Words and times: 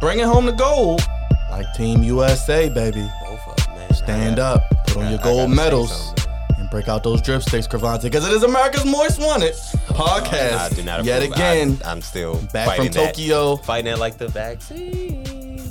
Bringing 0.00 0.24
home 0.26 0.46
the 0.46 0.52
gold 0.52 1.00
like 1.50 1.72
Team 1.74 2.02
USA, 2.02 2.68
baby. 2.68 3.08
Both 3.24 3.46
of 3.46 3.56
them, 3.66 3.74
man. 3.76 3.94
Stand 3.94 4.40
I 4.40 4.52
up, 4.54 4.62
put 4.88 4.96
on 4.96 5.04
I- 5.04 5.10
your 5.10 5.18
gold 5.20 5.50
medals, 5.50 5.90
something, 5.90 6.06
man. 6.06 6.18
and 6.18 6.21
break 6.72 6.88
out 6.88 7.04
those 7.04 7.20
dripsticks, 7.20 7.68
Cravante, 7.68 8.04
because 8.04 8.26
it 8.26 8.32
is 8.32 8.42
America's 8.42 8.86
Most 8.86 9.20
Wanted 9.20 9.52
podcast. 9.52 10.54
I 10.54 10.68
podcast. 10.70 10.76
do 10.76 10.82
not 10.82 11.04
Yet 11.04 11.22
approve. 11.22 11.36
again, 11.36 11.78
I, 11.84 11.92
am 11.92 12.00
still 12.00 12.36
back 12.50 12.66
from 12.66 12.76
fighting 12.76 12.92
that. 12.92 13.14
Tokyo. 13.14 13.56
Fighting 13.56 13.84
that 13.84 13.98
like 13.98 14.16
the 14.16 14.28
vaccine. 14.28 15.22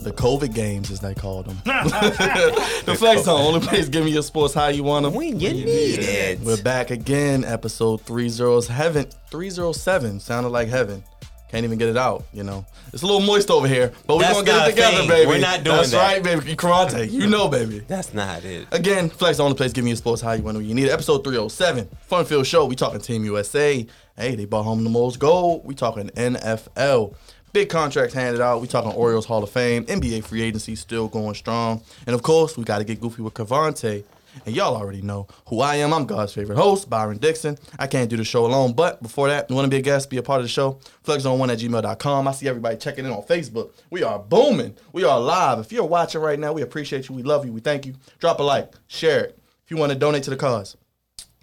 The 0.03 0.11
COVID 0.11 0.53
games, 0.53 0.91
as 0.91 0.99
they 0.99 1.15
called 1.15 1.47
them. 1.47 1.59
the 1.65 2.95
Flex 2.97 3.23
Zone, 3.23 3.41
only 3.41 3.65
place 3.65 3.89
giving 3.89 4.13
your 4.13 4.21
sports 4.21 4.53
how 4.53 4.67
you 4.67 4.83
want 4.83 5.03
them. 5.03 5.15
When 5.15 5.39
you 5.39 5.53
need 5.53 5.99
it. 5.99 6.39
We're 6.41 6.61
back 6.61 6.91
again, 6.91 7.45
episode 7.45 8.01
307. 8.01 9.07
307 9.31 10.19
sounded 10.19 10.49
like 10.49 10.69
heaven. 10.69 11.03
Can't 11.51 11.65
even 11.65 11.77
get 11.77 11.89
it 11.89 11.97
out, 11.97 12.23
you 12.33 12.43
know. 12.43 12.65
It's 12.93 13.03
a 13.03 13.05
little 13.05 13.21
moist 13.21 13.51
over 13.51 13.67
here, 13.67 13.91
but 14.07 14.15
we're 14.17 14.23
That's 14.23 14.35
gonna 14.35 14.45
get 14.45 14.67
it 14.67 14.71
together, 14.71 14.97
thing. 14.99 15.07
baby. 15.09 15.27
We're 15.27 15.39
not 15.39 15.63
doing 15.63 15.75
That's 15.77 15.91
that. 15.91 15.97
right, 16.13 16.23
baby. 16.23 16.55
Karate, 16.55 17.11
you 17.11 17.27
know, 17.27 17.47
baby. 17.49 17.79
That's 17.79 18.13
not 18.13 18.43
it. 18.45 18.67
Again, 18.71 19.09
Flex 19.09 19.37
the 19.37 19.43
only 19.43 19.57
place 19.57 19.73
giving 19.73 19.89
you 19.89 19.95
sports 19.97 20.21
how 20.21 20.31
you 20.31 20.43
want 20.43 20.57
when 20.57 20.65
you 20.65 20.73
need 20.73 20.85
it. 20.85 20.91
Episode 20.91 21.23
307, 21.25 21.89
Fun 22.07 22.23
Filled 22.25 22.47
Show. 22.47 22.65
We 22.65 22.75
talking 22.75 23.01
Team 23.01 23.25
USA. 23.25 23.85
Hey, 24.17 24.35
they 24.35 24.45
brought 24.45 24.63
home 24.63 24.83
the 24.83 24.89
most 24.89 25.19
gold. 25.19 25.65
We 25.65 25.75
talking 25.75 26.09
NFL. 26.09 27.15
Big 27.53 27.67
contracts 27.67 28.13
handed 28.13 28.39
out. 28.41 28.61
We 28.61 28.67
talking 28.67 28.91
Orioles 28.93 29.25
Hall 29.25 29.43
of 29.43 29.49
Fame. 29.49 29.85
NBA 29.85 30.23
free 30.23 30.41
agency 30.41 30.75
still 30.75 31.09
going 31.09 31.35
strong. 31.35 31.81
And 32.07 32.13
of 32.13 32.23
course, 32.23 32.57
we 32.57 32.63
got 32.63 32.77
to 32.77 32.85
get 32.85 33.01
goofy 33.01 33.21
with 33.21 33.33
Cavante. 33.33 34.03
And 34.45 34.55
y'all 34.55 34.75
already 34.75 35.01
know 35.01 35.27
who 35.47 35.61
I 35.61 35.75
am. 35.77 35.93
I'm 35.93 36.05
God's 36.05 36.33
favorite 36.33 36.57
host, 36.57 36.89
Byron 36.89 37.17
Dixon. 37.17 37.57
I 37.77 37.87
can't 37.87 38.09
do 38.09 38.17
the 38.17 38.23
show 38.23 38.45
alone. 38.45 38.73
But 38.73 39.01
before 39.01 39.27
that, 39.27 39.49
you 39.49 39.55
want 39.55 39.65
to 39.65 39.69
be 39.69 39.77
a 39.77 39.81
guest, 39.81 40.09
be 40.09 40.17
a 40.17 40.23
part 40.23 40.39
of 40.39 40.45
the 40.45 40.49
show, 40.49 40.79
flexzone1 41.05 41.51
at 41.51 41.59
gmail.com. 41.59 42.27
I 42.27 42.31
see 42.31 42.47
everybody 42.47 42.77
checking 42.77 43.05
in 43.05 43.11
on 43.11 43.23
Facebook. 43.23 43.71
We 43.89 44.03
are 44.03 44.19
booming. 44.19 44.75
We 44.93 45.03
are 45.03 45.19
live. 45.19 45.59
If 45.59 45.71
you're 45.71 45.85
watching 45.85 46.21
right 46.21 46.39
now, 46.39 46.53
we 46.53 46.61
appreciate 46.61 47.09
you. 47.09 47.15
We 47.15 47.23
love 47.23 47.45
you. 47.45 47.53
We 47.53 47.61
thank 47.61 47.85
you. 47.85 47.95
Drop 48.19 48.39
a 48.39 48.43
like, 48.43 48.73
share 48.87 49.25
it. 49.25 49.39
If 49.65 49.71
you 49.71 49.77
want 49.77 49.91
to 49.91 49.97
donate 49.97 50.23
to 50.23 50.29
the 50.29 50.37
cause, 50.37 50.75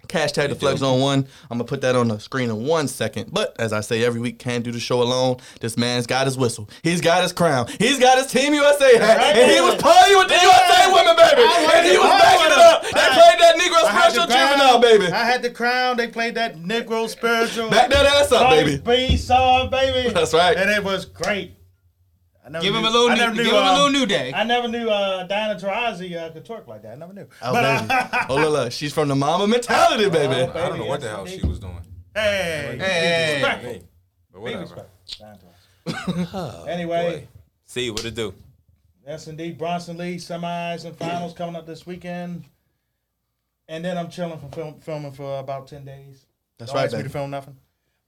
Hashtag 0.09 0.49
the 0.49 0.55
Flex 0.55 0.79
Zone 0.79 0.99
One. 0.99 1.27
I'm 1.49 1.57
gonna 1.57 1.63
put 1.65 1.81
that 1.81 1.95
on 1.95 2.07
the 2.07 2.19
screen 2.19 2.49
in 2.49 2.65
one 2.65 2.87
second. 2.87 3.31
But 3.31 3.55
as 3.59 3.71
I 3.73 3.81
say 3.81 4.03
every 4.03 4.19
week, 4.19 4.39
can't 4.39 4.63
do 4.63 4.71
the 4.71 4.79
show 4.79 5.01
alone. 5.01 5.37
This 5.61 5.77
man's 5.77 6.07
got 6.07 6.25
his 6.25 6.37
whistle. 6.37 6.69
He's 6.83 7.01
got 7.01 7.23
his 7.23 7.31
crown. 7.31 7.67
He's 7.77 7.99
got 7.99 8.17
his 8.17 8.27
Team 8.27 8.53
USA 8.53 8.97
hat, 8.97 9.37
and 9.37 9.51
he 9.51 9.61
was 9.61 9.75
partying 9.75 10.17
with 10.17 10.27
the 10.29 10.39
USA 10.41 10.91
women, 10.91 11.15
baby. 11.15 11.41
And 11.73 11.87
he 11.87 11.97
was 11.97 12.07
backing 12.07 12.51
it 12.51 12.59
up. 12.59 12.81
They 12.83 12.89
played 12.89 13.39
that 13.39 13.55
Negro 13.57 13.83
I 13.85 13.91
had 13.91 14.13
the 14.13 14.27
crown. 14.27 14.49
Juvenile, 14.49 14.79
baby. 14.79 15.05
I 15.11 15.25
had 15.25 15.41
the 15.41 15.51
crown. 15.51 15.97
They 15.97 16.07
played 16.07 16.35
that 16.35 16.57
Negro 16.57 17.07
spiritual. 17.07 17.69
Back 17.69 17.89
that 17.91 18.05
ass 18.05 18.31
up, 18.31 18.49
baby. 18.49 18.77
B 18.77 19.17
song, 19.17 19.69
baby. 19.69 20.11
That's 20.13 20.33
right. 20.33 20.57
And 20.57 20.69
it 20.69 20.83
was 20.83 21.05
great. 21.05 21.53
I 22.49 22.51
never 22.53 22.63
Give 22.65 22.73
him 22.73 22.83
a 22.83 22.89
little 22.89 23.09
new, 23.09 23.15
never 23.15 23.35
give 23.35 23.43
knew, 23.45 23.51
him 23.51 23.63
a 23.63 23.73
little 23.73 23.89
new 23.91 24.05
day. 24.07 24.33
I 24.33 24.43
never 24.43 24.67
knew 24.67 24.89
uh, 24.89 25.23
Diana 25.25 25.59
Taurasi 25.59 26.17
uh, 26.17 26.31
could 26.31 26.43
twerk 26.45 26.65
like 26.65 26.81
that. 26.81 26.93
I 26.93 26.95
never 26.95 27.13
knew. 27.13 27.27
Oh, 27.43 27.53
but, 27.53 27.79
baby. 27.81 27.91
uh, 27.93 28.25
Oh, 28.27 28.35
look, 28.37 28.51
look. 28.51 28.71
She's 28.71 28.91
from 28.91 29.07
the 29.07 29.15
mama 29.15 29.45
mentality, 29.47 30.09
baby. 30.09 30.33
Oh, 30.33 30.49
I 30.59 30.69
don't 30.69 30.79
know 30.79 30.85
what 30.85 30.99
the 31.01 31.09
hell 31.09 31.27
she 31.27 31.45
was 31.45 31.59
doing. 31.59 31.79
hey, 32.15 32.75
Hey. 32.79 33.33
respectful. 33.35 33.71
Me. 33.73 33.81
But 34.33 34.41
whatever. 34.41 34.61
respectful. 34.61 34.89
Diana 35.85 36.25
Taurasi. 36.25 36.67
anyway, 36.67 37.27
See 37.65 37.91
what 37.91 38.03
it 38.03 38.15
do. 38.15 38.33
yes, 39.05 39.27
indeed. 39.27 39.59
Bronson 39.59 39.97
Lee 39.97 40.15
semis 40.15 40.85
and 40.85 40.95
finals 40.97 41.33
coming 41.33 41.55
up 41.55 41.67
this 41.67 41.85
weekend. 41.85 42.45
And 43.67 43.85
then 43.85 43.95
I'm 43.95 44.09
chilling 44.09 44.39
for 44.39 44.47
film, 44.47 44.79
filming 44.79 45.11
for 45.11 45.37
about 45.37 45.67
10 45.67 45.85
days. 45.85 46.25
That's 46.57 46.71
Don't 46.71 46.77
right, 46.79 46.85
ask 46.85 46.93
me 46.93 46.97
baby. 46.99 47.09
to 47.09 47.13
film 47.13 47.29
nothing. 47.29 47.57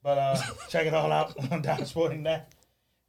But 0.02 0.18
uh, 0.18 0.38
check 0.70 0.88
it 0.88 0.94
all 0.96 1.12
out 1.12 1.36
on 1.52 1.62
Down 1.62 1.86
Sporting 1.86 2.24
Net. 2.24 2.52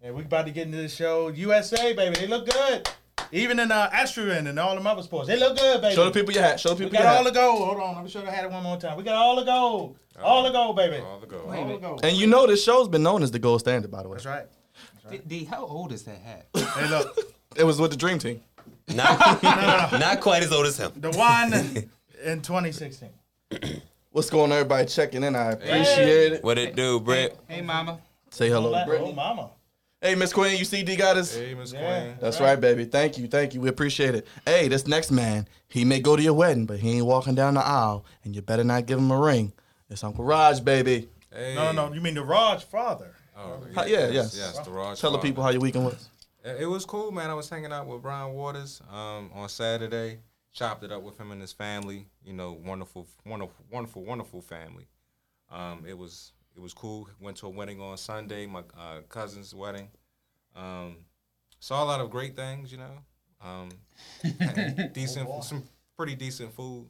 And 0.05 0.15
we 0.17 0.23
about 0.23 0.47
to 0.47 0.53
get 0.53 0.67
into 0.67 0.79
the 0.79 0.89
show. 0.89 1.29
USA, 1.29 1.93
baby, 1.93 2.17
they 2.17 2.27
look 2.27 2.49
good. 2.51 2.89
Even 3.31 3.61
in 3.61 3.71
uh, 3.71 3.89
Astruin 3.91 4.49
and 4.49 4.59
all 4.59 4.75
them 4.75 4.87
other 4.87 5.03
sports, 5.03 5.29
they 5.29 5.39
look 5.39 5.57
good, 5.57 5.81
baby. 5.81 5.95
Show 5.95 6.05
the 6.05 6.11
people 6.11 6.35
your 6.35 6.43
hat. 6.43 6.59
Show 6.61 6.71
the 6.71 6.75
we 6.75 6.85
people 6.91 6.97
your 6.99 7.05
got 7.05 7.17
all 7.19 7.25
hat. 7.25 7.33
the 7.33 7.39
gold. 7.41 7.59
Hold 7.69 7.81
on, 7.81 7.95
let 7.95 8.05
me 8.05 8.11
show 8.11 8.21
you 8.21 8.27
had 8.27 8.45
it 8.45 8.51
one 8.51 8.63
more 8.63 8.77
time. 8.79 8.97
We 8.97 9.05
got 9.05 9.15
all 9.15 9.37
the 9.37 9.45
gold. 9.45 9.97
All 10.23 10.43
the 10.43 10.51
gold, 10.51 10.77
baby. 10.77 10.97
All 10.99 11.19
the 11.21 11.27
go. 11.27 11.41
All 11.49 11.69
the 11.69 11.79
gold. 11.79 12.05
And 12.05 12.17
you 12.17 12.27
know 12.27 12.47
this 12.47 12.63
show's 12.63 12.89
been 12.89 13.03
known 13.03 13.23
as 13.23 13.31
the 13.31 13.39
gold 13.39 13.61
standard, 13.61 13.91
by 13.91 14.03
the 14.03 14.09
way. 14.09 14.17
That's 14.17 14.27
right. 14.27 14.47
D, 15.11 15.21
D, 15.27 15.45
how 15.45 15.65
old 15.65 15.93
is 15.93 16.03
that 16.05 16.19
hat? 16.19 16.47
Hey, 16.55 16.89
look, 16.89 17.17
It 17.57 17.65
was 17.65 17.79
with 17.81 17.91
the 17.93 17.97
Dream 17.97 18.19
Team. 18.19 18.41
Not, 18.95 19.43
not 19.43 20.21
quite 20.21 20.43
as 20.43 20.53
old 20.53 20.67
as 20.67 20.77
him. 20.79 20.93
the 20.97 21.11
one 21.13 21.53
in 22.25 22.41
2016. 22.43 23.09
What's 24.11 24.31
going 24.31 24.51
on, 24.53 24.59
everybody 24.59 24.87
checking 24.87 25.23
in? 25.23 25.35
I 25.37 25.53
appreciate 25.53 26.33
it. 26.35 26.45
What 26.45 26.59
it 26.59 26.75
do, 26.77 26.99
Brett? 27.01 27.37
Hey, 27.49 27.63
mama. 27.63 27.99
Say 28.31 28.49
hello, 28.49 28.75
Oh, 28.75 28.85
Brittany. 28.87 29.13
mama. 29.13 29.51
Hey, 30.03 30.17
Miss 30.17 30.33
Queen, 30.33 30.59
you 30.59 30.65
see 30.65 30.83
D 30.83 30.97
got 30.97 31.17
us? 31.17 31.37
Hey, 31.37 31.55
Miss 31.55 31.73
Yeah. 31.73 32.01
Queen. 32.01 32.17
That's 32.21 32.41
right, 32.41 32.61
baby. 32.61 32.87
Thank 32.87 33.19
you, 33.19 33.29
thank 33.29 33.55
you. 33.55 33.61
We 33.61 33.69
appreciate 33.69 34.17
it. 34.17 34.27
Hey, 34.45 34.67
this 34.67 34.89
next 34.89 35.13
man, 35.13 35.47
he 35.69 35.85
may 35.85 36.01
go 36.01 36.17
to 36.17 36.23
your 36.23 36.35
wedding, 36.35 36.67
but 36.67 36.81
he 36.81 36.97
ain't 36.97 37.07
walking 37.07 37.37
down 37.37 37.55
the 37.55 37.65
aisle, 37.65 38.05
and 38.25 38.35
you 38.35 38.43
better 38.43 38.65
not 38.65 38.87
give 38.87 38.99
him 38.99 39.13
a 39.13 39.17
ring. 39.17 39.53
It's 39.89 40.03
Uncle 40.03 40.25
Raj, 40.25 40.65
baby. 40.65 41.09
Hey. 41.33 41.55
No, 41.55 41.71
no, 41.71 41.87
no. 41.87 41.95
You 41.95 42.01
mean 42.01 42.15
the 42.15 42.25
Raj 42.25 42.65
father? 42.65 43.15
Oh, 43.37 43.61
Hi- 43.77 43.87
yeah, 43.87 44.09
yes, 44.09 44.35
yes. 44.37 44.55
Yes, 44.57 44.59
the 44.67 44.73
Raj 44.73 45.01
Tell 45.01 45.13
the 45.13 45.19
people 45.19 45.45
how 45.45 45.51
your 45.51 45.61
weekend 45.61 45.85
was. 45.85 46.09
It 46.45 46.63
it 46.63 46.67
was 46.67 46.85
cool, 46.85 47.13
man. 47.13 47.31
I 47.31 47.35
was 47.35 47.49
hanging 47.49 47.73
out 47.73 47.87
with 47.87 48.03
Brian 48.03 48.33
Waters 48.33 48.83
um, 48.91 49.31
on 49.33 49.49
Saturday. 49.49 50.19
Chopped 50.53 50.83
it 50.83 50.91
up 50.91 51.03
with 51.03 51.17
him 51.19 51.31
and 51.31 51.41
his 51.41 51.53
family. 51.53 52.09
You 52.25 52.33
know, 52.33 52.59
wonderful, 52.65 53.07
wonderful, 53.25 53.65
wonderful, 53.71 54.05
wonderful 54.05 54.43
family. 54.43 54.89
Um, 55.49 55.85
it 55.87 55.97
was 55.97 56.33
it 56.57 56.61
was 56.61 56.75
cool. 56.75 57.09
Went 57.21 57.37
to 57.39 57.47
a 57.47 57.51
wedding 57.51 57.81
on 57.81 57.97
Sunday, 57.97 58.47
my 58.47 58.61
uh, 58.79 59.01
cousin's 59.09 59.55
wedding. 59.55 59.89
Um, 60.55 60.97
saw 61.61 61.83
a 61.83 61.87
lot 61.87 62.01
of 62.01 62.11
great 62.11 62.37
things, 62.37 62.71
you 62.73 62.79
know. 62.79 62.99
Um, 63.45 63.71
had 64.39 64.93
decent, 64.95 65.29
some 65.45 65.65
pretty 65.97 66.15
decent 66.15 66.55
food. 66.55 66.87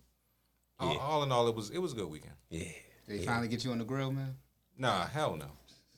All, 0.78 0.92
Yeah. 0.92 0.98
all 1.00 1.22
in 1.22 1.32
all, 1.32 1.46
it 1.48 1.54
was 1.54 1.70
it 1.70 1.78
was 1.78 1.92
a 1.92 1.96
good 1.96 2.10
weekend. 2.10 2.34
Yeah. 2.50 2.64
They 3.08 3.18
finally 3.24 3.48
get 3.48 3.64
you 3.64 3.72
on 3.72 3.78
the 3.78 3.84
grill, 3.84 4.12
man. 4.12 4.36
Nah, 4.78 5.06
hell 5.06 5.36
no. 5.36 5.46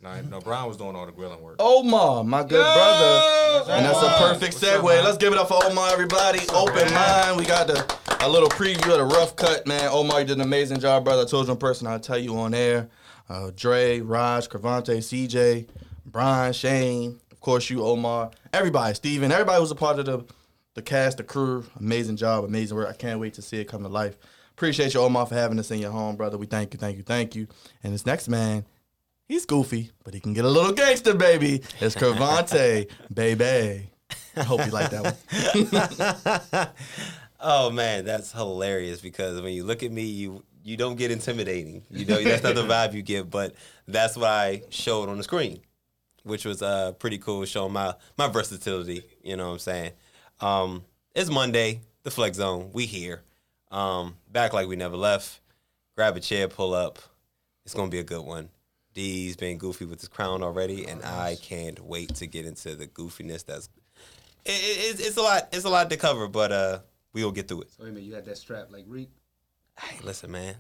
Nah, 0.01 0.21
no, 0.23 0.41
Brian 0.41 0.69
was 0.69 0.77
doing 0.77 0.95
all 0.97 1.07
the 1.07 1.13
grilling 1.13 1.41
work. 1.41 1.57
Omar, 1.61 2.25
my 2.25 2.43
good 2.43 2.51
brother. 2.63 3.71
And 3.73 3.87
that's 3.87 4.03
a 4.03 4.09
perfect 4.19 4.55
What's 4.55 4.65
segue. 4.65 4.85
man? 4.85 5.05
Let's 5.05 5.17
give 5.17 5.33
it 5.33 5.39
up 5.39 5.49
for 5.49 5.65
Omar, 5.65 5.91
everybody. 5.93 6.41
Open 6.53 6.93
mind. 6.93 7.39
We 7.39 7.47
got 7.47 7.67
the 7.69 7.99
a 8.21 8.29
little 8.29 8.49
preview 8.51 8.93
of 8.93 8.99
the 8.99 9.05
rough 9.17 9.35
cut, 9.37 9.67
man. 9.67 9.89
Omar, 9.91 10.21
you 10.21 10.27
did 10.27 10.37
an 10.37 10.43
amazing 10.43 10.81
job, 10.81 11.05
brother. 11.05 11.23
I 11.23 11.25
told 11.27 11.47
you 11.47 11.53
in 11.53 11.59
person, 11.59 11.87
I'll 11.87 12.01
tell 12.01 12.19
you 12.19 12.37
on 12.37 12.53
air. 12.55 12.89
Uh, 13.29 13.51
Dre, 13.55 14.01
Raj, 14.01 14.49
Cravante, 14.49 14.99
CJ, 14.99 15.69
Brian, 16.05 16.53
Shane, 16.53 17.21
of 17.33 17.41
course 17.41 17.71
you, 17.71 17.85
Omar, 17.85 18.31
everybody, 18.53 18.95
Steven, 18.95 19.33
everybody 19.33 19.61
who's 19.61 19.71
a 19.71 19.75
part 19.75 19.99
of 19.99 20.07
the 20.07 20.25
the 20.75 20.83
cast, 20.83 21.19
the 21.19 21.25
crew. 21.25 21.65
Amazing 21.79 22.17
job, 22.17 22.45
amazing 22.45 22.77
work. 22.77 22.89
I 22.89 22.95
can't 22.95 23.21
wait 23.21 23.35
to 23.35 23.43
see 23.43 23.61
it 23.61 23.67
come 23.69 23.85
to 23.85 23.89
life. 23.89 24.19
Appreciate 24.51 24.93
you, 24.93 25.01
Omar, 25.01 25.27
for 25.27 25.37
having 25.37 25.59
us 25.61 25.71
in 25.71 25.79
your 25.79 25.93
home, 25.93 26.17
brother. 26.17 26.37
We 26.37 26.47
thank 26.47 26.75
you, 26.75 26.79
thank 26.79 26.97
you, 26.97 27.05
thank 27.05 27.37
you. 27.37 27.47
And 27.85 27.95
this 27.95 28.05
next 28.05 28.29
man, 28.29 28.65
He's 29.27 29.47
goofy, 29.47 29.91
but 30.05 30.13
he 30.13 30.21
can 30.21 30.35
get 30.35 30.45
a 30.45 30.49
little 30.49 30.73
gangster, 30.73 31.15
baby. 31.15 31.63
It's 31.81 31.95
Cravante, 31.95 32.89
baby. 33.15 33.89
I 34.37 34.43
hope 34.43 34.67
you 34.67 34.73
like 34.73 34.91
that 34.91 35.17
one. 36.53 36.69
Oh 37.47 37.69
man, 37.69 38.07
that's 38.07 38.33
hilarious 38.33 39.03
because 39.03 39.39
when 39.43 39.53
you 39.53 39.65
look 39.65 39.83
at 39.83 39.93
me, 39.93 40.05
you 40.05 40.43
you 40.65 40.79
don't 40.79 40.97
get 40.97 41.11
intimidating. 41.11 41.83
You 41.91 42.07
know, 42.07 42.23
that's 42.23 42.43
not 42.43 42.55
the 42.55 42.63
vibe 42.67 42.95
you 42.95 43.03
get, 43.03 43.31
but 43.31 43.55
that's 43.87 44.17
what 44.17 44.31
I 44.31 44.63
showed 44.71 45.09
on 45.09 45.19
the 45.19 45.23
screen, 45.23 45.61
which 46.25 46.45
was 46.45 46.63
uh 46.63 46.93
pretty 46.93 47.19
cool, 47.19 47.45
showing 47.45 47.73
my 47.73 47.95
my 48.19 48.29
versatility. 48.29 49.05
You 49.23 49.37
know 49.37 49.49
what 49.49 49.53
I'm 49.53 49.59
saying? 49.61 49.93
Um, 50.41 50.85
it's 51.15 51.31
Monday, 51.31 51.83
the 52.03 52.11
Flex 52.11 52.39
Zone. 52.39 52.71
We 52.73 52.87
here, 52.87 53.23
um, 53.71 54.17
back 54.33 54.53
like 54.53 54.67
we 54.67 54.75
never 54.75 54.97
left. 54.97 55.41
Grab 55.97 56.17
a 56.17 56.21
chair, 56.21 56.49
pull 56.49 56.75
up. 56.75 56.99
It's 57.65 57.75
gonna 57.75 57.91
be 57.91 58.01
a 58.01 58.05
good 58.05 58.25
one. 58.25 58.49
D's 58.95 59.37
been 59.37 59.59
goofy 59.59 59.85
with 59.85 60.01
his 60.01 60.09
crown 60.09 60.43
already, 60.43 60.87
and 60.87 61.05
I 61.05 61.37
can't 61.41 61.79
wait 61.81 62.15
to 62.17 62.27
get 62.27 62.47
into 62.47 62.75
the 62.75 62.87
goofiness. 62.87 63.45
That's 63.45 63.69
it, 64.45 64.53
it, 64.53 64.91
it's, 64.91 65.01
it's 65.01 65.17
a 65.17 65.23
lot. 65.23 65.49
It's 65.53 65.65
a 65.65 65.69
lot 65.69 65.91
to 65.91 65.97
cover, 65.97 66.27
but 66.27 66.53
uh, 66.53 66.79
we 67.13 67.23
will 67.23 67.33
get 67.33 67.49
through 67.49 67.63
it. 67.63 67.71
So, 67.71 67.83
wait 67.83 67.91
a 67.91 67.93
minute, 67.93 68.07
you 68.07 68.15
had 68.15 68.25
that 68.25 68.39
strap 68.39 68.71
like 68.71 68.85
Reek? 68.87 69.11
Hey, 69.79 69.99
listen, 70.03 70.31
man. 70.31 70.55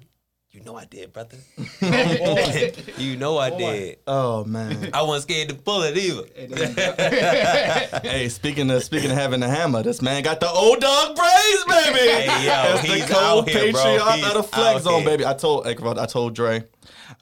You 0.50 0.60
know 0.62 0.76
I 0.76 0.84
did, 0.84 1.12
brother. 1.12 1.36
You 2.96 3.16
know 3.16 3.38
I 3.38 3.50
did. 3.50 3.98
Oh 4.06 4.44
man. 4.44 4.90
I 4.94 5.02
wasn't 5.02 5.24
scared 5.30 5.48
to 5.48 5.54
pull 5.56 5.82
it 5.82 5.96
either. 5.96 6.24
hey, 8.08 8.28
speaking 8.28 8.70
of 8.70 8.84
speaking 8.84 9.10
of 9.10 9.16
having 9.16 9.40
the 9.40 9.48
hammer, 9.48 9.82
this 9.82 10.00
man 10.00 10.22
got 10.22 10.38
the 10.38 10.48
old 10.48 10.80
dog 10.80 11.16
braids, 11.16 11.64
baby. 11.66 11.98
Hey, 11.98 12.44
yo, 12.44 12.50
That's 12.50 12.82
the 12.82 12.86
he's 12.94 13.04
cold 13.06 13.44
out 13.44 13.48
here, 13.48 13.72
bro. 13.72 13.82
patriot 13.82 14.16
He's 14.26 14.36
of 14.36 14.50
flex 14.50 14.76
out 14.76 14.82
zone, 14.82 15.00
here. 15.02 15.10
baby. 15.10 15.26
I 15.26 15.34
told 15.34 15.66
I 15.66 16.06
told 16.06 16.34
Dre. 16.36 16.64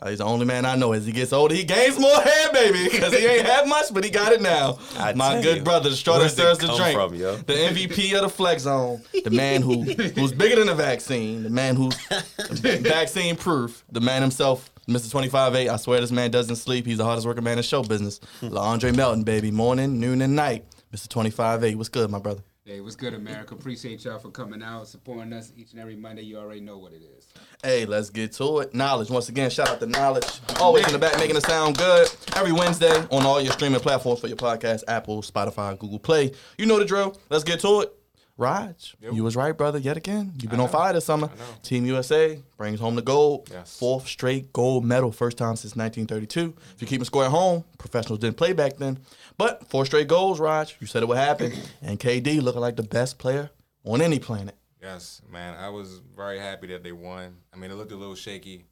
Uh, 0.00 0.08
he's 0.08 0.19
the 0.19 0.25
only 0.25 0.46
man 0.46 0.64
I 0.64 0.76
know. 0.76 0.93
As 0.93 1.06
he 1.06 1.12
gets 1.12 1.32
older, 1.32 1.55
he 1.55 1.64
gains 1.64 1.99
more 1.99 2.20
hair, 2.20 2.52
baby, 2.52 2.88
because 2.90 3.12
he 3.17 3.25
ain't 3.26 3.46
had 3.55 3.69
much, 3.69 3.93
but 3.93 4.05
he 4.05 4.11
got 4.11 4.32
it 4.32 4.40
now. 4.40 4.79
I 4.96 5.12
My 5.14 5.40
good 5.43 5.58
you. 5.58 5.62
brother, 5.62 5.90
the 5.90 5.96
that 5.96 6.37
Where's 6.38 6.58
the 6.58 6.76
drink, 6.76 6.94
from, 6.96 7.14
yo? 7.14 7.37
the 7.37 7.52
MVP 7.55 8.14
of 8.14 8.23
the 8.23 8.29
flex 8.29 8.62
zone, 8.62 9.02
the 9.25 9.31
man 9.31 9.62
who 9.62 9.82
who's 9.82 10.32
bigger 10.32 10.56
than 10.56 10.67
the 10.67 10.75
vaccine, 10.75 11.43
the 11.43 11.50
man 11.50 11.76
who's 11.76 11.94
vaccine 12.61 13.37
proof, 13.37 13.84
the 13.90 14.00
man 14.00 14.23
himself, 14.23 14.70
Mr. 14.88 15.12
25-8. 15.31 15.69
I 15.69 15.76
swear 15.76 16.00
this 16.00 16.11
man 16.11 16.31
doesn't 16.31 16.56
sleep. 16.56 16.87
He's 16.87 16.99
the 16.99 17.05
hardest 17.05 17.26
working 17.26 17.44
man 17.44 17.56
in 17.58 17.62
show 17.64 17.82
business. 17.82 18.20
LaAndre 18.40 18.94
Melton, 18.96 19.23
baby, 19.23 19.50
morning, 19.50 20.00
noon, 20.00 20.23
and 20.23 20.34
night. 20.34 20.64
Mr. 20.93 21.08
25-8. 21.08 21.76
What's 21.76 21.88
good, 21.88 22.11
my 22.11 22.19
brother? 22.19 22.43
Hey, 22.64 22.80
what's 22.80 22.94
good, 22.94 23.12
America? 23.12 23.56
Appreciate 23.56 24.04
y'all 24.04 24.20
for 24.20 24.30
coming 24.30 24.62
out, 24.62 24.86
supporting 24.86 25.32
us 25.32 25.52
each 25.56 25.72
and 25.72 25.80
every 25.80 25.96
Monday. 25.96 26.22
You 26.22 26.38
already 26.38 26.60
know 26.60 26.78
what 26.78 26.92
it 26.92 27.02
is. 27.02 27.26
Hey, 27.60 27.86
let's 27.86 28.08
get 28.08 28.30
to 28.34 28.60
it. 28.60 28.72
Knowledge. 28.72 29.10
Once 29.10 29.28
again, 29.28 29.50
shout 29.50 29.68
out 29.68 29.80
to 29.80 29.86
Knowledge. 29.86 30.40
Always 30.60 30.86
in 30.86 30.92
the 30.92 30.98
back 31.00 31.18
making 31.18 31.34
it 31.34 31.44
sound 31.44 31.76
good. 31.76 32.08
Every 32.36 32.52
Wednesday 32.52 33.04
on 33.10 33.26
all 33.26 33.40
your 33.40 33.52
streaming 33.52 33.80
platforms 33.80 34.20
for 34.20 34.28
your 34.28 34.36
podcast, 34.36 34.84
Apple, 34.86 35.22
Spotify, 35.22 35.76
Google 35.76 35.98
Play. 35.98 36.30
You 36.56 36.66
know 36.66 36.78
the 36.78 36.84
drill. 36.84 37.18
Let's 37.30 37.42
get 37.42 37.58
to 37.60 37.80
it. 37.80 38.01
Raj, 38.38 38.96
you 39.00 39.23
was 39.23 39.37
right, 39.37 39.56
brother, 39.56 39.79
yet 39.79 39.96
again. 39.96 40.32
You've 40.40 40.50
been 40.50 40.58
on 40.61 40.69
fire 40.69 40.93
this 40.94 41.05
summer. 41.05 41.31
Team 41.62 41.84
USA 41.84 42.40
brings 42.56 42.81
home 42.81 42.96
the 42.96 43.02
gold. 43.02 43.49
Yes. 43.50 43.79
Fourth 43.79 44.08
straight 44.08 44.52
gold 44.52 44.84
medal, 44.84 45.12
first 45.12 45.37
time 45.37 45.55
since 45.55 45.76
1932. 45.76 46.55
If 46.75 46.81
you 46.81 46.88
keep 46.88 47.02
a 47.02 47.05
score 47.05 47.25
at 47.25 47.31
home, 47.31 47.64
professionals 47.79 48.20
didn't 48.20 48.38
play 48.38 48.52
back 48.55 48.79
then. 48.79 48.99
But 49.37 49.69
four 49.69 49.84
straight 49.84 50.08
goals, 50.08 50.40
Raj. 50.40 50.76
You 50.81 50.87
said 50.87 51.02
it 51.02 51.06
would 51.06 51.19
happen. 51.19 51.52
and 51.82 52.00
KD 52.00 52.40
looking 52.40 52.61
like 52.61 52.76
the 52.76 52.82
best 52.82 53.19
player 53.19 53.50
on 53.84 54.00
any 54.00 54.19
planet. 54.19 54.56
Yes, 54.81 55.20
man. 55.31 55.55
I 55.55 55.69
was 55.69 56.00
very 56.17 56.38
happy 56.38 56.69
that 56.69 56.82
they 56.82 56.93
won. 56.93 57.37
I 57.52 57.56
mean, 57.56 57.70
it 57.70 57.75
looked 57.75 57.93
a 57.93 57.96
little 57.96 58.14
shaky 58.14 58.64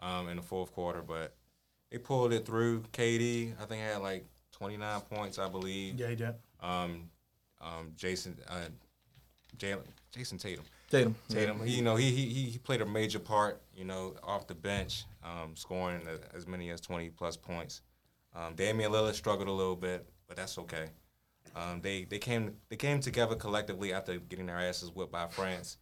um, 0.00 0.28
in 0.28 0.36
the 0.36 0.42
fourth 0.42 0.72
quarter, 0.72 1.02
but 1.02 1.34
they 1.90 1.98
pulled 1.98 2.32
it 2.32 2.46
through. 2.46 2.80
KD, 2.92 3.52
I 3.60 3.66
think, 3.66 3.82
had 3.82 3.98
like 4.02 4.26
29 4.52 5.00
points, 5.02 5.38
I 5.38 5.48
believe. 5.48 6.00
Yeah, 6.00 6.08
he 6.08 6.16
did. 6.16 6.34
Um, 6.60 7.10
um, 7.60 7.92
Jayson, 7.96 8.36
uh, 8.48 8.68
Jalen, 9.58 9.86
Jayson 10.14 10.38
Tatum. 10.40 10.64
Tatum. 10.90 11.14
Tatum, 11.28 11.64
he, 11.64 11.76
you 11.76 11.82
know, 11.82 11.96
he, 11.96 12.10
he 12.10 12.26
he- 12.26 12.50
he 12.50 12.58
played 12.58 12.80
a 12.82 12.86
major 12.86 13.18
part, 13.18 13.60
you 13.74 13.84
know, 13.84 14.14
off 14.22 14.46
the 14.46 14.54
bench, 14.54 15.04
um, 15.24 15.54
scoring 15.56 16.02
a- 16.06 16.36
as 16.36 16.46
many 16.46 16.70
as 16.70 16.80
20 16.80 17.10
plus 17.10 17.36
points. 17.36 17.80
Um, 18.34 18.54
Damian 18.54 18.90
Lillard 18.92 19.14
struggled 19.14 19.48
a 19.48 19.52
little 19.52 19.76
bit, 19.76 20.06
but 20.26 20.36
that's 20.36 20.58
okay. 20.58 20.88
Um, 21.54 21.80
they 21.82 22.04
they 22.04 22.18
came 22.18 22.56
they 22.68 22.76
came 22.76 23.00
together 23.00 23.34
collectively 23.36 23.92
after 23.92 24.16
getting 24.18 24.46
their 24.46 24.58
asses 24.58 24.90
whipped 24.90 25.12
by 25.12 25.26
France 25.28 25.76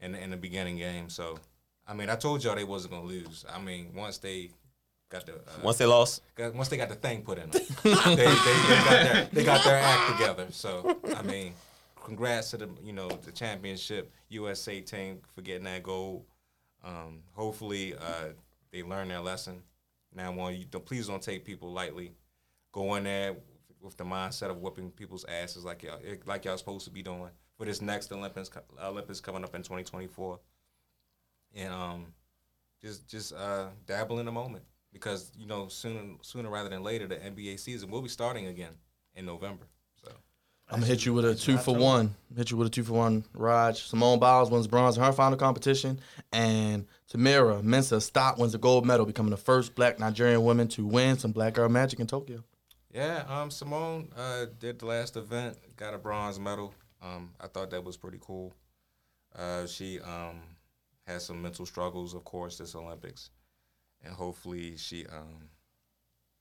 in 0.00 0.14
in 0.14 0.30
the 0.30 0.36
beginning 0.36 0.76
game. 0.76 1.08
So, 1.08 1.38
I 1.86 1.94
mean, 1.94 2.10
I 2.10 2.16
told 2.16 2.42
y'all 2.42 2.56
they 2.56 2.64
wasn't 2.64 2.94
gonna 2.94 3.06
lose. 3.06 3.44
I 3.52 3.60
mean, 3.60 3.92
once 3.94 4.18
they 4.18 4.50
got 5.08 5.26
the 5.26 5.34
uh, 5.34 5.38
Once 5.62 5.78
they 5.78 5.86
lost, 5.86 6.22
got, 6.34 6.54
once 6.54 6.68
they 6.68 6.76
got 6.76 6.88
the 6.88 6.96
thing 6.96 7.22
put 7.22 7.38
in 7.38 7.48
them, 7.50 7.62
they, 7.84 7.90
they, 7.92 8.16
they, 8.16 8.24
got 8.26 8.88
their, 8.90 9.28
they 9.32 9.44
got 9.44 9.64
their 9.64 9.78
act 9.78 10.12
together. 10.18 10.46
So 10.50 10.98
I 11.16 11.22
mean, 11.22 11.52
congrats 12.04 12.50
to 12.50 12.58
the 12.58 12.68
you 12.82 12.92
know 12.92 13.08
the 13.08 13.32
championship 13.32 14.12
USA 14.28 14.80
team 14.80 15.18
for 15.34 15.42
getting 15.42 15.64
that 15.64 15.82
gold. 15.82 16.24
Um, 16.84 17.22
hopefully 17.32 17.94
uh, 17.94 18.28
they 18.70 18.82
learn 18.82 19.08
their 19.08 19.20
lesson. 19.20 19.62
Now, 20.14 20.30
one, 20.32 20.54
you 20.54 20.66
don't, 20.66 20.84
please 20.84 21.08
don't 21.08 21.22
take 21.22 21.44
people 21.44 21.72
lightly. 21.72 22.12
Go 22.70 22.94
in 22.94 23.04
there 23.04 23.34
with 23.80 23.96
the 23.96 24.04
mindset 24.04 24.50
of 24.50 24.58
whipping 24.58 24.90
people's 24.90 25.24
asses 25.24 25.64
like 25.64 25.82
y'all 25.82 25.98
like 26.26 26.44
y'all 26.44 26.56
supposed 26.56 26.84
to 26.84 26.90
be 26.90 27.02
doing 27.02 27.30
for 27.56 27.64
this 27.64 27.80
next 27.82 28.12
Olympics 28.12 28.50
Olympics 28.82 29.20
coming 29.20 29.42
up 29.42 29.54
in 29.54 29.62
2024. 29.62 30.38
And 31.56 31.72
um, 31.72 32.06
just 32.82 33.08
just 33.08 33.32
uh, 33.32 33.66
dabble 33.86 34.18
in 34.18 34.26
the 34.26 34.32
moment 34.32 34.64
because 34.92 35.32
you 35.36 35.46
know 35.46 35.68
sooner 35.68 36.00
sooner 36.22 36.50
rather 36.50 36.68
than 36.68 36.82
later 36.82 37.06
the 37.06 37.16
NBA 37.16 37.58
season 37.58 37.90
will 37.90 38.02
be 38.02 38.08
starting 38.08 38.46
again 38.46 38.72
in 39.14 39.26
November. 39.26 39.66
So 40.68 40.74
I'm 40.76 40.80
gonna 40.80 40.90
hit 40.90 41.04
you 41.04 41.12
with 41.12 41.26
a 41.26 41.34
two 41.34 41.58
for 41.58 41.74
one. 41.76 42.14
Hit 42.34 42.50
you 42.50 42.56
with 42.56 42.68
a 42.68 42.70
two 42.70 42.84
for 42.84 42.94
one. 42.94 43.24
Raj 43.34 43.82
Simone 43.82 44.18
Biles 44.18 44.50
wins 44.50 44.66
bronze 44.66 44.96
in 44.96 45.02
her 45.02 45.12
final 45.12 45.36
competition, 45.36 46.00
and 46.32 46.86
Tamyra 47.12 47.62
Mensah-Stock 47.62 48.38
wins 48.38 48.52
the 48.52 48.58
gold 48.58 48.86
medal, 48.86 49.04
becoming 49.04 49.30
the 49.30 49.36
first 49.36 49.74
Black 49.74 49.98
Nigerian 49.98 50.42
woman 50.42 50.68
to 50.68 50.86
win 50.86 51.18
some 51.18 51.32
Black 51.32 51.52
Girl 51.52 51.68
Magic 51.68 52.00
in 52.00 52.06
Tokyo. 52.06 52.42
yeah, 52.90 53.24
um, 53.28 53.50
Simone 53.50 54.08
uh, 54.16 54.46
did 54.58 54.78
the 54.78 54.86
last 54.86 55.16
event, 55.16 55.58
got 55.76 55.92
a 55.92 55.98
bronze 55.98 56.40
medal. 56.40 56.72
Um, 57.02 57.34
I 57.38 57.46
thought 57.48 57.70
that 57.70 57.84
was 57.84 57.98
pretty 57.98 58.18
cool. 58.18 58.54
Uh, 59.36 59.66
she 59.66 60.00
um, 60.00 60.40
had 61.06 61.20
some 61.20 61.42
mental 61.42 61.66
struggles, 61.66 62.14
of 62.14 62.24
course, 62.24 62.56
this 62.56 62.74
Olympics, 62.74 63.28
and 64.02 64.14
hopefully 64.14 64.78
she. 64.78 65.04
Um, 65.06 65.50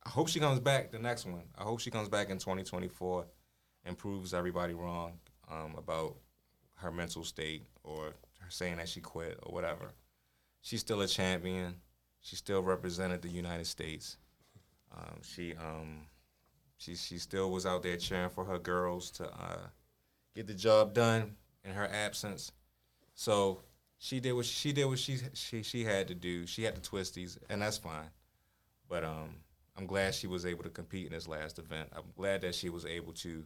I 0.06 0.10
hope 0.10 0.30
she 0.30 0.40
comes 0.40 0.62
back 0.62 0.92
the 0.92 1.00
next 1.00 1.25
one. 1.25 1.44
I 1.58 1.64
hope 1.64 1.81
she 1.81 1.92
comes 1.92 2.08
back 2.08 2.30
in 2.30 2.38
2024 2.38 3.25
and 3.86 3.98
proves 3.98 4.34
everybody 4.34 4.74
wrong 4.74 5.14
um, 5.52 5.76
about 5.78 6.16
her 6.76 6.92
mental 6.92 7.24
state 7.24 7.64
or 7.84 8.14
her 8.40 8.50
saying 8.50 8.78
that 8.78 8.90
she 8.90 9.02
quit 9.02 9.40
or 9.44 9.54
whatever. 9.54 9.92
She's 10.62 10.80
still 10.80 11.02
a 11.02 11.08
champion. 11.08 11.76
She 12.22 12.36
still 12.36 12.62
represented 12.62 13.22
the 13.22 13.30
United 13.30 13.68
States. 13.68 14.18
Um, 14.96 15.20
she 15.22 15.56
um, 15.56 16.08
she 16.78 16.96
she 16.96 17.18
still 17.18 17.52
was 17.52 17.66
out 17.66 17.84
there 17.84 17.98
cheering 17.98 18.30
for 18.30 18.46
her 18.46 18.60
girls 18.60 19.12
to 19.12 19.26
uh, 19.26 19.68
get 20.36 20.48
the 20.48 20.54
job 20.54 20.94
done 20.94 21.36
in 21.64 21.72
her 21.74 21.88
absence. 21.88 22.52
So 23.16 23.62
she 23.98 24.20
did 24.20 24.34
what 24.34 24.46
she 24.46 24.72
did 24.72 24.86
what 24.86 25.00
she 25.00 25.18
she 25.34 25.64
she 25.64 25.84
had 25.84 26.08
to 26.08 26.16
do. 26.16 26.46
She 26.46 26.64
had 26.64 26.76
the 26.76 26.82
twisties, 26.82 27.38
and 27.50 27.62
that's 27.62 27.78
fine. 27.78 28.10
But 28.88 29.04
um, 29.04 29.36
I'm 29.78 29.88
glad 29.88 30.14
she 30.14 30.28
was 30.28 30.46
able 30.46 30.64
to 30.64 30.70
compete 30.70 31.08
in 31.08 31.14
this 31.14 31.28
last 31.28 31.60
event. 31.60 31.90
I'm 31.96 32.12
glad 32.16 32.42
that 32.42 32.56
she 32.56 32.70
was 32.70 32.86
able 32.86 33.14
to 33.14 33.44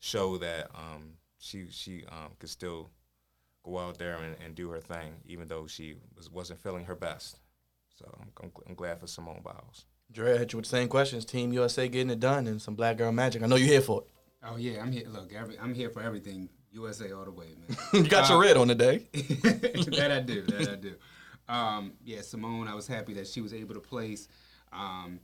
show 0.00 0.36
that 0.38 0.70
um, 0.74 1.12
she 1.38 1.66
she 1.70 2.04
um, 2.10 2.32
could 2.38 2.50
still 2.50 2.90
go 3.62 3.78
out 3.78 3.98
there 3.98 4.16
and, 4.16 4.36
and 4.44 4.54
do 4.54 4.70
her 4.70 4.80
thing, 4.80 5.14
even 5.26 5.46
though 5.46 5.66
she 5.66 5.94
was, 6.16 6.30
wasn't 6.30 6.60
feeling 6.60 6.86
her 6.86 6.94
best. 6.94 7.38
So 7.96 8.06
I'm, 8.20 8.30
I'm, 8.42 8.52
I'm 8.68 8.74
glad 8.74 8.98
for 8.98 9.06
Simone 9.06 9.42
Biles. 9.44 9.84
Dre 10.10 10.36
hit 10.38 10.52
you 10.52 10.56
with 10.56 10.64
the 10.64 10.70
same 10.70 10.88
questions. 10.88 11.24
Team 11.24 11.52
USA 11.52 11.86
getting 11.88 12.10
it 12.10 12.18
done 12.18 12.46
and 12.46 12.60
some 12.60 12.74
Black 12.74 12.96
Girl 12.96 13.12
Magic. 13.12 13.42
I 13.42 13.46
know 13.46 13.56
you're 13.56 13.68
here 13.68 13.80
for 13.80 14.02
it. 14.02 14.08
Oh 14.42 14.56
yeah, 14.56 14.82
I'm 14.82 14.90
here. 14.90 15.06
Look, 15.08 15.32
every, 15.34 15.58
I'm 15.58 15.74
here 15.74 15.90
for 15.90 16.02
everything 16.02 16.48
USA 16.72 17.12
all 17.12 17.24
the 17.24 17.30
way, 17.30 17.54
man. 17.68 17.76
you 17.92 18.08
got 18.08 18.28
your 18.28 18.40
red 18.40 18.56
on 18.56 18.68
today. 18.68 19.06
that 19.12 20.10
I 20.10 20.20
do. 20.20 20.42
That 20.42 20.68
I 20.68 20.74
do. 20.76 20.94
Um, 21.48 21.92
yeah, 22.04 22.22
Simone, 22.22 22.68
I 22.68 22.74
was 22.74 22.86
happy 22.86 23.12
that 23.14 23.26
she 23.26 23.40
was 23.40 23.52
able 23.52 23.74
to 23.74 23.80
place. 23.80 24.28
Um, 24.72 25.20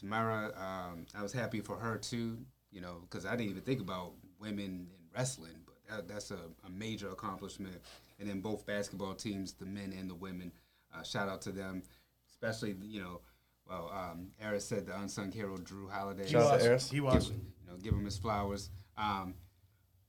Tamyra, 0.00 0.56
um, 0.56 1.06
I 1.14 1.22
was 1.22 1.32
happy 1.32 1.60
for 1.60 1.76
her 1.76 1.96
too. 1.96 2.38
You 2.70 2.80
know, 2.80 2.98
because 3.02 3.26
I 3.26 3.30
didn't 3.36 3.50
even 3.50 3.62
think 3.62 3.80
about 3.80 4.12
women 4.40 4.64
in 4.64 4.86
wrestling, 5.14 5.56
but 5.66 5.74
that, 5.88 6.08
that's 6.08 6.30
a, 6.30 6.38
a 6.64 6.70
major 6.70 7.10
accomplishment. 7.10 7.76
And 8.18 8.28
then 8.28 8.40
both 8.40 8.64
basketball 8.66 9.14
teams, 9.14 9.52
the 9.54 9.66
men 9.66 9.92
and 9.98 10.08
the 10.08 10.14
women, 10.14 10.52
uh, 10.94 11.02
shout 11.02 11.28
out 11.28 11.42
to 11.42 11.52
them, 11.52 11.82
especially 12.30 12.76
you 12.82 13.00
know. 13.02 13.20
Well, 13.68 13.90
um, 13.94 14.28
Eris 14.40 14.64
said 14.64 14.86
the 14.86 14.98
unsung 14.98 15.30
hero 15.30 15.56
Jrue 15.58 15.88
Holiday. 15.90 16.24
He 16.24 16.30
Shout 16.30 16.42
out 16.42 16.48
to 16.50 16.56
was. 16.56 16.64
Eris. 16.66 16.90
He 16.90 17.00
was. 17.00 17.28
you 17.30 17.36
know, 17.68 17.76
give 17.76 17.94
him 17.94 18.04
his 18.04 18.18
flowers. 18.18 18.68
Um, 18.98 19.34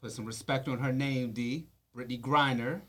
put 0.02 0.12
some 0.12 0.26
respect 0.26 0.68
on 0.68 0.80
her 0.80 0.92
name, 0.92 1.32
D. 1.32 1.68
Brittney 1.96 2.20
Griner. 2.20 2.82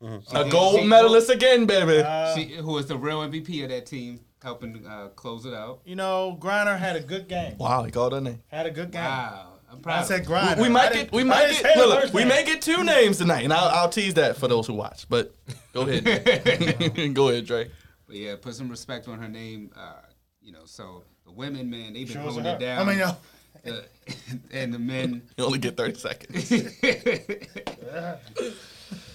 She 0.00 0.36
A 0.36 0.48
gold 0.48 0.86
medalist 0.86 1.28
again, 1.28 1.66
baby. 1.66 1.98
Uh, 1.98 2.34
She, 2.34 2.44
who 2.54 2.72
was 2.72 2.86
the 2.86 2.96
real 2.96 3.18
MVP 3.20 3.64
of 3.64 3.70
that 3.70 3.84
team, 3.86 4.20
helping 4.42 4.86
uh, 4.86 5.08
close 5.16 5.44
it 5.46 5.54
out. 5.54 5.80
you 5.84 5.96
know, 5.96 6.36
Griner 6.40 6.78
had 6.78 6.96
a 6.96 7.00
good 7.00 7.28
game. 7.28 7.56
wow, 7.58 7.82
he 7.84 7.90
called 7.90 8.12
her 8.12 8.20
name. 8.20 8.42
Had 8.48 8.66
a 8.66 8.70
good 8.70 8.90
game. 8.90 9.02
Wow, 9.02 9.54
I'm 9.70 9.80
I 9.84 10.02
said 10.02 10.20
of 10.20 10.26
Griner. 10.26 10.58
We 10.58 10.66
I 10.66 10.68
might 10.68 10.92
get 10.92 11.12
we 11.12 11.22
I 11.22 11.24
might 11.24 11.50
get 11.62 11.76
look, 11.76 12.04
look, 12.04 12.14
we 12.14 12.20
name. 12.20 12.28
may 12.28 12.44
get 12.44 12.62
two 12.62 12.84
names 12.84 13.18
tonight, 13.18 13.44
and 13.44 13.52
I'll, 13.52 13.68
I'll 13.68 13.88
tease 13.88 14.14
that 14.14 14.36
for 14.36 14.48
those 14.48 14.66
who 14.66 14.74
watch. 14.74 15.08
But 15.08 15.34
go 15.72 15.82
ahead, 15.82 16.04
go 17.14 17.28
ahead, 17.28 17.46
Dre. 17.46 17.70
But 18.06 18.16
yeah, 18.16 18.36
put 18.40 18.54
some 18.54 18.68
respect 18.68 19.08
on 19.08 19.18
her 19.20 19.28
name. 19.28 19.70
Uh, 19.76 19.94
you 20.40 20.52
know, 20.52 20.64
so 20.64 21.04
the 21.26 21.32
women, 21.32 21.68
man, 21.68 21.92
they've 21.92 22.06
been 22.06 22.14
Sure 22.14 22.22
holding 22.22 22.46
it 22.46 22.58
down. 22.58 22.88
I 22.88 22.90
mean, 22.94 23.02
Uh, 23.02 23.80
and 24.52 24.72
the 24.72 24.78
men, 24.78 25.22
You 25.36 25.44
only 25.44 25.58
get 25.58 25.76
thirty 25.76 25.98
seconds. 25.98 26.50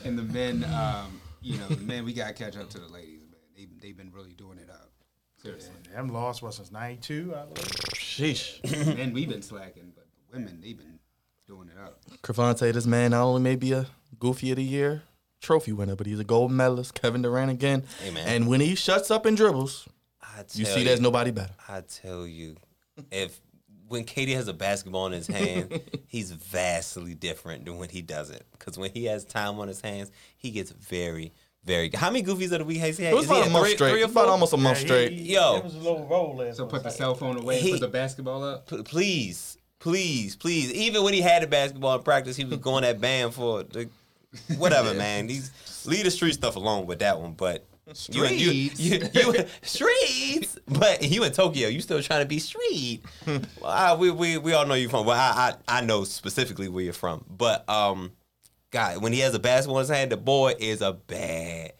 and 0.04 0.18
the 0.20 0.24
men, 0.24 0.64
um, 0.66 1.22
you 1.42 1.58
know, 1.58 1.68
the 1.68 1.78
men, 1.78 2.06
we 2.06 2.14
gotta 2.14 2.34
catch 2.34 2.58
up 2.58 2.70
to 2.72 2.80
the 2.80 2.88
ladies, 2.88 3.22
man. 3.22 3.40
They 3.56 3.68
they've 3.82 3.98
been 3.98 4.12
really 4.12 4.34
doing 4.34 4.58
it 4.58 4.63
up. 5.46 5.62
Seriously, 5.62 5.76
them 5.94 6.10
lost 6.10 6.42
was 6.42 6.56
since 6.56 6.72
'92. 6.72 7.34
I 7.36 7.46
believe. 7.46 7.68
Sheesh. 7.96 8.96
men, 8.98 9.14
we've 9.14 9.30
been 9.30 9.42
slacking, 9.42 9.92
but 9.96 10.06
the 10.16 10.38
women, 10.38 10.60
they've 10.62 10.78
been 10.78 11.00
doing 11.48 11.70
it 11.70 11.78
up. 11.80 12.00
Cravante, 12.22 12.72
this 12.72 12.86
man 12.86 13.12
not 13.12 13.24
only 13.24 13.42
may 13.42 13.56
be 13.56 13.74
a 13.74 13.88
goofy 14.20 14.52
of 14.52 14.58
the 14.58 14.64
year, 14.64 15.04
trophy 15.42 15.72
winner, 15.72 15.96
but 15.96 16.08
he's 16.08 16.20
a 16.20 16.24
gold 16.24 16.52
medalist. 16.52 16.94
Kevin 16.94 17.22
Durant 17.22 17.52
again. 17.52 17.84
Hey, 18.02 18.12
man. 18.12 18.28
And 18.28 18.48
when 18.48 18.62
he 18.62 18.76
shuts 18.76 19.12
up 19.12 19.26
and 19.26 19.38
dribbles, 19.38 19.88
I 20.22 20.44
you 20.54 20.66
tell 20.66 20.76
see 20.76 20.84
there's 20.84 21.02
nobody 21.02 21.32
better. 21.32 21.54
I 21.68 21.82
tell 21.82 22.26
you, 22.26 22.56
if 23.12 23.40
when 23.88 24.06
KD 24.06 24.34
has 24.36 24.48
a 24.48 24.54
basketball 24.54 25.08
in 25.08 25.12
his 25.14 25.28
hand, 25.28 25.82
he's 26.08 26.32
vastly 26.32 27.14
different 27.14 27.66
than 27.66 27.78
when 27.78 27.90
he 27.90 28.02
doesn't. 28.02 28.42
Because 28.52 28.78
when 28.78 28.92
he 28.92 29.06
has 29.06 29.26
time 29.26 29.60
on 29.60 29.68
his 29.68 29.82
hands, 29.82 30.12
he 30.38 30.50
gets 30.52 30.72
very, 30.72 31.32
very 31.66 31.90
good. 31.90 31.98
How 32.00 32.10
many 32.10 32.24
goofies 32.26 32.52
of 32.52 32.60
the 32.60 32.66
week 32.66 32.80
has 32.80 32.98
he 32.98 33.04
had? 33.06 33.14
It 33.14 33.16
was 33.16 33.26
Is 33.26 33.32
he 33.32 33.38
about 33.38 33.48
a 33.48 33.50
month 33.52 33.66
three, 33.68 33.76
straight. 33.76 33.92
three 33.92 34.02
or 34.02 34.06
about 34.06 34.24
four? 34.26 34.32
almost 34.32 34.54
a 34.54 34.58
month 34.58 34.80
Yeah, 34.80 34.86
straight. 34.86 35.12
he- 35.14 35.34
Yo. 35.34 35.56
It 35.58 35.64
was 35.64 35.76
a 35.76 35.80
little 35.80 36.06
roll 36.08 36.38
there. 36.38 36.54
So 36.54 36.66
put 36.66 36.84
the 36.84 36.90
cell 36.90 37.16
phone 37.16 37.38
away, 37.38 37.60
He- 37.60 37.72
put 37.72 37.80
the 37.80 37.88
basketball 37.88 38.44
up. 38.44 38.68
P- 38.70 38.84
please, 38.84 39.58
please, 39.80 40.36
please. 40.36 40.72
Even 40.74 41.04
when 41.04 41.14
he 41.14 41.22
had 41.22 41.44
the 41.44 41.48
basketball 41.48 41.96
in 41.98 42.04
practice, 42.04 42.36
he 42.36 42.46
was 42.46 42.58
going 42.60 42.82
that 42.84 43.00
band 43.02 43.34
for 43.34 43.64
the 43.64 43.90
whatever, 44.58 44.94
man. 44.94 45.28
These 45.28 45.52
leave 45.86 46.04
the 46.06 46.12
street 46.12 46.34
stuff 46.34 46.56
alone 46.56 46.86
with 46.86 47.00
that 47.00 47.20
one, 47.20 47.34
but. 47.34 47.66
You, 48.10 48.24
you, 48.26 48.72
you, 48.78 49.10
you, 49.14 49.34
streets, 49.62 50.58
but 50.66 51.04
you 51.04 51.22
in 51.26 51.34
Tokyo, 51.34 51.68
you 51.68 51.82
still 51.82 52.02
trying 52.02 52.22
to 52.22 52.26
be 52.26 52.40
street. 52.40 53.02
well, 53.28 53.42
I, 53.66 53.94
we, 53.94 54.10
we 54.10 54.38
we 54.38 54.54
all 54.54 54.66
know 54.66 54.74
you 54.74 54.88
from. 54.88 55.06
Well, 55.06 55.20
I, 55.20 55.54
I 55.68 55.80
I 55.80 55.82
know 55.82 56.06
specifically 56.06 56.70
where 56.70 56.82
you're 56.86 56.94
from, 56.94 57.26
but 57.30 57.68
um, 57.70 58.14
God, 58.74 59.04
when 59.04 59.14
he 59.14 59.20
has 59.20 59.36
a 59.36 59.40
basketball 59.40 59.78
in 59.78 59.84
his 59.84 59.90
hand, 59.90 60.12
the 60.12 60.18
boy 60.18 60.56
is 60.60 60.82
a 60.82 60.94
bad 60.94 61.74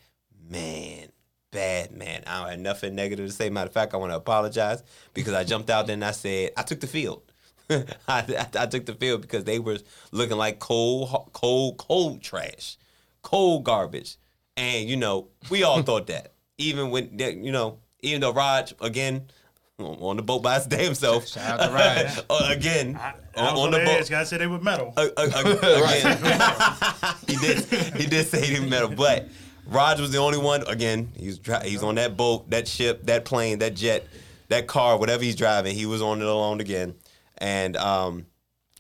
man, 0.48 1.08
bad 1.52 1.92
man. 1.92 2.24
I 2.28 2.42
don't 2.42 2.52
have 2.52 2.60
nothing 2.60 2.94
negative 2.94 3.26
to 3.26 3.32
say. 3.32 3.50
Matter 3.50 3.70
of 3.70 3.74
fact, 3.74 3.96
I 3.96 3.98
want 3.98 4.12
to 4.12 4.16
apologize 4.16 4.84
because 5.16 5.34
I 5.34 5.44
jumped 5.44 5.72
out 5.72 5.88
there 5.88 5.96
and 5.96 6.06
I 6.06 6.12
said 6.12 6.52
I 6.56 6.62
took 6.62 6.82
the 6.82 6.88
field. 6.88 7.24
I, 7.70 7.88
I, 8.08 8.48
I 8.60 8.66
took 8.68 8.86
the 8.86 8.94
field 8.94 9.24
because 9.24 9.44
they 9.44 9.58
were 9.58 9.80
looking 10.12 10.38
like 10.38 10.60
cold, 10.60 11.32
cold, 11.34 11.80
cold 11.80 12.22
trash, 12.22 12.78
cold 13.24 13.64
garbage, 13.64 14.18
and 14.56 14.88
you 14.88 14.96
know 14.96 15.30
we 15.50 15.64
all 15.64 15.82
thought 15.82 16.06
that. 16.08 16.34
Even 16.60 16.92
when 16.92 17.18
you 17.18 17.52
know, 17.52 17.80
even 18.02 18.22
though 18.22 18.34
Raj 18.34 18.76
again 18.82 19.32
on 19.80 20.16
the 20.16 20.22
boat 20.22 20.44
by 20.44 20.56
his 20.56 20.68
damn 20.68 20.94
self, 20.94 21.28
Shout 21.28 21.60
out 21.60 21.66
to 21.66 21.74
Raj. 21.74 22.20
uh, 22.30 22.50
again 22.56 22.98
I, 23.02 23.16
on, 23.36 23.48
on 23.48 23.58
on 23.58 23.72
the 23.72 23.80
boat. 23.80 24.10
Guys 24.10 24.30
said 24.30 24.42
they 24.42 24.48
were 24.48 24.60
metal. 24.60 24.94
Uh, 24.96 25.08
uh, 25.18 25.30
uh, 25.34 25.40
again, 25.40 27.16
he 27.28 27.36
did. 27.36 27.66
He 27.96 28.06
did 28.06 28.28
say 28.28 28.46
he 28.46 28.60
metal, 28.60 28.90
but 28.90 29.28
Raj 29.66 30.00
was 30.00 30.12
the 30.12 30.18
only 30.18 30.38
one. 30.38 30.64
Again, 30.68 31.12
he's 31.16 31.40
he's 31.64 31.84
on 31.84 31.96
that 31.96 32.18
boat, 32.18 32.50
that 32.50 32.68
ship, 32.68 33.06
that 33.06 33.26
plane, 33.26 33.60
that 33.60 33.76
jet, 33.76 34.08
that 34.50 34.68
car, 34.68 34.98
whatever 34.98 35.24
he's 35.24 35.36
driving. 35.36 35.76
He 35.76 35.86
was 35.86 36.02
on 36.02 36.22
it 36.22 36.28
alone 36.28 36.62
again, 36.62 36.96
and 37.38 37.78
um, 37.78 38.26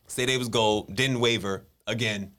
say 0.08 0.26
they 0.26 0.38
was 0.38 0.50
gold, 0.50 0.94
didn't 0.96 1.20
waver 1.20 1.66
again. 1.88 2.34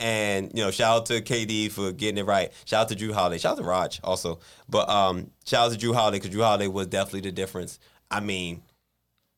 And 0.00 0.50
you 0.54 0.64
know, 0.64 0.72
shout 0.72 0.96
out 0.96 1.06
to 1.06 1.20
KD 1.20 1.70
for 1.70 1.92
getting 1.92 2.18
it 2.18 2.26
right. 2.26 2.50
Shout 2.64 2.82
out 2.82 2.88
to 2.88 2.96
Jrue 2.96 3.12
Holiday. 3.12 3.38
Shout 3.38 3.52
out 3.52 3.58
to 3.58 3.64
Raj 3.64 4.00
also. 4.02 4.40
But 4.68 4.88
um, 4.88 5.30
shout 5.46 5.66
out 5.66 5.78
to 5.78 5.86
Jrue 5.86 5.94
Holiday 5.94 6.18
because 6.18 6.34
Jrue 6.34 6.42
Holiday 6.42 6.66
was 6.66 6.88
definitely 6.88 7.20
the 7.20 7.32
difference. 7.32 7.78
I 8.10 8.18
mean, 8.20 8.62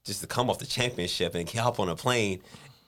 just 0.05 0.21
to 0.21 0.27
come 0.27 0.51
off 0.51 0.59
the 0.59 0.67
championship 0.67 1.35
and 1.35 1.49
hop 1.51 1.81
on 1.81 1.89
a 1.89 1.97
plane 1.97 2.41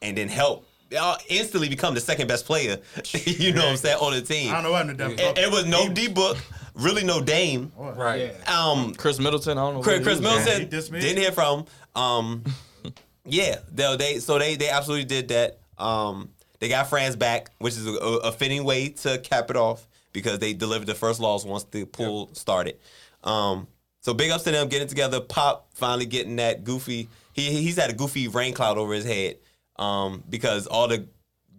and 0.02 0.16
then 0.16 0.28
help 0.28 0.66
uh, 0.98 1.16
instantly 1.28 1.68
become 1.68 1.94
the 1.94 2.00
second 2.00 2.28
best 2.28 2.46
player. 2.46 2.78
you 3.12 3.52
know 3.52 3.62
what 3.62 3.70
I'm 3.70 3.76
saying 3.76 3.98
on 4.00 4.12
the 4.12 4.22
team. 4.22 4.50
I 4.50 4.54
don't 4.54 4.64
know 4.64 4.72
what 4.72 4.88
I'm 4.88 4.96
doing. 4.96 5.18
It, 5.18 5.38
it 5.38 5.50
was 5.50 5.66
no 5.66 5.88
D 5.88 6.08
book, 6.08 6.36
really 6.74 7.04
no 7.04 7.20
Dame. 7.20 7.72
Right. 7.76 8.32
Yeah. 8.46 8.70
Um, 8.70 8.94
Khris 8.94 9.18
Middleton, 9.18 9.58
I 9.58 9.62
don't 9.62 9.74
know. 9.74 9.82
Khris, 9.82 10.02
Khris 10.02 10.18
he 10.18 10.24
was, 10.24 10.46
man. 10.46 10.62
Middleton 10.62 10.94
he 10.94 11.00
didn't 11.00 11.18
hear 11.18 11.32
from. 11.32 11.60
him. 11.60 11.66
Um, 12.02 12.44
yeah, 13.24 13.56
they, 13.72 13.96
they 13.96 14.18
so 14.18 14.38
they 14.38 14.56
they 14.56 14.68
absolutely 14.68 15.06
did 15.06 15.28
that. 15.28 15.58
Um, 15.78 16.30
they 16.58 16.68
got 16.68 16.88
France 16.88 17.16
back, 17.16 17.50
which 17.58 17.74
is 17.74 17.86
a, 17.86 17.90
a 17.90 18.32
fitting 18.32 18.64
way 18.64 18.90
to 18.90 19.18
cap 19.18 19.50
it 19.50 19.56
off 19.56 19.86
because 20.12 20.38
they 20.38 20.54
delivered 20.54 20.86
the 20.86 20.94
first 20.94 21.20
loss 21.20 21.44
once 21.44 21.64
the 21.64 21.84
pool 21.84 22.30
started. 22.32 22.78
Um, 23.24 23.66
so 24.06 24.14
big 24.14 24.30
ups 24.30 24.44
to 24.44 24.52
them 24.52 24.68
getting 24.68 24.86
together. 24.86 25.20
Pop 25.20 25.66
finally 25.74 26.06
getting 26.06 26.36
that 26.36 26.62
goofy. 26.62 27.08
He 27.32 27.50
he's 27.50 27.74
had 27.74 27.90
a 27.90 27.92
goofy 27.92 28.28
rain 28.28 28.54
cloud 28.54 28.78
over 28.78 28.94
his 28.94 29.04
head 29.04 29.38
um, 29.80 30.22
because 30.30 30.68
all 30.68 30.86
the 30.86 31.08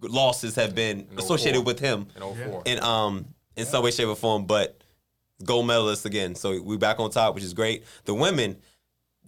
losses 0.00 0.54
have 0.54 0.74
been 0.74 1.06
associated 1.18 1.66
with 1.66 1.78
him 1.78 2.06
In 2.16 2.22
04. 2.22 2.62
in 2.64 2.82
um 2.82 3.26
in 3.54 3.66
some 3.66 3.84
way, 3.84 3.90
shape, 3.90 4.08
or 4.08 4.16
form. 4.16 4.46
But 4.46 4.82
gold 5.44 5.66
medalists 5.66 6.06
again. 6.06 6.34
So 6.34 6.58
we 6.62 6.78
back 6.78 6.98
on 7.00 7.10
top, 7.10 7.34
which 7.34 7.44
is 7.44 7.52
great. 7.52 7.84
The 8.06 8.14
women 8.14 8.56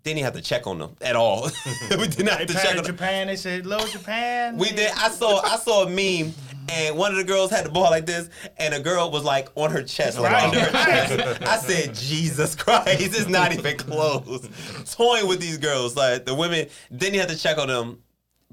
didn't 0.03 0.23
have 0.23 0.33
to 0.33 0.41
check 0.41 0.67
on 0.67 0.79
them 0.79 0.97
at 1.03 1.15
all. 1.15 1.51
we 1.91 2.09
did 2.09 2.25
not 2.25 2.39
They 2.39 2.45
have 2.45 2.47
to 2.47 2.53
check 2.55 2.63
patted 2.63 2.79
on 2.79 2.85
them. 2.85 2.87
Japan. 2.87 3.27
They 3.27 3.37
said, 3.37 3.67
"Low 3.67 3.87
Japan." 3.87 4.57
We 4.57 4.71
did. 4.71 4.93
I 4.97 5.11
saw. 5.11 5.43
I 5.43 5.57
saw 5.57 5.85
a 5.85 5.91
meme, 5.91 6.33
and 6.71 6.97
one 6.97 7.11
of 7.11 7.17
the 7.19 7.25
girls 7.25 7.51
had 7.51 7.65
the 7.65 7.71
ball 7.71 7.91
like 7.91 8.07
this, 8.07 8.29
and 8.59 8.73
a 8.75 8.81
girl 8.81 9.11
was 9.11 9.25
like 9.25 9.49
on 9.55 9.71
her 9.71 9.83
chest, 9.83 10.19
like 10.19 10.33
Right. 10.33 10.45
under 10.45 10.61
her 10.61 10.71
chest. 10.71 11.43
I 11.43 11.57
said, 11.59 11.95
"Jesus 11.95 12.55
Christ, 12.55 13.01
it's 13.01 13.29
not 13.29 13.53
even 13.53 13.77
close." 13.77 14.49
Toying 14.95 15.27
with 15.29 15.41
these 15.41 15.59
girls, 15.59 15.97
like 15.97 16.25
the 16.27 16.35
women 16.35 16.67
then 16.91 17.13
you 17.15 17.21
even 17.21 17.29
have 17.29 17.37
to 17.37 17.43
check 17.43 17.59
on 17.59 17.69
them. 17.69 17.99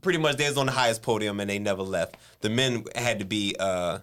Pretty 0.01 0.19
much, 0.19 0.37
they 0.37 0.47
was 0.47 0.57
on 0.57 0.67
the 0.67 0.71
highest 0.71 1.01
podium, 1.01 1.39
and 1.39 1.49
they 1.49 1.57
never 1.59 1.81
left. 1.81 2.17
The 2.41 2.49
men 2.49 2.83
had 2.95 3.19
to 3.19 3.25
be. 3.25 3.55
uh 3.59 3.99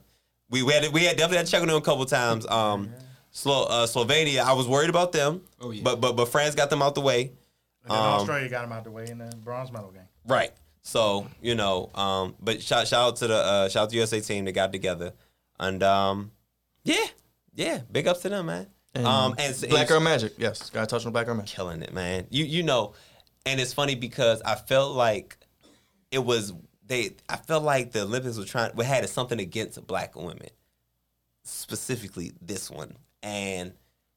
We, 0.50 0.62
we 0.62 0.72
had 0.72 0.92
we 0.92 1.04
had 1.04 1.16
definitely 1.16 1.38
had 1.38 1.46
to 1.46 1.52
check 1.52 1.62
on 1.62 1.68
them 1.68 1.76
a 1.76 1.80
couple 1.80 2.04
times. 2.06 2.46
Um, 2.46 2.92
Slo- 3.30 3.64
uh, 3.64 3.86
Slovenia, 3.86 4.40
I 4.42 4.52
was 4.52 4.68
worried 4.68 4.90
about 4.90 5.10
them. 5.12 5.42
Oh, 5.60 5.70
yeah. 5.70 5.82
But 5.82 6.00
but 6.00 6.12
but 6.16 6.28
France 6.28 6.54
got 6.54 6.70
them 6.70 6.82
out 6.82 6.94
the 6.94 7.00
way. 7.00 7.32
And 7.82 7.90
then 7.92 7.98
Um, 7.98 8.04
Australia 8.20 8.48
got 8.48 8.62
them 8.62 8.72
out 8.72 8.84
the 8.84 8.90
way 8.90 9.06
in 9.08 9.18
the 9.18 9.34
bronze 9.44 9.70
medal 9.72 9.90
game. 9.90 10.08
Right. 10.26 10.52
So 10.84 11.26
you 11.40 11.54
know, 11.54 11.90
um, 11.94 12.36
but 12.40 12.62
shout 12.62 12.86
shout 12.86 13.08
out 13.08 13.16
to 13.16 13.26
the 13.26 13.36
uh, 13.36 13.68
shout 13.68 13.84
out 13.84 13.90
to 13.90 13.96
USA 13.96 14.20
team 14.20 14.44
that 14.44 14.52
got 14.52 14.70
together, 14.70 15.14
and 15.58 15.82
um, 15.82 16.30
yeah, 16.84 17.06
yeah, 17.54 17.80
big 17.90 18.06
ups 18.06 18.20
to 18.20 18.28
them, 18.28 18.46
man. 18.46 18.66
And 18.94 19.06
um, 19.06 19.34
and, 19.38 19.56
Black 19.70 19.88
Girl 19.88 20.00
Magic. 20.00 20.34
Yes, 20.36 20.68
gotta 20.68 20.86
touch 20.86 21.06
on 21.06 21.12
Black 21.12 21.24
Girl 21.24 21.34
Magic. 21.34 21.56
killing 21.56 21.82
it, 21.82 21.94
man. 21.94 22.26
You 22.28 22.44
you 22.44 22.62
know, 22.62 22.92
and 23.46 23.58
it's 23.58 23.72
funny 23.72 23.94
because 23.94 24.42
I 24.42 24.56
felt 24.56 24.94
like 24.94 25.38
it 26.10 26.22
was 26.22 26.52
they. 26.86 27.12
I 27.30 27.36
felt 27.36 27.64
like 27.64 27.92
the 27.92 28.02
Olympics 28.02 28.36
were 28.36 28.44
trying. 28.44 28.72
We 28.76 28.84
had 28.84 29.08
something 29.08 29.40
against 29.40 29.84
black 29.86 30.14
women, 30.14 30.50
specifically 31.44 32.32
this 32.42 32.70
one, 32.70 32.94
and 33.22 33.72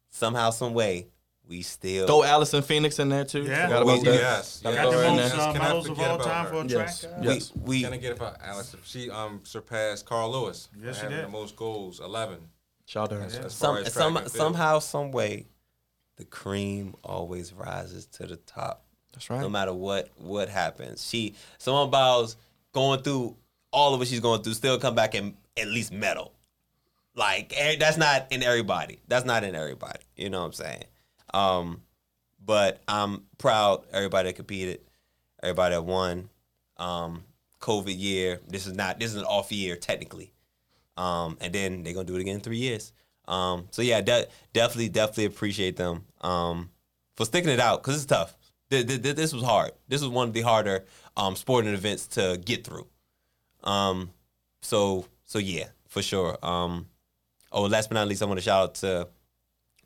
somehow, 0.10 0.50
some 0.50 0.74
way, 0.74 1.08
we 1.48 1.62
still 1.62 2.06
Throw 2.08 2.24
Allyson 2.24 2.62
Felix 2.62 3.00
in 3.00 3.10
there 3.10 3.24
too. 3.26 3.44
Yeah. 3.44 3.68
Forgot 3.68 3.82
about 3.84 3.98
We- 4.00 4.04
that. 4.06 4.14
yes, 4.16 4.60
Gotta 4.62 4.76
yes. 4.76 4.84
Got 4.86 4.92
the 4.92 4.98
her 4.98 5.04
in 5.06 5.16
most 5.16 5.32
there. 5.32 5.42
uh, 5.42 5.52
Cannot 5.54 5.64
medals 5.68 5.90
of 5.90 6.00
all 6.00 6.18
time 6.20 6.46
her. 6.46 6.52
for 6.52 6.62
a 6.62 6.68
Yes. 6.68 7.00
track. 7.02 7.14
Yes. 7.22 7.52
we 7.56 7.62
we 7.64 7.82
Can't 7.84 8.02
get 8.02 8.12
about 8.14 8.42
Allyson. 8.42 8.80
She 8.86 9.10
um 9.10 9.42
surpassed 9.44 10.06
Carl 10.06 10.32
Lewis. 10.32 10.70
Yes, 10.82 10.96
she 10.96 11.02
having 11.04 11.18
did. 11.18 11.26
the 11.26 11.30
most 11.32 11.56
goals, 11.56 12.00
eleven. 12.00 12.50
Shout 12.86 13.04
out 13.04 13.10
to 13.10 13.16
her. 13.18 13.26
As, 13.26 13.36
as 13.36 13.58
far 13.60 13.84
some, 13.84 13.90
some 14.16 14.28
somehow, 14.30 14.80
some 14.80 15.12
way, 15.12 15.48
the 16.18 16.26
cream 16.26 16.96
always 17.04 17.54
rises 17.54 18.06
to 18.08 18.26
the 18.28 18.38
top. 18.38 18.84
That's 19.14 19.30
right. 19.30 19.42
No 19.42 19.50
matter 19.50 19.74
what 19.74 20.10
what 20.18 20.50
happens, 20.50 21.08
she 21.08 21.36
someone 21.58 21.90
bows 21.90 22.36
going 22.74 23.02
through 23.02 23.36
all 23.72 23.94
of 23.94 24.00
what 24.00 24.08
she's 24.08 24.20
going 24.20 24.42
through, 24.42 24.54
still 24.54 24.78
come 24.80 24.96
back 24.96 25.16
and 25.16 25.36
at 25.58 25.68
least 25.68 25.92
medal. 25.92 26.34
Like 27.16 27.52
eh, 27.56 27.78
that's 27.80 27.98
not 27.98 28.28
in 28.32 28.44
everybody. 28.44 29.00
That's 29.08 29.26
not 29.26 29.44
in 29.44 29.56
everybody. 29.56 30.00
You 30.16 30.30
know 30.30 30.40
what 30.42 30.46
I'm 30.48 30.54
saying? 30.54 30.84
Um, 31.34 31.82
but 32.44 32.82
I'm 32.88 33.24
proud 33.38 33.86
everybody 33.92 34.30
that 34.30 34.36
competed, 34.36 34.80
everybody 35.42 35.76
that 35.76 35.84
won. 35.84 36.30
Um, 36.78 37.24
COVID 37.60 37.98
year. 37.98 38.40
This 38.48 38.68
is 38.68 38.74
not. 38.74 39.00
This 39.00 39.12
is 39.12 39.18
an 39.18 39.26
off 39.26 39.52
year 39.52 39.76
technically. 39.76 40.32
Um, 40.96 41.38
and 41.42 41.54
then 41.54 41.84
they're 41.84 41.94
gonna 41.94 42.06
do 42.06 42.16
it 42.16 42.22
again 42.22 42.36
in 42.36 42.42
three 42.42 42.58
years. 42.58 42.94
Um, 43.28 43.68
so 43.72 43.82
yeah, 43.82 44.02
de- 44.02 44.28
definitely, 44.54 44.90
definitely 44.90 45.26
appreciate 45.26 45.76
them 45.76 46.06
um, 46.22 46.70
for 47.16 47.26
sticking 47.26 47.50
it 47.50 47.60
out 47.60 47.84
because 47.84 47.96
it's 47.96 48.06
tough. 48.06 48.36
Th- 48.70 48.86
th- 48.86 49.02
th- 49.02 49.16
this 49.16 49.34
was 49.34 49.44
hard. 49.44 49.72
This 49.88 50.02
was 50.02 50.10
one 50.10 50.30
of 50.30 50.34
the 50.34 50.42
harder 50.42 50.86
um, 51.16 51.36
sporting 51.36 51.74
events 51.74 52.08
to 52.08 52.40
get 52.44 52.66
through. 52.66 52.88
Um, 53.64 54.12
so 54.62 55.06
so 55.26 55.40
yeah, 55.40 55.68
for 55.88 56.02
sure. 56.02 56.38
Um, 56.42 56.88
oh, 57.52 57.64
last 57.64 57.90
but 57.90 57.96
not 57.96 58.08
least, 58.08 58.22
I 58.22 58.26
want 58.26 58.40
to 58.40 58.44
shout 58.44 58.64
out 58.64 58.76
to 58.76 59.08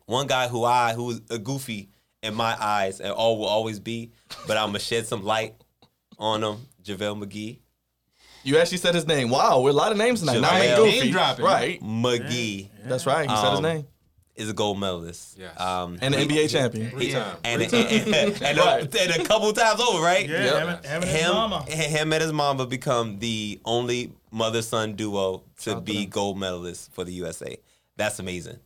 one 0.06 0.26
guy 0.26 0.48
who 0.48 0.64
I 0.64 0.94
who 0.94 1.04
was 1.04 1.20
a 1.30 1.38
goofy 1.38 1.88
in 2.22 2.34
my 2.34 2.56
eyes 2.60 3.00
and 3.00 3.10
all 3.12 3.38
will 3.38 3.46
always 3.46 3.78
be, 3.80 4.10
but 4.46 4.56
I'm 4.56 4.68
gonna 4.68 4.78
shed 4.78 5.06
some 5.06 5.24
light 5.24 5.54
on 6.18 6.42
him. 6.42 6.56
JaVale 6.84 7.24
McGee. 7.24 7.58
You 8.44 8.58
actually 8.58 8.78
said 8.78 8.94
his 8.94 9.06
name. 9.06 9.30
Wow, 9.30 9.60
we're 9.60 9.70
a 9.70 9.72
lot 9.72 9.92
of 9.92 9.98
names 9.98 10.20
tonight. 10.20 10.40
Now 10.40 10.50
I 10.50 10.74
goofy. 10.76 11.00
Name 11.00 11.12
dropping. 11.12 11.44
Right. 11.44 11.80
McGee 11.80 12.68
That's 12.84 13.06
right. 13.06 13.28
He 13.30 13.36
said 13.36 13.50
his 13.50 13.58
Um, 13.58 13.62
name. 13.62 13.86
is 14.34 14.50
a 14.50 14.52
gold 14.52 14.80
medalist. 14.80 15.36
Yes. 15.38 15.58
Um, 15.60 15.98
And 16.00 16.12
an 16.14 16.28
NBA 16.28 16.48
champion. 16.50 16.90
Three 16.90 17.12
times. 17.12 17.38
and, 17.44 17.62
and, 17.62 17.74
and, 17.74 18.42
and, 18.42 18.58
Right. 18.58 18.94
a, 18.94 19.00
and 19.02 19.22
a 19.22 19.24
couple 19.24 19.52
times 19.52 19.78
over, 19.80 20.02
right? 20.02 20.28
Yeah, 20.28 20.44
Yep. 20.44 20.54
him, 20.62 20.68
and- 20.68 20.84
him 20.86 20.94
and 21.02 21.04
his 21.04 21.20
him, 21.20 21.32
mama. 21.34 21.62
him 21.70 22.12
and 22.12 22.22
his 22.22 22.32
mama 22.32 22.66
become 22.66 23.18
the 23.20 23.60
only 23.64 24.12
mother 24.32 24.62
son 24.62 24.94
duo 24.94 25.44
to 25.60 25.70
Shout 25.70 25.84
be 25.84 26.00
them. 26.02 26.10
gold 26.10 26.38
medalists 26.38 26.88
for 26.90 27.04
the 27.04 27.12
USA. 27.12 27.56
That's 27.96 28.18
amazing. 28.18 28.58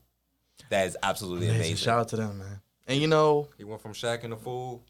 That 0.71 0.87
is 0.87 0.97
absolutely 1.03 1.47
Amazing. 1.47 1.61
amazing. 1.63 1.77
Shout 1.77 1.99
out 2.01 2.09
to 2.09 2.17
them, 2.17 2.39
man. 2.39 2.61
And 2.87 3.01
you 3.01 3.07
know, 3.09 3.49
He 3.59 3.65
went 3.65 3.81
from 3.83 3.93
Shaqtin' 3.93 4.33
a 4.33 4.37
Fool 4.37 4.85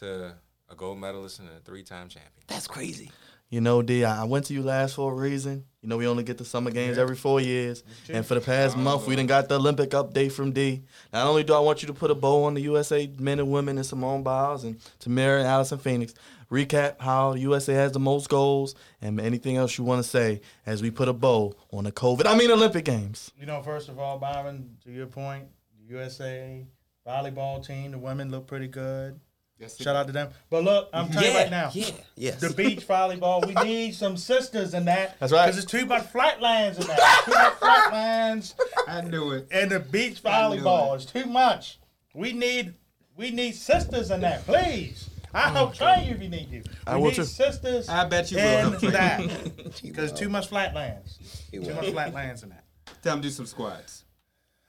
to 0.00 0.34
a 0.68 0.74
gold 0.74 0.98
medalist 0.98 1.40
and 1.40 1.48
a 1.48 1.60
three-time 1.64 2.08
champion. 2.08 2.32
That's 2.46 2.66
crazy. 2.66 3.10
You 3.50 3.60
know, 3.60 3.82
D, 3.82 4.04
I 4.04 4.24
went 4.24 4.46
to 4.46 4.54
you 4.54 4.62
last 4.62 4.94
for 4.96 5.12
a 5.12 5.14
reason. 5.14 5.64
You 5.80 5.88
know, 5.88 5.96
we 5.98 6.08
only 6.08 6.24
get 6.24 6.38
the 6.38 6.44
summer 6.44 6.70
games 6.70 6.98
every 6.98 7.14
four 7.14 7.40
years. 7.40 7.84
And 8.08 8.26
for 8.26 8.34
the 8.34 8.40
past 8.40 8.76
month, 8.76 9.06
we 9.06 9.14
didn't 9.14 9.28
got 9.28 9.48
the 9.48 9.56
Olympic 9.56 9.90
update 9.90 10.32
from 10.32 10.50
D. 10.52 10.82
Not 11.12 11.26
only 11.26 11.44
do 11.44 11.54
I 11.54 11.60
want 11.60 11.82
you 11.82 11.86
to 11.88 11.94
put 11.94 12.10
a 12.10 12.14
bow 12.14 12.44
on 12.44 12.54
the 12.54 12.62
USA 12.62 13.06
men 13.18 13.38
and 13.38 13.50
women 13.52 13.76
and 13.76 13.86
Simone 13.86 14.22
Biles 14.22 14.64
and 14.64 14.80
Tamyra 14.98 15.38
and 15.40 15.46
Allyson 15.46 15.78
Felix, 15.78 16.14
recap 16.50 17.00
how 17.00 17.32
the 17.34 17.40
USA 17.40 17.74
has 17.74 17.92
the 17.92 18.00
most 18.00 18.28
goals 18.28 18.74
and 19.00 19.20
anything 19.20 19.56
else 19.56 19.76
you 19.78 19.84
want 19.84 20.02
to 20.02 20.08
say 20.08 20.40
as 20.66 20.82
we 20.82 20.90
put 20.90 21.08
a 21.08 21.12
bow 21.12 21.54
on 21.72 21.84
the 21.84 21.92
COVID, 21.92 22.26
I 22.26 22.36
mean 22.36 22.50
Olympic 22.50 22.84
Games. 22.84 23.30
You 23.38 23.46
know, 23.46 23.62
first 23.62 23.88
of 23.88 23.98
all, 23.98 24.18
Byron, 24.18 24.76
to 24.84 24.90
your 24.90 25.06
point, 25.06 25.44
the 25.78 25.94
USA 25.94 26.64
volleyball 27.06 27.64
team, 27.64 27.90
the 27.92 27.98
women 27.98 28.30
look 28.30 28.46
pretty 28.46 28.68
good. 28.68 29.18
Yes, 29.58 29.80
Shout 29.80 29.94
out 29.94 30.06
to 30.08 30.12
them. 30.12 30.30
But 30.50 30.64
look, 30.64 30.88
I'm 30.92 31.08
telling 31.10 31.30
you 31.30 31.38
right 31.38 31.50
now, 31.50 31.70
Yeah. 31.72 31.90
Yes. 32.16 32.40
the 32.40 32.50
beach 32.50 32.86
volleyball, 32.88 33.46
we 33.46 33.54
need 33.64 33.94
some 33.94 34.16
sisters 34.16 34.74
in 34.74 34.84
that. 34.86 35.18
That's 35.20 35.32
right. 35.32 35.46
Because 35.46 35.62
it's 35.62 35.70
too 35.70 35.86
much 35.86 36.06
flatlands 36.08 36.78
in 36.78 36.86
that. 36.88 37.22
too 37.24 37.30
much 37.30 37.52
flatlands 37.54 38.54
I 38.88 39.02
knew 39.02 39.30
it. 39.30 39.46
and 39.52 39.70
the 39.70 39.78
beach 39.78 40.22
volleyball 40.22 40.96
is 40.96 41.06
too 41.06 41.26
much. 41.26 41.78
We 42.14 42.32
need 42.32 42.74
we 43.16 43.30
need 43.30 43.54
sisters 43.54 44.10
in 44.10 44.22
that, 44.22 44.44
please. 44.44 45.08
I 45.34 45.50
help 45.50 45.74
train 45.74 46.06
you 46.06 46.14
if 46.14 46.22
you 46.22 46.28
need 46.28 46.48
you. 46.50 46.62
We 46.64 46.70
I 46.86 46.96
will 46.96 47.06
need 47.06 47.14
too. 47.16 47.24
sisters 47.24 47.88
I 47.88 48.04
bet 48.08 48.30
you 48.30 48.38
will 48.38 48.44
in 48.44 48.60
help 48.60 48.78
train. 48.78 48.92
that. 48.92 49.82
Because 49.82 50.12
too 50.12 50.28
much 50.28 50.46
flatlands. 50.48 51.18
Too 51.52 51.60
much 51.74 51.90
flatlands 51.90 52.42
in 52.42 52.50
that. 52.50 52.64
Tell 53.02 53.14
them 53.14 53.22
to 53.22 53.28
do 53.28 53.32
some 53.34 53.46
squats. 53.46 54.04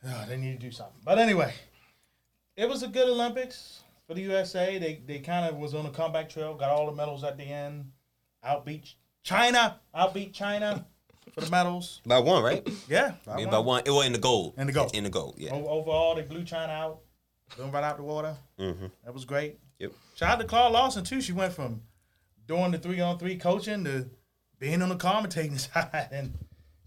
Oh, 0.08 0.26
they 0.28 0.38
need 0.38 0.60
to 0.60 0.66
do 0.66 0.72
something. 0.72 1.02
But 1.04 1.20
anyway, 1.20 1.54
it 2.56 2.68
was 2.68 2.84
a 2.84 2.88
good 2.88 3.08
Olympics 3.10 3.82
for 4.08 4.14
the 4.14 4.22
USA. 4.22 4.78
They 4.78 5.02
they 5.06 5.20
kind 5.20 5.46
of 5.50 5.58
was 5.58 5.74
on 5.74 5.86
a 5.86 5.92
comeback 5.92 6.30
trail, 6.30 6.54
got 6.56 6.70
all 6.72 6.86
the 6.88 6.92
medals 6.94 7.24
at 7.24 7.38
the 7.38 7.44
end. 7.44 7.92
Outbeat 8.46 8.94
China, 9.24 9.80
outbeat 9.96 10.34
China 10.34 10.86
for 11.34 11.42
the 11.42 11.50
medals. 11.50 12.02
By 12.06 12.20
one, 12.20 12.44
right? 12.44 12.68
Yeah, 12.88 13.14
I 13.28 13.38
mean, 13.38 13.50
by 13.50 13.58
one. 13.60 13.82
It 13.86 13.90
was 13.92 14.06
in 14.06 14.14
the 14.14 14.20
gold. 14.20 14.54
In 14.58 14.68
the 14.68 14.74
gold. 14.74 14.96
In 14.96 15.04
the 15.04 15.10
gold. 15.10 15.36
Yeah. 15.38 15.52
O- 15.54 15.68
Overall, 15.68 16.14
they 16.16 16.22
blew 16.22 16.44
China 16.44 16.72
out, 16.72 17.00
blew 17.56 17.66
them 17.66 17.74
right 17.74 17.84
out 17.84 17.98
the 17.98 18.04
water. 18.04 18.38
Mm-hmm. 18.60 18.86
That 19.04 19.14
was 19.14 19.26
great. 19.26 19.60
Yep. 19.80 19.92
Shout 20.16 20.30
out 20.32 20.40
to 20.42 20.46
Claude 20.48 20.72
Lawson 20.72 21.04
too. 21.04 21.22
She 21.22 21.32
went 21.34 21.54
from 21.54 21.82
doing 22.48 22.72
the 22.72 22.78
three 22.78 23.00
on 23.02 23.18
three 23.18 23.38
coaching 23.38 23.84
to 23.86 24.10
being 24.60 24.82
on 24.82 24.90
the 24.90 24.96
commentating 24.96 25.60
side, 25.74 26.10
and 26.12 26.34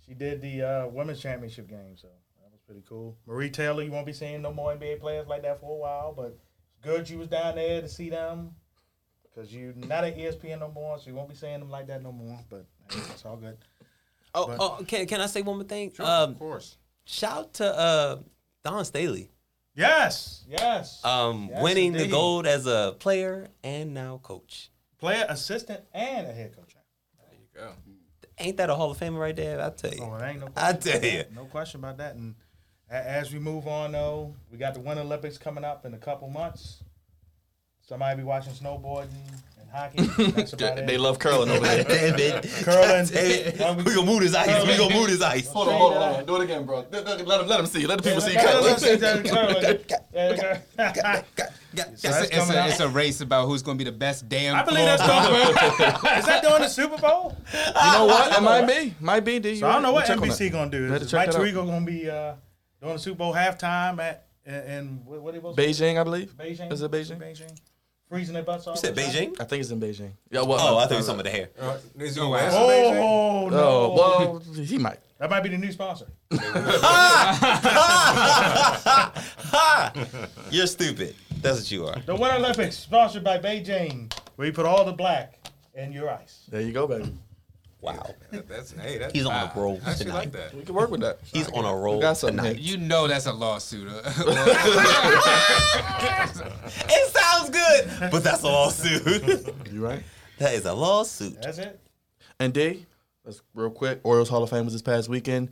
she 0.07 0.15
did 0.15 0.41
the 0.41 0.63
uh, 0.63 0.87
women's 0.89 1.21
championship 1.21 1.69
game. 1.69 1.97
So 1.97 2.09
that 2.43 2.51
was 2.51 2.61
pretty 2.67 2.83
cool. 2.89 3.17
Maria 3.27 3.51
Taylor, 3.51 3.83
you 3.83 3.91
won't 3.93 4.07
be 4.07 4.13
seeing 4.13 4.43
no 4.43 4.53
more 4.53 4.75
NBA 4.75 5.01
players 5.01 5.27
like 5.29 5.43
that 5.43 5.61
for 5.61 5.71
a 5.73 5.77
while, 5.77 6.13
but 6.17 6.27
it's 6.27 6.41
good 6.83 7.09
you 7.11 7.19
was 7.19 7.29
down 7.29 7.57
there 7.57 7.81
to 7.83 7.89
see 7.89 8.09
them 8.09 8.53
because 9.23 9.53
you're 9.55 9.75
not 9.75 10.05
at 10.05 10.17
ESPN 10.17 10.61
no 10.61 10.71
more, 10.71 10.99
so 10.99 11.09
you 11.11 11.15
won't 11.15 11.29
be 11.29 11.35
seeing 11.35 11.59
them 11.61 11.71
like 11.71 11.87
that 11.89 12.03
no 12.03 12.13
more. 12.13 12.39
But 12.49 12.65
hey, 12.91 13.01
it's 13.13 13.25
all 13.27 13.37
good. 13.37 13.59
Oh, 14.35 14.47
But- 14.47 14.57
oh, 14.61 14.85
can 14.87 15.07
can 15.07 15.21
I 15.21 15.27
say 15.27 15.43
one 15.43 15.57
more 15.57 15.65
thing? 15.65 15.93
Sure, 15.93 16.07
Um, 16.07 16.31
of 16.33 16.39
course. 16.39 16.77
shout 17.05 17.55
to 17.55 17.67
uh, 17.67 18.19
Dawn 18.65 18.85
Staley, 18.85 19.31
Yes, 19.79 20.45
yes. 20.49 21.05
um, 21.05 21.51
Yes, 21.53 21.63
winning 21.63 21.93
the 21.93 22.09
gold 22.09 22.47
as 22.49 22.67
a 22.67 22.97
player 22.99 23.47
and 23.63 23.95
now 23.95 24.19
coach. 24.25 24.71
Player, 24.99 25.25
assistant, 25.29 25.85
and 25.95 26.27
a 26.27 26.33
head 26.33 26.57
coach. 26.57 26.75
There 26.75 27.39
you 27.39 27.47
go. 27.55 27.73
Ain't 28.39 28.57
that 28.57 28.71
a 28.71 28.75
Hall 28.75 28.91
of 28.91 28.99
Famer 28.99 29.21
right 29.21 29.37
there? 29.37 29.61
I 29.61 29.71
tell 29.71 29.95
you. 29.95 30.03
Oh, 30.03 30.21
ain't 30.21 30.41
no. 30.41 30.49
I 30.57 30.73
tell 30.73 31.05
you. 31.05 31.25
no 31.33 31.45
question 31.45 31.79
about 31.79 31.99
that. 31.99 32.17
And 32.17 32.35
as 32.91 33.33
we 33.33 33.39
move 33.39 33.69
on, 33.69 33.93
though, 33.93 34.35
we 34.51 34.59
got 34.59 34.75
the 34.75 34.81
Winter 34.81 35.03
Olympics 35.03 35.39
coming 35.39 35.63
up 35.63 35.87
in 35.87 35.95
a 35.95 35.99
couple 35.99 36.29
months. 36.29 36.83
Somebody 37.81 38.17
be 38.17 38.25
watching 38.25 38.55
snowboarding 38.55 39.09
and 39.73 40.07
hockey. 40.09 40.31
That's 40.33 40.53
about 40.55 40.79
it. 40.79 40.87
They 40.87 40.97
love 40.99 41.19
curling 41.19 41.51
over 41.51 41.67
there. 41.67 41.85
Damn 42.15 42.19
it. 42.19 42.45
Curling. 42.63 43.07
Damn 43.07 43.79
it. 43.79 43.85
We 43.85 43.95
gonna 43.95 44.07
move 44.07 44.21
this 44.21 44.35
ice. 44.35 44.67
We 44.67 44.77
gonna 44.77 44.95
move 44.95 45.09
this 45.09 45.23
ice. 45.23 45.49
Hold 45.49 45.69
on, 45.69 45.75
hold 45.75 45.93
on, 45.95 46.03
hold 46.03 46.17
on. 46.17 46.27
Do 46.27 46.37
it 46.37 46.45
again, 46.45 46.65
bro. 46.65 46.87
Let 46.91 47.05
them, 47.07 47.27
let 47.27 47.47
them 47.49 47.67
see. 47.67 47.87
Let 47.87 47.99
the 47.99 48.05
people 48.05 48.21
see 48.21 48.33
you 48.33 48.39
curling. 48.39 48.65
I 48.65 48.73
It's, 51.73 52.05
a, 52.05 52.23
it's, 52.23 52.51
a, 52.51 52.67
it's 52.69 52.81
a 52.81 52.89
race 52.89 53.21
about 53.21 53.47
who's 53.47 53.63
going 53.63 53.79
to 53.79 53.85
be 53.85 53.91
the 53.91 53.97
best 53.97 54.29
damn. 54.29 54.57
I 54.57 54.65
believe 54.65 54.85
that's 54.85 55.07
going. 55.07 56.19
Is 56.19 56.27
that 56.27 56.43
doing 56.43 56.63
the 56.63 56.69
Super 56.69 56.97
Bowl? 56.99 57.37
You 57.53 57.93
know 57.93 58.07
what? 58.07 58.37
It 58.37 58.43
might 58.43 58.67
be. 58.67 58.95
Might 59.01 59.21
be, 59.25 59.39
D. 59.39 59.57
So 59.57 59.69
I 59.69 59.75
don't 59.75 59.83
know 59.83 59.93
what 59.93 60.07
NBC 60.07 60.51
gonna 60.51 60.71
do. 60.71 60.93
Is 60.95 61.13
Mike 61.13 61.31
that. 61.31 61.41
Tirico 61.41 61.67
gonna 61.67 61.85
be 61.85 62.09
uh, 62.11 62.35
doing 62.81 62.95
the 62.95 62.99
Super 62.99 63.19
Bowl 63.19 63.35
halftime 63.35 63.99
at 64.01 64.29
in, 64.49 64.55
in 64.55 65.05
what, 65.05 65.21
what 65.23 65.35
he 65.35 65.41
was 65.41 65.55
Beijing, 65.55 66.01
I 66.01 66.05
believe. 66.05 66.35
Beijing. 66.37 66.73
Is 66.73 66.83
it 66.83 66.91
Beijing? 66.91 67.19
Beijing. 67.21 67.57
Freezing 68.09 68.33
their 68.35 68.43
butts 68.43 68.67
off. 68.67 68.77
You 68.77 68.81
said 68.81 68.97
Beijing? 68.97 69.39
I 69.39 69.45
think 69.45 69.61
it's 69.61 69.71
in 69.71 69.79
Beijing. 69.81 70.13
Yeah, 70.31 70.41
well, 70.43 70.59
Oh, 70.59 70.79
I 70.79 70.87
thought 70.87 70.93
you 70.93 70.97
were 70.97 71.03
talking 71.03 71.21
about 71.21 71.25
the 71.25 71.31
hair. 71.31 71.51
Uh, 71.61 71.77
is 71.99 72.17
Oh, 72.19 72.33
Oh 72.33 73.49
no! 73.51 73.59
Oh, 73.59 73.95
well, 73.95 74.39
he 74.65 74.79
might. 74.79 74.99
That 75.19 75.29
might 75.29 75.43
be 75.43 75.51
the 75.51 75.59
new 75.59 75.73
sponsor. 75.73 76.07
You're 80.51 80.67
stupid. 80.67 81.15
That's 81.43 81.59
what 81.59 81.71
you 81.71 81.87
are. 81.87 81.97
The 82.07 82.15
Winter 82.15 82.37
Olympics, 82.37 82.79
sponsored 82.79 83.23
by 83.25 83.39
Beijing, 83.39 84.11
where 84.37 84.47
you 84.47 84.53
put 84.53 84.65
all 84.67 84.85
the 84.85 84.93
black 84.93 85.35
in 85.75 85.93
your 85.93 86.09
ice. 86.11 86.45
There 86.49 86.61
you 86.63 86.73
go, 86.73 86.87
baby. 86.87 87.13
Wow. 87.81 88.07
That- 88.33 88.49
That's 88.49 88.73
hey, 88.73 88.99
that's 88.99 89.13
He's 89.13 89.25
on 89.27 89.33
a 89.33 89.53
roll 89.59 89.81
I 89.85 89.91
actually 89.91 90.07
tonight. 90.07 90.19
like 90.19 90.33
that. 90.33 90.55
We 90.55 90.63
can 90.63 90.75
work 90.75 90.91
with 90.91 91.01
that. 91.03 91.19
He's 91.25 91.49
on 91.51 91.65
a 91.65 91.75
roll 91.75 91.97
We 91.97 92.03
got 92.03 92.17
something 92.17 92.37
tonight. 92.39 92.57
here. 92.57 92.77
You 92.79 92.85
know 92.85 93.07
that's 93.09 93.27
a 93.27 93.33
lawsuit. 93.33 93.89
uh, 93.89 94.03
It 96.91 97.13
sounds 97.15 97.51
good, 97.51 98.11
but 98.11 98.23
that's 98.25 98.43
a 98.43 98.47
lawsuit. 98.47 99.55
You 99.73 99.85
right? 99.85 100.03
that 100.39 100.55
is 100.55 100.65
a 100.65 100.73
lawsuit. 100.75 101.41
That's 101.43 101.59
it. 101.59 101.79
And 102.41 102.53
D, 102.53 102.87
let's 103.25 103.43
real 103.55 103.71
quick. 103.71 104.01
Orioles 104.05 104.29
Hall 104.29 104.43
of 104.43 104.51
Fame 104.51 104.65
was 104.65 104.73
this 104.75 104.83
past 104.83 105.09
weekend. 105.09 105.51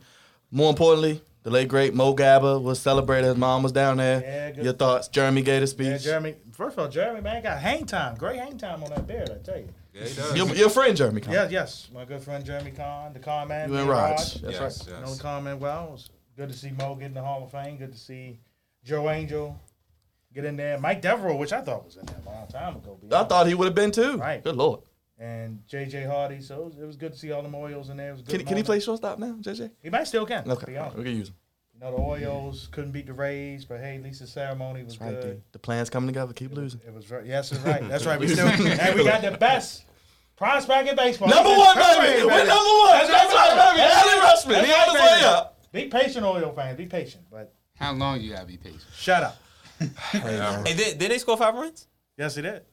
More 0.51 0.69
importantly, 0.69 1.21
the 1.43 1.49
late 1.49 1.67
great 1.67 1.93
Mo 1.93 2.13
Gaba 2.13 2.59
was 2.59 2.79
celebrated. 2.79 3.27
His 3.27 3.35
mom 3.37 3.63
was 3.63 3.71
down 3.71 3.97
there. 3.97 4.21
Yeah, 4.21 4.51
good. 4.51 4.63
Your 4.63 4.73
thoughts? 4.73 5.07
Jeremy 5.09 5.41
gave 5.41 5.61
a 5.63 5.67
speech. 5.67 5.87
Yeah, 5.87 5.97
Jeremy. 5.97 6.35
First 6.53 6.77
of 6.77 6.83
all, 6.85 6.89
Jeremy, 6.89 7.21
man, 7.21 7.43
got 7.43 7.59
hang 7.59 7.85
time. 7.85 8.15
Great 8.15 8.39
hang 8.39 8.57
time 8.57 8.83
on 8.83 8.89
that 8.91 9.05
beard, 9.07 9.29
I 9.29 9.43
tell 9.45 9.57
you. 9.57 9.69
Yeah, 9.99 10.07
he 10.07 10.15
does. 10.15 10.35
Your, 10.37 10.47
your 10.55 10.69
friend 10.69 10.95
Jeremy. 10.95 11.21
Conn. 11.21 11.33
Yeah, 11.33 11.47
yes. 11.49 11.89
My 11.93 12.05
good 12.05 12.21
friend 12.21 12.45
Jeremy 12.45 12.71
Conn, 12.71 13.13
the 13.13 13.19
Conn 13.19 13.47
man. 13.47 13.69
You 13.69 13.77
and 13.77 13.89
Raj. 13.89 14.11
Raj. 14.17 14.33
That's 14.41 14.59
yes, 14.59 14.87
right. 14.87 14.99
Know 14.99 15.05
the 15.05 15.11
yes. 15.11 15.21
Conn 15.21 15.43
man 15.43 15.59
well. 15.59 15.87
It 15.87 15.91
was 15.91 16.09
good 16.35 16.49
to 16.49 16.55
see 16.57 16.71
Mo 16.71 16.95
get 16.95 17.05
in 17.07 17.13
the 17.13 17.21
Hall 17.21 17.43
of 17.43 17.51
Fame. 17.51 17.77
Good 17.77 17.93
to 17.93 17.97
see 17.99 18.39
Joe 18.83 19.09
Angel 19.09 19.59
get 20.33 20.45
in 20.45 20.55
there. 20.57 20.77
Mike 20.79 21.01
Devereaux, 21.01 21.35
which 21.35 21.53
I 21.53 21.61
thought 21.61 21.85
was 21.85 21.97
in 21.97 22.05
there 22.05 22.17
a 22.25 22.29
long 22.29 22.47
time 22.47 22.75
ago. 22.75 22.97
I 23.11 23.15
honest. 23.15 23.29
thought 23.29 23.47
he 23.47 23.53
would 23.55 23.65
have 23.65 23.75
been 23.75 23.91
too. 23.91 24.17
Right. 24.17 24.43
Good 24.43 24.55
lord. 24.55 24.81
And 25.19 25.63
J.J. 25.67 26.03
Hardy. 26.03 26.41
So 26.41 26.61
it 26.61 26.65
was, 26.65 26.77
it 26.77 26.85
was 26.85 26.95
good 26.95 27.13
to 27.13 27.17
see 27.17 27.31
all 27.31 27.41
them 27.41 27.55
Orioles 27.55 27.89
in 27.89 27.97
there. 27.97 28.09
It 28.09 28.11
was 28.11 28.21
a 28.21 28.23
good 28.23 28.31
Can, 28.31 28.39
he- 28.41 28.45
can 28.45 28.57
he 28.57 28.63
play 28.63 28.79
shortstop 28.79 29.17
now, 29.17 29.35
JJ? 29.41 29.71
He 29.81 29.89
might 29.89 30.03
still 30.03 30.27
can. 30.27 30.43
To 30.43 30.51
Okay. 30.51 30.73
be 30.73 30.77
honest. 30.77 30.95
We 30.97 31.03
can 31.05 31.15
use 31.15 31.29
him. 31.29 31.35
You 31.73 31.79
know, 31.81 31.91
the 31.95 31.97
Orioles 32.01 32.69
couldn't 32.71 32.91
beat 32.91 33.07
the 33.07 33.13
Rays, 33.13 33.65
but 33.65 33.79
hey, 33.79 33.95
at 33.97 34.03
least 34.03 34.19
the 34.19 34.27
ceremony 34.27 34.83
was 34.83 34.99
Right, 35.01 35.09
good. 35.19 35.37
D. 35.37 35.43
The 35.53 35.59
plans 35.59 35.89
coming 35.89 36.07
together. 36.07 36.33
Keep 36.33 36.53
losing. 36.53 36.81
It 36.85 36.93
was 36.93 37.05
very, 37.05 37.27
yes, 37.27 37.49
that's 37.49 37.63
right. 37.65 37.87
That's 37.89 38.05
right. 38.05 38.19
We 38.19 38.27
still, 38.33 38.47
and 38.47 38.95
we 38.95 39.03
got 39.03 39.21
the 39.23 39.31
best 39.39 39.85
prospect 40.37 40.87
in 40.89 40.95
baseball. 40.95 41.27
Number 41.27 41.49
one, 41.49 41.77
in 41.77 41.83
baby. 41.99 42.23
We're 42.25 42.45
number 42.45 42.53
one. 42.53 43.07
That's 43.07 43.33
right, 43.33 43.75
baby. 43.75 43.89
Adley 43.89 44.19
Rutschman. 44.21 44.65
He 44.65 44.71
on 44.73 44.95
his 44.95 45.01
way 45.01 45.27
up. 45.27 45.57
Be 45.71 45.85
patient, 45.87 46.25
Oriole 46.25 46.53
fans. 46.53 46.77
Be 46.77 46.85
patient. 46.85 47.25
But 47.29 47.53
How 47.75 47.91
long 47.93 48.21
you 48.21 48.31
gotta 48.33 48.45
be 48.45 48.57
patient? 48.57 48.81
shut 48.95 49.23
up. 49.23 49.35
Hey, 50.11 50.73
did, 50.75 50.97
did 50.97 51.11
they 51.11 51.17
score 51.17 51.37
five 51.37 51.53
runs? 51.53 51.87
Yes, 52.17 52.35
he 52.35 52.41
did. 52.41 52.63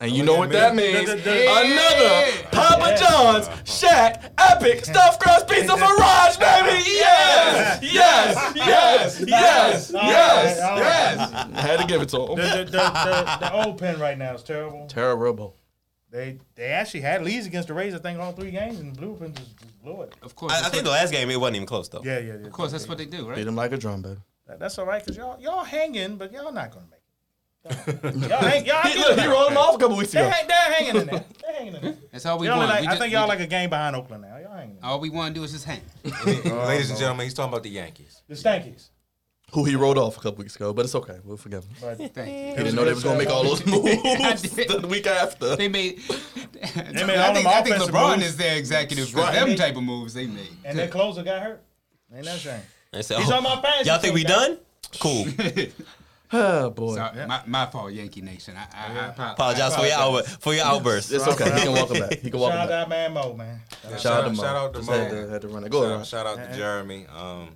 And 0.00 0.12
you 0.12 0.22
oh, 0.22 0.26
know 0.26 0.36
what 0.36 0.50
that 0.50 0.74
means. 0.74 1.08
The- 1.08 1.16
the- 1.16 1.22
the- 1.22 1.46
Another 1.50 2.48
Papa 2.52 2.88
Yeah. 2.90 2.96
John's 2.96 3.48
Shaq 3.64 4.30
Epic 4.38 4.84
Stuffed 4.90 5.20
Crust 5.20 5.48
Pizza 5.48 5.76
for 5.76 5.96
Raj, 5.96 6.38
baby. 6.38 6.82
Yes, 6.84 7.82
yes, 7.82 8.54
yes, 8.56 9.24
yes, 9.26 9.94
All 9.94 10.00
right, 10.00 10.08
yes, 10.10 10.60
all 10.60 10.70
right. 10.70 10.80
yes. 10.80 11.32
I 11.54 11.60
had 11.60 11.80
to 11.80 11.86
give 11.86 12.02
it 12.02 12.08
to 12.10 12.16
The, 12.18 12.26
him. 12.26 12.36
the, 12.36 12.64
the, 12.64 12.70
the, 12.70 13.36
the 13.40 13.52
old 13.52 13.78
pen 13.78 13.98
right 14.00 14.18
now 14.18 14.34
is 14.34 14.42
terrible. 14.42 14.86
Terrible. 14.88 15.56
They 16.14 16.38
they 16.54 16.66
actually 16.66 17.00
had 17.00 17.24
leads 17.24 17.44
against 17.44 17.66
the 17.66 17.74
Rays, 17.74 17.92
I 17.92 17.98
think, 17.98 18.20
all 18.20 18.30
three 18.30 18.52
games, 18.52 18.78
and 18.78 18.96
bullpen 18.96 19.34
just, 19.34 19.56
just 19.58 19.82
blew 19.82 20.02
it. 20.02 20.14
Of 20.22 20.36
course. 20.36 20.52
I, 20.52 20.66
I 20.66 20.68
think 20.68 20.84
the 20.84 20.90
last 20.90 21.10
game 21.10 21.28
it 21.28 21.40
wasn't 21.40 21.56
even 21.56 21.66
close 21.66 21.88
though. 21.88 22.02
Yeah, 22.04 22.20
yeah, 22.20 22.34
yeah. 22.40 22.46
of 22.46 22.52
course, 22.52 22.70
that's 22.70 22.86
what 22.86 22.98
they 22.98 23.04
do, 23.04 23.26
right? 23.26 23.34
Beat 23.34 23.42
them 23.46 23.56
like 23.56 23.72
a 23.72 23.76
drum, 23.76 24.00
baby. 24.02 24.20
That- 24.46 24.60
That's 24.60 24.78
all 24.78 24.86
right, 24.86 25.02
because 25.02 25.16
y'all, 25.16 25.40
y'all 25.40 25.64
hanging, 25.64 26.14
but 26.16 26.30
y'all 26.32 26.52
not 26.52 26.70
going 26.70 26.84
to 26.86 26.90
make 26.92 27.00
it. 27.00 28.30
y'all 28.30 28.38
hang, 28.42 28.64
y'all 28.64 28.82
He, 28.82 28.96
look, 28.98 29.18
he 29.18 29.26
rolled 29.26 29.50
him 29.50 29.56
off 29.56 29.74
a 29.74 29.78
couple 29.78 29.96
weeks 29.96 30.12
They're, 30.12 30.22
ago. 30.24 30.30
hang, 30.30 30.46
they're 30.46 30.72
hanging 30.74 31.00
in 31.00 31.06
there. 31.08 31.24
They're 31.42 31.54
hanging 31.56 31.74
in 31.74 31.82
there. 31.82 31.96
That's 32.12 32.26
all 32.26 32.38
we 32.38 32.46
Y'all 32.46 32.58
want. 32.58 32.68
like, 32.70 32.80
We 32.82 32.86
I 32.86 32.90
just- 32.90 33.00
think 33.00 33.12
y'all 33.12 33.26
like 33.26 33.40
a 33.40 33.46
game 33.48 33.70
behind 33.70 33.96
Oakland 33.96 34.22
now. 34.22 34.36
Y'all 34.36 34.52
hanging 34.54 34.76
in 34.76 34.80
there. 34.82 34.90
All 34.90 35.00
we 35.00 35.10
want 35.10 35.34
to 35.34 35.40
do 35.40 35.42
is 35.44 35.50
just 35.52 35.64
hang. 35.64 35.80
Ladies 36.24 36.90
and 36.90 36.98
gentlemen, 36.98 37.24
he's 37.24 37.34
talking 37.34 37.52
about 37.52 37.64
the 37.64 37.70
Yankees. 37.70 38.22
The 38.28 38.34
Stankies. 38.34 38.90
Who 39.54 39.64
he 39.64 39.76
wrote 39.76 39.96
off 39.98 40.16
a 40.16 40.20
couple 40.20 40.38
weeks 40.42 40.56
ago, 40.56 40.72
but 40.72 40.84
it's 40.84 40.94
okay. 40.96 41.18
We'll 41.24 41.36
forgive 41.36 41.64
him. 41.64 41.70
But 41.80 41.96
Thank 42.12 42.16
you. 42.16 42.24
He 42.50 42.54
didn't 42.56 42.74
know 42.74 42.84
they 42.84 42.92
was 42.92 43.04
gonna 43.04 43.18
make 43.18 43.30
all 43.30 43.44
those 43.44 43.64
moves 43.66 43.82
the 44.42 44.86
week 44.88 45.06
after. 45.06 45.54
They 45.56 45.68
made. 45.68 46.00
They 46.00 47.04
made 47.06 47.16
I 47.18 47.28
all 47.28 47.34
think, 47.34 47.46
them 47.46 47.54
I 47.54 47.62
think 47.62 47.76
LeBron 47.76 48.16
moves. 48.16 48.26
is 48.26 48.36
their 48.36 48.56
executive 48.56 49.08
for 49.10 49.18
Right. 49.18 49.34
them 49.34 49.56
type 49.56 49.76
of 49.76 49.82
moves 49.84 50.12
they 50.14 50.26
made. 50.26 50.48
and 50.64 50.78
their 50.78 50.88
closer 50.88 51.22
got 51.22 51.40
hurt. 51.42 51.62
Ain't 52.14 52.24
that 52.24 52.38
shame? 52.38 52.60
They 52.92 53.02
said, 53.02 53.18
He's 53.20 53.30
oh, 53.30 53.36
on 53.36 53.42
my 53.44 53.60
fantasy 53.60 53.88
Y'all 53.90 53.98
think 53.98 54.14
we 54.14 54.24
done? 54.24 54.58
Cool. 55.00 55.26
Oh 56.32 56.70
boy, 56.70 56.94
So, 56.96 57.26
my, 57.28 57.42
my 57.46 57.66
fault, 57.66 57.92
Yankee 57.92 58.22
Nation. 58.22 58.56
I, 58.56 58.66
I, 58.76 58.92
I 58.92 58.98
apo- 59.08 59.32
Apologize 59.32 59.76
for 59.76 59.84
your 59.86 59.94
out, 59.96 60.26
for 60.26 60.54
your 60.54 60.64
outburst. 60.64 61.12
it's 61.12 61.26
okay. 61.28 61.44
He 61.54 61.60
can 61.62 61.72
welcome 61.72 62.00
back. 62.00 62.18
He 62.18 62.30
can 62.30 62.40
welcome 62.40 62.58
Shout 62.58 62.68
back. 62.68 62.82
out 62.82 62.88
man 62.88 63.12
Mo, 63.12 63.34
man. 63.34 63.60
Yeah, 63.88 63.96
Shout 63.98 64.12
out 64.12 64.28
to 64.28 64.32
Mo. 64.34 64.42
shout 64.42 64.56
out 64.56 64.72
to 64.74 64.78
Just 64.80 64.90
Mo. 64.90 64.98
Had 64.98 65.10
to, 65.10 65.28
had 65.28 65.40
to 65.42 65.48
run 65.48 65.64
it. 65.64 65.70
Go 65.70 65.84
ahead. 65.84 66.06
Shout, 66.06 66.26
Ryan. 66.26 66.36
shout 66.38 66.44
out 66.46 66.52
to 66.52 66.56
Jeremy. 66.58 67.06
Um, 67.06 67.48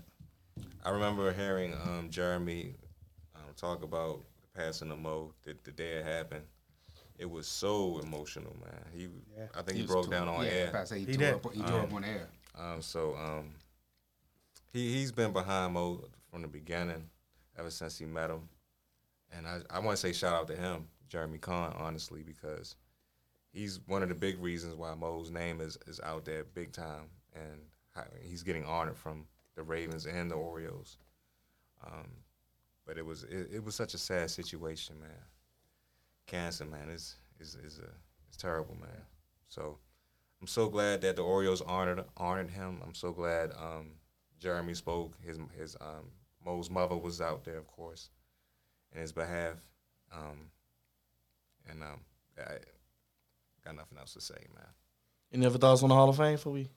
I 0.84 0.90
remember 0.90 1.32
hearing 1.32 1.74
um, 1.74 2.08
Jeremy 2.10 2.74
um, 3.34 3.42
talk 3.56 3.82
about 3.82 4.20
the 4.42 4.60
passing 4.60 4.90
of 4.90 4.98
Mo 4.98 5.32
the, 5.44 5.54
the 5.64 5.72
day 5.72 5.96
it 5.98 6.04
happened. 6.04 6.44
It 7.18 7.28
was 7.28 7.48
so 7.48 7.98
emotional, 8.02 8.54
man. 8.60 8.80
He, 8.92 9.08
I 9.56 9.62
think 9.62 9.76
he, 9.76 9.82
was 9.82 9.90
broke 9.90 10.04
tore- 10.04 10.12
down 10.14 10.28
on 10.28 10.44
yeah, 10.44 10.50
air. 10.50 10.76
I 10.76 10.84
say 10.84 11.00
he, 11.00 11.06
He 11.06 11.12
tore 11.16 11.18
did. 11.18 11.34
up, 11.34 11.52
he 11.54 11.62
tore 11.62 11.80
up 11.80 11.92
on 11.92 12.04
air. 12.04 12.28
Um, 12.56 12.80
so 12.80 13.14
um, 13.16 13.50
he 14.72 14.92
he's 14.94 15.10
been 15.12 15.32
behind 15.32 15.74
Mo 15.74 16.04
from 16.30 16.42
the 16.42 16.48
beginning, 16.48 17.08
ever 17.58 17.70
since 17.70 17.98
he 17.98 18.04
met 18.04 18.30
him, 18.30 18.48
and 19.36 19.46
I 19.46 19.60
I 19.70 19.78
want 19.80 19.96
to 19.96 20.00
say 20.00 20.12
shout 20.12 20.34
out 20.34 20.46
to 20.48 20.56
him, 20.56 20.86
Jeremy 21.08 21.38
Conn, 21.38 21.72
honestly, 21.76 22.22
because 22.22 22.76
he's 23.52 23.80
one 23.86 24.02
of 24.02 24.08
the 24.08 24.14
big 24.14 24.40
reasons 24.40 24.74
why 24.74 24.94
Mo's 24.94 25.30
name 25.30 25.60
is 25.60 25.76
is 25.86 26.00
out 26.00 26.24
there 26.24 26.44
big 26.54 26.72
time, 26.72 27.04
and 27.34 27.60
how- 27.94 28.04
he's 28.22 28.42
getting 28.44 28.64
honored 28.64 28.96
from 28.96 29.26
the 29.58 29.64
Ravens 29.64 30.06
and 30.06 30.30
the 30.30 30.36
Orioles. 30.36 30.96
Um, 31.86 32.08
but 32.86 32.96
it 32.96 33.04
was 33.04 33.24
it, 33.24 33.50
it 33.52 33.64
was 33.64 33.74
such 33.74 33.92
a 33.92 33.98
sad 33.98 34.30
situation, 34.30 34.98
man. 34.98 35.10
Cancer, 36.26 36.64
man, 36.64 36.88
is 36.88 37.16
is 37.38 37.56
is 37.56 37.78
a 37.78 37.90
it's 38.28 38.36
terrible, 38.38 38.76
man. 38.80 39.02
So. 39.48 39.78
I'm 40.40 40.46
so 40.46 40.68
glad 40.68 41.00
that 41.00 41.16
the 41.16 41.22
Orioles 41.22 41.62
honored 41.62 42.04
honored 42.16 42.50
him. 42.50 42.78
I'm 42.86 42.94
so 42.94 43.10
glad 43.10 43.50
um, 43.60 43.94
Jeremy 44.38 44.74
spoke. 44.74 45.14
His 45.20 45.36
his 45.58 45.76
um, 45.80 46.12
Mo's 46.44 46.70
mother 46.70 46.96
was 46.96 47.20
out 47.20 47.44
there, 47.44 47.58
of 47.58 47.66
course, 47.66 48.10
in 48.94 49.00
his 49.00 49.10
behalf. 49.10 49.56
Um, 50.12 50.50
and 51.68 51.82
um, 51.82 52.00
I 52.38 52.58
got 53.64 53.74
nothing 53.74 53.98
else 53.98 54.14
to 54.14 54.20
say, 54.20 54.46
man. 54.54 54.64
Any 55.32 55.44
other 55.44 55.58
thoughts 55.58 55.82
on 55.82 55.88
the 55.88 55.96
Hall 55.96 56.08
of 56.08 56.16
Fame 56.16 56.38
for 56.38 56.50
we? 56.50 56.68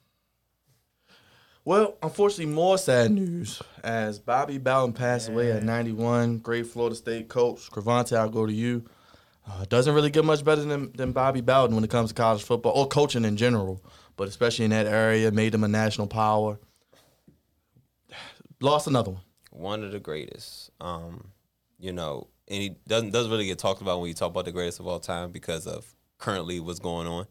Well, 1.63 1.95
unfortunately, 2.02 2.52
more 2.54 2.78
sad 2.78 3.12
news 3.12 3.62
as 3.84 4.17
Bobby 4.17 4.58
Bowden 4.58 4.93
passed 4.93 5.30
away 5.30 5.52
at 5.52 5.63
91. 5.63 6.39
Great 6.39 6.65
Florida 6.65 6.95
State 6.95 7.30
coach. 7.30 7.69
Cravante, 7.69 8.15
I'll 8.17 8.30
go 8.30 8.47
to 8.47 8.54
you. 8.54 8.84
Uh, 9.47 9.65
doesn't 9.65 9.93
really 9.93 10.10
get 10.10 10.26
much 10.26 10.43
better 10.43 10.63
than, 10.63 10.91
than 10.93 11.12
Bobby 11.12 11.41
Bowden 11.41 11.76
when 11.76 11.84
it 11.84 11.89
comes 11.89 12.10
to 12.10 12.15
college 12.15 12.43
football 12.43 12.74
or 12.74 12.88
coaching 12.88 13.26
in 13.26 13.38
general, 13.38 13.84
but 14.17 14.28
especially 14.28 14.65
in 14.65 14.71
that 14.71 14.88
area, 14.88 15.32
made 15.32 15.54
him 15.54 15.63
a 15.63 15.67
national 15.67 16.08
power. 16.08 16.60
Lost 18.60 18.88
another 18.88 19.12
one. 19.12 19.21
one 19.52 19.84
of 19.84 19.91
the 19.91 20.00
greatest. 20.00 20.71
Um, 20.80 21.28
you 21.80 21.91
know, 21.91 22.28
and 22.47 22.62
he 22.62 22.76
doesn't 22.88 23.12
doesn't 23.12 23.32
really 23.32 23.45
get 23.45 23.60
talked 23.60 23.82
about 23.82 24.00
when 24.00 24.08
you 24.08 24.13
talk 24.13 24.32
about 24.32 24.45
the 24.45 24.52
greatest 24.52 24.80
of 24.80 24.88
all 24.88 25.00
time 25.00 25.32
because 25.32 25.67
of 25.67 25.93
currently 26.17 26.60
what's 26.60 26.80
going 26.80 27.08
on 27.08 27.28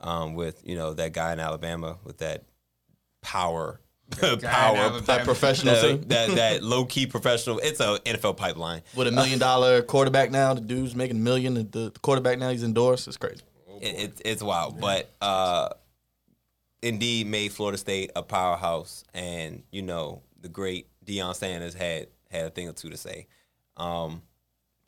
um, 0.00 0.34
with 0.34 0.62
you 0.64 0.76
know 0.76 0.94
that 0.94 1.12
guy 1.12 1.32
in 1.32 1.40
Alabama 1.40 1.98
with 2.04 2.18
that 2.18 2.44
power, 3.22 3.80
power, 4.10 4.46
Alabama. 4.46 5.00
That 5.02 5.24
professional 5.24 5.74
that, 5.74 6.08
that, 6.08 6.30
that 6.36 6.62
low 6.62 6.84
key 6.84 7.06
professional. 7.06 7.58
It's 7.58 7.80
a 7.80 7.98
NFL 8.00 8.36
pipeline. 8.36 8.82
with 8.94 9.08
a 9.08 9.12
million 9.12 9.38
dollar 9.38 9.82
quarterback 9.82 10.30
now. 10.30 10.54
The 10.54 10.60
dude's 10.60 10.94
making 10.94 11.16
a 11.16 11.20
million. 11.20 11.54
The, 11.54 11.62
the 11.62 11.92
quarterback 12.02 12.38
now 12.38 12.50
he's 12.50 12.64
endorsed. 12.64 13.08
It's 13.08 13.16
crazy. 13.16 13.42
It, 13.80 13.98
it, 13.98 14.22
it's 14.24 14.42
wild, 14.42 14.78
but 14.80 15.10
uh, 15.22 15.70
indeed 16.82 17.26
made 17.26 17.52
Florida 17.52 17.78
State 17.78 18.10
a 18.14 18.22
powerhouse, 18.22 19.04
and 19.14 19.62
you 19.70 19.82
know 19.82 20.22
the 20.40 20.48
great 20.48 20.88
Deion 21.04 21.34
Sanders 21.34 21.74
had 21.74 22.08
had 22.30 22.46
a 22.46 22.50
thing 22.50 22.68
or 22.68 22.72
two 22.72 22.90
to 22.90 22.96
say. 22.96 23.26
Um, 23.76 24.22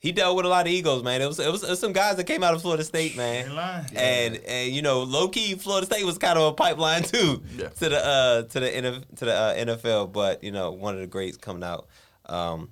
he 0.02 0.10
dealt 0.10 0.34
with 0.36 0.44
a 0.44 0.48
lot 0.48 0.66
of 0.66 0.72
egos, 0.72 1.04
man. 1.04 1.22
It 1.22 1.26
was, 1.26 1.38
it 1.38 1.50
was 1.50 1.62
it 1.62 1.70
was 1.70 1.78
some 1.78 1.92
guys 1.92 2.16
that 2.16 2.24
came 2.24 2.42
out 2.42 2.54
of 2.54 2.60
Florida 2.60 2.82
State, 2.82 3.16
man. 3.16 3.46
Ain't. 3.50 3.96
And 3.96 4.36
and 4.48 4.72
you 4.72 4.82
know, 4.82 5.04
low 5.04 5.28
key, 5.28 5.54
Florida 5.54 5.86
State 5.86 6.04
was 6.04 6.18
kind 6.18 6.36
of 6.36 6.44
a 6.52 6.52
pipeline 6.54 7.02
too 7.14 7.40
Yeah. 7.56 7.68
to 7.68 7.88
the 7.88 8.04
uh 8.04 8.42
to 8.42 8.60
the 8.60 8.66
NF, 8.68 9.04
to 9.16 9.24
the 9.24 9.32
uh, 9.34 9.54
NFL. 9.54 10.12
But 10.12 10.42
you 10.42 10.50
know, 10.50 10.72
one 10.72 10.94
of 10.94 11.00
the 11.00 11.06
greats 11.06 11.36
coming 11.36 11.62
out, 11.62 11.86
um, 12.26 12.70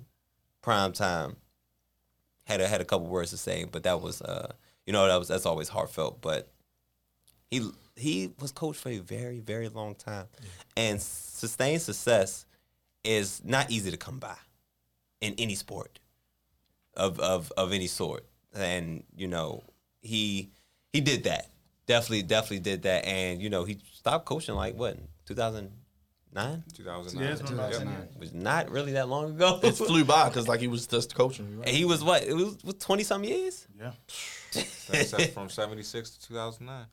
prime 0.61 0.91
time. 0.91 1.37
Had 2.45 2.59
a, 2.59 2.67
had 2.67 2.81
a 2.81 2.85
couple 2.85 3.07
words 3.07 3.29
to 3.31 3.37
say, 3.37 3.63
but 3.63 3.83
that 3.83 4.01
was 4.01 4.21
uh 4.21 4.51
you 4.85 4.91
know 4.91 5.07
that 5.07 5.15
was 5.17 5.29
that's 5.29 5.45
always 5.45 5.69
heartfelt. 5.69 6.19
But 6.21 6.51
he 7.49 7.69
he 7.95 8.33
was 8.41 8.51
coached 8.51 8.81
for 8.81 8.89
a 8.89 8.97
very 8.97 9.39
very 9.39 9.69
long 9.69 9.95
time, 9.95 10.25
and 10.75 11.01
sustained 11.01 11.81
success 11.81 12.45
is 13.05 13.41
not 13.45 13.71
easy 13.71 13.89
to 13.89 13.95
come 13.95 14.19
by 14.19 14.35
in 15.21 15.33
any 15.37 15.55
sport 15.55 15.99
of 16.95 17.19
of 17.19 17.51
of 17.57 17.71
any 17.73 17.87
sort. 17.87 18.25
And 18.53 19.03
you 19.15 19.27
know, 19.27 19.63
he 20.01 20.51
he 20.93 21.01
did 21.01 21.23
that. 21.25 21.47
Definitely, 21.87 22.23
definitely 22.23 22.59
did 22.59 22.83
that. 22.83 23.05
And 23.05 23.41
you 23.41 23.49
know, 23.49 23.63
he 23.63 23.79
stopped 23.93 24.25
coaching 24.25 24.55
like 24.55 24.75
what, 24.75 24.97
two 25.25 25.33
thousand 25.35 25.71
nine? 26.33 26.63
2009. 26.73 27.23
Yeah, 27.27 27.33
it's 27.33 27.41
been 27.41 27.53
about 27.59 27.71
Yep. 27.71 27.79
10 27.81 27.89
years. 27.91 28.07
Was 28.17 28.33
not 28.33 28.69
really 28.71 28.93
that 28.93 29.09
long 29.09 29.31
ago. 29.31 29.59
It 29.63 29.73
flew 29.73 30.05
by 30.15 30.29
because 30.29 30.47
like 30.47 30.59
he 30.61 30.67
was 30.67 30.87
just 30.87 31.13
coaching. 31.15 31.61
and 31.65 31.75
he 31.75 31.83
was 31.85 32.03
what? 32.03 32.23
It 32.23 32.33
was 32.33 32.57
twenty 32.79 33.03
some 33.03 33.23
years. 33.23 33.67
Yeah. 33.79 33.91
From 35.33 35.49
76 35.49 36.09
to 36.09 36.27
2009. 36.27 36.85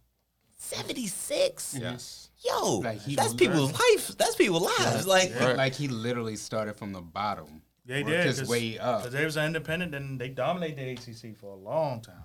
Seventy 0.60 1.06
six. 1.06 1.76
Yes. 1.80 2.30
Yo, 2.44 2.78
Like, 2.78 3.00
he 3.00 3.14
that's 3.16 3.34
people's 3.34 3.72
life. 3.72 4.08
That's 4.16 4.36
people's 4.36 4.62
lives. 4.78 5.06
Like, 5.06 5.32
Right. 5.40 5.56
Like 5.56 5.74
he 5.74 5.88
literally 5.88 6.36
started 6.36 6.76
from 6.76 6.92
the 6.92 7.00
bottom. 7.00 7.62
Yeah, 7.88 7.96
he 7.96 8.02
worked 8.02 8.16
did. 8.16 8.26
his 8.26 8.48
way 8.48 8.78
up. 8.78 8.98
Because 9.00 9.14
they 9.14 9.24
was 9.24 9.36
an 9.38 9.46
independent 9.46 9.94
and 9.94 10.20
they 10.20 10.28
dominated 10.28 10.76
the 10.76 10.92
ACC 10.92 11.34
for 11.34 11.52
a 11.52 11.56
long 11.56 12.02
time. 12.02 12.16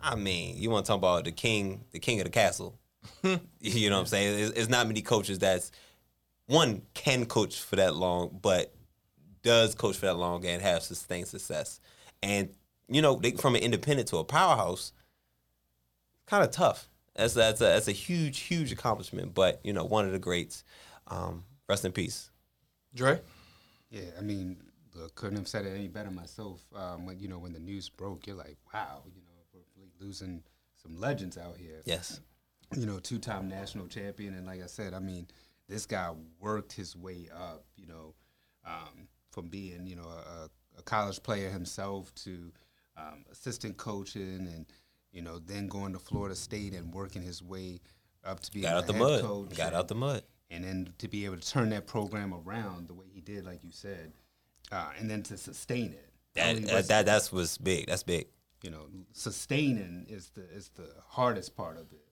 I 0.00 0.14
mean, 0.14 0.56
you 0.56 0.70
want 0.70 0.86
to 0.86 0.90
talk 0.90 0.98
about 0.98 1.24
the 1.24 1.32
king, 1.32 1.84
the 1.90 1.98
king 1.98 2.20
of 2.20 2.24
the 2.24 2.30
castle. 2.30 2.78
you 3.60 3.90
know 3.90 3.96
what 3.96 4.00
I'm 4.02 4.06
saying? 4.06 4.38
It's, 4.38 4.50
it's 4.52 4.68
not 4.68 4.86
many 4.86 5.02
coaches 5.02 5.40
that's 5.40 5.72
one 6.46 6.82
can 6.94 7.26
coach 7.26 7.60
for 7.60 7.74
that 7.76 7.96
long, 7.96 8.38
but 8.40 8.72
does 9.42 9.74
coach 9.74 9.96
for 9.96 10.06
that 10.06 10.16
long 10.16 10.46
and 10.46 10.62
have 10.62 10.84
sustained 10.84 11.26
success. 11.26 11.80
And 12.22 12.50
you 12.88 13.02
know, 13.02 13.16
they, 13.16 13.32
from 13.32 13.56
an 13.56 13.62
independent 13.62 14.08
to 14.08 14.18
a 14.18 14.24
powerhouse, 14.24 14.92
kind 16.26 16.44
of 16.44 16.52
tough. 16.52 16.88
That's 17.16 17.34
that's 17.34 17.60
a 17.60 17.64
that's 17.64 17.88
a 17.88 17.92
huge 17.92 18.38
huge 18.40 18.70
accomplishment. 18.70 19.34
But 19.34 19.60
you 19.64 19.72
know, 19.72 19.84
one 19.84 20.06
of 20.06 20.12
the 20.12 20.18
greats. 20.20 20.62
Um, 21.08 21.44
rest 21.68 21.84
in 21.84 21.92
peace. 21.92 22.30
Dre. 22.94 23.20
Yeah, 23.90 24.02
I 24.18 24.22
mean, 24.22 24.56
look, 24.96 25.14
couldn't 25.14 25.36
have 25.38 25.48
said 25.48 25.66
it 25.66 25.70
any 25.74 25.88
better 25.88 26.10
myself. 26.10 26.60
Um, 26.74 27.06
when 27.06 27.18
you 27.18 27.28
know 27.28 27.38
when 27.38 27.52
the 27.52 27.58
news 27.60 27.88
broke, 27.88 28.26
you're 28.26 28.36
like, 28.36 28.56
wow, 28.72 29.02
you 29.14 29.22
know, 29.22 29.32
we're 29.52 29.60
really 29.76 29.90
losing 30.00 30.42
some 30.82 30.98
legends 30.98 31.36
out 31.38 31.56
here. 31.56 31.80
Yes. 31.84 32.20
you 32.76 32.86
know, 32.86 32.98
two-time 32.98 33.48
national 33.48 33.86
champion, 33.86 34.34
and 34.34 34.46
like 34.46 34.62
I 34.62 34.66
said, 34.66 34.92
I 34.94 34.98
mean, 34.98 35.28
this 35.68 35.86
guy 35.86 36.10
worked 36.40 36.72
his 36.72 36.96
way 36.96 37.28
up. 37.34 37.64
You 37.76 37.86
know, 37.86 38.14
um, 38.66 39.08
from 39.30 39.48
being 39.48 39.86
you 39.86 39.96
know 39.96 40.08
a, 40.08 40.48
a 40.78 40.82
college 40.82 41.22
player 41.22 41.50
himself 41.50 42.14
to 42.16 42.52
um, 42.96 43.24
assistant 43.30 43.76
coaching, 43.76 44.48
and 44.52 44.66
you 45.12 45.22
know 45.22 45.38
then 45.38 45.68
going 45.68 45.92
to 45.92 45.98
Florida 45.98 46.34
State 46.34 46.72
and 46.74 46.92
working 46.92 47.22
his 47.22 47.42
way 47.42 47.80
up 48.24 48.40
to 48.40 48.50
be 48.50 48.62
Got 48.62 48.72
a 48.74 48.76
out 48.78 48.86
the 48.86 48.92
mud. 48.94 49.20
coach. 49.22 49.56
Got 49.56 49.68
and- 49.68 49.76
out 49.76 49.88
the 49.88 49.94
mud. 49.94 50.22
and 50.50 50.64
then 50.64 50.88
to 50.98 51.06
be 51.08 51.24
able 51.24 51.36
to 51.36 51.48
turn 51.48 51.70
that 51.70 51.86
program 51.86 52.34
around 52.34 52.88
the 52.88 52.94
way 52.94 53.06
he 53.12 53.20
did, 53.20 53.44
like 53.44 53.62
you 53.62 53.70
said, 53.70 54.12
uh, 54.72 54.90
and 54.98 55.08
then 55.10 55.22
to 55.24 55.36
sustain 55.36 55.92
it. 55.92 56.10
That, 56.34 56.48
Only 56.56 56.62
that, 56.64 56.88
that 56.88 57.06
that's 57.06 57.32
what's 57.32 57.56
big. 57.58 57.86
That's 57.86 58.02
big. 58.02 58.26
you 58.62 58.70
know, 58.70 58.86
sustaining 59.12 60.06
is 60.08 60.30
the 60.30 60.42
is 60.50 60.70
the 60.74 60.88
hardest 61.08 61.56
part 61.56 61.76
of 61.76 61.92
it. 61.92 62.04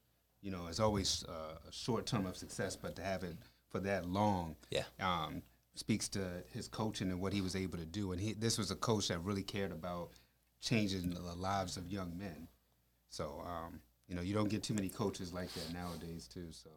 You 0.43 0.51
know, 0.51 0.67
it's 0.69 0.81
always 0.81 1.25
uh, 1.29 1.57
a 1.69 1.73
short 1.73 2.07
term 2.07 2.27
of 2.27 2.37
success, 2.37 2.77
but 2.77 2.97
to 2.97 3.03
have 3.03 3.23
it 3.23 3.37
for 3.71 3.81
that 3.81 4.05
long, 4.07 4.57
Yeah. 4.71 4.85
um, 5.01 5.43
speaks 5.75 6.09
to 6.11 6.21
his 6.53 6.69
coaching 6.69 7.11
and 7.11 7.21
what 7.21 7.33
he 7.33 7.41
was 7.41 7.57
able 7.57 7.79
to 7.79 7.87
do. 7.87 8.13
And 8.13 8.21
he, 8.21 8.35
this 8.35 8.59
was 8.59 8.71
a 8.71 8.77
coach 8.77 9.09
that 9.09 9.19
really 9.25 9.43
cared 9.43 9.73
about 9.73 10.11
changing 10.61 11.11
the 11.11 11.21
lives 11.35 11.77
of 11.77 11.89
young 11.89 12.17
men. 12.19 12.49
So, 13.09 13.43
um, 13.47 13.81
you 14.07 14.15
know, 14.15 14.21
you 14.23 14.35
don't 14.35 14.49
get 14.51 14.63
too 14.63 14.75
many 14.75 14.89
coaches 14.91 15.33
like 15.33 15.51
that 15.55 15.73
nowadays, 15.73 16.29
too. 16.29 16.49
So, 16.51 16.71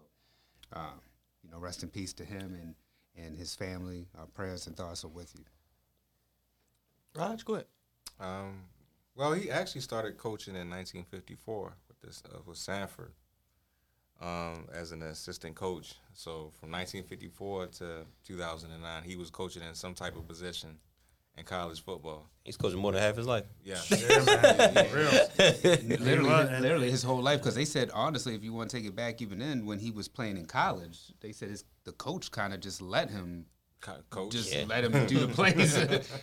um, 0.74 1.02
you 1.44 1.50
know, 1.52 1.60
rest 1.60 1.84
in 1.84 1.90
peace 1.90 2.14
to 2.14 2.26
him 2.26 2.56
and 2.62 2.76
and 3.16 3.36
his 3.36 3.54
family. 3.56 4.08
Our 4.18 4.28
prayers 4.28 4.68
and 4.68 4.78
thoughts 4.78 5.04
are 5.04 5.08
with 5.10 5.34
you. 5.38 5.44
Raj, 7.18 7.44
go 7.44 7.56
ahead. 7.56 7.66
Um, 8.20 8.62
well, 9.16 9.34
he 9.34 9.50
actually 9.50 9.82
started 9.82 10.18
coaching 10.18 10.54
in 10.54 10.70
1954 10.70 11.74
with 11.88 12.00
this 12.02 12.22
uh, 12.32 12.38
with 12.46 12.58
Samford 12.58 13.12
um, 14.22 14.68
as 14.72 14.92
an 14.92 15.02
assistant 15.02 15.56
coach. 15.56 15.96
So 16.14 16.52
from 16.60 16.72
1954 16.72 17.68
to 17.68 18.06
2009, 18.26 19.04
he 19.04 19.16
was 19.16 19.32
coaching 19.32 19.64
in 19.64 19.74
some 19.74 19.96
type 19.96 20.16
of 20.16 20.28
position 20.28 20.78
in 21.38 21.44
college 21.44 21.84
football. 21.84 22.28
He's 22.44 22.58
coaching 22.58 22.80
more 22.80 22.92
than 22.92 23.02
half 23.02 23.16
his 23.16 23.26
life. 23.26 23.46
Yeah, 23.64 23.78
Yeah, 23.90 24.24
man. 24.26 24.76
Literally, 26.00 26.48
his, 26.48 26.62
literally 26.62 26.92
his 26.92 27.04
whole 27.04 27.22
life. 27.22 27.40
Because 27.40 27.56
they 27.56 27.66
said 27.66 27.90
honestly, 27.94 28.36
if 28.36 28.44
you 28.44 28.54
want 28.54 28.70
to 28.70 28.78
take 28.78 28.86
it 28.86 28.96
back, 28.96 29.24
even 29.24 29.40
then 29.40 29.66
when 29.66 29.80
he 29.80 29.90
was 29.90 30.08
playing 30.08 30.38
in 30.38 30.46
college, 30.46 31.00
they 31.22 31.32
said 31.32 31.50
his 31.50 31.64
the 31.84 31.94
coach 31.94 32.32
kind 32.32 32.54
of 32.54 32.60
just 32.60 32.80
let 32.80 33.10
him 33.10 33.46
Co- 33.80 34.02
Coach. 34.10 34.32
just 34.32 34.54
Yeah. 34.54 34.66
let 34.68 34.84
him 34.84 35.06
do 35.08 35.20
the 35.26 35.28
plays. 35.34 35.74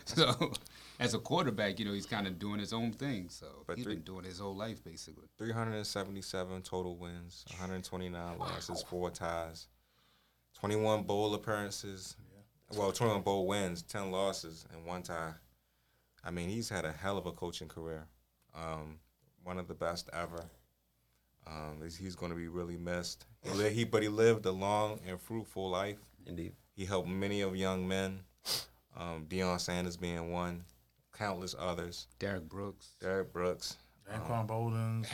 so, 0.05 0.53
as 0.99 1.15
a 1.15 1.19
quarterback, 1.19 1.79
you 1.79 1.85
know, 1.85 1.93
he's 1.93 2.07
kind 2.07 2.27
of 2.27 2.39
doing 2.39 2.59
his 2.59 2.73
own 2.73 2.93
thing. 2.93 3.29
So 3.29 3.47
But 3.67 3.77
he's 3.77 3.85
three- 3.85 3.95
been 3.97 4.05
doing 4.05 4.25
his 4.25 4.39
whole 4.39 4.55
life 4.57 4.83
basically. 4.85 5.27
377 5.39 6.63
total 6.63 6.97
wins, 6.97 7.45
129 7.51 8.39
losses, 8.39 8.83
four 8.83 9.11
ties, 9.11 9.69
21 10.59 11.03
bowl 11.05 11.35
appearances. 11.35 12.17
Well, 12.77 12.91
21 12.93 13.23
bowl 13.23 13.47
wins, 13.47 13.83
10 13.83 14.11
losses, 14.11 14.65
and 14.73 14.85
one 14.85 15.03
tie. 15.03 15.35
I 16.25 16.31
mean, 16.31 16.49
he's 16.49 16.69
had 16.71 16.85
a 16.85 16.93
hell 16.93 17.19
of 17.19 17.27
a 17.27 17.33
coaching 17.33 17.69
career. 17.69 18.07
Um, 18.55 18.99
one 19.43 19.59
of 19.59 19.69
the 19.69 19.75
best 19.75 20.09
ever. 20.13 20.45
Um, 21.47 21.79
he's- 21.83 21.97
he's 21.97 22.17
going 22.17 22.31
to 22.33 22.37
be 22.37 22.49
really 22.49 22.77
missed. 22.79 23.27
He, 23.71 23.85
but 23.85 24.03
he 24.03 24.09
lived 24.09 24.47
a 24.47 24.51
long 24.51 25.01
and 25.07 25.21
fruitful 25.21 25.69
life. 25.71 25.99
Indeed. 26.27 26.55
He 26.77 26.85
helped 26.85 27.09
many 27.09 27.41
of 27.43 27.55
young 27.57 27.87
men, 27.87 28.21
um, 28.97 29.27
Deion 29.29 29.61
Sanders 29.61 29.97
being 29.97 30.33
one, 30.33 30.65
countless 31.17 31.55
others. 31.59 32.09
Derrick 32.19 32.49
Brooks. 32.49 32.95
Derrick 33.01 33.33
Brooks, 33.33 33.77
Anquan 34.13 34.47
Boldin, 34.47 35.07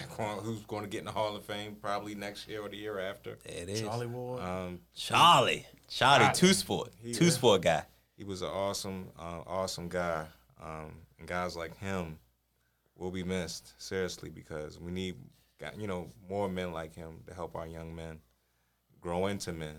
who's 0.42 0.62
going 0.62 0.82
to 0.82 0.88
get 0.88 1.00
in 1.00 1.04
the 1.04 1.12
Hall 1.12 1.36
of 1.36 1.44
Fame 1.44 1.76
probably 1.80 2.14
next 2.14 2.48
year 2.48 2.62
or 2.62 2.68
the 2.68 2.76
year 2.76 2.98
after. 2.98 3.38
It 3.44 3.68
is. 3.68 3.82
Charlie 3.82 4.06
Ward. 4.06 4.40
Um, 4.42 4.80
Charlie. 4.94 5.66
Charlie, 5.88 6.24
Charlie. 6.24 6.34
two 6.34 6.54
sport. 6.54 6.92
He- 7.02 7.12
two 7.12 7.30
sport 7.30 7.62
guy. 7.62 7.84
he 8.16 8.24
was 8.24 8.42
an 8.42 8.48
awesome, 8.48 9.08
uh, 9.18 9.42
awesome 9.46 9.88
guy, 9.88 10.26
um, 10.62 10.92
and 11.18 11.26
guys 11.28 11.56
like 11.56 11.76
him 11.78 12.18
will 12.96 13.10
be 13.10 13.22
missed 13.24 13.72
seriously 13.80 14.28
because 14.30 14.78
we 14.78 14.92
need, 14.92 15.16
you 15.78 15.86
know, 15.86 16.10
more 16.28 16.48
men 16.48 16.72
like 16.72 16.94
him 16.94 17.22
to 17.26 17.34
help 17.34 17.54
our 17.56 17.66
young 17.66 17.94
men 17.94 18.18
grow 19.00 19.26
into 19.26 19.52
men. 19.52 19.76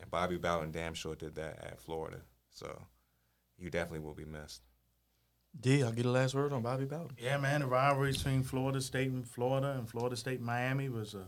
And 0.00 0.10
Bobby 0.10 0.36
Bowden 0.36 0.70
damn 0.72 0.94
sure 0.94 1.14
did 1.14 1.34
that 1.36 1.58
at 1.64 1.80
Florida, 1.80 2.20
so 2.50 2.82
you 3.58 3.70
definitely 3.70 4.00
will 4.00 4.14
be 4.14 4.24
missed. 4.24 4.62
D, 5.58 5.82
I'll 5.82 5.92
get 5.92 6.02
the 6.02 6.10
last 6.10 6.34
word 6.34 6.52
on 6.52 6.60
Bobby 6.62 6.84
Bowden. 6.84 7.16
Yeah, 7.18 7.38
man, 7.38 7.60
the 7.60 7.66
rivalry 7.66 8.12
between 8.12 8.42
Florida 8.42 8.80
State 8.80 9.10
and 9.10 9.26
Florida 9.26 9.72
and 9.78 9.88
Florida 9.88 10.14
State 10.16 10.38
and 10.38 10.46
Miami 10.46 10.90
was 10.90 11.14
a 11.14 11.24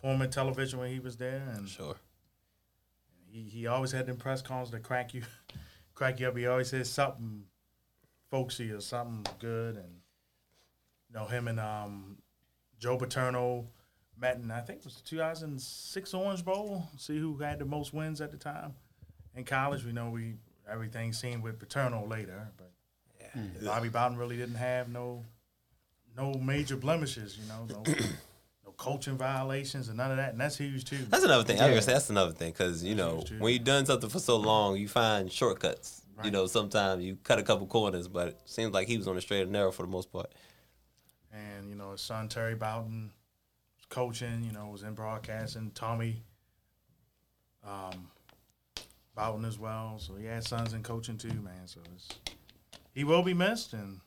form 0.00 0.20
of 0.20 0.30
television 0.30 0.80
when 0.80 0.90
he 0.90 0.98
was 0.98 1.16
there, 1.16 1.48
and 1.54 1.68
Sure. 1.68 1.94
he, 3.30 3.42
he 3.42 3.66
always 3.68 3.92
had 3.92 4.06
them 4.06 4.16
press 4.16 4.42
calls 4.42 4.70
to 4.72 4.80
crack 4.80 5.14
you, 5.14 5.22
crack 5.94 6.18
you 6.18 6.26
up. 6.26 6.36
He 6.36 6.46
always 6.46 6.70
said 6.70 6.86
something 6.88 7.44
folksy 8.30 8.72
or 8.72 8.80
something 8.80 9.24
good, 9.38 9.76
and 9.76 10.00
you 11.08 11.14
know 11.14 11.26
him 11.26 11.46
and 11.46 11.60
um, 11.60 12.16
Joe 12.80 12.96
Paterno 12.96 13.68
met 14.18 14.36
in 14.36 14.50
I 14.50 14.60
think 14.60 14.80
it 14.80 14.84
was 14.84 14.96
the 14.96 15.02
2006 15.08 16.14
Orange 16.14 16.44
Bowl. 16.44 16.88
See 16.96 17.18
who 17.18 17.36
had 17.38 17.58
the 17.58 17.64
most 17.64 17.92
wins 17.92 18.20
at 18.20 18.30
the 18.30 18.36
time 18.36 18.74
in 19.34 19.44
college. 19.44 19.84
We 19.84 19.92
know 19.92 20.10
we 20.10 20.34
everything 20.70 21.12
seen 21.12 21.42
with 21.42 21.58
Paterno 21.58 22.06
later, 22.06 22.48
but 22.56 22.72
Bobby 23.64 23.88
Bowden 23.88 24.16
really 24.18 24.36
didn't 24.36 24.56
have 24.56 24.88
no 24.88 25.24
no 26.16 26.34
major 26.34 26.76
blemishes. 26.76 27.38
You 27.38 27.46
know, 27.48 27.66
no 27.68 27.82
no 28.64 28.72
coaching 28.76 29.16
violations 29.16 29.88
and 29.88 29.96
none 29.96 30.10
of 30.10 30.16
that, 30.18 30.32
and 30.32 30.40
that's 30.40 30.56
huge 30.58 30.84
too. 30.84 30.98
That's 31.08 31.24
another 31.24 31.44
thing. 31.44 31.58
I 31.60 31.64
was 31.66 31.70
gonna 31.70 31.82
say 31.82 31.92
that's 31.94 32.10
another 32.10 32.32
thing 32.32 32.52
because 32.52 32.84
you 32.84 32.94
know 32.94 33.24
when 33.38 33.52
you've 33.52 33.64
done 33.64 33.86
something 33.86 34.10
for 34.10 34.20
so 34.20 34.36
long, 34.36 34.76
you 34.76 34.88
find 34.88 35.30
shortcuts. 35.32 36.00
You 36.22 36.30
know, 36.30 36.46
sometimes 36.46 37.02
you 37.02 37.16
cut 37.24 37.40
a 37.40 37.42
couple 37.42 37.66
corners, 37.66 38.06
but 38.06 38.28
it 38.28 38.40
seems 38.44 38.72
like 38.72 38.86
he 38.86 38.96
was 38.96 39.08
on 39.08 39.16
the 39.16 39.20
straight 39.20 39.42
and 39.42 39.50
narrow 39.50 39.72
for 39.72 39.82
the 39.82 39.88
most 39.88 40.12
part. 40.12 40.30
and 41.32 41.68
you 41.68 41.74
know 41.74 41.90
his 41.92 42.00
son 42.00 42.28
Terry 42.28 42.54
Bowden 42.54 43.10
coaching. 43.92 44.42
You 44.42 44.52
know, 44.52 44.66
was 44.66 44.82
in 44.82 44.94
broadcasting. 44.94 45.70
Tommy 45.74 46.22
um, 47.64 48.08
Bowden 49.14 49.44
as 49.44 49.58
well. 49.58 49.98
So 49.98 50.16
he 50.16 50.24
had 50.24 50.42
sons 50.42 50.72
in 50.72 50.82
coaching 50.82 51.18
too, 51.18 51.40
man. 51.40 51.66
So 51.66 51.80
he 52.94 53.04
will 53.04 53.22
be 53.22 53.34
missed, 53.34 53.74
and 53.74 54.00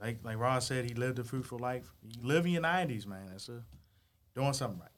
like 0.00 0.18
like 0.24 0.38
Ross 0.38 0.66
said, 0.66 0.86
he 0.86 0.94
lived 0.94 1.18
a 1.18 1.24
fruitful 1.24 1.58
life. 1.58 1.86
Lived 2.22 2.46
in 2.46 2.52
your 2.52 2.62
nineties, 2.62 3.06
man. 3.06 3.26
That's 3.30 3.48
a 3.48 3.62
doing 4.34 4.54
something 4.54 4.80
right. 4.80 4.88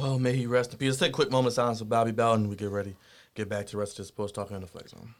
Well, 0.00 0.18
may 0.18 0.34
he 0.34 0.46
rest 0.46 0.72
in 0.72 0.78
peace. 0.78 0.88
Let's 0.88 0.98
take 0.98 1.10
a 1.10 1.12
quick 1.12 1.30
moment 1.30 1.48
of 1.48 1.52
silence 1.54 1.78
for 1.78 1.84
Bobby 1.84 2.10
Bowden. 2.10 2.48
We 2.48 2.56
get 2.56 2.70
ready, 2.70 2.96
get 3.34 3.48
back 3.48 3.66
to 3.66 3.72
the 3.72 3.78
rest 3.78 3.92
of 3.92 3.98
this 3.98 4.08
sports 4.08 4.32
talk 4.32 4.50
in 4.50 4.60
the 4.60 4.66
flex 4.66 4.90
zone. 4.90 5.14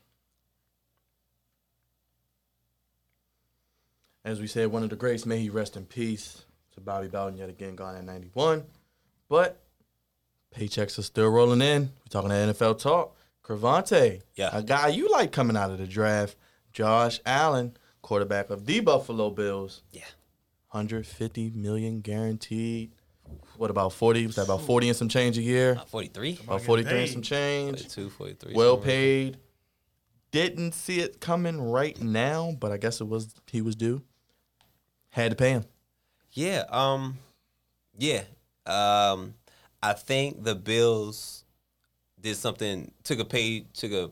As 4.25 4.41
we 4.41 4.49
said, 4.49 4.73
one 4.73 4.83
of 4.83 4.91
the 4.91 4.97
greats, 4.97 5.25
may 5.25 5.39
he 5.39 5.49
rest 5.49 5.77
in 5.77 5.87
peace 5.87 6.45
to 6.77 6.81
Bobby 6.83 7.09
Bowden 7.09 7.39
yet 7.39 7.49
again, 7.49 7.75
gone 7.75 7.97
at 7.97 8.05
91. 8.05 8.65
But 9.29 9.61
paychecks 10.55 10.99
are 10.99 11.03
still 11.03 11.29
rolling 11.29 11.61
in. 11.63 11.83
We're 11.85 12.11
talking 12.11 12.31
NFL 12.31 12.79
talk. 12.81 13.17
Cravante, 13.43 14.23
Yeah. 14.35 14.51
a 14.53 14.63
guy 14.63 14.89
you 14.89 15.11
like 15.11 15.33
coming 15.33 15.57
out 15.57 15.71
of 15.71 15.79
the 15.79 15.87
draft. 15.87 16.37
Josh 16.73 17.21
Allen, 17.25 17.77
quarterback 18.03 18.51
of 18.51 18.67
the 18.67 18.81
Buffalo 18.81 19.31
Bills. 19.31 19.83
Yeah. 19.93 20.03
150 20.71 21.51
million 21.51 22.01
guaranteed. 22.01 22.93
What 23.57 23.71
about 23.71 23.93
40? 23.93 24.27
Was 24.27 24.37
that 24.37 24.45
about 24.45 24.63
40 24.63 24.89
and 24.89 24.97
some 24.97 25.09
change 25.09 25.39
a 25.39 25.43
year? 25.43 25.77
Uh, 25.81 25.85
43? 25.87 26.39
About 26.45 26.59
get 26.59 26.67
43 26.67 26.99
and 27.01 27.11
some 27.11 27.23
change. 27.23 27.79
42, 27.89 28.11
43. 28.11 28.55
Well 28.55 28.77
paid. 28.77 29.39
Didn't 30.33 30.73
see 30.75 31.01
it 31.01 31.21
coming 31.21 31.61
right 31.61 32.01
now, 32.03 32.55
but 32.61 32.71
I 32.73 32.77
guess 32.77 33.01
it 33.01 33.05
was 33.09 33.35
he 33.51 33.63
was 33.63 33.75
due. 33.75 34.03
Had 35.11 35.31
to 35.31 35.37
pay 35.37 35.51
him. 35.51 35.65
Yeah. 36.37 36.65
Um. 36.69 37.19
Yeah. 37.99 38.25
Um. 38.67 39.35
I 39.83 39.95
think 39.95 40.45
the 40.45 40.55
Bills 40.55 41.45
did 42.21 42.37
something. 42.37 42.93
Took 43.03 43.19
a 43.19 43.25
page. 43.25 43.67
Took 43.73 43.93
a 43.93 44.11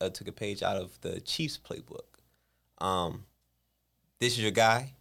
uh, 0.00 0.08
took 0.08 0.26
a 0.26 0.32
page 0.32 0.62
out 0.62 0.76
of 0.76 0.98
the 1.02 1.20
Chiefs 1.20 1.58
playbook. 1.58 2.06
Um. 2.84 3.24
This 4.18 4.32
is 4.32 4.40
your 4.40 4.50
guy. 4.50 4.94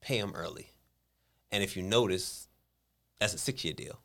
Pay 0.00 0.18
him 0.18 0.32
early, 0.36 0.68
and 1.50 1.64
if 1.64 1.76
you 1.76 1.82
notice, 1.82 2.48
that's 3.18 3.34
a 3.34 3.38
six 3.38 3.64
year 3.64 3.74
deal. 3.74 3.98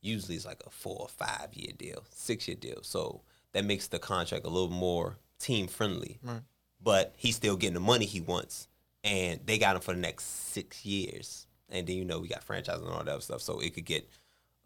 Usually 0.00 0.36
it's 0.36 0.46
like 0.46 0.62
a 0.64 0.70
four 0.70 0.96
or 1.00 1.08
five 1.08 1.54
year 1.54 1.72
deal, 1.76 2.04
six 2.10 2.46
year 2.46 2.56
deal. 2.56 2.78
So 2.82 3.22
that 3.52 3.64
makes 3.64 3.88
the 3.88 3.98
contract 3.98 4.46
a 4.46 4.48
little 4.48 4.70
more 4.70 5.18
team 5.40 5.66
friendly. 5.66 6.18
Right. 6.22 6.40
But 6.80 7.14
he's 7.16 7.36
still 7.36 7.56
getting 7.56 7.74
the 7.74 7.80
money 7.80 8.06
he 8.06 8.20
wants, 8.20 8.67
and 9.04 9.40
they 9.44 9.58
got 9.58 9.76
him 9.76 9.82
for 9.82 9.94
the 9.94 10.00
next 10.00 10.24
six 10.52 10.84
years. 10.84 11.46
And 11.70 11.86
then 11.86 11.96
you 11.96 12.04
know 12.04 12.20
we 12.20 12.28
got 12.28 12.42
franchises 12.42 12.82
and 12.82 12.92
all 12.92 13.04
that 13.04 13.22
stuff, 13.22 13.42
so 13.42 13.60
it 13.60 13.74
could 13.74 13.84
get 13.84 14.08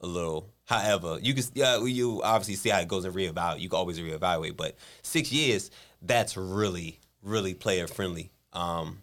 a 0.00 0.06
little. 0.06 0.48
However, 0.64 1.18
you 1.20 1.34
can 1.34 1.44
yeah 1.54 1.82
you 1.84 2.22
obviously 2.22 2.54
see 2.54 2.68
how 2.68 2.80
it 2.80 2.88
goes 2.88 3.04
and 3.04 3.14
reevaluate. 3.14 3.60
You 3.60 3.68
can 3.68 3.78
always 3.78 3.98
reevaluate, 3.98 4.56
but 4.56 4.76
six 5.02 5.32
years 5.32 5.70
that's 6.00 6.36
really 6.36 6.98
really 7.22 7.54
player 7.54 7.86
friendly. 7.86 8.30
Um, 8.52 9.02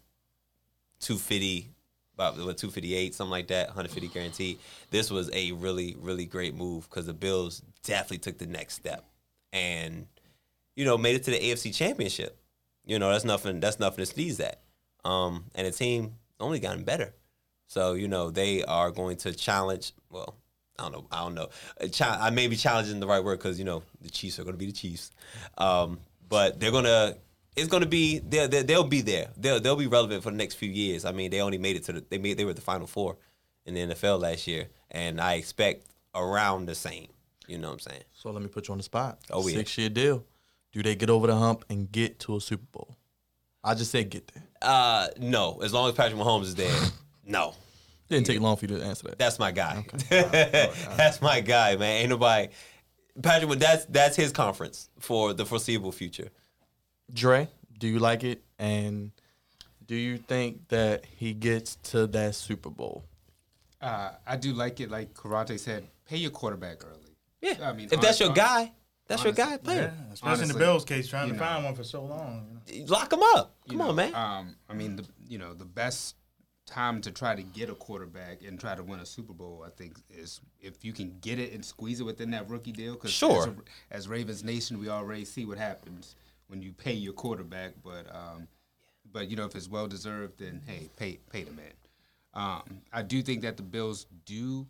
two 1.00 1.18
fifty, 1.18 1.70
about 2.14 2.58
two 2.58 2.70
fifty 2.70 2.96
eight, 2.96 3.16
something 3.16 3.32
like 3.32 3.48
that, 3.48 3.70
hundred 3.70 3.92
fifty 3.92 4.08
guaranteed. 4.08 4.60
This 4.92 5.10
was 5.10 5.30
a 5.34 5.52
really 5.54 5.96
really 6.00 6.26
great 6.26 6.56
move 6.56 6.90
because 6.90 7.06
the 7.06 7.14
Bills 7.14 7.62
definitely 7.84 8.20
took 8.20 8.38
the 8.38 8.46
next 8.46 8.76
step 8.76 9.06
and 9.52 10.08
you 10.76 10.86
know 10.86 10.98
made 10.98 11.16
it 11.16 11.24
to 11.24 11.32
the 11.32 11.40
AFC 11.40 11.76
Championship. 11.76 12.38
You 12.86 13.00
know 13.00 13.12
that's 13.12 13.26
nothing 13.26 13.60
that's 13.60 13.80
nothing 13.80 14.04
to 14.04 14.06
sneeze 14.06 14.40
at. 14.40 14.62
Um, 15.04 15.46
and 15.56 15.66
the 15.68 15.72
team 15.72 16.16
only 16.40 16.60
gotten 16.60 16.84
better. 16.84 17.14
So 17.68 17.94
you 17.94 18.08
know 18.08 18.32
they 18.32 18.64
are 18.64 18.92
going 18.92 19.18
to 19.18 19.34
challenge. 19.34 19.94
Well, 20.10 20.36
I 20.78 20.84
don't 20.84 20.92
know. 20.92 21.06
I 21.12 21.24
don't 21.24 21.36
know. 21.36 21.50
Uh, 21.80 22.18
I 22.20 22.30
may 22.30 22.48
be 22.48 22.56
challenging 22.56 23.00
the 23.00 23.08
right 23.08 23.24
word 23.24 23.40
because 23.40 23.60
you 23.60 23.66
know 23.66 23.84
the 24.02 24.10
Chiefs 24.10 24.40
are 24.40 24.44
going 24.44 24.56
to 24.56 24.60
be 24.60 24.68
the 24.68 24.72
Chiefs, 24.72 25.12
um, 25.58 26.00
but 26.28 26.60
they're 26.60 26.72
gonna. 26.72 27.16
It's 27.56 27.68
going 27.68 27.84
to 27.84 27.90
be 27.90 28.20
they'll, 28.20 28.48
they'll 28.48 28.64
they'll 28.64 28.84
be 28.84 29.02
there. 29.02 29.30
They'll 29.38 29.60
they'll 29.60 29.76
be 29.76 29.88
relevant 29.88 30.24
for 30.24 30.32
the 30.32 30.38
next 30.38 30.56
few 30.56 30.70
years. 30.70 31.06
I 31.06 31.12
mean, 31.12 31.30
they 31.30 31.42
only 31.42 31.58
made 31.58 31.76
it 31.76 31.84
to 31.86 31.94
the 31.94 32.06
they 32.10 32.18
made 32.18 32.38
they 32.38 32.46
were 32.46 32.54
the 32.54 32.62
Final 32.62 32.88
Four 32.88 33.18
in 33.66 33.74
the 33.74 33.96
NFL 33.96 34.22
last 34.22 34.48
year, 34.48 34.68
and 34.92 35.20
I 35.20 35.34
expect 35.36 35.86
around 36.16 36.66
the 36.66 36.76
same. 36.76 37.08
You 37.48 37.58
know 37.58 37.70
what 37.70 37.74
I'm 37.74 37.80
saying? 37.80 38.04
So 38.14 38.32
let 38.32 38.42
me 38.42 38.48
put 38.48 38.68
you 38.68 38.74
on 38.74 38.78
the 38.78 38.84
spot. 38.84 39.20
Oh, 39.32 39.48
yeah. 39.48 39.56
Six 39.56 39.78
year 39.78 39.90
deal. 39.90 40.24
Do 40.72 40.84
they 40.84 40.96
get 40.96 41.10
over 41.10 41.26
the 41.26 41.36
hump 41.36 41.66
and 41.70 41.92
get 41.92 42.20
to 42.22 42.36
a 42.36 42.42
Super 42.42 42.66
Bowl? 42.72 42.96
I 43.64 43.74
just 43.76 43.92
said 43.92 44.10
get 44.10 44.32
there. 44.34 44.44
Uh, 44.62 45.08
no. 45.18 45.60
As 45.62 45.74
long 45.74 45.90
as 45.90 45.96
Patrick 45.96 46.20
Mahomes 46.20 46.44
is 46.44 46.56
there, 46.56 46.76
no. 47.26 47.54
Didn't 48.10 48.26
take 48.26 48.40
long 48.40 48.56
for 48.58 48.66
you 48.66 48.78
to 48.78 48.84
answer 48.84 49.08
that. 49.10 49.20
That's 49.20 49.38
my 49.38 49.52
guy. 49.52 49.86
that's 50.10 51.22
my 51.22 51.42
guy, 51.42 51.76
man. 51.76 52.02
Ain't 52.02 52.10
nobody. 52.10 52.50
Patrick, 53.22 53.60
that's 53.60 53.86
that's 53.86 54.16
his 54.16 54.32
conference 54.32 54.90
for 55.00 55.34
the 55.34 55.46
foreseeable 55.46 55.92
future. 55.92 56.30
Dre, 57.14 57.48
do 57.78 57.88
you 57.88 58.00
like 58.00 58.24
it? 58.24 58.42
And 58.58 59.12
do 59.86 59.96
you 59.96 60.18
think 60.18 60.70
that 60.70 61.06
he 61.06 61.34
gets 61.34 61.76
to 61.92 62.08
that 62.08 62.36
Super 62.36 62.70
Bowl? 62.70 63.04
Uh, 63.82 64.12
I 64.26 64.38
do 64.38 64.54
like 64.54 64.80
it. 64.80 64.90
Like 64.90 65.14
Karate 65.14 65.60
said, 65.60 65.88
pay 66.08 66.18
your 66.18 66.32
quarterback 66.32 66.84
early. 66.84 67.16
Yeah. 67.42 67.56
I 67.70 67.74
mean, 67.74 67.90
if 67.92 68.02
that's 68.02 68.20
your 68.20 68.30
honest- 68.30 68.42
guy, 68.46 68.72
that's 69.10 69.24
your 69.24 69.34
honestly, 69.34 69.52
guy. 69.52 69.58
Play 69.58 69.76
Yeah, 69.76 69.82
him. 69.92 70.06
especially 70.14 70.44
in 70.44 70.48
the 70.50 70.58
Bills 70.58 70.86
case, 70.86 71.08
trying 71.10 71.28
to 71.28 71.34
know. 71.34 71.40
find 71.40 71.66
one 71.66 71.76
for 71.76 71.84
so 71.84 72.04
long. 72.06 72.62
You 72.68 72.86
know? 72.86 72.92
Lock 72.94 73.12
him 73.12 73.20
up. 73.36 73.56
Come 73.68 73.76
you 73.78 73.82
on, 73.82 73.88
know, 73.90 73.94
man. 73.94 74.16
Um, 74.16 74.56
I 74.70 74.74
mean, 74.74 74.96
the 74.96 75.06
you 75.28 75.38
know 75.38 75.54
the 75.54 75.66
best 75.66 76.16
time 76.66 77.02
to 77.02 77.12
try 77.12 77.36
to 77.36 77.42
get 77.42 77.70
a 77.70 77.74
quarterback 77.74 78.44
and 78.44 78.60
try 78.60 78.76
to 78.76 78.84
win 78.84 79.00
a 79.00 79.06
Super 79.06 79.34
Bowl, 79.34 79.64
I 79.66 79.72
think 79.72 79.98
is 80.10 80.40
if 80.62 80.86
you 80.86 80.94
can 80.94 81.18
get 81.22 81.40
it 81.40 81.52
and 81.52 81.66
squeeze 81.66 82.00
it 82.00 82.04
within 82.04 82.30
that 82.32 82.48
rookie 82.50 82.72
deal. 82.72 82.96
Cause 82.96 83.12
Sure. 83.12 83.42
As, 83.42 83.48
a- 83.48 83.54
as 83.96 84.08
Ravens 84.08 84.44
Nation, 84.44 84.80
we 84.80 84.88
already 84.88 85.26
see 85.26 85.46
what 85.46 85.58
happens 85.58 86.16
when 86.48 86.62
you 86.62 86.72
pay 86.72 86.94
your 86.94 87.14
quarterback. 87.14 87.74
But 87.84 88.06
um, 88.16 88.48
but 89.12 89.30
you 89.30 89.36
know 89.36 89.46
if 89.46 89.56
it's 89.56 89.68
well 89.68 89.88
deserved, 89.88 90.38
then 90.40 90.62
hey, 90.68 90.90
pay 90.96 91.20
pay 91.32 91.44
the 91.44 91.52
man. 91.52 91.74
Um, 92.36 92.82
I 92.94 93.02
do 93.02 93.24
think 93.24 93.42
that 93.42 93.58
the 93.58 93.64
Bills 93.64 94.06
do 94.26 94.68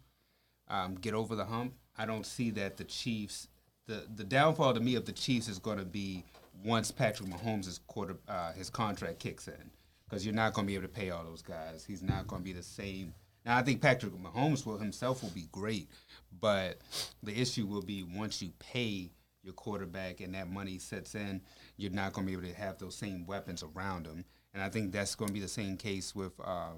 um, 0.70 0.96
get 0.96 1.14
over 1.14 1.36
the 1.36 1.44
hump. 1.44 1.74
I 1.98 2.06
don't 2.06 2.26
see 2.26 2.52
that 2.52 2.78
the 2.78 2.86
Chiefs. 2.86 3.50
The 3.90 4.04
the 4.18 4.24
downfall 4.24 4.76
to 4.76 4.80
me 4.80 4.94
of 4.94 5.06
the 5.06 5.12
Chiefs 5.12 5.48
is 5.48 5.58
going 5.58 5.80
to 5.80 5.84
be 5.84 6.24
once 6.64 6.92
Patrick 6.92 7.28
Mahomes' 7.28 7.80
quarter 7.88 8.18
uh, 8.28 8.52
his 8.52 8.70
contract 8.70 9.18
kicks 9.18 9.48
in, 9.48 9.72
because 10.08 10.24
you're 10.24 10.36
not 10.36 10.54
going 10.54 10.68
to 10.68 10.72
be 10.72 10.76
able 10.76 10.84
to 10.84 10.94
pay 10.94 11.10
all 11.10 11.24
those 11.24 11.42
guys. 11.42 11.86
He's 11.86 12.04
not 12.04 12.28
going 12.28 12.44
to 12.44 12.46
be 12.46 12.54
the 12.54 12.62
same. 12.62 13.16
Now 13.48 13.58
I 13.58 13.64
think 13.64 13.82
Patrick 13.82 14.14
Mahomes 14.14 14.64
will 14.64 14.78
himself 14.78 15.24
will 15.24 15.32
be 15.32 15.48
great, 15.52 15.90
but 16.40 16.78
the 17.24 17.36
issue 17.36 17.66
will 17.66 17.82
be 17.82 18.04
once 18.04 18.44
you 18.44 18.52
pay 18.60 19.10
your 19.42 19.54
quarterback 19.54 20.22
and 20.22 20.36
that 20.36 20.52
money 20.52 20.78
sets 20.78 21.16
in, 21.16 21.42
you're 21.78 21.90
not 21.90 22.14
going 22.14 22.28
to 22.28 22.32
be 22.32 22.38
able 22.38 22.54
to 22.54 22.62
have 22.62 22.78
those 22.78 22.94
same 22.94 23.26
weapons 23.26 23.64
around 23.64 24.06
him. 24.06 24.24
And 24.54 24.62
I 24.62 24.70
think 24.70 24.92
that's 24.92 25.16
going 25.16 25.30
to 25.30 25.34
be 25.34 25.40
the 25.40 25.48
same 25.48 25.78
case 25.78 26.14
with 26.14 26.34
uh, 26.44 26.74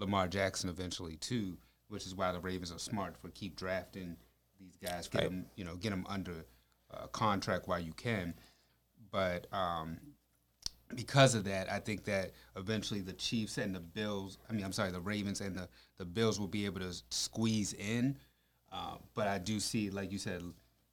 Lamar 0.00 0.26
Jackson 0.26 0.70
eventually 0.70 1.14
too, 1.16 1.56
which 1.86 2.04
is 2.04 2.16
why 2.16 2.32
the 2.32 2.40
Ravens 2.40 2.72
are 2.72 2.80
smart 2.80 3.16
for 3.16 3.28
keep 3.28 3.54
drafting 3.54 4.16
these 4.58 4.76
guys, 4.76 5.08
get 5.08 5.22
them, 5.22 5.46
you 5.56 5.64
know, 5.64 5.76
get 5.76 5.90
them 5.90 6.06
under 6.08 6.44
uh, 6.92 7.06
contract 7.08 7.68
while 7.68 7.80
you 7.80 7.92
can. 7.92 8.34
But 9.10 9.46
um, 9.52 9.98
because 10.94 11.34
of 11.34 11.44
that, 11.44 11.70
I 11.70 11.78
think 11.78 12.04
that 12.04 12.32
eventually 12.56 13.00
the 13.00 13.12
Chiefs 13.12 13.58
and 13.58 13.74
the 13.74 13.80
Bills, 13.80 14.38
I 14.48 14.52
mean, 14.52 14.64
I'm 14.64 14.72
sorry, 14.72 14.90
the 14.90 15.00
Ravens 15.00 15.40
and 15.40 15.56
the, 15.56 15.68
the 15.98 16.04
Bills 16.04 16.38
will 16.40 16.48
be 16.48 16.66
able 16.66 16.80
to 16.80 16.94
squeeze 17.10 17.72
in. 17.74 18.16
Uh, 18.72 18.96
but 19.14 19.28
I 19.28 19.38
do 19.38 19.60
see, 19.60 19.90
like 19.90 20.12
you 20.12 20.18
said, 20.18 20.42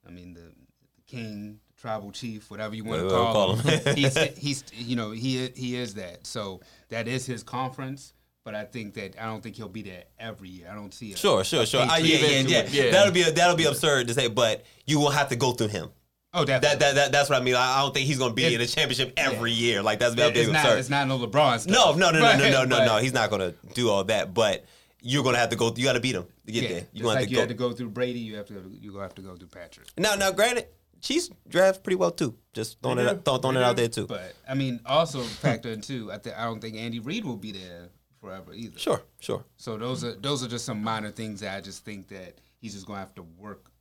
I 0.08 0.12
mean, 0.12 0.34
the, 0.34 0.40
the 0.40 1.02
king, 1.08 1.60
the 1.68 1.82
tribal 1.82 2.12
chief, 2.12 2.50
whatever 2.50 2.76
you 2.76 2.84
want 2.84 3.02
to 3.02 3.10
call, 3.10 3.34
call 3.34 3.56
him, 3.56 3.80
him. 3.80 3.96
he's, 3.96 4.18
he's, 4.38 4.64
you 4.74 4.96
know, 4.96 5.12
he 5.12 5.50
he 5.56 5.76
is 5.76 5.96
that. 5.96 6.26
So 6.26 6.62
that 6.90 7.08
is 7.08 7.26
his 7.26 7.44
conference. 7.44 8.14
But 8.46 8.54
I 8.56 8.64
think 8.64 8.94
that 8.94 9.16
I 9.20 9.26
don't 9.26 9.42
think 9.42 9.56
he'll 9.56 9.68
be 9.68 9.82
there 9.82 10.04
every 10.20 10.50
year. 10.50 10.70
I 10.72 10.76
don't 10.76 10.94
see 10.94 11.12
it. 11.12 11.18
Sure, 11.18 11.44
sure, 11.44 11.66
sure. 11.66 11.82
Uh, 11.82 11.98
yeah, 11.98 12.18
yeah, 12.20 12.40
yeah, 12.42 12.68
Yeah. 12.70 12.92
That'll 12.92 13.12
be 13.12 13.24
that'll 13.24 13.56
be 13.58 13.66
absurd 13.66 14.08
to 14.08 14.14
say, 14.14 14.28
but 14.28 14.64
you 14.86 15.00
will 15.00 15.10
have 15.10 15.30
to 15.30 15.36
go 15.36 15.52
through 15.52 15.70
him. 15.70 15.90
Oh, 16.32 16.46
definitely. 16.46 16.78
that, 16.80 16.96
that 16.96 17.12
that's 17.12 17.30
what 17.30 17.42
I 17.42 17.44
mean. 17.44 17.56
I 17.56 17.78
I 17.78 17.82
don't 17.82 17.94
think 17.94 18.06
he's 18.08 18.20
gonna 18.20 18.34
be 18.36 18.44
It- 18.46 18.54
in 18.54 18.62
a 18.62 18.68
championship 18.68 19.14
every 19.18 19.52
year. 19.52 19.82
Like 19.82 19.98
that's 20.00 20.14
that'll 20.16 20.32
be 20.32 20.42
it's, 20.42 20.52
not, 20.52 20.64
absurd. 20.64 20.80
it's 20.80 20.90
not 20.90 21.08
no 21.08 21.18
LeBron 21.18 21.60
stuff. 21.62 21.98
no, 21.98 22.12
no, 22.12 22.12
no, 22.12 22.20
no, 22.20 22.38
no, 22.38 22.50
no, 22.52 22.66
no, 22.78 22.86
no. 22.86 22.98
He's 22.98 23.14
not 23.14 23.32
gonna 23.32 23.54
do 23.74 23.90
all 23.90 24.04
that. 24.04 24.34
But 24.36 24.64
you're 25.02 25.24
gonna 25.24 25.38
have 25.40 25.50
to 25.50 25.56
go. 25.56 25.74
You 25.76 25.84
got 25.86 25.94
to 25.94 26.00
beat 26.00 26.16
him 26.16 26.26
to 26.46 26.52
get 26.52 26.64
Yeah, 26.64 26.70
there. 26.70 26.84
You're 26.94 27.10
have 27.10 27.16
like 27.16 27.24
to 27.26 27.30
you 27.32 27.36
go. 27.38 27.42
had 27.42 27.50
to 27.50 27.56
go 27.56 27.72
through 27.74 27.90
Brady, 27.90 28.20
you 28.20 28.36
have 28.36 28.46
to 28.48 28.78
you 28.80 28.92
gonna 28.92 29.04
have 29.04 29.16
to 29.16 29.22
go 29.24 29.36
through 29.36 29.48
Patrick. 29.48 29.88
Now, 29.98 30.14
now, 30.16 30.32
granted, 30.32 30.68
Chiefs 31.02 31.30
draft 31.48 31.84
pretty 31.84 31.96
well 31.96 32.12
too. 32.12 32.36
Just 32.54 32.82
throwing 32.82 33.00
it, 33.00 33.08
out, 33.08 33.24
throwing 33.42 33.58
it 33.58 33.64
out 33.64 33.76
there 33.76 33.88
too. 33.88 34.06
But 34.08 34.34
I 34.48 34.54
mean, 34.56 34.80
also 34.86 35.22
factor 35.22 35.70
in 35.70 35.82
too. 35.82 36.12
I 36.12 36.18
think 36.18 36.38
I 36.38 36.44
don't 36.46 36.60
think 36.60 36.76
Andy 36.78 37.00
Reid 37.00 37.24
will 37.26 37.38
be 37.38 37.52
there 37.52 37.90
forever 38.26 38.54
either. 38.54 38.78
Sure, 38.80 39.02
sure. 39.20 39.44
So 39.58 39.78
those 39.78 40.04
are 40.04 40.14
those 40.16 40.44
are 40.44 40.48
just 40.48 40.66
some 40.66 40.82
minor 40.84 41.12
things 41.12 41.40
that 41.42 41.56
I 41.56 41.62
just 41.62 41.86
think 41.86 42.08
that 42.10 42.36
he's 42.60 42.74
just 42.74 42.86
gonna 42.86 43.00
have 43.00 43.16
to 43.16 43.24
work 43.38 43.72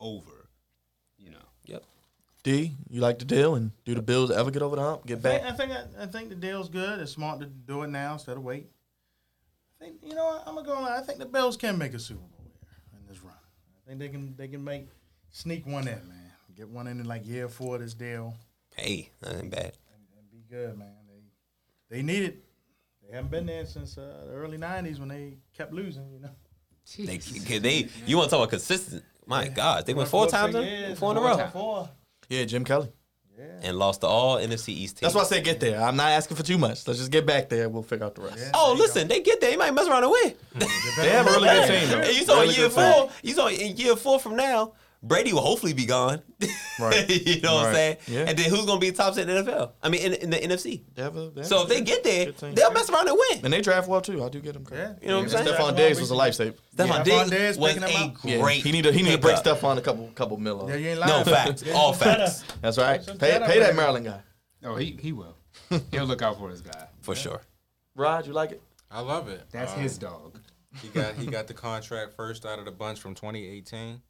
over. 0.00 0.48
You 1.18 1.30
know. 1.30 1.38
Yep. 1.66 1.84
D, 2.42 2.72
you 2.90 3.00
like 3.00 3.18
the 3.18 3.24
deal, 3.24 3.54
and 3.54 3.70
do 3.86 3.94
the 3.94 4.02
Bills 4.02 4.30
ever 4.30 4.50
get 4.50 4.60
over 4.62 4.76
the 4.76 4.82
hump? 4.82 5.06
Get 5.06 5.18
I 5.18 5.20
think, 5.22 5.42
back? 5.42 5.52
I 5.52 5.56
think 5.56 5.72
I, 5.72 6.02
I 6.02 6.06
think 6.06 6.28
the 6.28 6.34
deal's 6.34 6.68
good. 6.68 7.00
It's 7.00 7.12
smart 7.12 7.40
to 7.40 7.46
do 7.46 7.82
it 7.82 7.88
now 7.88 8.12
instead 8.12 8.36
of 8.36 8.42
wait. 8.44 8.68
I 9.80 9.84
think 9.84 9.96
you 10.02 10.14
know 10.14 10.26
what, 10.26 10.42
I'm 10.46 10.54
gonna 10.54 10.66
go. 10.66 10.74
on. 10.74 10.92
I 10.92 11.00
think 11.00 11.18
the 11.18 11.26
Bills 11.26 11.56
can 11.56 11.78
make 11.78 11.94
a 11.94 11.98
Super 11.98 12.20
Bowl 12.20 12.40
here 12.42 13.00
in 13.00 13.06
this 13.08 13.22
run. 13.22 13.34
I 13.34 13.88
think 13.88 13.98
they 14.00 14.08
can 14.08 14.34
they 14.36 14.48
can 14.48 14.62
make 14.62 14.88
sneak 15.30 15.66
one 15.66 15.88
in, 15.88 16.06
man. 16.08 16.20
Get 16.56 16.68
one 16.68 16.86
in 16.86 17.00
in 17.00 17.06
like 17.06 17.26
year 17.26 17.48
four 17.48 17.74
of 17.76 17.80
this 17.80 17.94
deal 17.94 18.36
Hey, 18.76 19.10
that 19.20 19.34
ain't 19.36 19.50
bad. 19.50 19.72
and 19.92 20.30
be 20.30 20.44
good, 20.48 20.78
man. 20.78 20.92
They 21.08 21.96
they 21.96 22.02
need 22.02 22.22
it. 22.24 22.43
They 23.14 23.18
haven't 23.18 23.30
been 23.30 23.46
there 23.46 23.64
since 23.64 23.96
uh, 23.96 24.24
the 24.26 24.32
early 24.32 24.58
'90s 24.58 24.98
when 24.98 25.06
they 25.08 25.34
kept 25.56 25.72
losing. 25.72 26.10
You 26.12 26.18
know, 26.18 26.30
They, 26.98 27.18
can 27.46 27.62
they, 27.62 27.86
you 28.06 28.16
want 28.16 28.28
to 28.28 28.34
talk 28.34 28.40
about 28.42 28.50
consistent? 28.50 29.04
My 29.24 29.46
God, 29.46 29.86
they 29.86 29.94
went 29.94 30.08
four 30.08 30.22
Four 30.24 30.30
times, 30.32 30.56
in? 30.56 30.62
years, 30.64 30.98
four 30.98 31.12
in 31.12 31.18
a 31.18 31.20
row. 31.20 31.48
Four. 31.52 31.88
Yeah, 32.28 32.44
Jim 32.44 32.64
Kelly. 32.64 32.88
Yeah. 33.38 33.44
And 33.62 33.78
lost 33.78 34.00
to 34.00 34.08
all 34.08 34.38
NFC 34.38 34.70
East 34.70 34.96
teams. 34.96 35.00
That's 35.02 35.14
why 35.14 35.20
I 35.20 35.24
said 35.26 35.44
get 35.44 35.60
there. 35.60 35.80
I'm 35.80 35.94
not 35.94 36.10
asking 36.10 36.36
for 36.36 36.42
too 36.42 36.58
much. 36.58 36.88
Let's 36.88 36.98
just 36.98 37.12
get 37.12 37.24
back 37.24 37.48
there. 37.48 37.68
We'll 37.68 37.84
figure 37.84 38.04
out 38.04 38.16
the 38.16 38.22
rest. 38.22 38.38
Yeah. 38.38 38.50
Oh, 38.52 38.70
There 38.70 38.76
you 38.78 38.82
listen, 38.82 39.06
they 39.06 39.20
get 39.20 39.40
there. 39.40 39.50
They 39.52 39.56
might 39.58 39.72
mess 39.74 39.86
around 39.86 40.02
and 40.02 40.10
win. 40.10 40.34
They 40.98 41.10
have 41.10 41.24
a 41.28 41.30
really 41.30 41.48
good 41.50 41.68
team, 41.68 41.88
though. 41.90 42.02
Hey, 42.02 42.16
you 42.16 42.24
saw 42.24 42.40
Really 42.40 42.48
in 42.54 42.60
year 42.60 42.68
good 42.68 42.74
team. 42.74 42.92
four. 42.94 43.10
You 43.22 43.34
saw 43.34 43.46
in 43.46 43.76
year 43.76 43.94
four 43.94 44.18
from 44.18 44.34
now. 44.34 44.72
Brady 45.06 45.32
will 45.32 45.42
hopefully 45.42 45.72
be 45.74 45.86
gone. 45.86 46.22
Right. 46.80 47.08
you 47.08 47.40
know 47.40 47.54
what 47.54 47.66
I'm 47.66 47.74
saying? 47.74 47.96
Yeah. 48.08 48.24
And 48.26 48.36
then 48.36 48.50
who's 48.50 48.66
gonna 48.66 48.80
be 48.80 48.90
top 48.90 49.16
in 49.16 49.28
the 49.28 49.32
NFL? 49.44 49.70
I 49.80 49.88
mean, 49.90 50.00
in, 50.06 50.14
in 50.14 50.30
the 50.30 50.38
NFC. 50.38 50.82
They 50.96 51.02
have 51.02 51.16
a- 51.16 51.30
they 51.30 51.42
have 51.42 51.46
So 51.46 51.62
if 51.62 51.68
they 51.68 51.82
get 51.82 52.02
there, 52.02 52.32
they'll 52.32 52.72
mess 52.72 52.90
around 52.90 53.06
and 53.06 53.16
win. 53.30 53.44
And 53.44 53.52
they 53.52 53.60
draft 53.60 53.86
well 53.86 54.00
too. 54.00 54.24
I 54.24 54.28
do 54.28 54.40
get 54.40 54.54
them 54.54 54.64
credit. 54.64 54.98
Yeah. 55.00 55.02
You 55.02 55.08
know 55.10 55.18
what 55.18 55.22
I'm 55.36 55.44
saying? 55.46 55.56
Stefon 55.56 55.76
Diggs 55.76 56.00
was 56.00 56.10
a 56.10 56.14
lifesaver. 56.14 56.56
Stefon 56.74 56.88
Stefon 56.88 57.04
Diggs 57.04 57.30
Diggs 57.30 57.58
was 57.58 57.74
picking 57.74 57.88
a 57.88 58.04
up. 58.06 58.16
Yeah, 58.24 58.40
great. 58.40 58.64
he 58.64 58.72
need 58.72 58.82
to 58.82 58.92
he 58.92 59.02
need 59.02 59.12
to 59.12 59.18
break 59.18 59.36
pickup. 59.36 59.58
Stefon 59.60 59.78
a 59.78 59.82
couple 59.82 60.08
couple 60.16 60.36
mil. 60.36 60.62
off. 60.62 60.68
Yeah, 60.70 60.74
you 60.74 60.88
ain't 60.88 60.98
lying. 60.98 61.12
No 61.12 61.32
facts, 61.32 61.62
all 61.72 61.92
facts 61.92 62.42
That's 62.60 62.76
right. 62.76 63.06
Pay, 63.06 63.14
pay 63.18 63.36
that 63.38 63.50
man. 63.60 63.76
Maryland 63.76 64.06
guy. 64.06 64.20
Oh, 64.64 64.74
he 64.74 64.98
he 65.00 65.12
will. 65.12 65.36
He'll 65.92 66.06
look 66.06 66.22
out 66.22 66.38
for 66.38 66.50
his 66.50 66.60
guy. 66.60 66.88
for 67.02 67.14
sure. 67.14 67.40
Rod, 67.94 68.26
you 68.26 68.32
like 68.32 68.50
it? 68.50 68.62
I 68.90 68.98
love 69.00 69.28
it. 69.28 69.42
That's 69.52 69.72
Um, 69.74 69.78
his 69.80 69.96
dog. 69.96 70.40
He 70.82 70.88
got 70.88 71.14
he 71.14 71.26
got 71.26 71.46
the 71.46 71.54
contract 71.54 72.14
first 72.16 72.44
out 72.44 72.58
of 72.58 72.64
the 72.64 72.72
bunch 72.72 72.98
from 72.98 73.14
2018. 73.14 74.02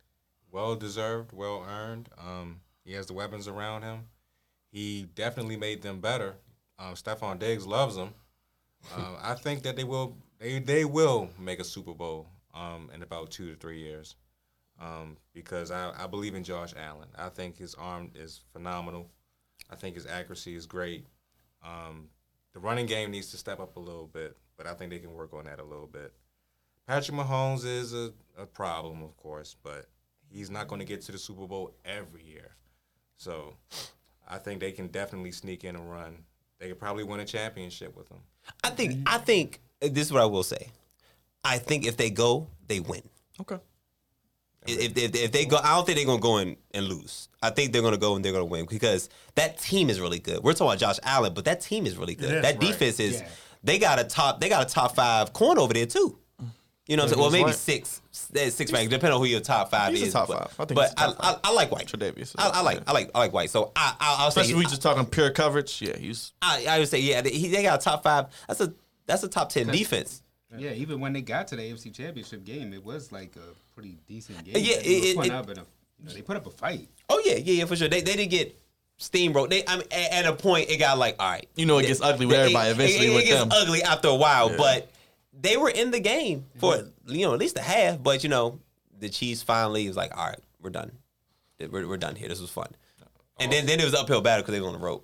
Well 0.55 0.77
deserved, 0.77 1.33
well 1.33 1.67
earned. 1.69 2.11
Um, 2.17 2.61
he 2.85 2.93
has 2.93 3.07
the 3.07 3.12
weapons 3.12 3.49
around 3.49 3.83
him. 3.83 4.05
He 4.71 5.03
definitely 5.17 5.57
made 5.57 5.83
them 5.83 6.01
better. 6.01 6.37
Um, 6.79 6.95
Stefon 6.95 7.40
Diggs 7.40 7.67
loves 7.67 7.97
him. 7.97 8.14
Um, 8.95 9.17
I 9.23 9.33
think 9.33 9.62
that 9.62 9.77
they 9.77 9.85
will 9.85 10.14
they 10.38 10.59
they 10.59 10.85
will 10.85 11.31
make 11.38 11.59
a 11.59 11.64
Super 11.64 11.95
Bowl 11.95 12.29
um, 12.53 12.90
in 12.95 13.03
about 13.03 13.31
two 13.31 13.49
to 13.49 13.57
three 13.57 13.81
years. 13.81 14.14
Um, 14.79 15.17
because 15.33 15.71
I, 15.71 15.90
I 15.97 16.07
believe 16.07 16.35
in 16.35 16.45
Josh 16.45 16.75
Allen. 16.77 17.09
I 17.17 17.31
think 17.31 17.57
his 17.57 17.75
arm 17.77 18.11
is 18.14 18.43
phenomenal. 18.53 19.09
I 19.71 19.77
think 19.77 19.95
his 19.95 20.05
accuracy 20.05 20.55
is 20.55 20.67
great. 20.67 21.07
Um, 21.64 22.11
the 22.53 22.61
running 22.61 22.85
game 22.85 23.11
needs 23.11 23.31
to 23.31 23.38
step 23.38 23.59
up 23.59 23.79
a 23.79 23.81
little 23.81 24.07
bit, 24.07 24.37
but 24.59 24.67
I 24.67 24.75
think 24.75 24.90
they 24.90 24.99
can 24.99 25.14
work 25.14 25.33
on 25.33 25.47
that 25.47 25.61
a 25.61 25.64
little 25.64 25.87
bit. 25.87 26.12
Patrick 26.87 27.17
Mahomes 27.17 27.64
is 27.64 27.95
a, 27.95 28.12
a 28.37 28.45
problem, 28.45 29.03
of 29.03 29.17
course, 29.17 29.57
but 29.64 29.87
he's 30.35 30.51
not 30.51 30.68
going 30.68 30.81
to 30.81 30.85
get 30.85 31.01
to 31.03 31.12
the 31.12 31.18
Super 31.18 31.47
Bowl 31.47 31.75
every 31.85 32.25
year. 32.25 32.57
So 33.16 33.55
I 34.29 34.38
think 34.38 34.61
they 34.61 34.73
can 34.73 34.88
definitely 34.88 35.33
sneak 35.33 35.64
in 35.64 35.77
and 35.77 35.90
run. 35.90 36.25
They 36.59 36.68
could 36.68 36.79
probably 36.79 37.05
win 37.05 37.20
a 37.20 37.25
championship 37.25 37.97
with 37.97 38.09
him. 38.09 38.18
I 38.62 38.70
think. 38.70 39.09
I 39.09 39.18
think 39.18 39.61
uh, 39.83 39.88
this 39.90 40.07
is 40.07 40.12
what 40.12 40.23
I 40.23 40.27
will 40.27 40.42
say. 40.42 40.68
I 41.44 41.59
think 41.59 41.87
if 41.87 41.97
they 41.97 42.11
go, 42.11 42.49
they 42.66 42.81
win. 42.81 43.03
Okay. 43.40 43.59
If, 44.66 44.97
if, 44.97 45.14
if 45.14 45.33
they 45.33 45.44
go, 45.44 45.59
I 45.62 45.75
don't 45.75 45.85
think 45.85 45.99
they're 45.99 46.07
gonna 46.07 46.20
go 46.20 46.38
in 46.38 46.57
and 46.73 46.87
lose. 46.87 47.29
I 47.42 47.51
think 47.51 47.73
they're 47.73 47.83
gonna 47.83 47.99
go 47.99 48.16
and 48.16 48.25
they're 48.25 48.33
gonna 48.33 48.47
win 48.47 48.66
because 48.68 49.11
that 49.35 49.59
team 49.59 49.90
is 49.90 50.01
really 50.01 50.18
good. 50.18 50.42
We're 50.42 50.55
talking 50.55 50.68
about 50.68 50.79
Josh 50.79 50.99
Allen, 51.03 51.35
but 51.35 51.44
that 51.44 51.61
team 51.61 51.85
is 51.85 51.99
really 51.99 52.14
good. 52.14 52.31
It 52.31 52.37
is, 52.37 52.42
that 52.42 52.53
right. 52.53 52.61
defense 52.61 52.99
is. 52.99 53.20
Yeah. 53.20 53.29
They 53.62 53.79
got 53.79 53.99
a 53.99 54.05
top. 54.05 54.40
They 54.40 54.49
got 54.49 54.66
a 54.66 54.73
top 54.73 54.94
five 54.94 55.35
corner 55.35 55.61
over 55.61 55.75
there 55.75 55.85
too. 55.85 56.18
You 56.87 56.97
know 56.99 57.05
what 57.05 57.12
I'm 57.12 57.14
saying? 57.14 57.20
Well, 57.23 57.31
maybe 57.31 57.44
white. 57.44 57.55
six, 57.55 58.03
six 58.12 58.70
ranks, 58.73 58.90
depending 58.90 59.14
on 59.14 59.18
who 59.20 59.25
your 59.27 59.40
top 59.40 59.70
five 59.70 59.92
He's 59.92 60.03
a 60.03 60.07
is. 60.07 60.12
top 60.12 60.29
but, 60.29 60.38
five. 60.38 60.61
I 60.61 60.64
think 60.66 60.77
but 60.77 60.83
he's 60.85 60.92
a 60.92 60.94
top 60.97 61.16
I, 61.20 61.31
I, 61.31 61.38
I 61.51 61.53
like 61.55 61.70
White. 61.73 61.87
Tre'Davious 61.87 62.20
is 62.20 62.35
I, 62.37 62.51
I 62.51 62.61
like. 62.61 62.81
I 62.87 62.92
like, 62.92 63.11
I 63.14 63.18
like 63.20 63.33
White. 63.33 63.49
So 63.51 63.73
I, 63.75 63.94
I 63.99 64.16
I'll 64.18 64.31
say, 64.31 64.42
Especially 64.42 64.59
we 64.59 64.64
just 64.66 64.83
talking 64.83 65.07
pure 65.07 65.31
coverage. 65.31 65.81
Yeah, 65.81 65.97
he's 65.97 66.33
I, 66.42 66.66
I 66.68 66.79
would 66.81 66.88
say, 66.88 67.01
yeah, 67.01 67.23
they, 67.23 67.31
he- 67.31 67.49
they 67.49 67.62
got 67.62 67.81
a 67.81 67.83
top 67.85 68.03
five. 68.03 68.27
That's 68.49 68.61
a 68.61 68.75
that's 69.07 69.23
a 69.23 69.29
top 69.29 69.49
ten 69.49 69.68
defense. 69.68 70.23
Yeah, 70.57 70.70
even 70.73 71.01
when 71.01 71.12
they 71.14 71.23
got 71.23 71.49
to 71.49 71.57
the 71.57 71.62
AFC 71.62 71.92
Championship 71.92 72.44
game, 72.44 72.73
it 72.75 72.85
was 72.85 73.11
like 73.11 73.35
a 73.37 73.55
pretty 73.75 73.97
decent 74.07 74.44
game. 74.44 74.55
Yeah, 74.59 74.77
that 74.77 74.85
they, 74.85 74.90
were 75.01 75.07
it- 75.07 75.16
putting 75.16 75.33
it- 75.33 75.35
up 75.35 75.51
in 75.51 75.59
a, 75.59 75.62
you 76.01 76.07
know, 76.07 76.12
they 76.12 76.23
put 76.23 76.37
up 76.37 76.47
a 76.47 76.51
fight. 76.51 76.88
Oh 77.09 77.20
yeah, 77.25 77.37
yeah, 77.37 77.55
yeah, 77.55 77.64
for 77.64 77.77
sure. 77.77 77.88
They 77.88 78.03
they 78.03 78.14
didn't 78.14 78.31
get 78.31 78.61
steamrolled. 79.01 79.49
They 79.51 79.64
I 79.66 79.77
mean, 79.79 79.87
at, 79.90 80.12
at 80.12 80.27
a 80.27 80.35
point 80.35 80.68
it 80.70 80.77
got 80.77 80.99
like, 80.99 81.16
all 81.18 81.31
right, 81.31 81.49
You 81.57 81.64
know 81.66 81.79
it 81.79 81.87
gets 81.87 82.03
ugly 82.03 82.27
with 82.27 82.37
It- 82.37 82.40
everybody 82.40 82.68
it- 82.68 82.73
eventually 82.73 83.07
it, 83.07 83.11
it 83.11 83.14
with 83.14 83.25
gets 83.25 83.40
them. 83.40 83.49
ugly 83.53 83.83
after 83.83 84.09
a 84.09 84.14
while, 84.14 84.55
but 84.57 84.90
they 85.40 85.57
were 85.57 85.70
in 85.70 85.90
the 85.90 86.01
game 86.01 86.47
for 86.59 86.85
you 87.07 87.27
know 87.27 87.33
at 87.33 87.40
least 87.40 87.59
a 87.59 87.62
half. 87.62 88.03
But 88.03 88.23
you 88.23 88.29
know, 88.31 88.61
the 88.99 89.09
Chiefs 89.09 89.42
finally 89.42 89.87
was 89.87 89.97
like, 89.97 90.16
all 90.16 90.27
right, 90.27 90.38
we're 90.61 90.70
done. 90.70 90.92
We're, 91.59 91.87
we're 91.87 91.97
done 91.97 92.16
here. 92.16 92.29
This 92.29 92.40
was 92.40 92.51
fun. 92.51 92.68
And 93.40 93.51
then 93.51 93.66
then 93.66 93.81
it 93.81 93.85
was 93.85 93.94
uphill 93.94 94.20
battle 94.20 94.42
because 94.42 94.55
they 94.55 94.61
were 94.61 94.68
on 94.68 94.75
the 94.75 94.79
road. 94.79 95.03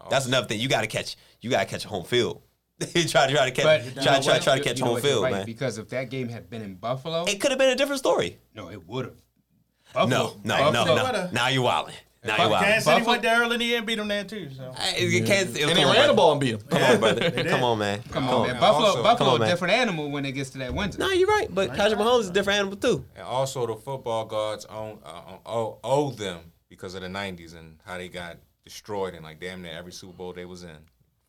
Oh. 0.00 0.06
That's 0.10 0.26
another 0.26 0.46
thing. 0.46 0.60
You 0.60 0.68
got 0.68 0.82
to 0.82 0.86
catch. 0.86 1.16
You 1.40 1.50
got 1.50 1.60
to 1.60 1.66
catch 1.66 1.84
a 1.84 1.88
home 1.88 2.04
field. 2.04 2.42
try 2.80 2.92
to 2.92 3.08
try 3.10 3.26
to 3.26 3.50
catch. 3.50 3.64
But 3.64 3.84
you 3.84 3.90
try 3.92 4.04
know 4.16 4.22
try 4.22 4.32
what? 4.34 4.42
try 4.42 4.58
to 4.58 4.64
catch 4.64 4.78
you 4.78 4.84
know 4.84 4.86
home 4.86 4.94
what, 4.94 5.02
field, 5.02 5.22
right, 5.22 5.32
man. 5.32 5.46
Because 5.46 5.78
if 5.78 5.88
that 5.90 6.10
game 6.10 6.28
had 6.28 6.50
been 6.50 6.62
in 6.62 6.74
Buffalo, 6.74 7.24
It 7.24 7.40
could 7.40 7.50
have 7.50 7.58
been 7.58 7.70
a 7.70 7.76
different 7.76 7.98
story. 8.00 8.38
no, 8.54 8.70
it 8.70 8.86
would 8.86 9.06
have. 9.06 10.08
No, 10.08 10.34
no, 10.44 10.70
no, 10.70 10.72
Buffalo 10.72 10.96
no. 10.96 11.04
would've. 11.04 11.32
Now 11.32 11.48
you're 11.48 11.62
wilding. 11.62 11.94
Now 12.24 12.42
you 12.44 12.50
wild. 12.50 12.64
Kansas 12.64 12.84
City 12.84 12.96
Buffalo- 12.98 13.12
went 13.12 13.22
there 13.22 13.40
early 13.42 13.54
in 13.54 13.58
the 13.60 13.64
year 13.66 13.78
and 13.78 13.86
beat 13.86 13.96
them 13.96 14.08
there 14.08 14.24
too. 14.24 14.48
So 14.56 14.72
Hey, 14.72 15.06
you 15.06 15.24
can't- 15.24 15.48
And 15.48 15.58
come 15.58 15.74
they 15.74 15.84
on, 15.84 15.94
ran 15.94 16.08
the 16.08 16.14
brother. 16.14 16.14
ball 16.14 16.32
and 16.32 16.40
beat 16.40 16.54
him. 16.54 16.60
Come 16.62 16.82
on, 16.82 17.00
brother. 17.00 17.30
Come 17.50 17.62
on, 17.64 17.78
man. 17.78 18.02
Come 18.10 18.28
on, 18.28 18.46
man. 18.46 18.60
Buffalo, 18.60 18.86
also- 18.88 19.02
Buffalo, 19.02 19.16
Come 19.30 19.34
on, 19.34 19.40
man. 19.40 19.48
different 19.50 19.74
animal 19.74 20.10
when 20.10 20.24
it 20.24 20.32
gets 20.32 20.50
to 20.50 20.58
that 20.58 20.72
winter. 20.74 20.98
No, 20.98 21.10
you're 21.10 21.28
right. 21.28 21.48
But 21.54 21.74
Patrick 21.74 21.98
Mahomes 22.00 22.20
is 22.20 22.28
a 22.28 22.32
different 22.32 22.58
animal 22.60 22.76
too. 22.76 23.04
And 23.14 23.24
also 23.26 23.66
the 23.66 23.76
football 23.76 24.24
gods 24.24 24.64
own, 24.66 24.98
uh, 25.04 25.36
owe, 25.46 25.78
owe 25.84 26.10
them 26.12 26.52
because 26.68 26.94
of 26.94 27.02
the 27.02 27.08
'90s 27.08 27.54
and 27.54 27.78
how 27.84 27.98
they 27.98 28.08
got 28.08 28.38
destroyed 28.64 29.14
in 29.14 29.22
like 29.22 29.38
damn 29.40 29.60
near 29.62 29.72
every 29.72 29.92
Super 29.92 30.14
Bowl 30.14 30.32
they 30.32 30.46
was 30.46 30.62
in 30.62 30.76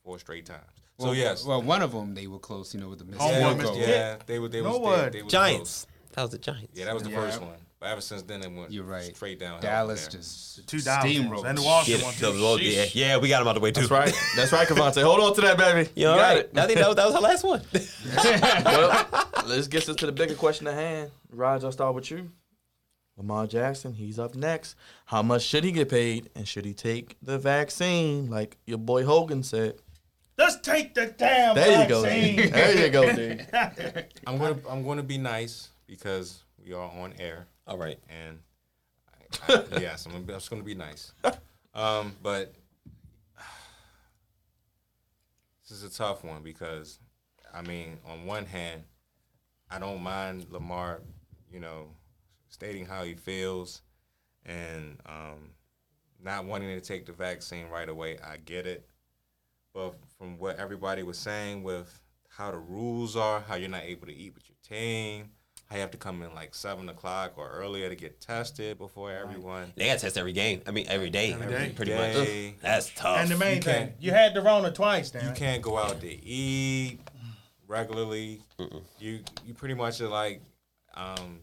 four 0.03 0.17
straight 0.19 0.45
times. 0.45 0.61
So 0.97 1.07
Well, 1.07 1.15
yes, 1.15 1.43
Well, 1.43 1.61
one 1.61 1.81
of 1.81 1.91
them 1.91 2.13
they 2.15 2.25
were 2.27 2.39
close, 2.39 2.73
you 2.73 2.79
know, 2.79 2.87
with 2.87 2.99
the 2.99 3.05
missed 3.05 3.19
Oh, 3.21 3.29
yeah, 3.29 3.49
field 3.53 3.59
Mr. 3.59 3.63
goal. 3.63 3.77
Yeah, 3.79 4.15
they 4.25 4.39
were 4.39 4.47
they 4.47 4.61
No 4.61 4.77
was 4.77 4.79
word. 4.79 5.11
they, 5.11 5.17
they 5.17 5.23
was 5.23 5.31
Giants. 5.33 5.87
That 6.13 6.21
was 6.21 6.31
the 6.31 6.37
Giants. 6.37 6.71
Yeah, 6.73 6.85
that 6.85 6.93
was 6.93 7.03
the 7.03 7.09
Yeah. 7.09 7.17
first 7.19 7.41
one. 7.41 7.57
But 7.85 7.91
ever 7.91 8.01
since 8.01 8.23
then, 8.23 8.41
it 8.41 8.51
went 8.51 8.71
You're 8.71 8.83
right. 8.83 9.15
straight 9.15 9.37
down. 9.39 9.61
Dallas 9.61 10.07
just 10.07 10.67
two 10.67 10.79
Dallas 10.81 11.03
ones. 11.03 11.17
steamrolled. 11.29 11.45
and 11.47 11.55
the 11.55 11.61
Yeah, 11.61 11.67
Washington 11.67 12.03
one 12.05 12.13
too. 12.15 12.41
well, 12.41 12.59
yeah, 12.59 12.85
yeah, 12.93 13.17
we 13.17 13.29
got 13.29 13.43
him 13.43 13.47
out 13.47 13.53
the 13.53 13.59
way 13.59 13.71
too. 13.71 13.81
That's 13.81 13.91
right. 13.91 14.13
That's 14.35 14.51
right, 14.51 14.67
Cavante. 14.67 15.03
Hold 15.03 15.19
on 15.19 15.35
to 15.35 15.41
that, 15.41 15.55
baby. 15.55 15.87
You 15.95 16.07
all 16.07 16.15
got 16.17 16.21
right? 16.29 16.37
it. 16.39 16.57
I 16.57 16.65
think 16.65 16.79
that 16.79 16.87
was, 16.87 16.95
that 16.95 17.05
was 17.05 17.13
her 17.13 17.21
last 17.21 17.43
one. 17.43 17.61
well, 18.65 19.07
let's 19.45 19.67
get 19.67 19.87
us 19.87 19.95
to 19.95 20.05
the 20.07 20.11
bigger 20.11 20.33
question 20.33 20.65
at 20.65 20.73
hand. 20.73 21.11
Raj, 21.31 21.63
I'll 21.63 21.71
start 21.71 21.93
with 21.93 22.09
you. 22.09 22.31
Lamar 23.17 23.45
Jackson, 23.45 23.93
he's 23.93 24.17
up 24.17 24.33
next. 24.33 24.75
How 25.05 25.21
much 25.21 25.43
should 25.43 25.63
he 25.63 25.71
get 25.71 25.87
paid, 25.87 26.31
and 26.35 26.47
should 26.47 26.65
he 26.65 26.73
take 26.73 27.17
the 27.21 27.37
vaccine, 27.37 28.31
like 28.31 28.57
your 28.65 28.79
boy 28.79 29.05
Hogan 29.05 29.43
said? 29.43 29.75
Let's 30.39 30.59
take 30.61 30.95
the 30.95 31.05
damn 31.15 31.53
There 31.53 31.83
you 31.83 31.87
go. 31.87 32.01
vaccine. 32.01 32.35
D. 32.37 32.47
There 32.47 32.83
you 32.85 32.89
go, 32.89 33.15
dude. 33.15 33.47
I'm 34.25 34.39
gonna 34.39 34.57
I'm 34.67 34.83
gonna 34.83 35.03
be 35.03 35.19
nice 35.19 35.69
because 35.85 36.41
we 36.65 36.73
are 36.73 36.89
on 36.89 37.13
air. 37.19 37.45
All 37.67 37.77
right. 37.77 37.99
and 38.09 38.39
I, 39.47 39.53
I, 39.53 39.63
yes, 39.81 40.05
I'm, 40.05 40.11
gonna 40.13 40.23
be- 40.23 40.33
I'm 40.33 40.39
just 40.39 40.49
going 40.49 40.61
to 40.61 40.65
be 40.65 40.75
nice. 40.75 41.13
Um, 41.73 42.15
but 42.23 42.53
this 45.61 45.77
is 45.77 45.83
a 45.83 45.89
tough 45.89 46.23
one 46.23 46.41
because, 46.41 46.99
I 47.53 47.61
mean, 47.63 47.97
on 48.07 48.25
one 48.25 48.45
hand, 48.45 48.83
I 49.69 49.79
don't 49.79 50.01
mind 50.01 50.45
Lamar, 50.51 51.01
you 51.51 51.59
know, 51.59 51.87
stating 52.47 52.85
how 52.85 53.03
he 53.03 53.13
feels 53.15 53.81
and 54.45 54.97
um, 55.05 55.49
not 56.23 56.45
wanting 56.45 56.69
to 56.79 56.81
take 56.85 57.05
the 57.05 57.11
vaccine 57.11 57.67
right 57.67 57.89
away. 57.89 58.17
I 58.25 58.37
get 58.37 58.65
it, 58.65 58.87
but 59.73 59.95
from 60.17 60.37
what 60.37 60.57
everybody 60.57 61.03
was 61.03 61.17
saying 61.17 61.61
with 61.61 61.99
how 62.29 62.51
the 62.51 62.57
rules 62.57 63.17
are, 63.17 63.41
how 63.41 63.55
you're 63.55 63.67
not 63.67 63.83
able 63.83 64.07
to 64.07 64.15
eat 64.15 64.33
with 64.33 64.43
your 64.47 64.55
team. 64.63 65.31
How 65.67 65.75
you 65.77 65.81
have 65.81 65.91
to 65.91 65.97
come 65.97 66.21
in 66.21 66.33
like 66.35 66.53
seven 66.53 66.87
o'clock 66.89 67.33
or 67.37 67.49
earlier 67.49 67.89
to 67.89 67.95
get 67.95 68.21
tested 68.21 68.77
before 68.77 69.11
everyone. 69.11 69.73
They 69.75 69.87
got 69.87 69.95
to 69.95 69.99
test 70.01 70.17
every 70.17 70.31
game. 70.33 70.61
I 70.67 70.71
mean, 70.71 70.85
every 70.87 71.09
day. 71.09 71.33
Every 71.33 71.47
day. 71.47 71.73
Pretty 71.75 71.91
Day. 71.91 72.51
much. 72.51 72.61
That's 72.61 72.91
tough. 72.95 73.17
And 73.19 73.29
the 73.31 73.37
main 73.37 73.55
You 73.57 73.61
thing, 73.63 73.93
you 73.99 74.11
had 74.11 74.35
the 74.35 74.41
Rona 74.43 74.71
twice, 74.71 75.09
damn 75.09 75.27
You 75.27 75.33
can't 75.33 75.63
go 75.63 75.77
out 75.77 76.01
to 76.01 76.07
eat 76.25 76.99
regularly. 77.67 78.41
You 78.99 79.19
you 79.45 79.53
pretty 79.55 79.73
much 79.73 79.99
are 80.01 80.07
like 80.07 80.41
um, 80.93 81.39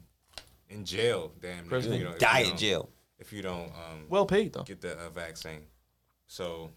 in 0.69 0.85
jail, 0.85 1.33
damn. 1.41 1.57
near, 1.57 1.65
Prison. 1.65 1.93
You 1.95 2.05
know, 2.05 2.09
if 2.11 2.15
you 2.15 2.19
Diet 2.21 2.47
don't- 2.49 2.59
jail. 2.59 2.89
If 3.19 3.33
you 3.33 3.41
don't 3.43 3.67
um, 3.71 4.07
Well 4.09 4.27
paid 4.27 4.53
though. 4.53 4.65
get 4.65 4.81
the 4.81 4.95
uh, 4.99 5.11
vaccine. 5.11 5.63
So, 6.27 6.71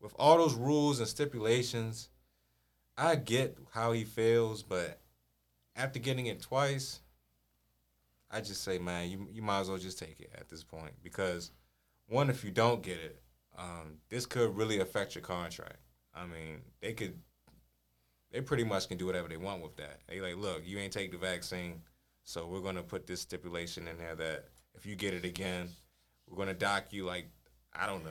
with 0.00 0.12
all 0.18 0.38
those 0.38 0.54
rules 0.54 0.98
and 0.98 1.06
stipulations, 1.08 2.08
I 2.96 3.14
get 3.14 3.56
how 3.72 3.92
he 3.92 4.02
feels, 4.02 4.62
but 4.64 4.98
after 5.76 5.98
getting 5.98 6.26
it 6.26 6.40
twice, 6.40 7.00
I 8.30 8.40
just 8.40 8.62
say, 8.62 8.78
man, 8.78 9.10
you 9.10 9.28
you 9.32 9.42
might 9.42 9.60
as 9.60 9.68
well 9.68 9.78
just 9.78 9.98
take 9.98 10.20
it 10.20 10.30
at 10.36 10.48
this 10.48 10.64
point 10.64 10.92
because 11.02 11.50
one, 12.08 12.30
if 12.30 12.44
you 12.44 12.50
don't 12.50 12.82
get 12.82 12.98
it, 12.98 13.22
um, 13.56 13.98
this 14.08 14.26
could 14.26 14.56
really 14.56 14.80
affect 14.80 15.14
your 15.14 15.22
contract. 15.22 15.78
I 16.14 16.26
mean, 16.26 16.60
they 16.80 16.92
could, 16.92 17.18
they 18.30 18.40
pretty 18.40 18.64
much 18.64 18.88
can 18.88 18.98
do 18.98 19.06
whatever 19.06 19.28
they 19.28 19.36
want 19.36 19.62
with 19.62 19.76
that. 19.76 20.00
They 20.08 20.20
like, 20.20 20.36
look, 20.36 20.62
you 20.64 20.78
ain't 20.78 20.92
take 20.92 21.12
the 21.12 21.18
vaccine, 21.18 21.82
so 22.24 22.46
we're 22.46 22.60
gonna 22.60 22.82
put 22.82 23.06
this 23.06 23.20
stipulation 23.20 23.88
in 23.88 23.96
there 23.98 24.14
that 24.16 24.48
if 24.74 24.86
you 24.86 24.96
get 24.96 25.14
it 25.14 25.24
again, 25.24 25.68
we're 26.28 26.36
gonna 26.36 26.54
dock 26.54 26.92
you 26.92 27.04
like 27.04 27.28
I 27.72 27.86
don't 27.86 28.04
know 28.04 28.10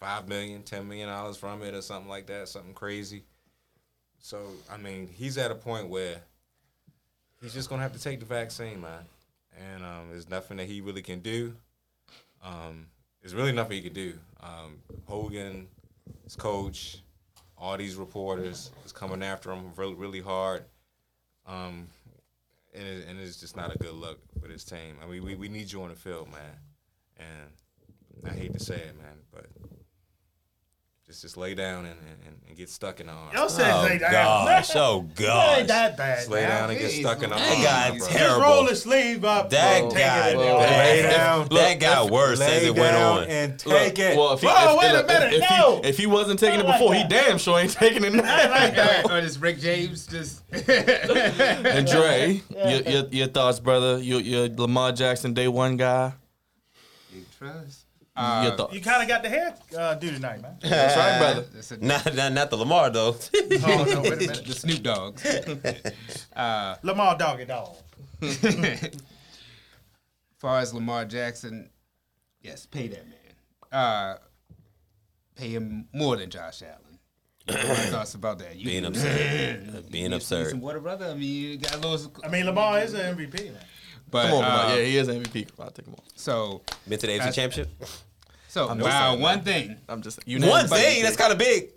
five 0.00 0.28
million, 0.28 0.62
ten 0.62 0.88
million 0.88 1.08
dollars 1.08 1.36
from 1.36 1.62
it 1.62 1.74
or 1.74 1.82
something 1.82 2.08
like 2.08 2.26
that, 2.26 2.48
something 2.48 2.74
crazy. 2.74 3.24
So 4.18 4.38
I 4.70 4.76
mean, 4.76 5.08
he's 5.08 5.38
at 5.38 5.50
a 5.50 5.54
point 5.54 5.88
where 5.88 6.16
he's 7.42 7.52
just 7.52 7.68
gonna 7.68 7.82
have 7.82 7.92
to 7.92 8.00
take 8.00 8.20
the 8.20 8.26
vaccine, 8.26 8.80
man. 8.80 9.04
And 9.58 9.84
um, 9.84 10.08
there's 10.10 10.30
nothing 10.30 10.56
that 10.56 10.66
he 10.66 10.80
really 10.80 11.02
can 11.02 11.20
do. 11.20 11.54
Um, 12.42 12.86
there's 13.20 13.34
really 13.34 13.52
nothing 13.52 13.76
he 13.76 13.82
can 13.82 13.92
do. 13.92 14.14
Um, 14.40 14.78
Hogan, 15.06 15.68
his 16.24 16.36
coach, 16.36 16.98
all 17.58 17.76
these 17.76 17.96
reporters 17.96 18.70
is 18.84 18.92
coming 18.92 19.22
after 19.22 19.52
him 19.52 19.72
really, 19.76 19.94
really 19.94 20.20
hard. 20.20 20.64
Um, 21.46 21.86
and, 22.74 22.86
it, 22.86 23.06
and 23.08 23.20
it's 23.20 23.38
just 23.38 23.56
not 23.56 23.74
a 23.74 23.78
good 23.78 23.94
look 23.94 24.18
for 24.40 24.48
this 24.48 24.64
team. 24.64 24.96
I 25.02 25.06
mean, 25.06 25.22
we, 25.22 25.34
we 25.34 25.48
need 25.48 25.70
you 25.70 25.82
on 25.82 25.90
the 25.90 25.94
field, 25.94 26.28
man. 26.32 26.56
And 27.18 28.30
I 28.32 28.34
hate 28.34 28.52
to 28.54 28.60
say 28.60 28.76
it, 28.76 28.98
man, 28.98 29.18
but 29.32 29.46
just 31.12 31.22
just 31.22 31.36
lay 31.36 31.54
down 31.54 31.84
and, 31.84 31.94
and, 32.26 32.36
and 32.48 32.56
get 32.56 32.70
stuck 32.70 32.98
in 32.98 33.06
the 33.06 33.12
arms. 33.12 33.34
Y'all 33.34 33.48
said 33.50 33.70
Oh, 33.70 33.82
lay 33.82 33.98
down. 33.98 34.12
gosh. 34.12 34.70
Oh, 34.74 35.00
It 35.10 35.14
gosh. 35.14 35.58
ain't 35.58 35.68
that 35.68 35.96
bad. 35.98 36.16
Just 36.20 36.30
lay 36.30 36.40
man. 36.40 36.48
down 36.48 36.70
and 36.70 36.78
get 36.78 36.90
stuck 36.90 37.22
in 37.22 37.28
the 37.28 37.36
that 37.36 37.50
arms. 37.50 37.64
guy 37.64 37.98
bro. 37.98 38.06
terrible. 38.08 38.40
Just 38.40 38.42
roll 38.42 38.64
the 38.66 38.76
sleeve 38.76 39.24
up. 39.26 39.50
That 39.50 39.82
and 39.82 39.90
take 39.90 40.00
guy, 40.06 40.28
it. 40.30 40.36
Well, 40.38 40.58
lay 40.58 41.02
down. 41.02 41.48
that 41.50 41.80
got 41.80 42.10
worse 42.10 42.40
as 42.40 42.62
it 42.62 42.74
went 42.74 42.96
on. 42.96 43.24
and 43.24 43.66
Look, 43.66 43.98
it. 43.98 44.16
Well, 44.16 44.32
if 44.32 44.40
he, 44.40 44.46
Whoa, 44.46 44.72
if, 44.72 44.78
wait 44.78 45.04
a 45.04 45.06
minute, 45.06 45.34
if, 45.34 45.50
no. 45.50 45.80
he, 45.82 45.88
if 45.88 45.98
he 45.98 46.06
wasn't 46.06 46.40
taking 46.40 46.60
it 46.60 46.62
Not 46.62 46.68
like 46.70 46.80
before, 46.80 46.94
he 46.94 47.04
damn 47.04 47.36
sure 47.38 47.58
ain't 47.58 47.72
taking 47.72 48.04
it 48.04 48.14
now. 48.14 48.22
like 48.50 48.74
that. 48.76 49.04
or 49.10 49.20
does 49.20 49.38
Rick 49.38 49.58
James 49.60 50.06
just? 50.06 50.42
And 50.52 51.86
Dre, 51.86 52.40
your, 52.50 52.80
your, 52.82 53.06
your 53.10 53.26
thoughts, 53.26 53.60
brother? 53.60 53.98
You're, 53.98 54.20
you're 54.20 54.48
Lamar 54.48 54.92
Jackson 54.92 55.34
day 55.34 55.48
one 55.48 55.76
guy. 55.76 56.14
Big 57.12 57.24
trust. 57.38 57.81
Your 58.16 58.24
Uh, 58.52 58.56
thoughts? 58.56 58.74
You 58.74 58.80
kind 58.80 59.02
of 59.02 59.08
got 59.08 59.22
the 59.22 59.28
hair 59.28 59.54
uh, 59.78 59.94
do 59.94 60.10
tonight, 60.10 60.40
man. 60.42 60.56
That's 60.62 60.96
right, 60.96 61.18
brother. 61.18 61.46
that's 61.54 61.70
a- 61.72 61.84
Not, 61.84 62.14
not, 62.14 62.32
not 62.32 62.50
the 62.50 62.56
Lamar, 62.56 62.90
though. 62.90 63.16
Oh, 63.34 63.84
no, 63.88 64.00
wait 64.02 64.12
a 64.12 64.16
minute. 64.16 64.44
the 64.44 64.52
Snoop 64.54 64.82
Dogs. 64.82 65.24
uh, 66.36 66.76
Lamar 66.82 67.16
Doggy 67.16 67.46
Dog. 67.46 67.76
As 68.22 68.90
far 70.38 70.58
as 70.60 70.74
Lamar 70.74 71.04
Jackson, 71.04 71.70
yes, 72.40 72.66
pay 72.66 72.88
that 72.88 73.04
man. 73.06 73.18
Uh, 73.80 74.16
pay 75.36 75.48
him 75.48 75.88
more 75.94 76.16
than 76.16 76.28
Josh 76.30 76.62
Allen. 76.62 76.98
What 77.46 77.56
are 77.58 77.74
thoughts 77.90 78.14
about 78.14 78.38
that? 78.40 78.56
You, 78.56 78.66
Being 78.66 78.84
absurd. 78.84 79.90
Being 79.90 80.10
you 80.10 80.16
absurd. 80.16 80.50
Some 80.50 80.60
water, 80.60 80.80
brother. 80.80 81.06
I 81.06 81.14
mean, 81.14 81.22
you 81.22 81.56
got 81.58 81.74
a 81.76 81.78
little. 81.78 82.12
I 82.24 82.28
mean, 82.28 82.44
Lamar 82.46 82.80
is 82.80 82.94
an 82.94 83.16
MVP. 83.16 83.52
Man. 83.52 83.62
But 84.12 84.28
Come 84.28 84.34
on, 84.38 84.44
uh, 84.44 84.74
Yeah, 84.76 84.84
he 84.84 84.96
is 84.96 85.08
MVP. 85.08 85.48
I'll 85.58 85.70
take 85.70 85.86
him 85.86 85.94
on. 85.94 86.04
so 86.14 86.60
Been 86.88 86.98
to 87.00 87.06
the 87.08 87.18
AFC 87.18 87.34
Championship? 87.34 87.68
so 88.48 88.68
I'm 88.68 88.78
wow, 88.78 89.10
saying, 89.10 89.20
one 89.22 89.34
man. 89.36 89.44
thing, 89.44 89.76
I'm 89.88 90.02
just 90.02 90.20
you 90.26 90.38
One 90.46 90.68
thing, 90.68 91.02
that's 91.02 91.16
kind 91.16 91.32
of 91.32 91.38
big. 91.38 91.70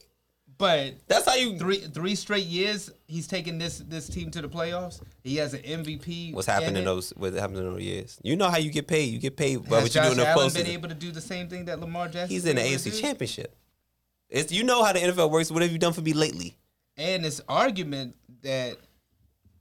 but 0.57 0.93
That's 1.07 1.25
how 1.27 1.35
you. 1.35 1.57
three 1.57 1.77
three 1.79 2.15
straight 2.15 2.45
years 2.45 2.91
he's 3.07 3.27
taken 3.27 3.57
this 3.57 3.79
this 3.79 4.07
team 4.07 4.29
to 4.31 4.41
the 4.41 4.49
playoffs. 4.49 5.01
He 5.23 5.37
has 5.37 5.53
an 5.53 5.61
MVP. 5.61 6.33
What's 6.33 6.47
happened 6.47 6.71
in 6.71 6.77
in 6.77 6.85
those? 6.85 7.11
What 7.17 7.33
happened 7.33 7.57
in 7.59 7.73
those 7.73 7.81
years? 7.81 8.19
You 8.23 8.35
know 8.35 8.49
how 8.49 8.57
you 8.57 8.71
get 8.71 8.87
paid. 8.87 9.11
You 9.13 9.19
get 9.19 9.35
paid 9.37 9.63
by 9.63 9.81
what 9.81 9.83
you 9.83 9.89
do 9.89 9.93
Josh 9.93 10.11
in 10.11 10.17
the 10.17 10.27
Allen 10.27 10.47
postseason. 10.49 10.55
been 10.63 10.67
able 10.67 10.89
to 10.89 10.95
do 10.95 11.11
the 11.11 11.21
same 11.21 11.47
thing 11.49 11.65
that 11.65 11.79
Lamar 11.79 12.07
Jackson? 12.07 12.29
He's 12.29 12.45
in 12.45 12.55
the 12.57 12.61
was 12.61 12.71
able 12.71 12.83
to 12.83 12.89
AFC? 12.89 13.01
Championship. 13.01 13.55
It's 14.29 14.51
you 14.51 14.63
know 14.63 14.83
how 14.83 14.91
the 14.93 14.99
NFL 14.99 15.29
works. 15.31 15.51
What 15.51 15.61
have 15.61 15.71
you 15.71 15.77
done 15.77 15.93
for 15.93 16.01
me 16.01 16.13
lately? 16.13 16.57
and 16.97 17.25
this 17.25 17.41
argument 17.49 18.15
that 18.41 18.69
Here's 18.69 18.77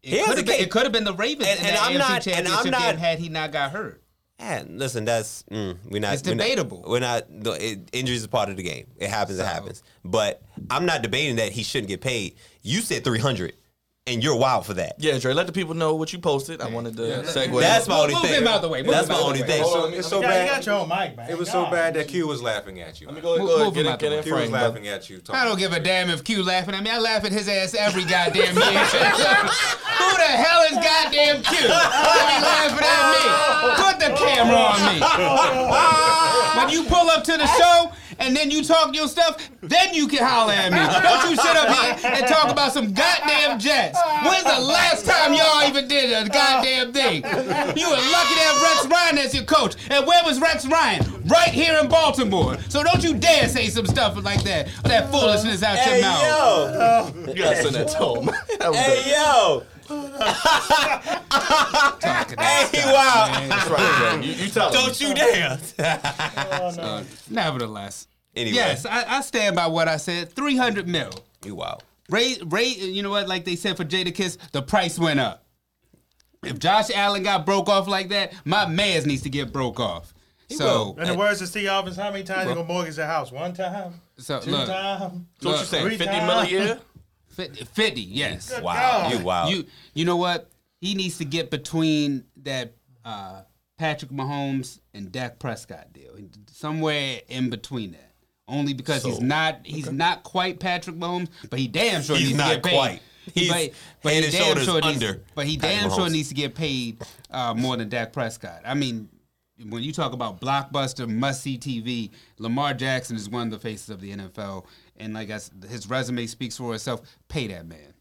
it 0.04 0.24
could 0.26 0.36
have 0.36 0.46
been, 0.46 0.54
case. 0.56 0.62
it 0.66 0.70
could 0.70 0.82
have 0.84 0.92
been 0.92 1.04
the 1.04 1.14
Ravens 1.14 1.48
And- 1.48 1.60
and 1.60 1.76
I'm 1.76 1.92
AFC 1.92 1.98
not- 1.98 2.26
and 2.26 2.38
I'm 2.38 2.44
championship 2.44 2.70
not- 2.72 2.80
game 2.82 2.96
had 2.98 3.18
he 3.18 3.28
not 3.28 3.52
got 3.52 3.70
hurt. 3.72 4.00
And 4.38 4.78
listen, 4.80 5.04
that's 5.04 5.44
mm, 5.50 5.76
we're 5.88 6.00
not. 6.00 6.14
It's 6.14 6.24
we're 6.26 6.34
not- 6.34 6.42
debatable. 6.42 6.84
We're 6.86 6.98
not. 7.00 7.30
no, 7.30 7.52
it, 7.52 7.88
injuries 7.92 8.22
is 8.22 8.26
part 8.26 8.48
of 8.48 8.56
the 8.56 8.64
game. 8.64 8.88
It 8.98 9.08
happens. 9.08 9.38
It 9.38 9.46
happens. 9.46 9.82
But 10.04 10.42
I'm 10.70 10.86
not 10.86 11.02
debating 11.02 11.36
that 11.36 11.52
he 11.52 11.62
shouldn't 11.62 11.88
get 11.88 12.00
paid. 12.00 12.34
You 12.62 12.80
said 12.80 13.04
300, 13.04 13.52
and 14.06 14.22
you're 14.22 14.36
wild 14.36 14.66
for 14.66 14.74
that. 14.74 14.96
Yeah, 14.98 15.18
Dre, 15.18 15.32
let 15.32 15.46
the 15.46 15.52
people 15.52 15.72
know 15.72 15.94
what 15.94 16.12
you 16.12 16.18
posted. 16.18 16.60
I 16.60 16.68
wanted 16.68 16.94
to 16.98 17.02
segue. 17.24 17.58
That's 17.58 17.88
my 17.88 17.94
Move- 17.94 18.02
only 18.02 18.14
move 18.14 18.22
thing. 18.24 18.34
him 18.42 18.46
out 18.48 18.60
the 18.60 18.68
way. 18.68 18.82
Move 18.82 18.92
That's 18.92 19.08
my 19.08 19.14
only 19.18 19.40
way. 19.40 19.46
thing. 19.46 19.64
So, 19.64 19.86
it's 19.86 20.08
so 20.08 20.20
yeah, 20.20 20.28
bad. 20.28 20.44
you 20.46 20.52
got 20.52 20.66
your 20.66 20.74
own 20.74 20.88
mic, 20.90 21.16
man. 21.16 21.30
It 21.30 21.38
was 21.38 21.50
so 21.50 21.70
bad 21.70 21.94
that 21.94 22.08
Q 22.08 22.26
was 22.26 22.42
laughing 22.42 22.80
at 22.80 23.00
you. 23.00 23.06
Let 23.06 23.16
me 23.16 23.22
go 23.22 23.28
ahead, 23.36 23.40
Move- 23.40 23.48
go 23.48 23.54
ahead 23.54 23.64
move 23.66 23.74
get 23.74 23.86
him 23.86 23.92
in, 23.92 23.98
get 23.98 24.12
in. 24.12 24.22
Q 24.22 24.32
was 24.34 24.40
frame, 24.42 24.50
brother. 24.50 24.68
laughing 24.68 24.88
at 24.88 25.08
you. 25.08 25.22
I 25.30 25.44
don't 25.46 25.58
give 25.58 25.72
a 25.72 25.80
damn 25.80 26.10
if 26.10 26.22
Q 26.22 26.42
laughing 26.42 26.74
at 26.74 26.82
me. 26.82 26.90
I 26.90 26.98
laugh 26.98 27.24
at 27.24 27.32
his 27.32 27.48
ass 27.48 27.74
every 27.74 28.04
goddamn 28.04 28.54
year. 28.54 28.84
Who 28.84 30.16
the 30.20 30.32
hell 30.36 30.62
is 30.64 30.76
goddamn 30.84 31.42
Q? 31.42 31.68
Why 31.68 32.28
he 32.28 32.44
laughing 32.44 32.84
at 32.84 33.08
me? 33.08 33.24
Put 33.84 34.00
the 34.00 34.10
camera 34.22 34.56
on 34.56 34.80
me. 34.92 35.00
when 36.60 36.68
you 36.68 36.84
pull 36.90 37.08
up 37.08 37.24
to 37.24 37.38
the 37.38 37.46
show 37.46 37.90
and 38.18 38.36
then 38.36 38.50
you 38.50 38.62
talk 38.64 38.94
your 38.94 39.08
stuff, 39.08 39.48
then 39.60 39.94
you 39.94 40.06
can 40.08 40.24
holler 40.24 40.52
at 40.52 40.72
me. 40.72 40.78
Don't 40.78 41.30
you 41.30 41.36
sit 41.36 41.56
up 41.56 41.68
here 42.00 42.10
and 42.12 42.26
talk 42.26 42.50
about 42.50 42.72
some 42.72 42.92
goddamn 42.92 43.58
Jets. 43.58 43.98
When's 44.24 44.44
the 44.44 44.60
last 44.60 45.06
time 45.06 45.32
y'all 45.34 45.68
even 45.68 45.88
did 45.88 46.12
a 46.12 46.28
goddamn 46.28 46.92
thing? 46.92 47.22
You 47.24 47.88
were 47.90 47.96
lucky 47.96 48.34
to 48.34 48.40
have 48.40 48.62
Rex 48.62 48.86
Ryan 48.86 49.18
as 49.18 49.34
your 49.34 49.44
coach. 49.44 49.76
And 49.90 50.06
where 50.06 50.22
was 50.24 50.40
Rex 50.40 50.66
Ryan? 50.66 51.04
Right 51.26 51.48
here 51.48 51.78
in 51.82 51.88
Baltimore. 51.88 52.56
So 52.68 52.82
don't 52.82 53.02
you 53.02 53.14
dare 53.14 53.48
say 53.48 53.68
some 53.68 53.86
stuff 53.86 54.22
like 54.22 54.42
that. 54.44 54.68
That 54.84 55.10
foolishness 55.10 55.62
out 55.62 55.78
Hey 55.78 56.00
your 56.00 56.08
mouth. 56.08 57.14
yo, 57.26 57.32
You 57.32 57.42
gotta 57.42 57.62
send 57.62 57.74
that 57.76 57.88
to 57.88 58.20
him. 58.20 58.30
Hey 58.74 59.10
yo, 59.12 59.62
Talking 62.00 62.38
hey 62.38 62.82
wow, 62.86 63.28
man. 63.30 63.48
That's 63.48 63.70
right, 63.70 64.20
Jay. 64.22 64.26
You, 64.26 64.32
you 64.44 64.50
tell 64.50 64.70
don't 64.72 65.00
you 65.00 65.14
dare. 65.14 65.58
Oh, 65.78 66.72
no. 66.76 66.82
Uh, 66.82 67.04
nevertheless. 67.30 68.06
Anyway. 68.36 68.56
Yes, 68.56 68.84
I, 68.86 69.18
I 69.18 69.20
stand 69.20 69.54
by 69.56 69.66
what 69.66 69.88
I 69.88 69.96
said. 69.96 70.32
300 70.32 70.88
mil. 70.88 71.10
You 71.44 71.54
wow. 71.54 71.78
Ray, 72.10 72.36
Ray, 72.46 72.68
you 72.68 73.02
know 73.02 73.10
what? 73.10 73.28
Like 73.28 73.44
they 73.44 73.56
said 73.56 73.76
for 73.76 73.84
Jadakiss, 73.84 74.38
the 74.52 74.62
price 74.62 74.98
went 74.98 75.20
up. 75.20 75.44
If 76.42 76.58
Josh 76.58 76.90
Allen 76.94 77.22
got 77.22 77.46
broke 77.46 77.68
off 77.68 77.86
like 77.88 78.10
that, 78.10 78.34
my 78.44 78.66
man's 78.66 79.06
needs 79.06 79.22
to 79.22 79.30
get 79.30 79.52
broke 79.52 79.80
off. 79.80 80.12
So, 80.50 80.94
In 80.98 81.06
the 81.08 81.14
words 81.14 81.40
of 81.40 81.48
Steve 81.48 81.68
Alvin's, 81.68 81.96
how 81.96 82.10
many 82.10 82.22
times 82.22 82.48
you 82.48 82.54
gonna 82.54 82.66
mortgage 82.66 82.98
a 82.98 83.06
house? 83.06 83.32
One 83.32 83.54
time? 83.54 83.94
so 84.18 84.40
Two 84.40 84.50
look, 84.50 84.68
times? 84.68 85.24
So 85.40 85.48
what 85.48 85.52
you 85.54 85.58
Look, 85.58 85.66
saying? 85.66 85.86
three 85.86 85.96
50 85.96 86.12
times. 86.12 86.26
mil 86.26 86.38
a 86.40 86.46
year? 86.46 86.78
50, 87.34 87.64
50 87.64 88.00
yes. 88.00 88.50
Good 88.54 88.62
Wow. 88.62 88.74
God. 89.02 89.12
You 89.12 89.24
wow. 89.24 89.48
You 89.48 89.64
you 89.94 90.04
know 90.04 90.16
what? 90.16 90.50
He 90.80 90.94
needs 90.94 91.18
to 91.18 91.24
get 91.24 91.50
between 91.50 92.24
that 92.42 92.74
uh, 93.04 93.42
Patrick 93.78 94.10
Mahomes 94.10 94.80
and 94.92 95.10
Dak 95.10 95.38
Prescott 95.38 95.92
deal, 95.92 96.16
somewhere 96.50 97.20
in 97.28 97.50
between 97.50 97.92
that. 97.92 98.12
Only 98.46 98.74
because 98.74 99.02
he's 99.02 99.20
not 99.20 99.60
he's 99.64 99.90
not 99.90 100.22
quite 100.22 100.60
Patrick 100.60 100.96
Mahomes, 100.96 101.28
but 101.48 101.58
he 101.58 101.66
damn 101.66 102.02
sure 102.02 102.16
He's 102.16 102.28
needs 102.28 102.38
not 102.38 102.48
to 102.48 102.54
get 102.56 102.64
paid. 102.64 102.74
quite. 102.76 103.00
He's 103.32 103.50
but, 103.50 103.70
but 104.02 104.12
he 104.12 104.20
damn 104.20 104.32
shoulders 104.32 104.64
sure 104.64 104.80
needs, 104.82 105.02
under 105.02 105.22
but 105.34 105.46
he 105.46 105.56
Patrick 105.56 105.80
damn 105.80 105.90
sure 105.90 106.10
needs 106.10 106.28
to 106.28 106.34
get 106.34 106.54
paid 106.54 107.02
uh, 107.30 107.54
more 107.54 107.78
than 107.78 107.88
Dak 107.88 108.12
Prescott. 108.12 108.60
I 108.66 108.74
mean, 108.74 109.08
when 109.68 109.82
you 109.82 109.92
talk 109.92 110.12
about 110.12 110.40
blockbuster 110.40 111.08
must 111.08 111.42
see 111.42 111.58
TV, 111.58 112.10
Lamar 112.38 112.74
Jackson 112.74 113.16
is 113.16 113.28
one 113.28 113.48
of 113.48 113.50
the 113.50 113.58
faces 113.58 113.90
of 113.90 114.00
the 114.00 114.12
NFL, 114.14 114.66
and 114.96 115.14
like 115.14 115.30
I 115.30 115.34
s 115.34 115.50
his 115.68 115.88
resume 115.88 116.26
speaks 116.26 116.56
for 116.56 116.74
itself. 116.74 117.00
Pay 117.28 117.48
that 117.48 117.66
man. 117.66 117.94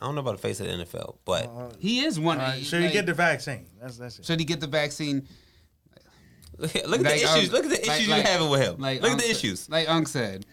I 0.00 0.06
don't 0.06 0.14
know 0.16 0.20
about 0.20 0.32
the 0.36 0.42
face 0.42 0.60
of 0.60 0.66
the 0.66 0.72
NFL, 0.84 1.16
but 1.24 1.50
He 1.78 2.00
is 2.04 2.18
one. 2.20 2.38
All 2.40 2.46
right, 2.48 2.62
should 2.64 2.78
you 2.78 2.84
like- 2.84 2.92
get 2.92 3.06
the 3.06 3.14
vaccine? 3.14 3.66
That's 3.80 3.96
that's 3.96 4.18
it. 4.18 4.26
Should 4.26 4.38
he 4.40 4.44
get 4.44 4.60
the 4.60 4.66
vaccine? 4.66 5.26
look 6.58 6.74
at, 6.76 6.88
look 6.88 7.00
at 7.00 7.06
Like, 7.06 7.20
the 7.20 7.24
issues. 7.24 7.48
um, 7.48 7.54
look 7.54 7.64
at 7.64 7.70
the 7.70 7.80
issues 7.90 8.08
like- 8.08 8.24
you 8.24 8.30
having 8.30 8.50
with 8.50 8.60
him. 8.60 8.76
Like 8.78 9.00
look 9.00 9.10
at 9.10 9.14
Unc 9.14 9.20
the 9.22 9.26
said- 9.28 9.36
issues. 9.36 9.68
Like 9.70 9.88
Unc 9.88 10.08
said. 10.08 10.46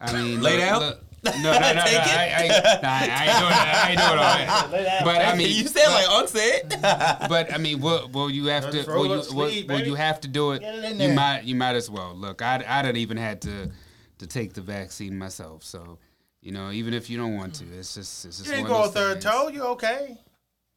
I 0.00 0.12
mean, 0.12 0.40
Lay 0.40 0.52
look- 0.52 0.60
down? 0.60 0.80
look- 0.80 1.04
no, 1.24 1.30
no, 1.32 1.38
no, 1.42 1.52
no. 1.52 1.58
I, 1.58 1.70
it. 1.70 2.64
I, 2.64 2.80
nah, 2.82 2.88
I 2.88 3.26
ain't 3.26 3.38
doing 3.38 3.50
that. 3.50 3.82
I 3.84 3.90
ain't 3.90 3.98
doing 3.98 4.18
all 4.18 4.82
that. 4.84 5.04
But 5.04 5.24
I 5.24 5.34
mean, 5.36 5.56
you 5.56 5.66
said 5.66 5.86
like 5.88 6.08
Unc 6.08 6.28
said. 6.28 6.68
but 7.28 7.52
I 7.52 7.58
mean, 7.58 7.80
will, 7.80 8.08
will 8.08 8.30
you 8.30 8.46
have 8.46 8.70
to? 8.70 8.84
Will 8.86 9.04
you, 9.04 9.10
will, 9.10 9.22
sleeve, 9.22 9.68
will 9.68 9.80
you 9.80 9.94
have 9.94 10.20
to 10.22 10.28
do 10.28 10.52
it? 10.52 10.62
It 10.62 10.96
You 10.96 11.12
might. 11.14 11.44
You 11.44 11.54
might 11.54 11.76
as 11.76 11.90
well. 11.90 12.14
Look, 12.14 12.42
I, 12.42 12.64
I 12.66 12.82
didn't 12.82 12.98
even 12.98 13.16
had 13.16 13.42
to 13.42 13.70
to 14.18 14.26
take 14.26 14.52
the 14.52 14.60
vaccine 14.60 15.16
myself. 15.18 15.62
So, 15.64 15.98
you 16.40 16.52
know, 16.52 16.70
even 16.70 16.94
if 16.94 17.08
you 17.10 17.16
don't 17.16 17.36
want 17.36 17.54
to, 17.56 17.64
it's 17.78 17.94
just 17.94 18.24
it's 18.24 18.38
just 18.38 18.48
You 18.48 18.54
ain't 18.56 18.62
one 18.62 18.70
go 18.70 18.82
a 18.82 18.86
of 18.88 18.94
those 18.94 19.02
third 19.14 19.20
toe. 19.20 19.48
You 19.48 19.62
okay? 19.64 20.18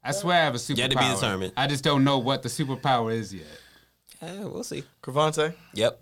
I 0.04 0.12
swear 0.12 0.42
I 0.42 0.44
have 0.44 0.56
a 0.56 0.58
superpower. 0.58 0.78
Yet 0.78 0.92
to 0.92 0.98
be 0.98 1.08
determined. 1.08 1.54
I 1.56 1.68
just 1.68 1.84
don't 1.84 2.04
know 2.04 2.18
what 2.18 2.44
the 2.44 2.50
superpower 2.50 3.14
is 3.14 3.34
yet. 3.34 3.46
Yeah, 4.22 4.46
we'll 4.46 4.64
see. 4.64 4.84
Cravante, 5.02 5.54
Yep. 5.74 6.02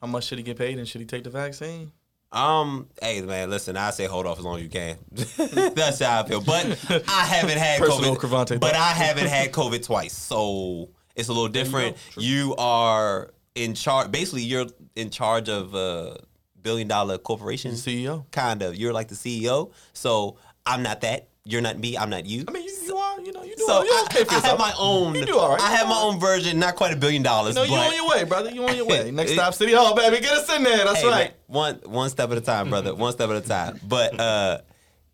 how 0.00 0.06
much 0.08 0.24
should 0.24 0.38
he 0.38 0.44
get 0.44 0.56
paid 0.58 0.78
and 0.78 0.86
should 0.88 1.00
he 1.00 1.06
take 1.06 1.24
the 1.24 1.30
vaccine? 1.30 1.92
Um, 2.30 2.88
hey 3.00 3.22
man, 3.22 3.48
listen, 3.48 3.76
I 3.76 3.90
say 3.90 4.04
hold 4.06 4.26
off 4.26 4.38
as 4.38 4.44
long 4.44 4.56
as 4.58 4.62
you 4.62 4.68
can. 4.68 4.98
That's 5.12 6.00
how 6.00 6.22
I 6.22 6.28
feel. 6.28 6.42
But 6.42 6.66
I 7.08 7.24
haven't 7.24 7.58
had 7.58 7.80
Personal 7.80 8.16
COVID. 8.16 8.18
Cravante 8.18 8.58
but. 8.58 8.74
I 8.74 8.88
haven't 8.88 9.28
had 9.28 9.50
COVID 9.52 9.84
twice, 9.84 10.12
so 10.12 10.90
it's 11.16 11.28
a 11.28 11.32
little 11.32 11.48
different. 11.48 11.96
You 12.16 12.54
are 12.56 13.32
in 13.54 13.74
charge. 13.74 14.10
Basically, 14.10 14.42
you're 14.42 14.66
in 14.94 15.08
charge 15.10 15.48
of 15.48 15.74
a 15.74 16.18
billion 16.60 16.86
dollar 16.86 17.16
corporation. 17.16 17.72
CEO. 17.72 18.30
Kind 18.30 18.62
of. 18.62 18.76
You're 18.76 18.92
like 18.92 19.08
the 19.08 19.14
CEO. 19.14 19.72
So 19.94 20.36
I'm 20.66 20.82
not 20.82 21.00
that. 21.00 21.28
You're 21.50 21.62
not 21.62 21.78
me. 21.78 21.96
I'm 21.96 22.10
not 22.10 22.26
you. 22.26 22.44
I 22.46 22.50
mean, 22.50 22.64
you, 22.64 22.76
you 22.84 22.96
are, 22.96 23.20
you 23.22 23.32
know, 23.32 23.42
you 23.42 23.56
do, 23.56 23.64
so 23.64 23.82
you 23.82 23.90
I, 23.90 24.02
okay 24.10 24.24
for 24.24 24.34
I 24.34 24.40
have 24.40 24.58
my 24.58 24.74
own. 24.78 25.14
You 25.14 25.24
do 25.24 25.38
all 25.38 25.48
right. 25.50 25.60
I 25.60 25.70
have 25.76 25.88
my 25.88 25.98
own 25.98 26.20
version. 26.20 26.58
Not 26.58 26.76
quite 26.76 26.92
a 26.92 26.96
billion 26.96 27.22
dollars. 27.22 27.54
No, 27.54 27.62
you 27.62 27.72
on 27.74 27.94
your 27.94 28.06
way, 28.08 28.24
brother. 28.24 28.50
You 28.50 28.68
on 28.68 28.76
your 28.76 28.84
way. 28.86 29.10
Next 29.12 29.32
stop, 29.32 29.54
City 29.54 29.72
Hall, 29.72 29.94
baby. 29.96 30.20
Get 30.20 30.30
us 30.32 30.54
in 30.54 30.62
there. 30.62 30.84
That's 30.84 31.00
Hey, 31.00 31.08
right. 31.08 31.30
man, 31.30 31.32
one 31.46 31.74
one 31.86 32.10
step 32.10 32.30
at 32.30 32.36
a 32.36 32.42
time, 32.42 32.68
brother. 32.68 32.94
one 32.94 33.12
step 33.12 33.30
at 33.30 33.36
a 33.36 33.40
time. 33.48 33.80
But 33.82 34.20
uh, 34.20 34.58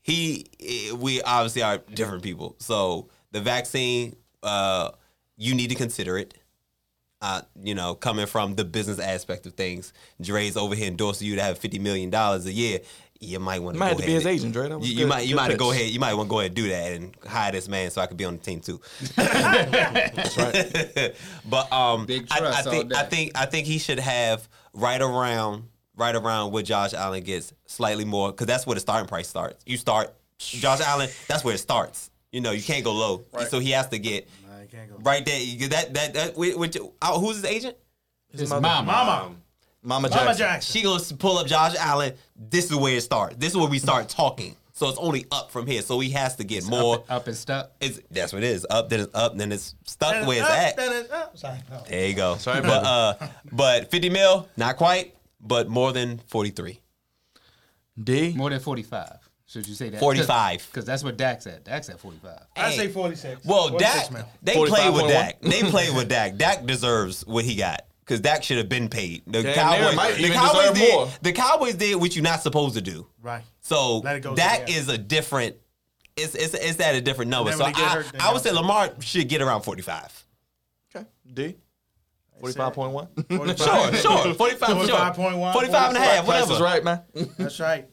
he, 0.03 0.47
eh, 0.61 0.93
we 0.95 1.23
obviously 1.23 1.63
are 1.63 1.79
different 1.79 2.25
people. 2.25 2.57
So 2.59 3.11
the 3.31 3.41
vaccine, 3.41 4.17
uh, 4.43 4.91
you 5.37 5.55
need 5.55 5.69
to 5.69 5.77
consider 5.77 6.19
it. 6.19 6.35
Uh, 7.23 7.41
you 7.63 7.75
know, 7.75 7.95
coming 7.95 8.27
from 8.27 8.55
the 8.55 8.65
business 8.65 8.99
aspect 8.99 9.47
of 9.47 9.55
things, 9.55 9.95
Dre's 10.21 10.59
over 10.59 10.75
here 10.75 10.89
endorsing 10.89 11.27
you 11.27 11.37
to 11.37 11.43
have 11.43 11.59
fifty 11.59 11.79
million 11.79 12.11
dollars 12.11 12.45
a 12.45 12.53
year. 12.53 12.81
You 13.25 13.41
might 13.41 13.61
want 13.61 13.75
to 13.77 13.79
Might 13.81 13.87
go 13.93 13.97
have 13.97 14.01
to 14.01 14.07
be 14.07 14.13
his 14.13 14.27
agent, 14.27 14.53
Dre. 14.53 14.69
You, 14.69 14.79
you 14.81 15.07
might 15.07 15.23
you 15.27 15.35
good 15.35 15.37
might 15.37 15.59
go 15.59 15.71
ahead. 15.73 15.91
You 15.91 16.01
might 16.01 16.15
want 16.15 16.29
to 16.29 16.31
go 16.31 16.39
ahead 16.41 16.51
and 16.51 16.57
do 16.57 16.69
that 16.69 16.93
and 16.93 17.17
hire 17.27 17.53
this 17.53 17.69
man 17.69 17.91
so 17.91 18.01
I 18.01 18.07
could 18.07 18.17
be 18.17 18.25
on 18.25 18.37
the 18.37 18.43
team 18.43 18.61
too. 18.61 18.81
That's 19.17 20.37
right. 20.37 21.15
but 21.49 21.73
um, 21.73 22.07
Big 22.07 22.27
I, 22.31 22.37
I 22.37 22.39
trust 22.39 22.67
all 22.67 22.73
think 22.73 22.95
I 22.95 23.03
think 23.05 23.33
I 23.35 23.47
think 23.47 23.67
he 23.67 23.79
should 23.79 23.99
have 23.99 24.49
right 24.73 25.01
around 25.01 25.65
right 25.97 26.15
around 26.15 26.53
what 26.53 26.65
Josh 26.65 26.93
Allen 26.95 27.23
gets, 27.23 27.53
slightly 27.67 28.05
more, 28.05 28.31
because 28.31 28.47
that's 28.47 28.67
where 28.67 28.75
the 28.75 28.81
starting 28.81 29.07
price 29.09 29.29
starts. 29.29 29.63
You 29.67 29.77
start 29.77 30.13
Josh 30.39 30.81
Allen, 30.81 31.09
that's 31.29 31.45
where 31.45 31.55
it 31.55 31.59
starts. 31.59 32.11
You 32.33 32.41
know, 32.41 32.51
you 32.51 32.63
can't 32.63 32.85
go 32.85 32.93
low, 32.93 33.25
so 33.49 33.61
he 33.61 33.71
has 33.71 33.89
to 33.89 33.99
get 33.99 34.29
Nah, 34.49 34.61
you 34.61 34.69
can't 34.69 34.91
go. 34.91 34.97
right 35.03 35.25
there. 35.25 35.69
That 35.69 35.95
that 35.95 36.15
that. 36.15 36.37
Which, 36.37 36.57
which, 36.57 36.77
uh, 37.01 37.19
who's 37.19 37.37
his 37.37 37.45
agent? 37.45 37.77
His 38.33 38.49
mother- 38.51 38.61
mama. 38.61 38.87
Mama. 38.87 39.35
Mama 39.85 40.09
Mama 40.09 40.23
Jackson. 40.25 40.39
Jackson. 40.39 40.73
She 40.73 40.83
goes 40.83 41.09
to 41.09 41.15
pull 41.15 41.39
up 41.39 41.47
Josh 41.47 41.75
Allen. 41.79 42.15
This 42.35 42.71
is 42.71 42.77
where 42.77 42.97
it 42.97 43.03
starts. 43.03 43.37
This 43.37 43.51
is 43.53 43.57
where 43.57 43.69
we 43.69 43.79
start 43.79 44.09
talking. 44.09 44.57
So 44.73 44.89
it's 44.89 44.99
only 44.99 45.27
up 45.31 45.53
from 45.53 45.67
here. 45.67 45.83
So 45.83 46.01
he 46.01 46.11
has 46.11 46.35
to 46.37 46.45
get 46.45 46.67
more. 46.67 46.97
Up, 46.97 47.11
up 47.11 47.27
and 47.29 47.37
stuck. 47.37 47.71
It's 47.81 48.01
that's 48.11 48.33
what 48.33 48.43
it 48.43 48.47
is. 48.47 48.67
Up, 48.69 48.89
then 48.89 49.01
it's 49.01 49.15
up, 49.15 49.37
then 49.37 49.53
it's 49.53 49.75
stuck 49.85 50.13
Then 50.13 50.27
where 50.27 50.41
it's 50.41 50.51
up, 50.51 50.59
at. 50.59 50.77
then 50.77 50.93
it's 50.93 51.13
up. 51.13 51.37
Sorry, 51.37 51.59
no. 51.71 51.83
There 51.89 52.09
you 52.09 52.15
go. 52.15 52.37
Sorry, 52.39 52.61
but 52.63 52.85
uh, 52.85 53.15
but 53.53 53.91
fifty 53.91 54.09
mil, 54.09 54.49
not 54.57 54.77
quite, 54.77 55.15
but 55.41 55.69
more 55.69 55.93
than 55.93 56.19
forty 56.27 56.51
three. 56.51 56.81
D. 58.03 58.33
More 58.35 58.51
than 58.51 58.59
45. 58.59 59.19
Should 59.47 59.69
you 59.69 59.75
say 59.75 59.89
that? 59.91 60.01
45. 60.01 60.67
Because 60.69 60.85
that's 60.85 61.05
what 61.05 61.17
Dak's 61.17 61.47
at. 61.47 61.63
Dak's 61.63 61.89
at 61.89 62.01
45. 62.01 62.41
I 62.57 62.73
say 62.73 62.89
46. 62.89 63.45
Well, 63.45 63.69
46 63.69 63.95
Dak, 63.95 64.13
mil. 64.13 64.29
they 64.43 64.55
play 64.55 64.91
with 64.91 65.05
45.1. 65.05 65.09
Dak. 65.09 65.41
They 65.43 65.63
play 65.63 65.91
with 65.93 66.09
Dak. 66.09 66.37
Dak 66.37 66.67
deserves 66.67 67.25
what 67.25 67.45
he 67.45 67.55
got 67.55 67.87
because 68.05 68.21
Dak 68.21 68.43
should 68.43 68.59
have 68.59 68.69
been 68.69 68.89
paid. 68.89 69.23
The 69.27 69.43
Damn 69.43 69.55
Cowboys, 69.55 69.97
might 69.97 70.15
the 70.15 70.21
even 70.21 70.33
Cowboys 70.33 70.73
did. 70.73 70.93
more. 70.95 71.09
The 71.23 71.33
Cowboys 71.33 71.75
did 71.75 71.97
what 71.97 72.15
you're 72.15 72.23
not 72.23 72.43
supposed 72.43 72.75
to 72.75 72.81
do. 72.83 73.07
Right. 73.23 73.43
So 73.61 73.99
Let 73.99 74.17
it 74.17 74.21
go 74.21 74.35
Dak 74.35 74.67
together. 74.67 74.79
is 74.79 74.89
a 74.89 74.99
different. 74.99 75.57
It's 76.17 76.35
it's 76.35 76.55
it's 76.55 76.79
at 76.81 76.95
a 76.95 77.01
different 77.01 77.31
number. 77.31 77.51
So 77.53 77.65
when 77.65 77.75
he 77.75 77.81
get 77.81 77.91
I, 77.91 77.95
hurt, 77.95 78.07
I 78.21 78.33
would 78.33 78.43
say 78.43 78.51
say- 78.51 78.55
Lamar 78.55 78.91
should 79.01 79.29
get 79.29 79.43
around 79.43 79.63
forty 79.63 79.83
five. 79.83 80.25
Okay. 80.95 81.07
D. 81.33 81.57
45.1. 82.43 83.37
45. 83.37 83.59
Sure, 83.59 83.95
sure, 83.95 84.35
forty 84.35 84.55
five, 84.57 84.71
sure, 84.87 84.97
45.1, 84.99 85.53
45 85.53 85.89
and 85.89 85.97
a 85.97 86.01
half, 86.01 86.25
Price 86.25 86.27
whatever. 86.27 86.53
is 86.55 86.61
right, 86.61 86.85
man. 86.85 87.01
That's 87.39 87.59
right. 87.61 87.89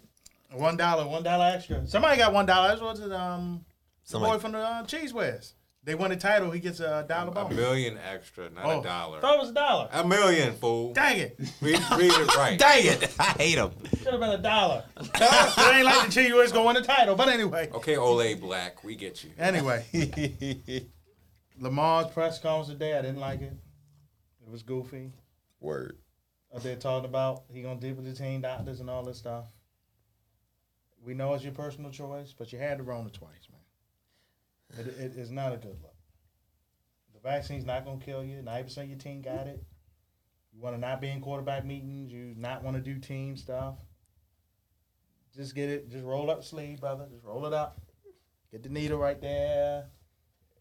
One 0.52 0.76
dollar, 0.76 1.08
one 1.08 1.24
dollar 1.24 1.54
extra. 1.56 1.88
Somebody 1.88 2.18
got 2.18 2.34
one 2.34 2.46
dollar. 2.46 2.70
That's 2.70 2.82
what's 2.82 3.00
it? 3.00 3.12
Um, 3.12 3.64
the 4.04 4.10
Somebody- 4.12 4.34
boy 4.34 4.40
from 4.40 4.52
the 4.54 4.60
uh, 4.60 4.84
Cheese 4.84 5.14
Whiz. 5.14 5.54
They 5.84 5.96
won 5.96 6.12
the 6.12 6.16
title. 6.16 6.52
He 6.52 6.60
gets 6.60 6.80
a 6.80 7.04
dollar 7.10 7.30
A 7.30 7.32
bonus. 7.32 7.58
million 7.58 7.98
extra, 7.98 8.52
not 8.52 8.66
Oh, 8.66 8.82
a 8.82 8.84
dollar. 8.84 9.20
Thought 9.20 9.36
it 9.38 9.40
was 9.42 9.50
a 9.50 9.54
dollar. 9.54 9.90
A 9.92 10.08
million, 10.08 10.54
fool. 10.54 10.94
Dang 10.94 11.18
it! 11.18 11.40
Read, 11.60 11.80
read 11.98 12.12
it 12.12 12.36
right. 12.38 12.60
Dang 12.60 12.86
it, 12.86 13.12
I 13.20 13.24
hate 13.24 13.58
him. 13.58 13.72
Should 13.98 14.12
have 14.12 14.20
been 14.20 14.30
a 14.30 14.38
dollar. 14.38 14.84
it 14.98 15.76
ain't 15.76 15.86
like 15.86 16.06
the 16.06 16.12
Cheese 16.12 16.34
Whiz 16.34 16.52
gonna 16.52 16.66
win 16.68 16.76
the 16.76 16.84
title. 16.84 17.16
But 17.16 17.30
anyway, 17.30 17.70
Okay, 17.74 17.98
Ole 17.98 18.36
Black, 18.36 18.84
we 18.84 18.96
get 18.96 19.24
you. 19.24 19.32
anyway. 19.40 19.84
Lamar's 21.60 22.08
press 22.08 22.40
conference 22.40 22.70
today, 22.70 22.98
I 22.98 23.02
didn't 23.02 23.20
like 23.20 23.42
it. 23.42 23.54
It 24.46 24.50
was 24.52 24.62
goofy. 24.64 25.12
Word. 25.60 25.98
Up 26.54 26.62
there 26.64 26.76
talking 26.76 27.10
about 27.10 27.44
he 27.52 27.62
gonna 27.64 27.80
deal 27.80 27.96
with 27.96 28.06
the 28.06 28.14
team 28.14 28.42
doctors 28.42 28.82
and 28.82 28.90
all 28.90 29.04
this 29.04 29.18
stuff. 29.18 29.46
We 31.04 31.14
know 31.16 31.34
it's 31.34 31.44
your 31.44 31.54
personal 31.54 31.90
choice, 31.90 32.34
but 32.38 32.52
you 32.54 32.60
had 32.60 32.78
to 32.78 32.84
run 32.84 33.08
it 33.08 33.14
twice, 33.14 33.48
man. 33.52 33.61
It, 34.78 34.88
it, 34.88 35.14
it's 35.18 35.30
not 35.30 35.54
a 35.54 35.58
good 35.58 35.78
look. 35.82 35.96
The 37.14 37.20
vaccine's 37.20 37.66
not 37.66 37.86
gonna 37.86 38.00
kill 38.00 38.24
you. 38.24 38.42
Ninety 38.42 38.64
percent 38.64 38.86
of 38.86 38.90
your 38.92 39.00
team 39.00 39.22
got 39.22 39.48
it. 39.48 39.64
You 40.54 40.62
want 40.62 40.76
to 40.76 40.80
not 40.82 41.00
be 41.02 41.10
in 41.10 41.22
quarterback 41.22 41.66
meetings. 41.66 42.12
You 42.12 42.34
not 42.38 42.64
want 42.64 42.76
to 42.78 42.82
do 42.82 43.00
team 43.00 43.38
stuff. 43.38 43.76
Just 45.36 45.56
get 45.56 45.70
it. 45.70 45.90
Just 45.90 46.04
roll 46.04 46.30
up 46.30 46.42
the 46.42 46.46
sleeve, 46.46 46.82
brother. 46.82 47.08
Just 47.12 47.24
roll 47.24 47.46
it 47.46 47.54
up. 47.54 47.80
Get 48.52 48.64
the 48.64 48.70
needle 48.70 48.98
right 48.98 49.20
there, 49.22 49.86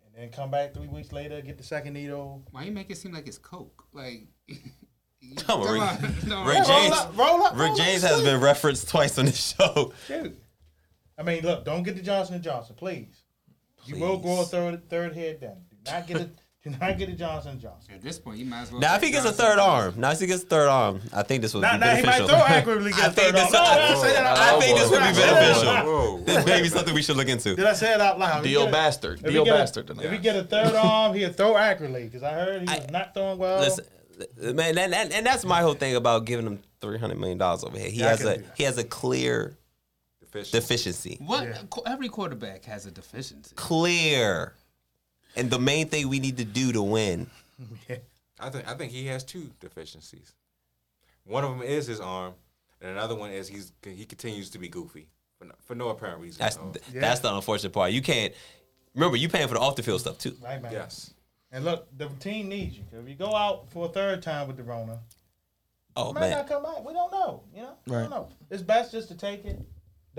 and 0.07 0.15
then 0.15 0.31
come 0.31 0.51
back 0.51 0.75
three 0.75 0.87
weeks 0.87 1.13
later. 1.13 1.41
Get 1.41 1.59
the 1.59 1.65
second 1.65 1.95
needle. 1.95 2.47
Why 2.53 2.65
you 2.65 2.73
make 2.73 2.89
it 2.91 2.97
seem 2.99 3.13
like 3.13 3.27
it's 3.27 3.39
Coke? 3.39 3.85
Like, 3.93 4.29
Come 5.39 5.63
on, 5.63 6.01
Rick. 6.01 6.11
No, 6.27 6.45
Rick 6.45 6.59
roll 6.59 6.65
James. 6.67 6.95
up, 6.95 7.17
roll 7.17 7.43
up, 7.43 7.57
Rick 7.59 7.75
James 7.77 8.03
has 8.03 8.23
been 8.23 8.41
referenced 8.41 8.89
twice 8.89 9.19
on 9.19 9.27
this 9.27 9.55
show. 9.57 9.93
Shoot. 10.07 10.39
I 11.19 11.23
mean, 11.23 11.43
look, 11.43 11.65
don't 11.65 11.83
get 11.83 11.97
the 11.97 12.03
Johnson 12.03 12.37
and 12.37 12.45
Johnson, 12.45 12.75
please. 12.77 13.25
You 13.87 13.97
will 13.99 14.19
Please. 14.19 14.23
grow 14.23 14.41
a 14.41 14.45
third 14.45 14.89
third 14.91 15.15
head 15.17 15.39
then. 15.41 15.57
Do 15.85 15.93
not 15.93 16.07
get 16.07 16.17
a 16.21 16.31
Do 16.63 16.71
not 16.79 16.99
get 16.99 17.09
a 17.09 17.13
Johnson 17.13 17.59
Johnson. 17.59 17.95
At 17.95 18.03
this 18.03 18.19
point, 18.19 18.37
you 18.39 18.45
might 18.45 18.63
as 18.63 18.71
well. 18.71 18.81
Now, 18.83 18.95
if 18.97 19.03
he 19.03 19.11
gets 19.11 19.25
a 19.25 19.33
third 19.33 19.59
arm, 19.59 19.95
now 19.97 20.11
if 20.11 20.21
he 20.21 20.27
gets 20.27 20.43
a 20.43 20.47
third 20.47 20.69
arm, 20.69 21.01
I 21.13 21.23
think 21.23 21.41
this 21.41 21.55
would 21.55 21.63
Now, 21.63 21.73
be 21.73 21.79
now 21.79 21.97
he 21.97 22.03
might 22.03 22.19
beneficial. 22.19 22.29
throw 22.29 22.39
accurately 22.47 22.91
get 22.99 23.01
I 23.01 23.07
a 23.07 23.11
think 23.13 23.35
third 23.35 23.35
arm. 23.37 23.45
this- 23.45 23.53
No, 23.53 23.59
no, 23.59 23.65
I 23.71 23.95
say 24.03 24.13
that 24.13 24.27
out 24.27 24.37
I 24.39 24.51
loud. 24.53 24.61
think 24.63 24.79
this 24.79 24.91
would 24.91 24.99
be 24.99 25.03
I 25.05 25.13
say 25.13 25.21
that 25.23 25.31
out 25.33 25.41
beneficial. 25.41 25.75
Whoa. 25.93 26.21
This 26.25 26.47
may 26.47 26.63
be 26.63 26.69
something 26.69 26.95
we 26.95 27.01
should 27.03 27.17
look 27.17 27.29
into. 27.29 27.57
Did 27.57 27.65
I 27.65 27.73
say 27.73 27.95
it 27.95 28.01
out 28.03 28.19
loud? 28.19 28.43
Deal 28.43 28.45
he 28.45 28.49
Dio 28.51 28.61
get 28.65 28.69
a- 28.69 28.73
bastard. 28.73 29.21
If 29.25 29.31
he 29.33 29.37
a- 29.39 29.45
bastard. 29.45 29.91
If 29.91 30.13
he 30.13 30.19
get 30.19 30.37
a 30.37 30.45
third 30.45 30.75
arm, 30.75 31.15
he'll 31.15 31.33
throw 31.33 31.57
accurately 31.57 32.05
because 32.05 32.23
I 32.23 32.33
heard 32.35 32.69
he 32.69 32.75
was 32.77 32.91
not 32.91 33.15
throwing 33.15 33.39
well. 33.39 33.61
Listen, 33.61 33.87
man, 34.37 34.77
and, 34.77 34.95
and, 34.95 35.13
and 35.15 35.25
that's 35.27 35.47
my 35.47 35.63
whole 35.63 35.73
thing 35.75 35.97
about 35.97 36.27
giving 36.27 36.47
him 36.47 36.61
three 36.83 36.99
hundred 36.99 37.19
million 37.19 37.39
dollars 37.39 37.65
over 37.65 37.79
here. 37.79 37.89
He 37.89 38.01
Yeah, 38.01 38.09
has 38.11 38.23
a 38.23 38.43
he 38.55 38.65
has 38.65 38.77
a 38.77 38.85
clear 38.85 39.57
Deficient. 40.33 40.53
deficiency. 40.63 41.19
What? 41.21 41.45
Yeah. 41.45 41.59
Every 41.87 42.09
quarterback 42.09 42.65
has 42.65 42.87
a 42.87 42.91
deficiency. 42.91 43.55
Clear. 43.57 44.55
And 45.37 45.51
the 45.51 45.59
main 45.59 45.89
thing 45.89 46.09
we 46.09 46.21
need 46.21 46.37
to 46.39 46.45
do 46.45 46.73
to 46.73 46.83
win. 46.83 47.29
yeah. 47.89 47.97
I 48.39 48.51
think 48.51 48.69
I 48.69 48.75
think 48.75 48.93
he 48.93 49.07
has 49.07 49.23
two 49.25 49.51
deficiencies. 49.61 50.33
One 51.25 51.45
of 51.45 51.51
them 51.51 51.63
is 51.63 51.87
his 51.87 52.01
arm, 52.01 52.33
and 52.81 52.91
another 52.93 53.15
one 53.15 53.31
is 53.31 53.49
he's 53.49 53.73
he 53.85 54.05
continues 54.07 54.51
to 54.51 54.59
be 54.59 54.69
goofy 54.69 55.09
for 55.39 55.45
no, 55.45 55.55
for 55.67 55.75
no 55.75 55.89
apparent 55.91 56.21
reason. 56.21 56.39
That's 56.41 56.57
at 56.57 56.63
all. 56.63 56.75
Yeah. 56.93 57.01
that's 57.03 57.21
the 57.21 57.35
unfortunate 57.35 57.73
part. 57.73 57.93
You 57.93 58.01
can't 58.03 58.33
remember 58.95 59.17
you 59.17 59.29
paying 59.29 59.47
for 59.49 59.55
the 59.55 59.61
off 59.61 59.77
the 59.77 59.83
field 59.83 60.01
stuff 60.01 60.19
too. 60.19 60.35
Right, 60.43 60.61
man. 60.63 60.73
yes. 60.73 61.13
And 61.53 61.65
look, 61.65 61.87
the 61.99 62.09
team 62.21 62.49
needs 62.49 62.79
you. 62.79 62.85
If 62.93 63.09
you 63.09 63.15
go 63.17 63.35
out 63.35 63.71
for 63.71 63.87
a 63.87 63.89
third 63.89 64.23
time 64.23 64.47
with 64.47 64.57
the 64.57 64.63
Rona, 64.63 65.01
Oh 65.97 66.09
you 66.09 66.15
might 66.15 66.21
man. 66.21 66.31
not 66.31 66.49
come 66.49 66.63
back. 66.63 66.85
We 66.85 66.93
don't 66.95 67.13
know. 67.13 67.43
You 67.55 67.63
know, 67.63 67.73
we 67.87 67.93
Right. 67.95 68.01
don't 68.03 68.11
know. 68.11 68.29
It's 68.51 68.63
best 68.63 68.93
just 68.93 69.09
to 69.09 69.15
take 69.17 69.45
it. 69.45 69.61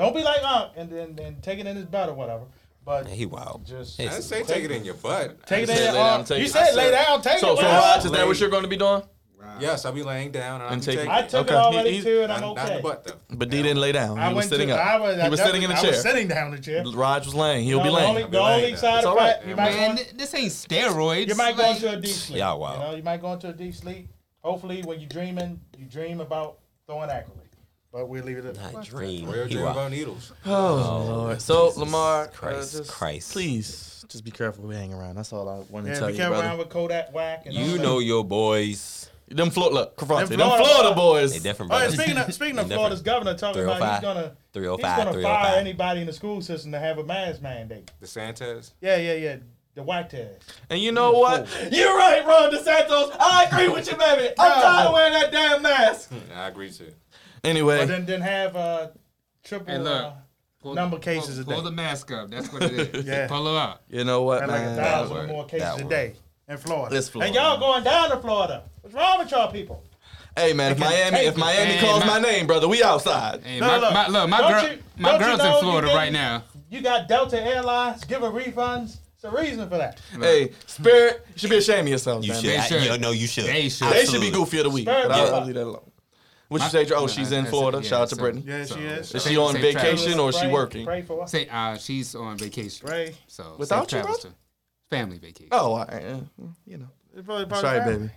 Don't 0.01 0.15
be 0.15 0.23
like 0.23 0.41
Unc 0.43 0.71
and 0.75 0.89
then 0.89 1.19
and 1.23 1.41
take 1.43 1.59
it 1.59 1.67
in 1.67 1.75
his 1.75 1.85
butt 1.85 2.09
or 2.09 2.13
whatever. 2.13 2.43
But 2.83 3.05
Man, 3.05 3.13
he 3.15 3.25
wild. 3.27 3.65
just 3.65 3.99
I 3.99 4.05
didn't 4.05 4.23
say 4.23 4.43
take 4.43 4.63
it 4.65 4.71
in 4.71 4.83
your 4.83 4.95
butt. 4.95 5.45
take 5.45 5.63
it 5.63 5.69
in 5.69 5.77
your 5.77 5.93
lay 5.93 5.99
arm. 5.99 6.25
You 6.29 6.35
it. 6.37 6.49
said 6.49 6.73
lay 6.75 6.89
down, 6.91 7.21
take 7.21 7.37
So, 7.39 7.53
it. 7.53 7.57
so 7.57 7.63
well. 7.63 7.95
Raj, 7.95 8.05
is 8.05 8.11
that 8.11 8.25
what 8.25 8.39
you're 8.39 8.49
going 8.49 8.63
to 8.63 8.69
be 8.69 8.77
doing? 8.77 9.03
Yes, 9.59 9.85
I'll 9.85 9.91
be 9.91 10.01
laying 10.01 10.31
down 10.31 10.55
and, 10.61 10.63
I'll 10.63 10.73
And 10.73 10.81
take- 10.81 10.95
taking 10.97 11.11
I 11.11 11.21
took 11.23 11.47
Okay. 11.47 11.53
it 11.53 11.57
already 11.57 11.91
He- 11.97 12.01
too, 12.01 12.21
and 12.23 12.31
I'm 12.31 12.41
Not, 12.41 12.55
not 12.55 12.65
in 12.65 12.71
okay. 12.71 12.77
the 12.77 12.83
butt 12.83 13.03
though. 13.03 13.35
But 13.35 13.49
D 13.49 13.61
didn't 13.61 13.79
lay 13.81 13.91
down. 13.91 14.17
I 14.17 14.29
He 14.29 14.33
was 14.35 14.47
sitting 14.47 14.69
to, 14.69 14.75
up. 14.75 14.85
I 14.85 14.99
was, 14.99 15.21
he 15.21 15.29
was 15.29 15.39
sitting 15.41 15.61
in 15.63 15.69
the 15.69 15.75
I 15.75 15.81
chair. 15.81 15.91
was 15.91 16.01
sitting 16.01 16.27
down 16.27 16.47
in 16.47 16.55
the 16.55 16.61
chair. 16.61 16.83
Raj 16.95 17.25
was 17.25 17.35
laying. 17.35 17.63
He'll 17.65 17.79
No, 17.79 17.83
be 17.83 17.89
laying. 17.91 18.09
only, 18.09 18.23
I'll 18.23 18.29
the 18.29 18.39
only 18.39 18.61
laying 18.63 18.75
side 18.77 18.97
It's 18.97 19.05
of 19.05 19.11
all 19.11 19.17
right. 19.17 19.39
that, 19.39 19.47
you 19.47 19.55
might 19.55 19.73
Man, 19.75 19.95
go, 19.97 20.03
this 20.15 20.33
ain't 20.33 20.51
steroids. 20.51 21.27
you 21.27 21.35
might 21.35 21.57
go 21.57 21.69
into 21.71 21.91
a 21.91 21.97
deep 21.97 22.11
sleep. 22.15 22.39
Yeah, 22.39 22.53
wow. 22.53 22.73
You 22.73 22.79
know, 22.79 22.95
you 22.97 23.03
might 23.03 23.21
go 23.21 23.33
into 23.33 23.49
a 23.49 23.53
deep 23.53 23.75
sleep. 23.75 24.09
Hopefully, 24.43 24.81
when 24.83 24.99
you're 24.99 25.09
dreaming, 25.09 25.59
you 25.77 25.85
dream 25.85 26.21
about 26.21 26.57
throwing 26.87 27.09
accurately. 27.09 27.40
But 27.91 28.07
we'll 28.07 28.23
leave 28.23 28.37
it 28.37 28.45
at 28.45 28.55
Not 28.55 28.71
that. 28.73 28.83
dream. 28.85 29.29
Real 29.29 29.45
He 29.47 29.55
dream 29.55 29.67
about 29.67 29.91
needles. 29.91 30.31
Oh, 30.45 31.05
Lord. 31.09 31.41
So, 31.41 31.65
Jesus 31.67 31.77
Lamar, 31.77 32.27
Christ, 32.27 32.75
uh, 32.75 32.77
just, 32.79 32.91
Christ. 32.91 33.33
please, 33.33 34.05
just 34.07 34.23
be 34.23 34.31
careful 34.31 34.65
we 34.65 34.75
hang 34.75 34.93
around. 34.93 35.15
That's 35.15 35.33
all 35.33 35.49
I 35.49 35.59
want 35.69 35.85
to 35.87 35.91
Yeah, 35.91 35.99
tell 35.99 36.07
be 36.07 36.13
you, 36.13 36.17
careful 36.19 36.35
brother. 36.35 36.47
around 36.47 36.57
with 36.59 36.69
Kodak 36.69 37.11
Black. 37.11 37.45
And 37.45 37.57
all 37.57 37.63
You 37.63 37.77
that. 37.77 37.83
know 37.83 37.99
your 37.99 38.23
boys. 38.23 39.09
Them 39.27 39.49
Florida, 39.49 39.75
look, 39.75 39.95
Cavante, 39.97 40.27
them 40.29 40.39
Florida 40.39 40.63
Florida, 40.65 40.95
boys. 40.95 41.31
They 41.33 41.39
different, 41.39 41.71
Oh, 41.73 41.77
yeah, 41.77 41.89
speaking 41.89 42.17
of 42.17 42.33
speaking 42.33 42.59
of 42.59 42.67
They 42.67 42.75
Florida's 42.75 43.01
governor 43.01 43.33
talking 43.37 43.63
about 43.63 43.81
he's 43.81 43.99
305, 43.99 44.01
gonna 44.01 44.35
305, 44.51 44.89
he's 44.89 44.97
gonna 44.97 45.11
305. 45.13 45.45
fire 45.47 45.57
anybody 45.59 46.01
in 46.01 46.07
the 46.07 46.11
school 46.13 46.41
system 46.41 46.71
to 46.73 46.79
have 46.79 46.97
a 46.97 47.03
mask 47.05 47.41
mandate. 47.41 47.89
DeSantis. 48.01 48.71
Yeah, 48.81 48.97
yeah, 48.97 49.13
yeah. 49.13 49.35
The 49.75 49.83
white 49.83 50.09
test. 50.09 50.53
And 50.69 50.81
you 50.81 50.91
know 50.91 51.11
what? 51.13 51.47
You're 51.71 51.95
right, 51.97 52.25
Ron 52.25 52.51
DeSantis. 52.51 53.15
I 53.21 53.47
agree 53.49 53.69
with 53.69 53.89
you, 53.89 53.95
baby. 53.97 54.33
I'm 54.37 54.61
tired 54.61 54.87
of 54.87 54.93
wearing 54.93 55.13
that 55.13 55.31
damn 55.31 55.61
mask. 55.61 56.11
I 56.35 56.47
agree 56.49 56.69
too. 56.71 56.91
Anyway, 57.43 57.79
But 57.79 57.87
then 57.87 58.05
then 58.05 58.21
have 58.21 58.55
uh 58.55 58.87
triple 59.43 59.73
Hey, 59.73 59.79
look. 59.79 60.03
uh, 60.03 60.11
pull- 60.61 60.73
number 60.75 60.97
pull- 60.97 61.03
cases 61.03 61.39
a 61.39 61.43
Pull 61.43 61.61
the 61.63 61.71
mask 61.71 62.11
up. 62.11 62.29
That's 62.29 62.51
what 62.53 62.63
it 62.63 62.95
is. 62.95 63.05
Yeah. 63.07 63.27
Pull 63.27 63.47
it 63.47 63.55
up. 63.57 63.83
you 63.89 64.03
know 64.03 64.21
what, 64.23 64.41
had 64.41 64.49
like 64.49 64.61
a 64.61 64.75
thousand 64.75 65.17
or 65.17 65.27
more 65.27 65.45
cases 65.45 65.77
That 65.77 65.85
a 65.85 65.89
day 65.89 66.13
in 66.47 66.57
Florida. 66.57 66.95
It's 66.95 67.09
Florida. 67.09 67.27
And 67.27 67.35
y'all 67.35 67.59
going 67.59 67.83
down 67.83 68.09
to 68.11 68.17
Florida. 68.17 68.63
What's 68.81 68.95
wrong 68.95 69.19
with 69.19 69.31
y'all 69.31 69.51
people? 69.51 69.83
Hey, 70.37 70.53
man, 70.53 70.71
if 70.73 70.79
Miami, 70.79 71.17
if. 71.19 71.35
Miami 71.35 71.71
Hey, 71.73 71.85
calls 71.85 72.05
my- 72.05 72.19
my 72.19 72.19
name, 72.19 72.47
brother, 72.47 72.67
we 72.67 72.81
outside. 72.83 73.41
Hey, 73.43 73.59
Look, 73.59 73.67
my, 73.69 73.77
look. 73.79 73.93
my, 73.93 74.07
look, 74.07 74.29
my 74.29 74.37
girl, 74.39 74.63
you- 74.71 74.77
my 74.97 75.11
don't 75.11 75.19
you 75.21 75.25
girl's 75.27 75.39
know 75.39 75.57
in 75.57 75.63
Florida 75.63 75.87
getting- 75.87 75.97
right 76.01 76.13
now. 76.13 76.43
You 76.69 76.81
got 76.81 77.07
Delta 77.09 77.41
Airlines 77.41 78.05
giving 78.05 78.31
refunds. 78.31 78.97
It's 79.15 79.23
a 79.25 79.29
reason 79.29 79.67
for 79.69 79.77
that. 79.77 79.99
Hey, 80.19 80.51
Spirit, 80.67 81.25
you 81.33 81.39
should 81.39 81.49
be 81.49 81.57
ashamed 81.57 81.81
of 81.81 81.87
yourself. 81.89 82.23
You 82.23 82.31
man. 82.31 82.41
should. 82.41 82.49
They 82.49 82.57
I, 82.57 82.61
should. 82.65 82.83
you 82.83 82.97
know, 82.97 83.11
you 83.11 83.27
should. 83.27 83.43
They 83.45 83.67
should. 83.69 83.87
They 83.89 84.05
should 84.05 84.21
be 84.21 84.27
Absolutely. 84.27 84.31
goofy 84.31 84.57
of 84.59 84.63
the 84.63 84.69
week, 84.69 84.87
Spirit, 84.87 85.07
but 85.09 85.17
yeah. 85.17 85.23
I'll 85.35 85.45
leave 85.45 85.55
that 85.55 85.63
alone. 85.65 85.90
What 86.51 86.57
you 86.59 86.65
My- 86.65 86.69
say, 86.69 86.83
Joe? 86.85 86.95
Oh, 86.97 87.07
she's 87.07 87.31
in 87.31 87.45
Florida. 87.45 87.77
yeah, 87.77 87.87
Shout 87.87 88.01
out 88.01 88.09
to 88.09 88.15
so- 88.15 88.21
Brittany. 88.21 88.43
Yeah, 88.45 88.65
she 88.65 88.79
is. 88.81 89.15
Is 89.15 89.23
she 89.23 89.37
on 89.37 89.53
vacation 89.55 90.19
or 90.19 90.29
is 90.31 90.37
she 90.37 90.47
working? 90.47 90.85
Pray 90.85 91.01
for 91.01 91.23
us. 91.23 91.31
Say, 91.31 91.47
uh, 91.47 91.77
she's 91.77 92.13
on 92.13 92.37
vacation. 92.37 92.85
Pray. 92.85 93.15
So 93.27 93.55
Without 93.57 93.89
safe 93.89 93.99
you, 93.99 94.03
travels 94.03 94.21
brother? 94.23 94.35
family 94.89 95.17
vacation. 95.17 95.47
Oh, 95.53 95.71
all 95.71 95.77
right, 95.85 96.01
yeah, 96.03 96.17
you 96.67 96.77
know. 96.77 96.89
It's 97.15 97.25
probably 97.25 97.45
That's 97.45 97.61
part 97.61 97.77
of 97.77 97.85
right, 97.87 97.97
baby. 97.99 98.11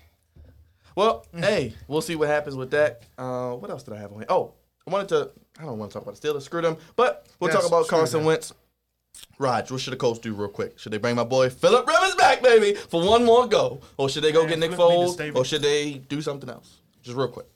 Well, 0.96 1.24
hey, 1.36 1.74
we'll 1.86 2.00
see 2.00 2.16
what 2.16 2.26
happens 2.28 2.56
with 2.56 2.72
that. 2.72 3.02
Uh, 3.16 3.52
what 3.52 3.70
else 3.70 3.84
did 3.84 3.94
I 3.94 3.98
have 3.98 4.10
on 4.10 4.18
here? 4.18 4.26
Oh, 4.28 4.54
I 4.84 4.90
wanted 4.90 5.08
to. 5.10 5.30
I 5.60 5.62
don't 5.66 5.78
want 5.78 5.92
to 5.92 5.94
talk 5.94 6.02
about 6.02 6.20
the 6.20 6.28
Steelers. 6.28 6.42
Screw 6.42 6.60
them. 6.60 6.76
But 6.96 7.26
we'll 7.38 7.50
Yes, 7.52 7.60
talk 7.60 7.68
about 7.68 7.86
Carson 7.86 8.18
them. 8.20 8.26
Wentz. 8.26 8.52
Raj, 9.38 9.70
what 9.70 9.80
should 9.80 9.92
the 9.92 9.96
Colts 9.96 10.18
do 10.18 10.34
real 10.34 10.48
quick? 10.48 10.76
Should 10.80 10.92
they 10.92 10.98
bring 10.98 11.14
my 11.14 11.22
boy 11.22 11.48
Philip 11.50 11.86
Rivers 11.86 12.16
back, 12.16 12.42
baby, 12.42 12.74
for 12.74 13.00
one 13.06 13.24
more 13.24 13.46
go, 13.46 13.80
or 13.96 14.08
should 14.08 14.24
they 14.24 14.32
go 14.32 14.40
Man, 14.40 14.48
get 14.50 14.58
Nick 14.58 14.72
Phillip 14.72 14.92
need 15.10 15.16
to 15.18 15.32
Foles, 15.32 15.36
or 15.36 15.44
should 15.44 15.62
they 15.62 15.94
do 15.94 16.20
something 16.20 16.50
else? 16.50 16.80
Just 17.02 17.16
real 17.16 17.28
quick. 17.28 17.46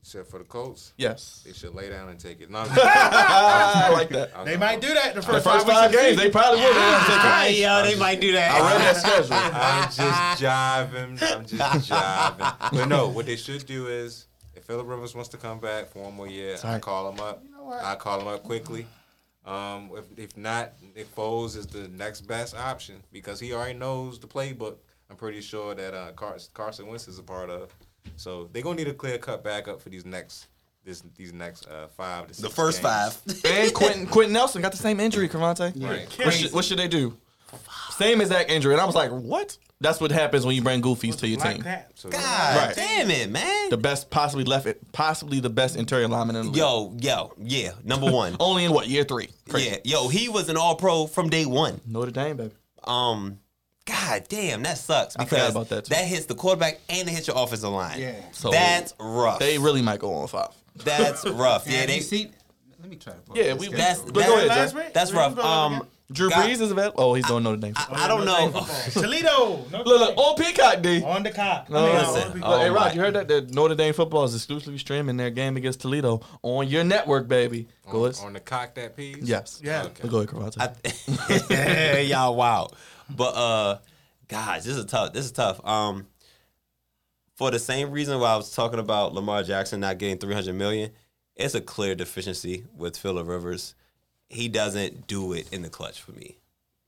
Except 0.00 0.30
for 0.30 0.38
the 0.38 0.44
Colts, 0.44 0.94
Yes, 0.96 1.42
they 1.44 1.52
should 1.52 1.74
lay 1.74 1.90
down 1.90 2.08
and 2.08 2.18
take 2.18 2.40
it. 2.40 2.50
No, 2.50 2.64
I 2.68 3.90
like 3.92 4.08
that. 4.10 4.44
They 4.44 4.56
might 4.56 4.80
do 4.80 4.94
that 4.94 5.14
the 5.14 5.20
The 5.20 5.26
first, 5.26 5.44
first 5.44 5.66
five 5.66 5.92
games, 5.92 6.16
they 6.16 6.30
probably 6.30 6.60
will. 6.60 6.72
They're 6.72 6.80
take 6.80 7.06
Ah, 7.08 7.46
it. 7.46 7.56
yeah, 7.58 7.82
they 7.82 7.94
might 7.96 8.20
do 8.20 8.32
that. 8.32 8.50
I 8.50 8.72
read 8.72 8.80
that 8.80 8.96
schedule. 8.96 9.34
I'm 9.34 9.84
just 9.84 10.42
jiving. 10.42 11.36
I'm 11.36 11.44
just 11.46 11.90
jiving. 11.90 12.70
But 12.72 12.86
no, 12.88 13.08
what 13.08 13.26
they 13.26 13.36
should 13.36 13.66
do 13.66 13.88
is, 13.88 14.26
if 14.54 14.64
Philip 14.64 14.86
Rivers 14.86 15.14
wants 15.14 15.28
to 15.30 15.36
come 15.36 15.58
back 15.58 15.88
for 15.88 16.04
one 16.04 16.14
more 16.14 16.28
year, 16.28 16.56
I 16.64 16.78
call 16.78 17.10
him 17.12 17.20
up. 17.20 17.42
I 17.70 17.94
call 17.96 18.20
him 18.20 18.28
up 18.28 18.42
quickly. 18.44 18.86
Um, 19.44 19.90
if, 19.96 20.04
if 20.18 20.36
not, 20.36 20.72
Nick 20.94 21.14
Foles 21.14 21.56
is 21.56 21.66
the 21.66 21.88
next 21.88 22.22
best 22.22 22.56
option 22.56 23.02
because 23.12 23.40
he 23.40 23.52
already 23.52 23.78
knows 23.78 24.18
the 24.18 24.26
playbook. 24.26 24.76
I'm 25.10 25.16
pretty 25.16 25.40
sure 25.40 25.74
that 25.74 25.94
uh, 25.94 26.12
Carson, 26.12 26.50
Carson 26.54 26.86
Wentz 26.86 27.08
is 27.08 27.18
a 27.18 27.22
part 27.22 27.50
of. 27.50 27.74
So 28.16 28.48
they're 28.52 28.62
gonna 28.62 28.76
need 28.76 28.88
a 28.88 28.94
clear 28.94 29.18
cut 29.18 29.44
backup 29.44 29.80
for 29.80 29.88
these 29.90 30.04
next 30.04 30.46
this 30.84 31.02
these 31.16 31.32
next 31.32 31.66
uh, 31.68 31.86
five 31.88 32.26
to 32.28 32.34
six 32.34 32.48
The 32.48 32.54
first 32.54 32.82
games. 32.82 33.14
five. 33.16 33.44
And 33.44 33.74
Quenton, 33.74 34.06
Quenton 34.06 34.32
Nelson 34.32 34.62
got 34.62 34.72
the 34.72 34.78
same 34.78 35.00
injury, 35.00 35.28
Cavante. 35.28 35.72
Right. 35.82 36.08
What 36.24 36.34
should, 36.34 36.52
what 36.52 36.64
should 36.64 36.78
they 36.78 36.88
do? 36.88 37.16
Same 37.90 38.20
exact 38.20 38.50
injury. 38.50 38.72
And 38.74 38.80
I 38.80 38.84
was 38.84 38.94
like, 38.94 39.10
what? 39.10 39.56
That's 39.80 40.00
what 40.00 40.10
happens 40.10 40.44
when 40.44 40.54
you 40.56 40.62
bring 40.62 40.82
goofies 40.82 41.16
to 41.20 41.28
your 41.28 41.38
team. 41.40 41.64
So 41.94 42.08
God 42.08 42.56
Right. 42.56 42.74
damn 42.76 43.10
it, 43.10 43.30
man. 43.30 43.70
The 43.70 43.76
best, 43.76 44.10
possibly 44.10 44.44
left 44.44 44.66
it, 44.66 44.80
possibly 44.92 45.38
the 45.40 45.50
best 45.50 45.76
interior 45.76 46.08
lineman 46.08 46.36
in 46.36 46.42
the 46.42 46.48
league. 46.48 46.56
Yo, 46.58 46.96
yo, 47.00 47.32
yeah. 47.38 47.70
Number 47.84 48.10
one. 48.10 48.36
Only 48.40 48.64
in 48.64 48.72
what 48.72 48.88
year 48.88 49.04
three? 49.04 49.28
Crazy. 49.48 49.70
yeah, 49.70 49.76
yo, 49.84 50.08
he 50.08 50.28
was 50.28 50.48
an 50.48 50.56
All 50.56 50.74
Pro 50.74 51.06
from 51.06 51.28
day 51.30 51.46
one. 51.46 51.80
Notre 51.86 52.10
Dame, 52.10 52.36
baby. 52.36 52.54
Um, 52.84 53.38
God 53.88 54.24
damn, 54.28 54.62
that 54.64 54.76
sucks 54.78 55.16
I 55.16 55.24
forgot 55.24 55.30
because 55.30 55.50
about 55.50 55.68
that, 55.70 55.84
too. 55.86 55.94
hits 56.06 56.26
the 56.26 56.34
quarterback 56.34 56.78
and 56.90 57.08
it 57.08 57.10
hits 57.12 57.26
your 57.26 57.36
offensive 57.42 57.70
line. 57.70 57.98
Yeah. 58.00 58.12
So 58.32 58.50
that's 58.50 58.92
rough. 59.00 59.38
They 59.38 59.58
really 59.58 59.80
might 59.82 59.98
go 59.98 60.12
on 60.14 60.28
five. 60.28 60.48
that's 60.76 61.26
rough. 61.26 61.66
yeah, 61.66 61.80
Yeah, 61.80 61.86
they. 61.86 62.00
see. 62.00 62.30
Let 62.80 62.90
me 62.90 62.96
try 62.96 63.14
to. 63.14 63.18
pull 63.20 63.36
Yeah, 63.36 63.54
we- 63.54 63.68
guy 63.68 63.76
That's 63.76 64.00
up. 64.00 64.12
Go 64.12 64.20
ahead, 64.20 64.48
Last 64.48 64.74
That's 64.94 65.12
rough. 65.12 65.38
Um, 65.38 65.72
again? 65.74 65.88
Drew 66.10 66.30
God- 66.30 66.48
Brees 66.48 66.60
is 66.62 66.70
available. 66.70 66.98
Oh, 67.02 67.12
he's 67.14 67.26
doing 67.26 67.42
Notre 67.42 67.58
Dame. 67.60 67.74
I, 67.76 68.04
I 68.04 68.08
don't 68.08 68.24
know. 68.24 68.50
football. 68.50 69.02
Toledo. 69.02 69.56
Notre 69.70 69.84
look, 69.84 70.00
look, 70.00 70.08
Dame. 70.08 70.18
on 70.18 70.36
Peacock, 70.36 70.82
D. 70.82 71.02
On 71.02 71.22
the 71.22 71.30
cock. 71.30 71.68
No, 71.68 71.78
I 71.78 71.82
mean, 71.86 71.94
listen. 71.96 72.32
on 72.32 72.40
the- 72.40 72.46
Oh, 72.46 72.58
hey, 72.60 72.70
Rod, 72.70 72.80
my. 72.86 72.92
you 72.94 73.00
heard 73.00 73.14
that? 73.14 73.28
That 73.28 73.50
Notre 73.52 73.74
Dame 73.74 73.92
football 73.92 74.24
is 74.24 74.34
exclusively 74.34 74.78
streaming 74.78 75.18
their 75.18 75.28
game 75.30 75.58
against 75.58 75.80
Toledo 75.80 76.22
on 76.42 76.66
your 76.66 76.82
network, 76.82 77.28
baby. 77.28 77.68
Go 77.90 78.04
on, 78.06 78.10
ahead. 78.12 78.24
on 78.24 78.32
the 78.32 78.40
cock 78.40 78.74
that 78.76 78.96
piece. 78.96 79.18
Yes. 79.22 79.60
Yeah. 79.62 79.84
Okay. 79.84 80.08
Go 80.08 80.18
ahead, 80.18 80.28
Cavante. 80.30 81.50
I, 81.50 81.98
y'all 82.08 82.34
wow. 82.36 82.68
But 83.14 83.34
uh 83.34 83.78
guys, 84.28 84.64
this 84.64 84.76
is 84.76 84.84
tough. 84.86 85.12
This 85.12 85.26
is 85.26 85.32
tough. 85.32 85.60
Um 85.66 86.06
for 87.36 87.50
the 87.50 87.58
same 87.58 87.90
reason 87.90 88.18
why 88.18 88.32
I 88.32 88.36
was 88.36 88.54
talking 88.54 88.78
about 88.78 89.14
Lamar 89.14 89.42
Jackson 89.42 89.80
not 89.80 89.98
getting 89.98 90.18
300 90.18 90.54
million, 90.54 90.90
it's 91.36 91.54
a 91.54 91.60
clear 91.60 91.94
deficiency 91.94 92.64
with 92.76 92.96
Philip 92.96 93.26
Rivers. 93.28 93.74
He 94.28 94.48
doesn't 94.48 95.06
do 95.06 95.32
it 95.32 95.52
in 95.52 95.62
the 95.62 95.70
clutch 95.70 96.00
for 96.02 96.12
me. 96.12 96.36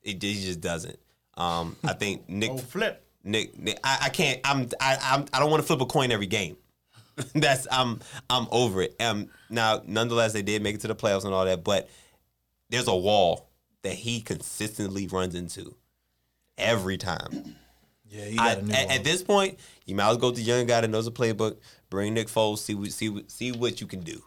He, 0.03 0.13
he 0.13 0.45
just 0.45 0.61
doesn't. 0.61 0.99
Um, 1.37 1.77
I 1.85 1.95
think 1.95 2.29
Nick 2.29 2.51
Oh, 2.53 2.59
flip. 2.59 3.07
Nick, 3.23 3.59
Nick 3.59 3.79
I, 3.85 3.99
I 4.03 4.09
can't. 4.11 4.41
I'm. 4.45 4.69
I, 4.81 4.99
I'm. 5.03 5.27
I 5.33 5.41
don't 5.41 5.51
want 5.51 5.63
to 5.63 5.67
flip 5.67 5.81
a 5.81 5.87
coin 5.87 6.11
every 6.11 6.27
game. 6.27 6.57
That's. 7.35 7.67
I'm. 7.71 8.01
I'm 8.29 8.47
over 8.51 8.83
it. 8.83 8.97
Um. 9.01 9.29
Now, 9.49 9.83
nonetheless, 9.87 10.33
they 10.33 10.43
did 10.43 10.63
make 10.63 10.75
it 10.75 10.81
to 10.83 10.89
the 10.89 10.95
playoffs 10.95 11.25
and 11.25 11.35
all 11.35 11.45
that, 11.45 11.65
but 11.65 11.89
there's 12.71 12.89
a 12.89 12.97
wall 12.97 13.51
that 13.83 13.95
he 13.95 14.21
consistently 14.21 15.07
runs 15.07 15.35
into 15.35 15.75
every 16.59 16.97
time. 16.99 17.57
Yeah, 18.09 18.25
he 18.25 18.39
I, 18.39 18.55
got 18.55 18.59
a 18.59 18.67
new 18.67 18.73
at, 18.75 18.91
at 18.91 19.05
this 19.05 19.23
point, 19.23 19.59
you 19.87 19.95
might 19.95 20.05
as 20.05 20.17
well 20.19 20.31
go 20.31 20.31
to 20.31 20.37
the 20.37 20.43
young 20.43 20.67
guy 20.67 20.81
that 20.81 20.89
knows 20.89 21.05
the 21.05 21.13
playbook. 21.13 21.59
Bring 21.91 22.15
Nick 22.15 22.29
Foles. 22.29 22.59
See 22.59 22.75
what. 22.75 22.91
See. 22.93 23.25
See 23.29 23.53
what 23.53 23.81
you 23.81 23.87
can 23.87 24.01
do. 24.01 24.23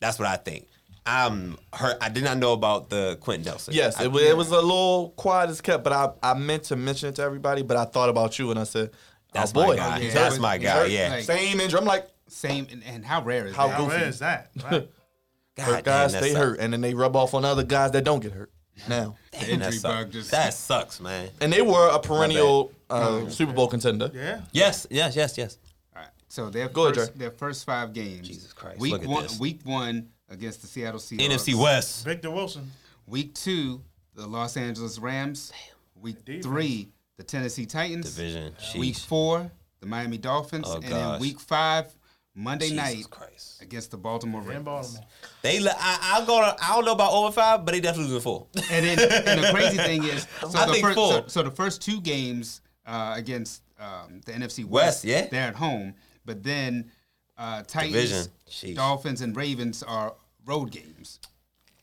That's 0.00 0.18
what 0.18 0.28
I 0.28 0.36
think. 0.36 0.68
I'm 1.06 1.56
hurt. 1.72 1.96
I 2.00 2.08
did 2.08 2.24
not 2.24 2.38
know 2.38 2.52
about 2.52 2.90
the 2.90 3.16
Quenton 3.20 3.44
Nelson. 3.46 3.74
Yes, 3.74 3.98
I- 4.00 4.04
it, 4.04 4.12
was, 4.12 4.22
it 4.22 4.36
was 4.36 4.50
a 4.50 4.56
little 4.60 5.10
quiet 5.16 5.50
as 5.50 5.60
kept, 5.60 5.82
but 5.84 5.92
I, 5.92 6.10
I 6.22 6.34
meant 6.34 6.64
to 6.64 6.76
mention 6.76 7.08
it 7.08 7.16
to 7.16 7.22
everybody, 7.22 7.62
but 7.62 7.76
I 7.76 7.84
thought 7.84 8.08
about 8.08 8.38
you 8.38 8.50
and 8.50 8.58
I 8.60 8.64
said, 8.64 8.90
That's 9.32 9.50
oh 9.52 9.54
boy, 9.54 9.66
my 9.68 9.76
guy. 9.76 10.00
he's 10.00 10.14
That's 10.14 10.38
my 10.38 10.58
guy. 10.58 10.84
Yeah. 10.86 11.08
Like- 11.10 11.24
Same 11.24 11.60
injury. 11.60 11.80
I'm 11.80 11.86
like, 11.86 12.08
Same, 12.28 12.66
and, 12.70 12.82
and 12.84 13.04
how 13.04 13.22
rare 13.22 13.46
is 13.46 13.56
How 13.56 13.68
that? 13.68 13.76
How 13.76 13.84
goofy. 13.84 13.96
rare 13.96 14.08
is 14.08 14.18
that? 14.20 14.50
Right. 14.64 14.88
God 15.56 15.64
hurt 15.74 15.84
guys 15.84 16.12
damn, 16.12 16.20
that 16.20 16.26
stay 16.26 16.32
sucks. 16.34 16.44
hurt, 16.46 16.60
and 16.60 16.72
then 16.72 16.80
they 16.80 16.94
rub 16.94 17.16
off 17.16 17.34
on 17.34 17.44
other 17.44 17.64
guys 17.64 17.90
that 17.92 18.04
don't 18.04 18.20
get 18.20 18.32
hurt 18.32 18.50
now. 18.88 19.16
Damn, 19.32 19.40
that 19.40 19.48
injury 19.50 19.72
sucks. 19.72 19.82
bug 19.82 20.10
just- 20.12 20.30
That 20.30 20.54
sucks, 20.54 21.00
man. 21.00 21.28
And 21.40 21.52
they 21.52 21.60
were 21.62 21.88
a 21.90 21.98
perennial 21.98 22.72
uh, 22.88 23.28
Super 23.28 23.52
Bowl 23.52 23.68
contender. 23.68 24.10
yeah. 24.14 24.42
Yes, 24.52 24.86
yes, 24.90 25.16
yes, 25.16 25.36
yes. 25.36 25.58
All 25.96 26.02
right. 26.02 26.10
So 26.28 26.50
their 26.50 26.68
Go 26.68 26.92
first, 26.92 27.10
Dre. 27.12 27.18
their 27.18 27.30
first 27.32 27.64
five 27.66 27.92
games. 27.92 28.26
Jesus 28.28 28.52
Christ, 28.52 28.78
Week 28.80 28.92
look 28.92 29.02
at 29.02 29.08
one, 29.08 29.22
this. 29.24 29.38
week 29.40 29.60
one 29.64 30.08
against 30.30 30.62
the 30.62 30.66
Seattle 30.66 31.00
Seahawks. 31.00 31.28
NFC 31.28 31.54
West. 31.54 32.04
Victor 32.04 32.30
Wilson. 32.30 32.70
Week 33.06 33.34
two, 33.34 33.82
the 34.14 34.26
Los 34.26 34.56
Angeles 34.56 34.98
Rams. 34.98 35.52
Week 36.00 36.24
Defense. 36.24 36.46
three, 36.46 36.88
the 37.16 37.24
Tennessee 37.24 37.66
Titans. 37.66 38.14
Division. 38.14 38.54
Week 38.78 38.96
four, 38.96 39.50
the 39.80 39.86
Miami 39.86 40.16
Dolphins. 40.16 40.66
Oh, 40.68 40.76
and 40.76 40.84
then 40.84 40.90
gosh. 40.90 41.20
week 41.20 41.40
five, 41.40 41.94
Monday 42.34 42.70
Jesus 42.70 42.84
night 42.84 43.10
Christ. 43.10 43.60
against 43.60 43.90
the 43.90 43.98
Baltimore 43.98 44.40
Ravens. 44.40 44.64
Baltimore. 44.64 45.04
They, 45.42 45.60
le- 45.60 45.74
I, 45.76 46.16
I'm 46.18 46.26
gonna. 46.26 46.56
I 46.62 46.74
don't 46.74 46.84
know 46.84 46.92
about 46.92 47.12
over 47.12 47.32
five, 47.32 47.64
but 47.64 47.72
they 47.72 47.80
definitely 47.80 48.12
losing 48.12 48.22
four. 48.22 48.46
And 48.70 48.86
then 48.86 48.98
and 49.26 49.44
the 49.44 49.50
crazy 49.52 49.76
thing 49.76 50.04
is, 50.04 50.26
so, 50.40 50.58
I 50.58 50.66
the, 50.66 50.72
think 50.72 50.84
first, 50.84 50.94
four. 50.94 51.12
so, 51.12 51.24
so 51.26 51.42
the 51.42 51.50
first 51.50 51.82
two 51.82 52.00
games 52.00 52.62
uh, 52.86 53.14
against 53.16 53.62
um, 53.78 54.20
the 54.24 54.32
NFC 54.32 54.64
West, 54.64 54.70
West, 54.70 55.04
yeah. 55.04 55.26
they're 55.30 55.48
at 55.48 55.56
home. 55.56 55.94
But 56.24 56.42
then 56.42 56.90
uh, 57.36 57.62
Titans, 57.66 58.28
Dolphins, 58.74 59.22
and 59.22 59.36
Ravens 59.36 59.82
are 59.82 60.14
road 60.50 60.70
games. 60.70 61.18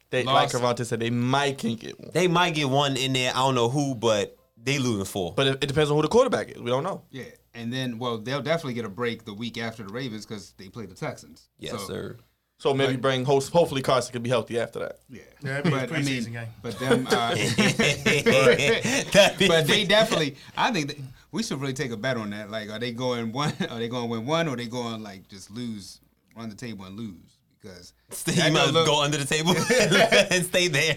They, 0.10 0.24
Lost. 0.24 0.54
like 0.54 0.62
Cavante 0.78 0.86
said, 0.86 1.00
they 1.00 1.10
might 1.10 1.58
can 1.58 1.76
get 1.76 2.00
one. 2.00 2.12
They 2.14 2.28
might 2.28 2.54
get 2.54 2.70
one 2.70 2.96
in 2.96 3.14
there. 3.14 3.32
I 3.36 3.40
don't 3.40 3.56
know 3.56 3.70
who, 3.70 3.94
but 3.96 4.38
they 4.62 4.78
losing 4.80 5.06
four. 5.06 5.34
But 5.36 5.48
it, 5.48 5.64
it 5.64 5.68
depends 5.68 5.90
on 5.90 5.96
who 5.98 6.02
the 6.02 6.08
quarterback 6.08 6.50
is. 6.52 6.62
We 6.62 6.70
don't 6.70 6.84
know. 6.84 7.02
Yeah, 7.12 7.24
and 7.54 7.74
then 7.74 7.98
well, 8.00 8.18
they'll 8.18 8.42
definitely 8.42 8.74
get 8.76 8.86
a 8.86 8.90
break 8.90 9.26
the 9.26 9.34
week 9.34 9.58
after 9.58 9.84
the 9.84 9.92
Ravens 9.92 10.26
because 10.26 10.52
they 10.58 10.70
play 10.70 10.86
the 10.86 10.96
Texans. 10.96 11.50
yes, 11.60 11.74
So, 11.74 11.78
sir. 11.88 12.18
So 12.60 12.74
maybe 12.74 12.94
Right. 12.94 13.02
bring 13.02 13.26
host. 13.26 13.52
Hopefully 13.52 13.82
Carson 13.84 14.14
can 14.14 14.24
be 14.24 14.30
healthy 14.30 14.60
after 14.60 14.80
that. 14.80 15.00
Yeah, 15.10 15.22
Yeah, 15.44 15.60
it'd 15.60 15.66
be 15.66 15.70
a 15.70 15.82
but 15.82 15.92
I 15.92 15.96
preseason 16.00 16.24
mean, 16.24 16.34
game. 16.34 16.48
but 16.64 16.80
them, 16.80 17.06
uh, 17.08 17.36
That'd 19.12 19.38
be- 19.38 19.48
but 19.48 19.68
they 19.68 19.86
definitely. 19.86 20.38
I 20.56 20.72
think 20.72 20.88
that 20.88 20.98
we 21.32 21.44
should 21.44 21.60
really 21.62 21.74
take 21.74 21.92
a 21.92 21.98
bet 21.98 22.18
on 22.18 22.30
that. 22.32 22.50
Like, 22.50 22.70
are 22.72 22.80
they 22.80 22.92
going 22.94 23.32
one? 23.32 23.54
Are 23.70 23.78
they 23.78 23.88
going 23.90 24.06
to 24.06 24.10
win 24.10 24.26
one? 24.26 24.48
Or 24.48 24.54
are 24.54 24.56
they 24.58 24.68
going 24.68 25.04
like 25.04 25.28
just 25.28 25.52
lose, 25.52 26.00
run 26.36 26.50
the 26.50 26.56
table 26.56 26.86
and 26.86 26.98
lose? 26.98 27.37
Because 27.62 27.94
you 28.28 28.52
might 28.54 28.68
as 28.68 28.72
go 28.72 29.02
under 29.04 29.18
the 29.18 29.26
table 29.26 29.50
and 30.32 30.46
stay 30.46 30.68
there. 30.68 30.96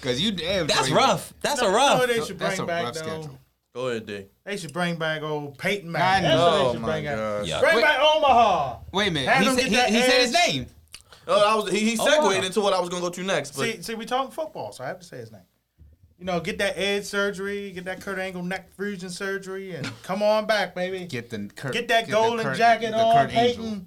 Because 0.00 0.20
you 0.20 0.32
damn. 0.32 0.66
That's 0.66 0.88
sure- 0.88 0.96
rough. 0.96 1.32
That's 1.40 1.60
a 1.60 1.64
You 1.64 1.70
know 1.70 1.76
rough. 1.76 2.06
they 2.06 2.20
should 2.24 2.38
That's 2.38 2.58
a 2.58 2.64
back 2.66 2.84
rough 2.84 2.94
though? 2.94 3.00
schedule. 3.00 3.38
Go 3.74 3.88
ahead, 3.88 4.06
D. 4.06 4.26
They 4.44 4.56
should 4.56 4.72
bring 4.72 4.96
back 4.96 5.22
old 5.22 5.58
Peyton 5.58 5.88
I 5.96 5.98
Manning. 5.98 6.30
That's 6.30 6.38
know. 6.38 6.44
what 6.44 6.52
they 6.58 6.64
Oh 6.68 6.72
should 6.74 6.80
my 6.82 6.88
bring 6.92 7.04
back. 7.06 7.46
Yeah. 7.46 7.60
Bring 7.60 7.74
Wait. 7.76 7.82
back 7.82 7.98
Omaha. 8.00 8.78
Wait 8.92 9.08
a 9.08 9.10
minute. 9.10 9.28
Have 9.28 9.38
He 9.42 9.48
them 9.48 9.56
said, 9.58 9.70
get 9.70 9.70
he, 9.70 9.76
that 9.76 10.04
he 10.04 10.10
said 10.10 10.20
his 10.20 10.32
name. 10.32 10.66
Oh, 11.26 11.50
I 11.50 11.54
was, 11.56 11.70
he, 11.72 11.78
he 11.80 11.98
Oh, 11.98 12.04
segued 12.04 12.22
wow. 12.22 12.30
into 12.32 12.60
what 12.60 12.72
I 12.74 12.80
was 12.80 12.88
going 12.90 13.02
to 13.02 13.08
go 13.08 13.12
to 13.12 13.22
next. 13.24 13.52
But 13.56 13.62
See, 13.64 13.82
see, 13.82 13.94
we 13.94 14.04
talking 14.04 14.30
football, 14.30 14.72
so 14.72 14.84
I 14.84 14.88
have 14.88 14.98
to 15.00 15.04
say 15.06 15.16
his 15.16 15.32
name. 15.32 15.40
You 16.18 16.26
know, 16.26 16.38
get 16.38 16.58
that 16.58 16.78
edge 16.78 17.04
surgery, 17.06 17.72
get 17.72 17.86
that 17.86 18.00
Kurt 18.00 18.18
Angle 18.20 18.42
neck 18.44 18.72
fusion 18.76 19.10
surgery, 19.10 19.74
and 19.74 19.90
come 20.04 20.22
on 20.22 20.46
back, 20.46 20.74
baby. 20.74 21.06
Get 21.06 21.30
the 21.30 21.50
Kurt, 21.56 21.72
Get 21.72 21.88
that 21.88 22.06
the 22.06 22.12
golden 22.12 22.44
Kurt- 22.44 22.56
jacket 22.58 22.92
the 22.92 22.98
on, 22.98 23.26
Kurt 23.26 23.34
Angle. 23.36 23.80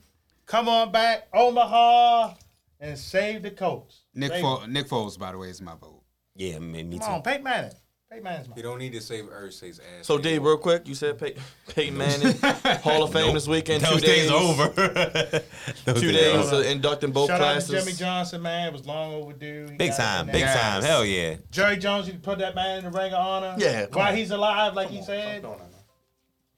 Peyton. 0.48 0.66
Come 0.66 0.70
on 0.70 0.92
back, 0.92 1.28
Omaha, 1.34 2.34
and 2.80 2.98
save 2.98 3.44
the 3.44 3.52
Colts. 3.52 4.04
Nick 4.14 4.32
Save 4.32 4.42
Fo- 4.42 4.66
Nick 4.66 4.88
Foles, 4.88 5.18
by 5.20 5.32
the 5.32 5.38
way, 5.38 5.50
is 5.50 5.62
my 5.62 5.76
vote. 5.76 6.02
Yeah, 6.36 6.60
man, 6.60 6.90
me 6.90 7.00
Come 7.00 7.10
on, 7.14 7.24
too. 7.24 7.30
Peyton 7.30 7.44
Manning. 7.44 7.72
Peyton 8.10 8.24
Manning's 8.24 8.48
You 8.48 8.54
mine. 8.56 8.64
don't 8.64 8.80
need 8.80 8.94
to 8.94 9.02
save 9.02 9.26
Ursay's 9.26 9.80
ass. 9.80 10.08
so 10.08 10.18
D, 10.18 10.30
anymore. 10.30 10.52
real 10.52 10.58
quick, 10.60 10.88
you 10.88 10.96
said 10.96 11.20
Pey- 11.20 11.36
Peyton 11.76 11.98
Manning, 11.98 12.38
Hall 12.82 13.04
of 13.04 13.12
Fame 13.12 13.34
this 13.34 13.48
weekend. 13.50 13.84
Those 13.84 14.00
two 14.02 14.08
days 14.08 14.30
days 14.30 14.32
over. 14.32 14.68
Those 15.86 16.00
Two 16.00 16.12
days 16.14 16.22
days 16.22 16.46
over. 16.48 16.56
of 16.62 16.66
inducting 16.68 17.12
both 17.12 17.28
Shout 17.28 17.42
out 17.42 17.52
classes. 17.52 17.70
to 17.70 17.80
Jimmy 17.80 17.92
Johnson, 17.98 18.42
man. 18.42 18.68
It 18.70 18.72
was 18.74 18.86
long 18.86 19.14
overdue. 19.16 19.68
He 19.72 19.76
Big 19.76 19.90
got 19.90 20.00
it 20.00 20.02
time, 20.02 20.30
in 20.30 20.32
big 20.34 20.44
there. 20.46 20.56
Time. 20.56 20.84
Hell 20.84 21.04
yeah. 21.04 21.36
Jerry 21.52 21.76
Jones, 21.76 22.08
you 22.08 22.14
put 22.14 22.40
that 22.40 22.56
man 22.56 22.78
in 22.86 22.92
the 22.92 22.98
ring 22.98 23.12
of 23.12 23.20
honor. 23.20 23.56
Yeah, 23.58 23.88
come 23.88 24.00
While 24.00 24.12
on. 24.12 24.16
he's 24.18 24.32
alive, 24.32 24.74
like 24.74 24.88
he 24.90 25.00
on, 25.00 25.04
said. 25.04 25.46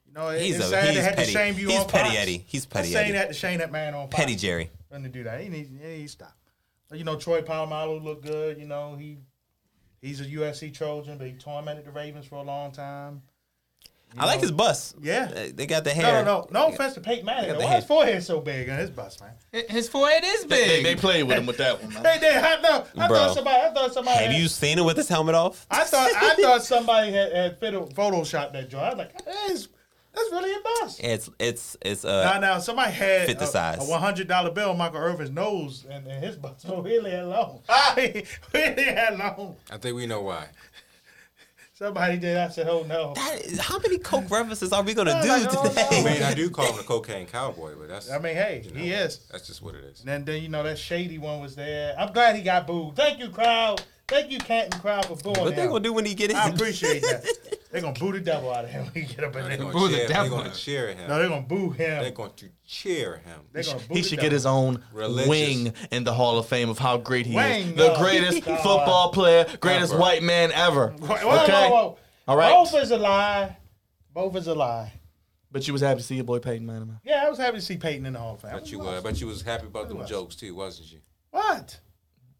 You 0.10 0.16
know, 0.16 0.30
it- 0.30 0.41
He's 0.41 0.55
it's 0.55 0.66
a 0.66 0.70
sad 0.70 0.88
they 0.88 0.93
he's 0.95 1.03
had 1.03 1.16
petty. 1.16 1.26
to 1.28 1.38
shame 1.38 1.57
you 1.60 1.68
he's 1.70 1.80
on 1.80 1.88
petty 1.88 2.10
Fox. 2.10 2.20
Eddie. 2.20 2.43
He's 2.47 2.66
I'm 2.66 2.70
petty 2.72 2.91
saying 2.91 3.05
Eddie. 3.10 3.18
that 3.20 3.28
to 3.28 3.34
shame 3.36 3.60
that 3.60 3.72
man 3.72 3.93
on 3.93 4.07
Fox. 4.10 4.16
Petty 4.16 4.36
Jerry. 4.36 4.70
Trying 4.89 5.03
to 5.03 5.10
do 5.10 5.24
that. 5.24 5.39
He 5.41 5.49
needs, 5.49 5.70
he 5.70 5.88
needs 5.88 6.16
to 6.16 6.26
stop. 6.26 6.36
You 6.91 7.03
know, 7.03 7.16
Troy 7.16 7.41
Polamalu 7.43 8.03
looked 8.03 8.26
good. 8.26 8.57
You 8.57 8.66
know, 8.66 8.95
he 8.99 9.20
he's 10.01 10.20
a 10.22 10.26
USC 10.26 10.74
Trojan, 10.74 11.18
but 11.20 11.28
he 11.28 11.34
tormented 11.34 11.86
the 11.86 11.91
Ravens 11.91 12.26
for 12.26 12.36
a 12.36 12.41
long 12.43 12.72
time. 12.72 13.22
I 14.18 14.26
like 14.26 14.39
his 14.41 14.51
bus. 14.51 14.95
Yeah. 14.99 15.26
They- 15.28 15.51
They 15.51 15.66
got 15.68 15.84
the 15.84 15.93
No, 15.93 16.01
hair. 16.01 16.26
no, 16.26 16.47
no. 16.51 16.68
No 16.70 16.74
offense 16.74 16.95
to 16.95 16.99
Peyton 17.01 17.26
Manning. 17.26 17.45
got 17.51 17.53
though. 17.53 17.60
the 17.60 17.66
Why 17.68 17.76
his 17.76 17.86
forehead 17.86 18.24
so 18.24 18.39
big 18.41 18.68
on 18.68 18.80
his 18.80 18.89
bust, 18.89 19.22
man? 19.22 19.66
His 19.70 19.88
forehead 19.88 20.24
is 20.26 20.45
They, 20.45 20.66
big. 20.68 20.84
they 20.84 20.95
played 20.95 21.22
with 21.24 21.38
him 21.38 21.45
with 21.45 21.57
that 21.57 21.80
one. 21.84 21.93
Man. 21.93 22.03
Hey, 22.05 22.18
they, 22.18 22.36
I, 22.36 22.60
no, 22.60 22.86
I 22.97 23.07
Bro. 23.07 23.18
thought 23.20 23.36
somebody. 23.36 23.62
I 23.62 23.70
thought 23.72 23.93
somebody. 23.93 24.18
Have 24.18 24.32
had- 24.32 24.41
you 24.41 24.47
seen 24.47 24.80
him 24.80 24.86
with 24.86 24.97
his 24.97 25.07
helmet 25.10 25.36
off? 25.36 25.68
I 25.70 25.84
thought 25.84 26.10
I 26.16 26.34
thought 26.41 26.64
somebody 26.74 27.12
had, 27.12 27.32
had 27.34 27.60
photo, 27.60 27.86
photoshopped 27.86 28.53
that 28.53 28.72
joint. 28.72 28.84
I 28.84 28.89
was 28.89 28.97
like, 28.97 29.22
hey, 29.26 29.32
it's, 29.53 29.68
that's 30.20 30.32
really 30.32 30.54
a 30.54 30.60
bust. 30.64 31.00
It's 31.04 31.30
it's 31.40 31.78
it's 31.82 32.04
Now, 32.04 32.10
uh 32.10 32.24
now, 32.24 32.40
now 32.40 32.60
somebody 32.60 32.92
had 32.92 33.28
Fit 33.28 33.40
the 33.40 33.46
a, 33.46 33.48
size. 33.48 33.88
a 33.88 33.90
one 33.90 34.00
hundred 34.00 34.28
dollar 34.28 34.52
bill 34.52 34.72
on 34.72 34.78
Michael 34.78 35.00
Irvin's 35.00 35.32
nose, 35.32 35.86
and, 35.90 36.06
and 36.08 36.24
his 36.24 36.36
butt 36.36 36.62
so 36.62 36.82
really 36.82 37.12
had 37.12 37.26
long. 37.26 37.62
really 38.54 38.84
had 38.84 39.18
long. 39.18 39.56
I 39.72 39.78
think 39.78 39.96
we 39.96 40.06
know 40.06 40.22
why. 40.22 40.48
Somebody 41.74 42.18
did. 42.18 42.36
I 42.36 42.50
said, 42.50 42.68
oh 42.68 42.84
no. 42.84 43.14
that 43.14 43.40
is, 43.40 43.58
how 43.58 43.80
many 43.80 43.98
coke 44.00 44.30
references 44.30 44.74
are 44.74 44.84
we 44.84 44.94
gonna 44.94 45.14
I 45.14 45.22
do 45.22 45.28
like, 45.30 45.48
oh, 45.50 45.70
today? 45.70 45.88
I 45.90 46.04
mean, 46.04 46.24
I 46.24 46.34
do 46.34 46.50
call 46.50 46.66
him 46.66 46.76
the 46.76 46.84
cocaine 46.84 47.26
cowboy, 47.26 47.76
but 47.80 47.88
that's. 47.88 48.12
I 48.12 48.20
mean, 48.20 48.36
hey, 48.36 48.64
you 48.66 48.74
know, 48.74 48.80
he 48.82 48.92
is. 48.92 49.20
That's 49.32 49.48
just 49.48 49.62
what 49.62 49.76
it 49.76 49.86
is. 49.86 50.02
And 50.02 50.10
then, 50.10 50.26
then 50.26 50.44
you 50.44 50.50
know 50.50 50.62
that 50.64 50.78
shady 50.78 51.18
one 51.18 51.40
was 51.40 51.56
there. 51.56 51.96
I'm 51.98 52.12
glad 52.12 52.36
he 52.36 52.42
got 52.42 52.68
booed. 52.68 52.98
Thank 52.98 53.20
you, 53.20 53.30
crowd. 53.30 53.82
Thank 54.10 54.32
you, 54.32 54.39
Canton 54.39 54.80
crowd, 54.82 55.05
for 55.05 55.16
booing 55.18 55.39
What 55.39 55.55
they 55.55 55.62
him. 55.64 55.70
gonna 55.70 55.80
do 55.84 55.93
when 55.93 56.05
he 56.05 56.14
get 56.16 56.32
his? 56.32 56.39
I 56.39 56.49
appreciate 56.49 57.01
that. 57.03 57.26
They're 57.72 57.82
gonna 57.82 57.93
boo 57.99 58.12
the 58.12 58.20
devil 58.20 58.51
out 58.51 58.66
of 58.66 58.72
him 58.72 58.86
when 58.86 58.93
he 58.93 59.01
get 59.14 59.24
up 59.24 59.36
in 59.36 59.41
They're 59.41 59.49
there. 59.49 59.57
going 59.60 59.72
Boo 59.74 59.88
the 59.89 59.95
cheer, 59.97 60.07
they're 60.07 60.24
devil. 60.24 60.38
gonna 60.39 60.49
cheer 60.55 60.88
him. 60.93 61.07
No, 61.07 61.20
they're 61.20 61.30
gonna 61.30 61.41
boo 61.41 61.70
him. 61.70 61.76
They're 61.78 62.03
him. 62.05 62.14
going 62.16 62.32
to 62.38 62.49
cheer 62.66 63.18
him. 63.18 63.41
They're 63.51 63.62
gonna 63.64 63.78
boo 63.78 63.93
He 63.93 64.01
the 64.01 64.07
should 64.07 64.16
devil. 64.16 64.24
get 64.24 64.32
his 64.32 64.45
own 64.47 64.84
Religious. 64.91 65.30
wing 65.30 65.74
in 65.91 66.03
the 66.03 66.14
Hall 66.14 66.39
of 66.39 66.47
Fame 66.47 66.70
of 66.70 66.80
how 66.80 66.97
great 66.97 67.28
he 67.28 67.36
Wing, 67.36 67.68
is. 67.70 67.76
The 67.76 67.91
uh, 67.93 67.99
greatest 68.01 68.47
uh, 68.47 68.55
football 68.64 69.12
player, 69.12 69.45
greatest 69.60 69.93
ever. 69.93 70.01
white 70.01 70.24
man 70.24 70.51
ever. 70.53 70.88
Whoa, 70.97 71.07
whoa, 71.16 71.43
Okay? 71.43 71.51
whoa, 71.53 71.70
whoa. 71.70 71.97
All 72.28 72.36
right. 72.38 72.51
Both 72.51 72.74
is 72.74 72.89
a 72.89 72.97
lie. 72.97 73.55
Both 74.16 74.36
is 74.36 74.47
a 74.47 74.55
lie. 74.55 74.91
But 75.51 75.68
you 75.68 75.74
was 75.74 75.82
happy 75.84 75.99
to 75.99 76.05
see 76.05 76.16
your 76.16 76.24
boy 76.24 76.39
Peyton 76.39 76.66
Manning. 76.66 76.88
man. 76.88 76.99
Yeah, 77.03 77.24
I 77.26 77.30
was 77.30 77.38
happy 77.38 77.57
to 77.57 77.62
see 77.62 77.78
Peyton 77.78 78.05
in 78.07 78.14
the 78.14 78.20
Hall 78.20 78.34
of 78.34 78.41
Fame. 78.41 78.51
But 78.53 78.72
you 78.72 78.80
were. 78.80 78.99
But 79.01 79.22
you 79.22 79.28
was 79.28 79.43
happy 79.43 79.68
about 79.68 79.89
them 79.89 80.03
jokes 80.07 80.36
too, 80.36 80.55
wasn't 80.55 80.91
you? 80.91 80.99
What? 81.32 81.80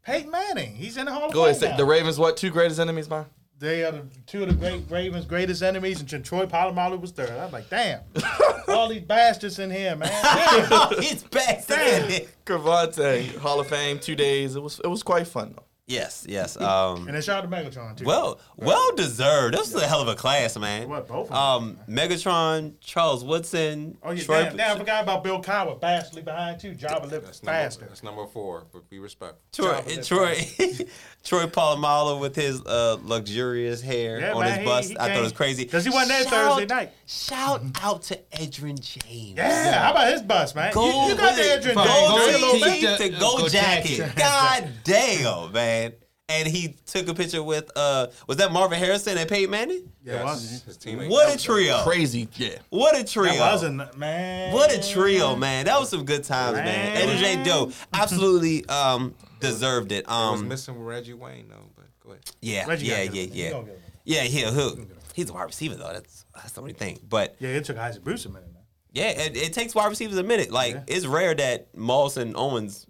Peyton 0.04 0.30
Manning. 0.30 0.74
He's 0.74 0.96
in 0.96 1.06
the 1.06 1.12
Hall 1.12 1.26
of 1.26 1.32
Go 1.32 1.44
ahead. 1.44 1.56
Fame. 1.56 1.60
Say, 1.60 1.70
now. 1.70 1.76
the 1.76 1.84
Ravens, 1.84 2.18
what 2.18 2.36
two 2.36 2.50
greatest 2.50 2.80
enemies, 2.80 3.08
man? 3.08 3.26
They 3.58 3.84
are 3.84 3.92
the 3.92 4.02
two 4.26 4.42
of 4.42 4.48
the 4.48 4.54
great 4.54 4.84
Ravens' 4.88 5.26
greatest 5.26 5.62
enemies, 5.62 6.00
and 6.00 6.24
Troy 6.24 6.46
Polamalu 6.46 6.98
was 6.98 7.10
third. 7.10 7.28
I 7.30 7.44
was 7.44 7.52
like, 7.52 7.68
damn, 7.68 8.00
all 8.68 8.88
these 8.88 9.02
bastards 9.02 9.58
in 9.58 9.70
here, 9.70 9.94
man. 9.96 10.10
He's 10.98 11.22
back. 11.24 11.66
Damn. 11.66 12.22
Cravante, 12.46 13.36
Hall 13.36 13.60
of 13.60 13.66
Fame, 13.66 13.98
two 13.98 14.14
days. 14.16 14.56
It 14.56 14.62
was 14.62 14.80
it 14.82 14.88
was 14.88 15.02
quite 15.02 15.26
fun 15.26 15.54
though. 15.56 15.64
Yes, 15.90 16.24
yes. 16.28 16.56
Um, 16.70 17.06
and 17.06 17.14
then 17.14 17.22
shout 17.22 17.42
out 17.44 17.50
to 17.50 17.56
Megatron 17.56 17.96
too. 17.96 18.04
well, 18.04 18.38
well 18.56 18.94
deserved. 18.94 19.54
This 19.54 19.72
was 19.72 19.82
a 19.82 19.86
hell 19.86 20.00
of 20.00 20.08
a 20.08 20.14
class, 20.14 20.56
man. 20.56 20.88
What, 20.88 21.08
both 21.08 21.30
of 21.30 21.62
them? 21.62 21.78
Um, 21.78 21.78
Megatron, 21.88 22.74
Charles 22.80 23.24
Woodson, 23.24 23.98
oh 24.02 24.12
yeah, 24.12 24.22
Troy, 24.22 24.42
damn, 24.44 24.56
damn, 24.56 24.76
I 24.76 24.78
forgot 24.78 25.02
about 25.02 25.24
Bill 25.24 25.42
Cowher, 25.42 25.80
vastly 25.80 26.22
behind 26.22 26.60
too. 26.60 26.74
Java 26.74 27.06
lived 27.06 27.26
That's 27.26 27.42
number, 27.42 27.58
faster. 27.58 27.84
that's 27.86 28.02
number 28.04 28.26
four. 28.26 28.66
But 28.72 28.88
be 28.88 28.98
respectful. 29.00 29.40
Troy, 29.52 29.82
Java 29.86 30.02
Troy, 30.04 30.48
Troy 31.22 31.44
Polamalu 31.46 32.18
with 32.18 32.34
his 32.34 32.60
uh, 32.64 32.96
luxurious 33.02 33.82
hair 33.82 34.20
Yeah, 34.20 34.32
on 34.32 34.40
man, 34.40 34.48
his 34.50 34.58
he- 34.58 34.64
bust. 34.64 34.88
he 34.90 34.96
I 34.98 35.08
thought 35.08 35.16
it 35.18 35.20
was 35.20 35.32
crazy. 35.32 35.64
crazy 35.66 35.66
'cause 35.66 35.84
he 35.84 35.90
wasn't 35.90 36.28
Shout- 36.28 36.56
Thursday 36.56 36.66
night. 36.74 36.92
Shout 37.06 37.62
out 37.82 38.02
to 38.04 38.18
Edgerrin 38.32 38.80
James. 38.80 39.36
Yeah, 39.36 39.82
how 39.84 39.90
about 39.92 40.12
his 40.12 40.22
bus, 40.22 40.54
man? 40.54 40.72
Go 40.72 40.86
you, 41.06 41.10
you 41.10 41.16
got 41.16 41.34
the 41.36 41.40
with 41.42 41.50
it. 41.50 41.58
Adrian 41.58 41.76
Go- 41.76 41.84
James 41.84 42.40
go 42.40 42.58
jersey 42.58 42.86
a 42.86 42.96
to- 42.96 42.96
Go 42.96 42.96
to- 42.96 43.10
to 43.12 43.18
go 43.20 43.38
go 43.38 43.48
jacket. 43.48 43.96
jacket. 43.98 44.16
God 44.16 44.68
damn, 44.84 45.52
man. 45.52 45.92
And 46.30 46.46
he 46.46 46.76
took 46.86 47.08
a 47.08 47.14
picture 47.14 47.42
with 47.42 47.70
uh 47.76 48.06
was 48.28 48.36
that 48.38 48.52
Marvin 48.52 48.78
Harrison 48.78 49.18
and 49.18 49.28
Peyton 49.28 49.50
Manning? 49.50 49.90
Yeah, 50.04 50.20
it 50.20 50.24
was. 50.24 50.62
His 50.64 50.78
teammate. 50.78 51.08
What 51.10 51.34
a 51.34 51.36
trio. 51.36 51.82
Crazy, 51.82 52.28
yeah. 52.36 52.50
What 52.70 52.96
a 52.96 53.02
trio. 53.04 53.32
That 53.34 53.52
wasn't 53.52 53.98
man. 53.98 54.52
What 54.54 54.72
a 54.72 54.80
trio, 54.92 55.34
man. 55.36 55.66
That 55.66 55.78
was 55.80 55.88
some 55.90 56.04
good 56.04 56.22
times, 56.24 56.56
man. 56.56 56.64
Man. 56.64 57.08
Edgerrin 57.08 57.18
J. 57.20 57.44
Doe 57.44 57.72
absolutely 57.92 58.64
um 58.66 59.12
deserved 59.40 59.92
it. 59.92 60.04
I 60.08 60.30
was 60.30 60.40
Um 60.40 60.48
missing 60.48 60.78
Reggie 60.78 61.14
Wayne 61.14 61.48
though, 61.48 61.70
but 61.76 61.86
go 62.02 62.10
ahead. 62.10 62.22
yeah, 62.40 62.66
Reggie 62.66 62.86
yeah, 62.86 63.04
gotta 63.06 63.16
yeah, 63.16 63.22
him. 63.24 63.32
He 63.32 63.42
yeah. 63.42 63.50
gonna 63.50 63.64
get 63.64 63.74
him. 63.74 63.82
Yeah, 64.04 64.20
he'll, 64.22 64.52
he'll 64.52 64.86
he's 65.14 65.30
a 65.30 65.32
wide 65.32 65.44
receiver 65.44 65.74
though. 65.76 65.92
That's 65.92 66.24
that's 66.34 66.52
the 66.52 66.60
only 66.60 66.72
thing. 66.72 67.00
But 67.08 67.36
Yeah, 67.38 67.50
it 67.50 67.64
took 67.64 67.76
Isaac 67.78 68.02
Bruce 68.04 68.24
a 68.26 68.28
minute, 68.30 68.52
man. 68.52 68.62
yeah, 68.92 69.10
it, 69.10 69.36
it 69.36 69.52
takes 69.52 69.74
wide 69.74 69.88
receivers 69.88 70.16
a 70.18 70.22
minute. 70.22 70.50
Like 70.50 70.74
Yeah. 70.74 70.82
it's 70.86 71.06
rare 71.06 71.34
that 71.34 71.76
Moss 71.76 72.16
and 72.16 72.36
Owens 72.36 72.86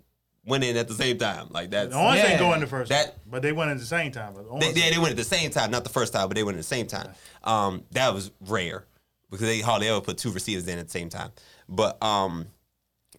went 0.47 0.65
in 0.65 0.77
at 0.77 0.89
the 0.89 0.95
same 0.95 1.19
time. 1.19 1.49
Like 1.51 1.71
that's 1.71 1.93
The 1.93 1.99
Orange 1.99 2.19
Yeah. 2.19 2.31
ain't 2.31 2.39
going 2.41 2.61
the 2.61 2.67
first 2.67 2.89
That- 2.91 3.07
time, 3.07 3.15
but 3.27 3.43
they 3.43 3.53
went 3.53 3.71
in 3.71 3.77
at 3.77 3.81
the 3.81 3.87
same 3.87 4.11
time. 4.13 4.33
But 4.35 4.49
the 4.49 4.59
they, 4.73 4.81
yeah, 4.81 4.91
they 4.91 4.99
went 4.99 5.11
at 5.11 5.17
the 5.17 5.25
same 5.25 5.51
time, 5.51 5.71
not 5.71 5.85
the 5.85 5.91
first 5.91 6.13
time, 6.13 6.29
but 6.29 6.35
they 6.37 6.43
went 6.43 6.57
at 6.57 6.61
the 6.61 6.67
same 6.67 6.87
time. 6.87 7.13
Um, 7.45 7.85
that 7.93 8.15
was 8.15 8.31
rare 8.41 8.87
because 9.31 9.47
they 9.47 9.61
hardly 9.61 9.89
ever 9.89 10.01
put 10.01 10.19
two 10.19 10.31
receivers 10.33 10.67
in 10.67 10.79
at 10.79 10.87
the 10.87 10.91
same 10.91 11.09
time. 11.09 11.31
But 11.69 12.03
um, 12.03 12.47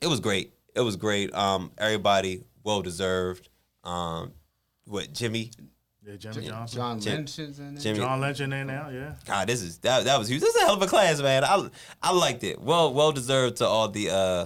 it 0.02 0.08
was 0.08 0.20
great. 0.20 0.54
It 0.76 0.82
was 0.82 0.96
great. 0.96 1.34
Um, 1.34 1.72
everybody 1.78 2.44
well 2.64 2.82
deserved. 2.82 3.50
Um, 3.84 4.34
what 4.86 5.14
Jimmy? 5.14 5.52
yeah, 6.06 6.16
Jimmy 6.18 6.48
Johnson, 6.48 6.78
John 6.78 7.00
Jim- 7.00 7.16
Lynch 7.18 7.40
is 7.40 7.60
in 7.60 7.78
it. 7.78 7.80
Jimmy. 7.80 8.00
John 8.00 8.22
Lynch 8.22 8.40
in 8.40 8.50
there 8.50 8.66
now. 8.66 8.90
Yeah, 8.90 9.14
God, 9.26 9.48
this 9.48 9.62
is 9.62 9.78
that 9.80 10.06
that 10.06 10.18
was 10.20 10.28
huge. 10.30 10.42
This 10.42 10.56
is 10.56 10.62
a 10.62 10.66
hell 10.66 10.76
of 10.76 10.82
a 10.82 10.88
class, 10.88 11.22
man. 11.22 11.44
I 11.44 11.70
I 12.02 12.12
liked 12.14 12.44
it. 12.44 12.60
Well 12.62 12.94
well 12.94 13.12
deserved 13.12 13.58
to 13.58 13.68
all 13.68 13.88
the 13.90 14.10
uh 14.10 14.46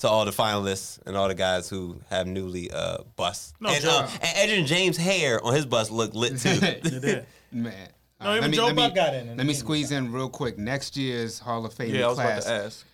to 0.00 0.08
all 0.08 0.24
the 0.24 0.30
finalists 0.30 0.98
and 1.06 1.16
all 1.16 1.28
the 1.28 1.34
guys 1.34 1.68
who 1.68 2.00
have 2.08 2.26
newly 2.26 2.70
uh 2.70 2.98
bust. 3.16 3.54
No 3.60 3.68
and, 3.70 3.82
joke. 3.82 3.92
uh, 4.04 4.18
and 4.22 4.50
Edgerrin 4.50 4.66
James' 4.66 4.96
hair 4.96 5.44
on 5.44 5.54
his 5.54 5.66
bust 5.66 5.90
looked 5.90 6.14
lit 6.14 6.38
too. 6.38 6.54
they. 6.58 7.24
Man. 7.52 7.74
No, 8.22 8.30
Uh, 8.30 8.36
even 8.36 8.42
let 8.42 8.50
me- 8.50 8.56
Joe 8.56 8.66
let 8.66 8.76
me- 8.76 8.82
Buck 8.82 8.94
got 8.94 9.14
in. 9.14 9.36
Let 9.36 9.46
me 9.46 9.54
squeeze 9.54 9.90
in 9.92 10.12
real 10.12 10.28
quick. 10.28 10.58
Next 10.58 10.96
year's 10.96 11.38
Hall 11.38 11.64
of 11.64 11.72
Fame 11.74 11.94
Yeah, 11.94 12.04
I 12.04 12.08
was 12.08 12.16
class. 12.18 12.84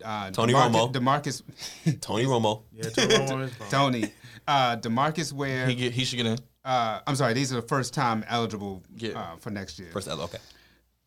About 0.00 0.32
to 0.32 0.38
ask. 0.38 0.38
Uh, 0.38 0.42
Tony 0.46 0.52
DeMarcus, 0.52 0.72
Romo. 0.72 0.92
Demarcus, 0.92 2.00
Tony 2.00 2.24
Romo. 2.24 2.62
Yeah, 2.72 2.88
Tony 2.90 3.14
Romo 3.14 3.44
is. 3.44 3.52
Tony, 3.70 4.12
uh, 4.46 4.76
Demarcus 4.76 5.32
Ware. 5.32 5.66
He 5.66 5.74
get, 5.74 5.92
he 5.92 6.04
should 6.04 6.16
get 6.16 6.26
in. 6.26 6.38
uh, 6.64 7.00
I'm 7.06 7.16
sorry, 7.16 7.34
these 7.34 7.52
are 7.52 7.60
the 7.60 7.66
first 7.66 7.94
time 7.94 8.24
eligible 8.28 8.82
Yeah. 8.96 9.18
uh, 9.20 9.36
for 9.36 9.50
next 9.50 9.78
year. 9.78 9.88
First 9.92 10.08
okay. 10.08 10.38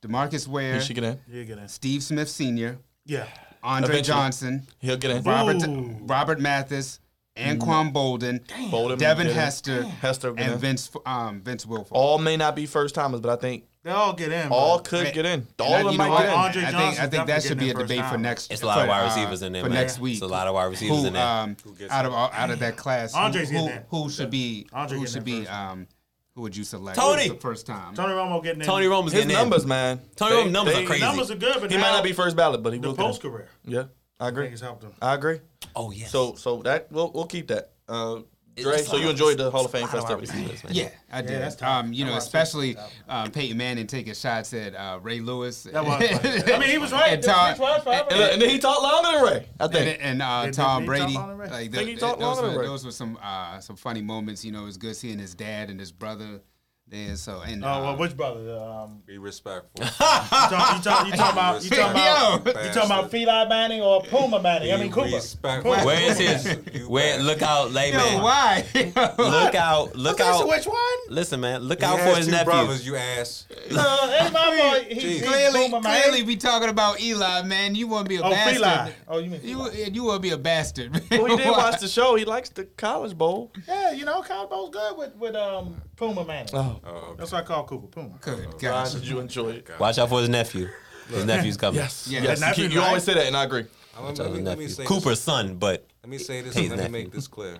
Demarcus 0.02 0.48
Ware, 0.48 0.76
He 0.76 0.80
should 0.82 0.96
get 0.96 1.04
in. 1.04 1.20
Yeah, 1.30 1.44
get 1.44 1.58
in. 1.58 1.68
Steve 1.68 2.02
Smith 2.04 2.30
Sr., 2.30 2.80
Yeah. 3.06 3.26
Andre 3.62 3.90
Eventually. 3.96 4.16
Johnson, 4.18 4.68
He'll 4.80 4.96
get 4.98 5.12
in. 5.12 5.24
Robert 5.24 5.62
Ooh. 5.68 5.98
Robert 6.04 6.40
Mathis, 6.40 7.00
Anquan 7.36 7.92
Boldin, 7.94 8.40
Boldin 8.72 8.98
Devin. 8.98 9.28
Hester, 9.28 9.84
Hester 9.84 10.34
and. 10.38 10.60
Vince 10.60 10.90
um, 11.06 11.42
Vince 11.42 11.66
Wilfork. 11.66 11.88
All 11.92 12.18
may 12.18 12.38
not 12.38 12.56
be 12.56 12.66
first 12.66 12.96
timers, 12.96 13.20
but 13.20 13.30
I 13.32 13.36
think 13.36 13.66
They 13.90 13.96
all 13.96 14.14
get 14.14 14.32
in. 14.32 14.50
all 14.52 14.78
but- 14.78 14.86
could 14.88 15.04
Man, 15.06 15.14
get 15.16 15.26
in. 15.26 15.48
All 15.60 15.74
of 15.76 15.86
them 15.86 15.98
might 15.98 16.18
get 16.18 16.28
in. 16.30 16.34
Andre 16.36 16.62
I 16.64 16.72
think 16.72 17.00
I 17.00 17.08
think 17.08 17.26
that 17.28 17.42
should 17.44 17.58
be 17.58 17.72
a 17.72 17.74
debate 17.74 18.00
first 18.02 18.12
for 18.12 18.18
next. 18.20 18.52
It's 18.52 18.62
a 18.62 18.68
lot 18.68 18.78
of 18.78 18.84
for, 18.84 18.90
wide 18.90 19.02
uh, 19.02 19.06
receivers 19.06 19.42
in 19.42 19.54
there, 19.54 19.64
for 19.64 19.70
man. 19.70 19.80
next 19.80 20.00
week. 20.00 20.14
It's 20.14 20.22
a 20.22 20.28
lot 20.28 20.46
of 20.48 20.54
wide 20.54 20.66
receivers 20.66 21.00
who, 21.02 21.08
in 21.08 21.14
there. 21.14 21.26
um, 21.26 21.58
gets 21.78 21.92
out 21.92 22.06
of 22.06 22.14
out 22.14 22.50
of 22.52 22.60
that 22.60 22.78
class, 22.78 23.14
who, 23.14 23.20
Andre's 23.20 23.50
who, 23.50 23.56
getting 23.58 23.78
in. 23.78 23.84
who 23.90 24.10
should 24.12 24.30
be 24.30 24.68
Andre 24.72 24.98
who 25.00 25.08
should 25.08 25.24
be 25.24 25.48
um 25.48 25.88
who 26.36 26.42
would 26.44 26.56
you 26.56 26.64
select? 26.64 26.98
Tony! 27.00 27.30
the 27.30 27.36
first 27.36 27.66
time. 27.66 27.96
Tony 27.96 28.14
Romo 28.14 28.44
getting 28.44 28.62
in. 28.62 28.68
Tony 28.68 28.86
Romo's 28.86 29.12
His 29.12 29.24
getting 29.24 29.36
numbers, 29.36 29.64
in. 29.64 29.70
man. 29.70 30.00
Tony 30.16 30.36
They- 30.36 30.42
Romo's 30.44 30.52
numbers 30.54 30.74
they- 30.76 30.84
are 30.84 30.88
crazy. 30.88 31.02
numbers 31.02 31.32
are 31.32 31.36
good, 31.36 31.58
but 31.60 31.72
He 31.72 31.78
might 31.78 31.92
not 31.92 32.04
be 32.04 32.14
first 32.14 32.36
ballot, 32.36 32.62
but 32.62 32.74
he 32.74 32.80
the 32.80 32.90
will. 32.90 32.96
get 32.96 33.02
in. 33.02 33.08
post 33.10 33.22
career. 33.24 33.48
Yeah, 33.66 33.84
I 34.20 34.26
I 34.26 34.30
agree. 34.30 34.48
think 34.50 34.62
helped 34.62 34.84
him. 34.84 34.94
I 35.02 35.16
agree. 35.16 35.40
Oh 35.76 35.90
yes. 35.92 36.12
So 36.12 36.36
so 36.36 36.62
that 36.62 36.92
we'll 36.92 37.12
we'll 37.12 37.26
keep 37.26 37.48
that. 37.48 37.72
Uh, 37.90 38.20
Dre, 38.64 38.78
so 38.82 38.97
you 38.97 39.10
enjoyed 39.10 39.38
the 39.38 39.49
Hall 39.51 39.66
of 39.66 39.72
Fame 39.72 39.84
lot 39.84 39.93
wide 39.93 40.20
festivities. 40.20 40.64
Yeah, 40.70 40.89
I 41.12 41.22
did. 41.22 41.41
that's 41.41 41.62
um, 41.62 41.93
you 41.93 42.05
know, 42.05 42.16
especially 42.18 42.76
tough. 42.76 42.93
um, 43.07 43.32
Peyton 43.32 43.57
Manning 43.57 43.88
taking 43.88 44.14
shots 44.14 44.53
at 44.53 44.76
uh, 44.76 44.99
Ray 45.01 45.20
Lewis. 45.20 45.64
That 45.64 45.86
was 45.86 45.95
funny. 46.20 46.53
I 46.53 46.60
mean, 46.60 46.70
he 46.70 46.78
was 46.78 46.91
right. 46.91 47.14
And 47.14 47.24
Tom- 47.24 47.49
speech 47.55 47.62
was 47.62 47.84
forever. 47.84 48.07
And, 48.12 48.22
and 48.34 48.41
then 48.41 48.49
he 48.49 48.60
talked 48.60 48.82
longer 48.82 49.12
than 49.12 49.24
Ray. 49.24 49.45
I 49.60 49.64
and, 49.66 49.74
think. 49.74 49.99
and 50.01 50.22
uh, 50.22 50.45
Did- 50.45 50.53
Tom 50.53 50.82
did 50.82 50.82
he 50.84 50.88
Brady. 50.88 51.14
longer 51.16 51.43
than 51.43 51.51
Like 51.53 51.72
Think 51.72 51.89
he 51.89 51.95
talked 51.95 52.20
those, 52.20 52.38
longer 52.38 52.41
were, 52.43 52.47
than 52.49 52.60
Ray. 52.60 52.68
those 52.68 52.86
were 52.86 52.91
some 52.91 53.18
uh, 53.22 53.60
some 53.60 53.76
funny 53.76 54.01
moments. 54.01 54.43
You 54.45 54.51
know, 54.51 54.64
it 54.64 54.66
was 54.66 54.78
good 54.78 54.95
seeing 54.95 55.20
his 55.20 55.34
dad 55.36 55.70
and 55.70 55.80
his 55.80 55.91
brother 55.91 56.41
there. 56.90 57.16
So 57.16 57.42
and 57.42 57.64
Oh, 57.64 57.68
well, 57.68 57.86
uh, 57.88 57.96
which 57.98 58.16
brother? 58.18 58.58
Um, 58.58 59.02
Be 59.06 59.18
respectful. 59.18 59.72
you 59.86 59.90
talk, 59.90 60.76
you 60.78 60.82
talk, 60.84 61.08
you 61.08 61.14
talk 61.14 61.34
about, 61.34 61.64
you 61.64 61.70
talk 61.70 61.92
about, 61.92 62.46
you 62.46 62.54
talking 62.72 62.84
about 62.92 63.12
Feli 63.12 63.50
Manning 63.50 63.82
or 63.82 64.02
Puma 64.04 64.42
Manning? 64.42 64.72
I 64.74 64.78
mean, 64.78 64.88
Be 64.88 64.94
Cooper. 64.94 65.16
respectful. 65.16 65.74
Puma. 65.74 65.86
Where 65.86 66.02
is 66.12 66.18
his? 66.18 66.58
You 66.74 66.90
Where? 66.90 67.20
Look 67.20 67.42
out, 67.42 67.72
lay 67.72 67.92
yo, 67.94 68.00
why? 68.24 68.66
Look 68.76 69.56
out! 69.56 69.96
Look 69.96 70.20
out! 70.20 70.48
which 70.48 70.66
one? 70.66 70.78
Listen, 71.10 71.40
man. 71.42 71.62
Look 71.62 71.80
He 71.80 71.86
out 71.86 72.00
for 72.00 72.16
his 72.16 72.26
two 72.26 72.32
nephew. 72.32 72.46
brothers, 72.46 72.86
you 72.86 72.96
ass. 72.96 73.48
Uh, 73.72 74.20
ain't 74.22 74.34
my 74.34 74.50
boy. 74.86 74.94
He, 74.94 75.20
Jeez. 75.20 75.26
clearly, 75.28 75.60
Puma 75.70 75.82
Manning. 75.82 76.02
clearly, 76.02 76.24
we 76.24 76.36
talking 76.36 76.70
about 76.70 77.00
Eli, 77.02 77.44
man. 77.44 77.76
You 77.76 77.88
want 77.88 78.06
to 78.06 78.10
be 78.10 78.16
a 78.18 78.22
Oh, 78.24 78.30
bastard. 78.32 78.62
Feli. 78.64 78.94
Oh, 79.08 79.18
you 79.20 79.30
mean 79.30 79.42
You 79.44 79.70
you 79.72 80.04
want 80.04 80.18
to 80.18 80.22
be 80.22 80.32
a 80.32 80.38
bastard. 80.38 80.92
man. 80.92 81.02
Well, 81.12 81.26
he 81.26 81.38
did 81.38 81.50
watch 81.50 81.80
the 81.80 81.88
show. 81.88 82.16
He 82.16 82.26
likes 82.26 82.50
the 82.50 82.66
College 82.66 83.18
Bowl. 83.18 83.52
Yeah, 83.68 83.92
you 83.92 84.06
know, 84.06 84.22
College 84.22 84.50
Bowl's 84.50 84.70
good 84.72 84.98
with 84.98 85.16
with 85.16 85.36
um 85.36 85.82
Puma 86.00 86.24
Manning. 86.24 86.56
Oh, 86.56 86.80
Oh, 86.86 86.89
okay. 86.89 87.16
That's 87.18 87.32
what 87.34 87.43
I 87.43 87.45
call 87.45 87.66
Cooper 87.66 87.88
Puma. 87.88 88.18
Good 88.22 88.39
Ryan, 88.39 88.58
gosh. 88.58 88.93
did 88.93 89.06
you 89.06 89.20
enjoy 89.20 89.50
it? 89.50 89.70
Watch 89.80 90.00
out 90.00 90.08
for 90.08 90.22
his 90.22 90.30
nephew. 90.30 90.70
His 91.10 91.26
nephew's 91.26 91.58
coming. 91.58 91.82
Yes. 91.82 92.08
Yeah. 92.10 92.22
Yes. 92.22 92.39
Nephew, 92.39 92.66
You, 92.66 92.70
you 92.76 92.82
always 92.82 93.04
say 93.04 93.16
that, 93.16 93.28
and 93.28 93.36
I 93.36 93.43
agree. 93.43 93.66
Let 93.95 94.04
Watch 94.04 94.20
out 94.22 94.26
let 94.28 94.32
for 94.32 94.32
his 94.32 94.38
me, 94.38 94.43
let 94.45 94.58
me 94.60 94.68
say 94.70 94.86
Cooper's 94.86 95.04
This, 95.04 95.22
son, 95.22 95.56
but 95.58 95.86
let 96.04 96.10
me 96.10 96.18
say 96.18 96.41
this. 96.41 96.56
And 96.56 96.70
let 96.70 96.89
me 96.91 97.04
make 97.04 97.12
this 97.12 97.28
clear. 97.28 97.58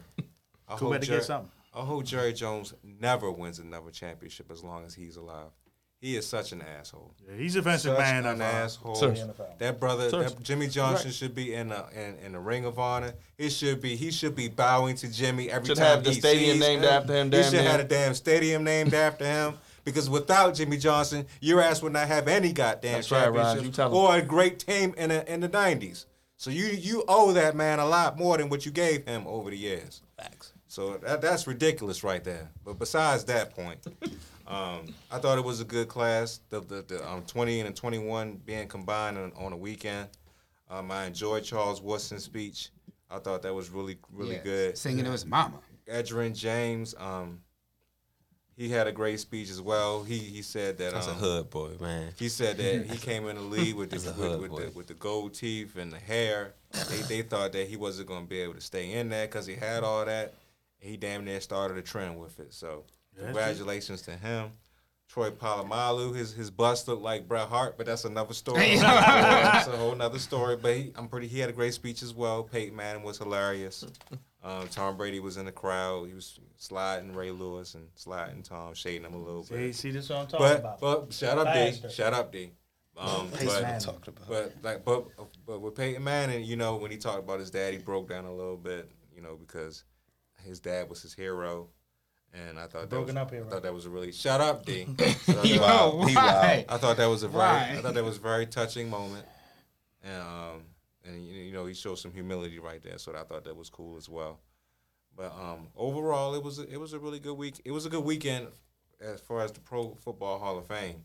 I 0.70 0.76
hope, 0.78 0.94
had 0.94 1.02
Jerry, 1.02 1.18
get 1.20 1.26
something. 1.26 1.52
I 1.74 1.82
hope 1.82 2.06
Jerry 2.06 2.32
Jones 2.32 2.74
never 2.84 3.30
wins 3.30 3.60
another 3.60 3.92
championship 3.92 4.50
as 4.52 4.64
long 4.64 4.86
as 4.86 4.94
he's 4.94 5.18
alive. 5.18 5.50
He 6.02 6.16
is 6.16 6.26
such 6.26 6.54
an 6.54 6.62
asshole. 6.62 7.14
Yeah, 7.28 7.36
he's 7.36 7.56
a 7.56 7.60
defensive 7.60 7.92
Such 7.92 8.00
man. 8.00 8.26
an 8.26 8.36
of, 8.36 8.42
asshole. 8.42 8.96
Sir. 8.96 9.14
That 9.58 9.80
brother, 9.82 10.10
that 10.10 10.42
Jimmy 10.42 10.68
Johnson 10.70 11.12
should 11.12 11.36
be 11.36 11.54
in 11.54 11.70
the 11.70 11.86
in, 11.94 12.16
in 12.26 12.32
the 12.32 12.40
Ring 12.40 12.64
of 12.64 12.80
Honor. 12.80 13.14
He 13.38 13.50
should 13.50 13.82
be. 13.82 13.98
He 13.98 14.10
should 14.10 14.34
be 14.34 14.48
bowing 14.48 14.96
to 14.96 15.12
Jimmy 15.12 15.52
every 15.52 15.68
Should 15.68 15.78
time 15.78 15.88
have 15.88 16.04
the 16.06 16.12
he 16.12 16.20
stadium 16.20 16.52
sees 16.58 16.60
named 16.62 16.86
after 16.86 17.14
him, 17.14 17.32
He 17.32 17.44
should 17.44 17.54
near. 17.54 17.64
have 17.64 17.80
a 17.82 17.84
damn 17.84 18.14
stadium 18.14 18.64
named 18.64 18.94
after 18.94 19.26
him. 19.26 19.56
Because 19.84 20.10
without 20.10 20.54
Jimmy 20.56 20.78
Johnson, 20.78 21.26
your 21.42 21.62
ass 21.62 21.82
would 21.82 21.94
not 21.94 22.08
have 22.08 22.28
any 22.28 22.54
goddamn 22.54 22.94
That's 22.94 23.12
right, 23.12 23.24
championships 23.34 23.76
tell 23.76 23.94
or 23.94 24.16
a 24.18 24.22
great 24.22 24.60
team 24.60 24.94
in 24.98 25.10
the 25.10 25.34
in 25.34 25.42
the 25.42 25.48
nineties. 25.50 26.06
So 26.38 26.50
you 26.50 26.68
you 26.68 27.04
owe 27.10 27.34
that 27.34 27.56
man 27.58 27.80
a 27.80 27.86
lot 27.86 28.18
more 28.18 28.38
than 28.38 28.48
what 28.48 28.66
you 28.66 28.72
gave 28.72 29.06
him 29.06 29.28
over 29.28 29.50
the 29.50 29.58
years. 29.58 30.02
facts. 30.18 30.54
So 30.68 30.98
that, 30.98 31.22
that's 31.22 31.48
ridiculous 31.48 32.04
right 32.04 32.24
there. 32.24 32.52
But 32.64 32.78
besides 32.78 33.24
that 33.26 33.56
point, 33.56 33.80
um, 34.50 34.94
I 35.12 35.20
thought 35.20 35.38
it 35.38 35.44
was 35.44 35.62
a 35.62 35.66
good 35.66 35.88
class. 35.88 36.40
The 36.50 36.60
the, 36.62 36.82
the 36.88 37.10
um, 37.10 37.24
20 37.24 37.60
and 37.62 37.70
the 37.70 37.74
21 37.74 38.42
being 38.46 38.68
combined 38.68 39.18
on, 39.18 39.32
on 39.38 39.54
a 39.54 39.58
weekend. 39.58 40.10
Um, 40.70 40.92
I 40.92 41.06
enjoyed 41.06 41.44
Charles 41.44 41.82
Woodson's 41.82 42.24
speech. 42.24 42.70
I 43.10 43.20
thought 43.20 43.42
that 43.44 43.54
was 43.54 43.70
really 43.70 43.98
really 44.12 44.36
Yeah, 44.36 44.44
good. 44.44 44.78
Singing 44.78 45.06
to 45.06 45.12
his 45.12 45.26
mama. 45.26 45.58
Edgerrin 45.88 46.36
James, 46.38 46.94
um, 47.00 47.42
he 48.56 48.70
had 48.70 48.86
a 48.88 48.92
great 48.92 49.20
speech 49.20 49.50
as 49.50 49.62
well. 49.62 50.04
He 50.04 50.18
he 50.18 50.42
said 50.42 50.78
that 50.78 50.94
That's 50.94 51.08
a 51.08 51.12
um, 51.12 51.18
hood 51.18 51.50
boy, 51.50 51.72
man. 51.80 52.14
he 52.18 52.30
said 52.30 52.58
that 52.58 52.86
he 52.86 52.98
came 52.98 53.28
in 53.28 53.36
the 53.38 53.42
league 53.42 53.76
with 53.76 53.90
the 53.92 53.98
a 53.98 54.00
with, 54.00 54.16
hood 54.16 54.42
with, 54.42 54.52
the 54.56 54.72
with 54.78 54.88
the 54.88 54.94
gold 54.96 55.34
teeth 55.34 55.76
and 55.78 55.92
the 55.92 55.98
hair. 56.00 56.54
They 56.90 57.02
they 57.02 57.22
thought 57.24 57.52
that 57.54 57.68
he 57.68 57.78
wasn't 57.78 58.08
going 58.10 58.24
to 58.26 58.30
be 58.30 58.42
able 58.42 58.56
to 58.56 58.62
stay 58.62 58.92
in 58.92 59.10
there 59.10 59.26
because 59.26 59.46
he 59.48 59.56
had 59.56 59.84
all 59.84 60.06
that. 60.06 60.34
He 60.80 60.98
damn 60.98 61.26
near 61.26 61.42
started 61.42 61.78
a 61.78 61.82
trend 61.82 62.20
with 62.20 62.40
it. 62.40 62.54
So 62.54 62.84
congratulations 63.26 64.02
to 64.04 64.12
him. 64.12 64.52
Troy 65.08 65.32
Polamalu, 65.32 66.16
his 66.16 66.34
his 66.34 66.52
bust 66.52 66.88
looked 66.88 67.02
like 67.02 67.28
Bret 67.28 67.48
Hart, 67.48 67.78
but 67.78 67.88
that's 67.88 68.06
another 68.06 68.34
story. 68.36 68.76
that's 68.78 69.68
a 69.68 69.76
whole 69.76 69.96
nother 69.96 70.20
story. 70.20 70.56
But 70.56 70.76
he, 70.76 70.94
I'm 70.96 71.08
pretty. 71.08 71.28
He 71.28 71.40
had 71.40 71.50
a 71.50 71.54
great 71.54 71.74
speech 71.74 72.04
as 72.04 72.14
well. 72.14 72.44
Peyton 72.44 72.76
Manning 72.76 73.04
was 73.04 73.18
hilarious. 73.18 73.86
Um, 74.42 74.70
Tom 74.70 74.96
Brady 74.96 75.20
was 75.20 75.36
in 75.36 75.44
the 75.46 75.52
crowd. 75.52 76.08
He 76.08 76.14
was 76.14 76.40
sliding 76.56 77.14
Ray 77.14 77.30
Lewis 77.30 77.76
and 77.76 77.90
sliding 77.96 78.42
Tom, 78.42 78.74
shading 78.74 79.04
him 79.04 79.14
a 79.14 79.18
little 79.22 79.42
bit. 79.44 79.50
See, 79.50 79.74
see, 79.74 79.92
this 79.92 80.06
is 80.06 80.10
what 80.12 80.20
I'm 80.20 80.28
talking 80.28 80.46
But 80.48 80.60
about. 80.60 80.80
but 80.80 81.14
shout 81.14 81.38
out 81.40 81.54
D, 81.54 81.60
Bastard. 81.60 81.92
shout 81.92 82.14
out 82.14 82.32
D. 82.32 82.52
Um, 82.98 83.28
but, 83.32 84.10
but 84.30 84.54
like 84.64 84.86
but 84.86 85.08
but 85.46 85.60
with 85.60 85.76
Peyton 85.76 86.02
Manning, 86.02 86.46
you 86.46 86.56
know, 86.56 86.78
when 86.78 86.90
he 86.90 86.96
talked 86.96 87.20
about 87.20 87.42
his 87.42 87.52
dad, 87.52 87.74
he 87.74 87.80
broke 87.80 88.08
down 88.08 88.24
a 88.24 88.34
little 88.34 88.56
bit, 88.56 88.90
you 89.14 89.22
know, 89.22 89.36
because 89.36 89.84
his 90.46 90.62
dad 90.62 90.90
was 90.90 91.02
his 91.02 91.14
hero, 91.14 91.68
and 92.34 92.60
I 92.60 92.68
thought 92.68 92.90
that 92.90 93.02
was, 93.02 93.16
up 93.16 93.32
hero. 93.32 93.48
I 93.48 93.50
thought 93.50 93.64
that 93.64 93.74
was 93.74 93.86
a 93.86 93.90
really 93.90 94.12
shout 94.12 94.42
out 94.42 94.66
D. 94.66 94.86
I 95.00 95.04
thought 95.14 95.46
Yo, 95.46 95.60
that 95.60 95.96
was- 95.96 96.10
He 96.10 96.16
why? 96.16 96.66
I 96.70 96.78
thought 96.78 96.98
that 96.98 97.08
was 97.08 97.24
a 97.24 97.28
very 97.28 97.40
Why? 97.44 97.76
I 97.78 97.82
thought 97.82 97.94
that 97.96 98.04
was 98.04 98.18
a 98.18 98.22
very 98.22 98.46
touching 98.46 98.90
moment, 98.90 99.26
and 100.04 100.22
um 100.22 100.62
and 101.06 101.26
you 101.26 101.34
you 101.44 101.54
know 101.54 101.66
he 101.66 101.74
showed 101.74 101.96
some 102.00 102.12
humility 102.12 102.60
right 102.60 102.82
there, 102.84 102.98
so 102.98 103.14
I 103.16 103.24
thought 103.24 103.44
that 103.46 103.56
was 103.56 103.70
cool 103.70 103.98
as 103.98 104.08
well. 104.10 104.40
But 105.16 105.34
um 105.34 105.68
overall, 105.76 106.36
it 106.36 106.44
was 106.44 106.60
a, 106.60 106.72
it 106.72 106.80
was 106.80 106.94
a 106.94 107.00
really 107.00 107.20
good 107.20 107.36
week. 107.38 107.60
It 107.66 107.72
was 107.72 107.86
a 107.86 107.90
good 107.90 108.04
weekend 108.04 108.48
as 109.02 109.20
far 109.22 109.42
as 109.42 109.52
the 109.52 109.60
Pro 109.62 109.96
Football 110.04 110.40
Hall 110.40 110.58
of 110.58 110.68
Fame, 110.68 111.04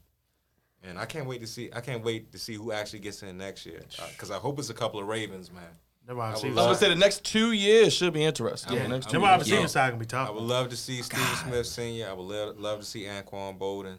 and 0.82 0.98
I 0.98 1.06
can't 1.06 1.26
wait 1.26 1.40
to 1.40 1.46
see 1.46 1.70
I 1.74 1.80
can't 1.80 2.04
wait 2.04 2.32
to 2.32 2.38
see 2.38 2.54
who 2.54 2.70
actually 2.72 2.98
gets 3.00 3.22
in 3.22 3.38
next 3.38 3.64
year 3.66 3.80
because 4.10 4.30
I 4.30 4.36
hope 4.36 4.58
it's 4.58 4.70
a 4.70 4.74
couple 4.74 5.00
of 5.00 5.06
Ravens, 5.06 5.50
man. 5.50 5.62
The 6.06 6.14
wide 6.14 6.28
I 6.28 6.32
receiver 6.32 6.54
would 6.54 6.58
I 6.60 6.62
was 6.62 6.66
love- 6.66 6.66
gonna 6.66 6.78
say 6.78 6.88
the 6.90 7.00
next 7.00 7.24
two 7.24 7.52
years 7.52 7.92
should 7.94 8.12
be 8.12 8.24
interesting. 8.24 8.74
Yeah. 8.74 8.82
The 8.82 8.88
next 8.88 9.06
two 9.06 9.12
the 9.12 9.20
would- 9.20 9.24
wide 9.24 9.36
years. 9.38 9.50
receiver 9.50 9.68
side 9.68 9.88
gonna 9.90 10.00
be 10.00 10.06
tough. 10.06 10.28
I 10.28 10.32
would 10.32 10.42
love 10.42 10.68
to 10.70 10.76
see 10.76 11.00
Steve 11.02 11.26
Smith 11.44 11.66
Senior. 11.66 12.08
I 12.08 12.12
would 12.12 12.22
love, 12.26 12.58
love 12.58 12.80
to 12.80 12.84
see 12.86 13.02
Anquan 13.04 13.58
Boldin. 13.58 13.98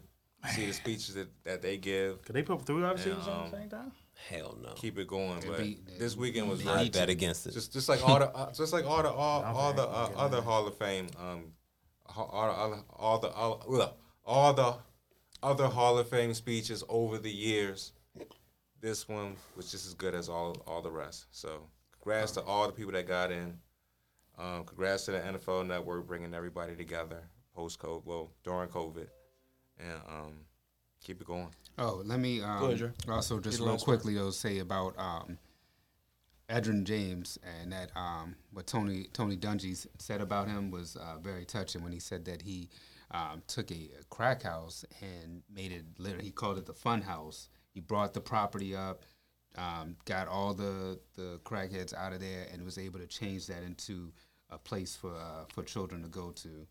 See 0.54 0.68
the 0.68 0.74
speeches 0.74 1.16
that, 1.16 1.28
that 1.44 1.64
they 1.64 1.78
give. 1.78 2.22
Could 2.24 2.36
they 2.36 2.44
put 2.44 2.62
three 2.64 2.80
wide 2.84 2.92
receivers 2.92 3.26
Yeah, 3.26 3.34
on 3.34 3.40
um, 3.40 3.46
at 3.46 3.52
the 3.52 3.58
same 3.58 3.70
time? 3.70 3.92
Hell 4.30 4.56
no. 4.62 4.74
Keep 4.76 5.00
it 5.00 5.08
going, 5.08 5.42
but 5.48 5.58
be- 5.58 5.80
this 5.98 6.16
weekend 6.16 6.48
was 6.48 6.60
they 6.60 6.66
very 6.66 6.80
I 6.82 6.90
bet 6.90 7.10
against 7.10 7.48
it. 7.48 7.54
Just 7.54 7.74
just 7.74 7.90
like 7.90 8.08
all 8.08 8.20
the 8.20 8.30
uh, 8.30 8.54
just 8.54 8.72
like 8.72 8.86
all 8.86 9.02
the 9.02 9.10
all, 9.12 9.44
I'm 9.44 9.56
all 9.56 9.74
the 9.74 9.82
uh, 9.88 10.04
okay, 10.06 10.14
other 10.18 10.38
man. 10.38 10.46
Hall 10.46 10.68
of 10.68 10.78
Fame 10.78 11.08
um 11.20 11.46
all, 12.16 12.30
all, 12.32 12.86
all 12.96 13.18
the 13.20 13.30
all, 13.32 13.98
all 14.24 14.54
the 14.54 14.76
other 15.42 15.66
Hall 15.68 15.98
of 15.98 16.08
Fame 16.10 16.34
speeches 16.36 16.84
over 16.88 17.18
the 17.18 17.32
years. 17.32 17.94
This 18.82 19.08
one 19.10 19.36
was 19.56 19.72
just 19.72 19.88
as 19.88 19.96
good 19.96 20.14
as 20.14 20.30
all 20.30 20.56
all 20.68 20.84
the 20.84 20.92
rest. 20.92 21.26
So 21.32 21.62
congrats 22.06 22.34
to 22.34 22.44
all 22.44 22.68
the 22.68 22.74
people 22.74 22.94
that 22.94 23.08
got 23.08 23.32
in. 23.32 23.58
Um, 24.38 24.64
congrats 24.64 25.06
to 25.06 25.12
the 25.12 25.20
NFL 25.20 25.66
Network 25.66 26.06
bringing 26.08 26.34
everybody 26.34 26.76
together 26.76 27.24
post 27.56 27.80
COVID, 27.80 28.06
well 28.06 28.32
during 28.44 28.70
COVID, 28.70 29.08
and 29.80 30.00
um, 30.08 30.34
keep 31.04 31.20
it 31.20 31.26
going. 31.26 31.50
Oh, 31.80 32.02
let 32.06 32.20
me 32.20 32.42
um, 32.42 32.64
ahead, 32.64 32.94
also 33.10 33.40
just 33.40 33.60
real 33.60 33.70
last 33.70 33.88
word. 33.88 33.98
quickly 33.98 34.16
though 34.16 34.30
say 34.30 34.60
about 34.60 34.94
um, 35.00 35.40
Edgerrin 36.48 36.84
James 36.84 37.40
and 37.44 37.72
that 37.72 37.90
um, 37.96 38.36
what 38.52 38.68
Tony 38.68 39.08
Tony 39.12 39.36
Dungy 39.36 39.88
said 39.98 40.22
about 40.22 40.48
him 40.48 40.70
was 40.70 40.98
uh, 40.98 41.18
very 41.24 41.46
touching 41.46 41.82
when 41.82 41.92
he 41.92 42.00
said 42.00 42.26
that 42.26 42.44
he 42.44 42.70
um, 43.12 43.42
took 43.48 43.72
a, 43.72 43.90
a 44.00 44.04
crack 44.12 44.44
house 44.44 44.86
and 45.02 45.42
made 45.52 45.72
it 45.72 45.86
literally 45.98 46.26
he 46.26 46.32
called 46.32 46.60
it 46.60 46.68
the 46.68 46.74
fun 46.74 47.02
house. 47.02 47.50
He 47.74 47.80
brought 47.80 48.14
the 48.14 48.22
property 48.22 48.76
up, 48.76 49.06
um, 49.58 49.96
got 50.06 50.28
all 50.28 50.54
the 50.54 51.00
the 51.16 51.40
crackheads 51.44 51.94
out 51.94 52.14
of 52.14 52.20
there, 52.20 52.48
and 52.52 52.64
was 52.64 52.78
able 52.78 53.00
to 53.00 53.08
change 53.08 53.48
that 53.48 53.64
into 53.64 54.12
a 54.50 54.58
place 54.58 54.96
for 54.96 55.16
uh, 55.16 55.46
for 55.54 55.64
children 55.64 56.02
to 56.04 56.10
go 56.10 56.32
to. 56.32 56.68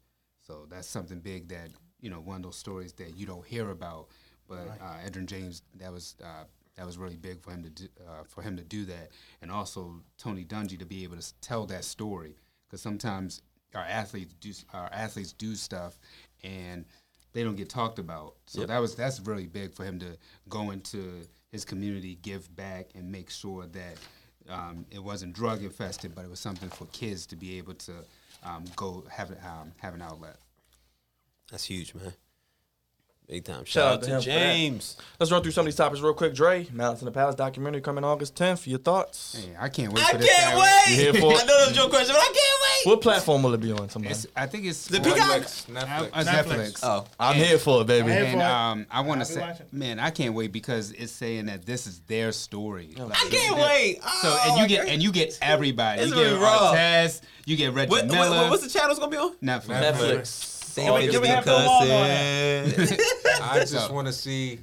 So 0.46 0.66
that's 0.68 0.88
something 0.88 1.20
big 1.20 1.48
that 1.48 1.70
you 2.00 2.10
know 2.10 2.20
one 2.20 2.36
of 2.36 2.42
those 2.42 2.56
stories 2.56 2.92
that 2.94 3.16
you 3.16 3.26
don't 3.26 3.46
hear 3.46 3.70
about. 3.70 4.08
But 4.46 4.68
uh, 4.80 5.08
Edgerrin 5.08 5.26
James, 5.26 5.62
that 5.78 5.90
was 5.90 6.16
uh, 6.22 6.44
that 6.76 6.84
was 6.86 6.98
really 6.98 7.16
big 7.16 7.42
for 7.42 7.50
him 7.50 7.62
to 7.62 7.70
do, 7.70 7.88
uh, 8.06 8.24
for 8.28 8.42
him 8.42 8.56
to 8.56 8.62
do 8.62 8.84
that, 8.84 9.10
and 9.40 9.50
also 9.50 10.02
Tony 10.18 10.44
Dungy 10.44 10.78
to 10.78 10.84
be 10.86 11.04
able 11.04 11.16
to 11.16 11.40
tell 11.40 11.66
that 11.66 11.84
story 11.84 12.36
because 12.66 12.82
sometimes 12.82 13.42
our 13.74 13.84
athletes 13.84 14.34
do 14.40 14.52
our 14.72 14.88
athletes 14.92 15.32
do 15.32 15.54
stuff 15.54 15.98
and 16.42 16.84
they 17.32 17.42
don't 17.42 17.56
get 17.56 17.68
talked 17.68 17.98
about. 17.98 18.34
So 18.46 18.64
that 18.64 18.78
was 18.78 18.94
that's 18.94 19.20
really 19.20 19.46
big 19.46 19.74
for 19.74 19.84
him 19.84 19.98
to 20.00 20.16
go 20.48 20.70
into 20.70 21.22
his 21.54 21.64
community, 21.64 22.18
give 22.20 22.54
back, 22.56 22.88
and 22.96 23.10
make 23.10 23.30
sure 23.30 23.64
that 23.66 23.96
um, 24.50 24.84
it 24.90 25.02
wasn't 25.02 25.32
drug 25.32 25.62
infested, 25.62 26.12
but 26.14 26.24
it 26.24 26.30
was 26.30 26.40
something 26.40 26.68
for 26.68 26.84
kids 26.86 27.26
to 27.26 27.36
be 27.36 27.56
able 27.58 27.74
to 27.74 27.92
um, 28.42 28.64
go 28.76 29.04
have 29.08 29.30
um, 29.30 29.72
have 29.78 29.94
an 29.94 30.02
outlet. 30.02 30.36
That's 31.50 31.64
huge, 31.64 31.94
man. 31.94 32.12
Big 33.28 33.44
time. 33.44 33.64
Shout, 33.64 33.66
Shout 33.66 33.84
out 33.84 33.92
out 33.92 34.00
to 34.02 34.06
to 34.06 34.12
him 34.16 34.20
for 34.20 34.28
that. 34.28 34.34
James. 34.52 34.96
Let's 35.18 35.32
run 35.32 35.42
through 35.42 35.52
some 35.52 35.62
of 35.62 35.66
these 35.66 35.76
topics 35.76 36.02
real 36.02 36.12
quick. 36.12 36.34
Dre, 36.34 36.66
Malice 36.72 37.00
in 37.00 37.06
the 37.06 37.10
Palace 37.12 37.34
documentary 37.36 37.80
coming 37.80 38.04
August 38.04 38.34
10th. 38.34 38.66
Your 38.66 38.78
thoughts? 38.80 39.42
Hey, 39.42 39.54
I 39.58 39.68
can't 39.70 39.92
wait 39.94 40.04
I 40.04 40.10
for 40.10 40.18
this. 40.18 40.28
can't 40.28 40.46
Aaron. 40.54 40.60
wait. 40.60 40.88
You 40.90 40.96
here 40.96 41.12
for 41.14 41.32
it? 41.32 41.42
I 41.42 41.46
know 41.46 41.58
that 41.58 41.68
was 41.68 41.76
your 41.76 41.88
question, 41.88 42.14
but 42.14 42.20
I 42.20 42.24
can't 42.24 42.34
wait. 42.36 42.43
What 42.84 43.00
platform 43.00 43.42
will 43.42 43.54
it 43.54 43.60
be 43.60 43.72
on? 43.72 43.88
Somebody? 43.88 44.12
It's, 44.14 44.26
I 44.36 44.46
think 44.46 44.64
it's 44.66 44.86
The 44.86 44.98
on- 44.98 45.04
Peacock? 45.04 45.42
Netflix, 45.42 45.76
uh, 45.76 45.84
Netflix. 45.84 46.10
uh, 46.12 46.24
Netflix. 46.24 46.44
Netflix. 46.44 46.80
Oh, 46.82 47.04
I'm 47.18 47.36
here 47.36 47.58
for 47.58 47.80
it, 47.82 47.86
baby. 47.86 48.12
I'm 48.12 48.24
And 48.26 48.42
um, 48.42 48.86
I 48.90 49.00
want 49.00 49.20
to 49.20 49.24
say, 49.26 49.40
watching. 49.40 49.66
man, 49.72 49.98
I 49.98 50.10
can't 50.10 50.34
wait 50.34 50.52
because 50.52 50.92
it's 50.92 51.12
saying 51.12 51.46
that 51.46 51.64
this 51.66 51.86
is 51.86 52.00
their 52.00 52.32
story. 52.32 52.94
I 52.98 53.28
can't 53.30 53.56
wait. 53.56 54.02
So 54.22 54.36
and 54.46 54.58
you 54.58 54.68
get 54.68 54.88
and 54.88 55.02
you 55.02 55.12
get 55.12 55.38
everybody. 55.42 56.02
It's 56.02 56.10
you 56.10 56.16
get 56.16 56.24
gonna 56.24 56.36
be 56.36 56.42
raw. 56.42 56.72
Artest, 56.74 57.22
you 57.46 57.56
get 57.56 57.72
Reggie 57.72 57.90
What, 57.90 58.06
Miller. 58.06 58.30
what, 58.42 58.50
what's 58.50 58.62
the 58.64 58.70
channel's 58.78 58.98
gonna 58.98 59.10
be 59.10 59.16
on? 59.18 59.34
Netflix. 59.36 59.92
Netflix. 59.92 60.26
Same 60.26 60.86
Can 60.86 60.94
we- 60.94 61.00
page 61.02 61.10
can 61.12 61.20
we 61.22 61.28
as 61.28 61.34
have 61.34 61.44
the 61.44 61.50
Bill 61.50 61.60
on 61.60 62.70
cousin. 62.72 62.98
I 63.42 63.58
just 63.60 63.90
want 63.92 64.06
to 64.08 64.12
see 64.12 64.58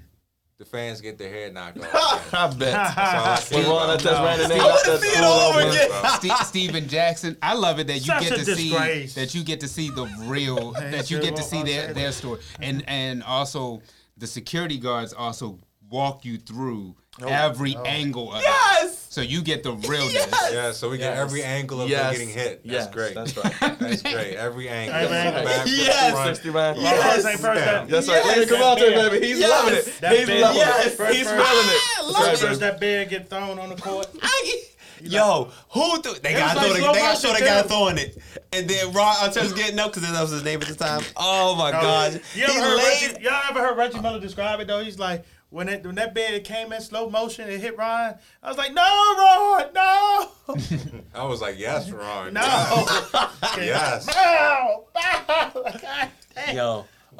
the 0.62 0.66
fans 0.68 1.01
get 1.01 1.18
their 1.18 1.28
head 1.28 1.55
knocked 1.55 1.80
off. 1.80 2.34
I 2.36 2.45
bet. 2.45 2.59
That's 2.59 2.95
all 2.95 3.26
I 3.26 3.39
When 3.49 3.64
care 3.64 3.74
Ron 3.74 3.89
about. 3.89 3.99
Artest 3.99 4.24
ran 4.24 4.41
in 4.41 4.49
there, 4.49 4.57
I 4.59 4.62
got 4.62 4.68
want 4.68 4.86
to 4.86 4.97
see 4.99 5.18
it 5.18 5.24
all 5.24 5.39
over 5.49 5.59
over. 5.62 5.70
again. 5.72 5.89
Ste- 6.38 6.45
Stephen 6.47 6.88
Jackson. 6.88 7.38
I 7.41 7.55
love 7.55 7.80
it 7.80 7.88
that 7.88 7.95
you 7.95 8.01
Such 8.01 8.22
get 8.22 8.32
a 8.34 8.45
to 8.45 8.55
see 8.55 9.05
that 9.16 9.34
you 9.34 9.43
get 9.43 9.59
to 9.62 9.68
see 9.68 9.89
the 9.89 10.05
real 10.26 10.72
that 10.74 11.09
you 11.09 11.20
get 11.20 11.36
to 11.38 11.41
see 11.41 11.64
their 11.64 11.93
their 11.95 12.12
story 12.12 12.41
and 12.59 12.84
and 12.88 13.24
also 13.24 13.82
the 14.18 14.28
security 14.28 14.78
guards 14.78 15.14
also 15.14 15.57
walk 15.89 16.26
you 16.26 16.38
through 16.38 16.95
every 17.24 17.76
angle 17.86 18.34
of 18.34 18.41
Yes. 18.41 18.93
it. 18.93 18.97
So 19.13 19.19
you 19.22 19.41
get 19.41 19.63
the 19.63 19.74
realness. 19.74 20.13
Yes! 20.13 20.51
Yeah, 20.53 20.72
so 20.72 20.89
we 20.89 20.97
get 20.97 21.17
every 21.17 21.43
angle 21.43 21.82
of 21.82 21.89
Yes. 21.89 22.03
them 22.03 22.11
getting 22.13 22.30
hit. 22.34 22.61
That's 22.65 22.86
Yes, 22.86 22.93
great. 22.93 23.13
That's 23.13 23.36
right. 23.61 23.80
That's 23.80 24.01
great. 24.01 24.36
Every 24.36 24.69
angle. 24.69 24.95
Every 24.95 25.17
angle. 25.17 25.43
Back, 25.43 25.67
Yes. 25.67 26.11
front. 26.13 26.28
60 26.38 26.49
man. 26.51 26.78
Well, 26.78 27.01
first 27.13 27.26
thing 27.26 27.38
first, 27.38 27.65
that, 27.65 27.88
That's 27.89 28.07
right. 28.07 28.26
Look 28.26 28.38
at 28.38 28.49
Yes. 28.49 28.51
Cavante, 28.51 29.11
baby. 29.11 29.28
He's 29.28 29.39
Yes. 29.39 29.49
loving 29.49 29.74
it. 29.80 30.01
That 30.01 30.17
He's 30.17 30.28
big- 30.28 30.41
loving 30.41 30.57
Yes. 30.57 30.86
it. 30.86 30.89
First- 30.91 31.13
He's 31.17 31.28
first- 31.28 31.45
feeling 31.49 31.65
it. 31.65 31.72
I 31.72 31.95
That's 31.97 32.07
love 32.13 32.15
right, 32.24 32.34
it. 32.34 32.38
first 32.39 32.59
baby. 32.59 32.72
that 32.72 32.80
bear 32.80 33.05
get 33.05 33.30
thrown 33.30 33.59
on 33.59 33.69
the 33.69 33.76
court. 33.76 34.07
I, 34.22 34.61
yo, 35.01 35.51
who 35.72 36.01
th- 36.01 36.22
they 36.22 36.34
gotta 36.34 36.57
like 36.59 36.67
throw 36.67 36.76
slow 36.78 36.93
they 36.93 36.99
got 36.99 37.15
to 37.15 37.22
show 37.22 37.28
motion, 37.34 37.43
the 37.45 37.49
guy 37.51 37.61
too. 37.63 37.67
throwing 37.67 37.97
it, 37.97 38.17
and 38.53 38.69
then 38.69 38.93
Ron 38.93 39.15
Artest 39.15 39.55
getting 39.57 39.80
up 39.80 39.93
because 39.93 40.09
that 40.09 40.22
was 40.22 40.32
his 40.32 40.43
name 40.45 40.61
at 40.61 40.67
the 40.69 40.76
time. 40.76 41.01
Oh 41.17 41.55
my 41.55 41.69
oh, 41.69 41.72
god. 41.82 42.22
You 42.36 42.43
ever 42.45 42.53
he 42.53 42.59
heard 42.59 42.78
laid. 42.78 43.11
Reggie, 43.13 43.24
y'all 43.26 43.41
ever 43.49 43.59
heard 43.59 43.78
Reggie 43.78 43.99
Miller 43.99 44.19
describe 44.22 44.59
it 44.61 44.67
though? 44.67 44.82
He's 44.84 44.99
like, 44.99 45.26
when 45.52 45.70
it 45.70 45.86
when 45.86 45.95
that 45.95 46.16
bed 46.16 46.43
came 46.43 46.74
in 46.74 46.82
slow 46.82 47.10
motion, 47.10 47.47
it 47.47 47.60
hit 47.60 47.78
Ryan. 47.78 48.16
I 48.41 48.47
was 48.49 48.58
like, 48.58 48.74
no, 48.74 48.82
Ron, 48.82 49.74
no, 49.76 50.32
I 51.14 51.26
was 51.26 51.41
like, 51.41 51.60
yes, 51.60 51.91
Ron. 51.91 52.34
no. 52.34 52.41
Yes. 53.58 54.06
Bow, 54.14 54.86
bow. 54.93 55.52
God 55.82 56.10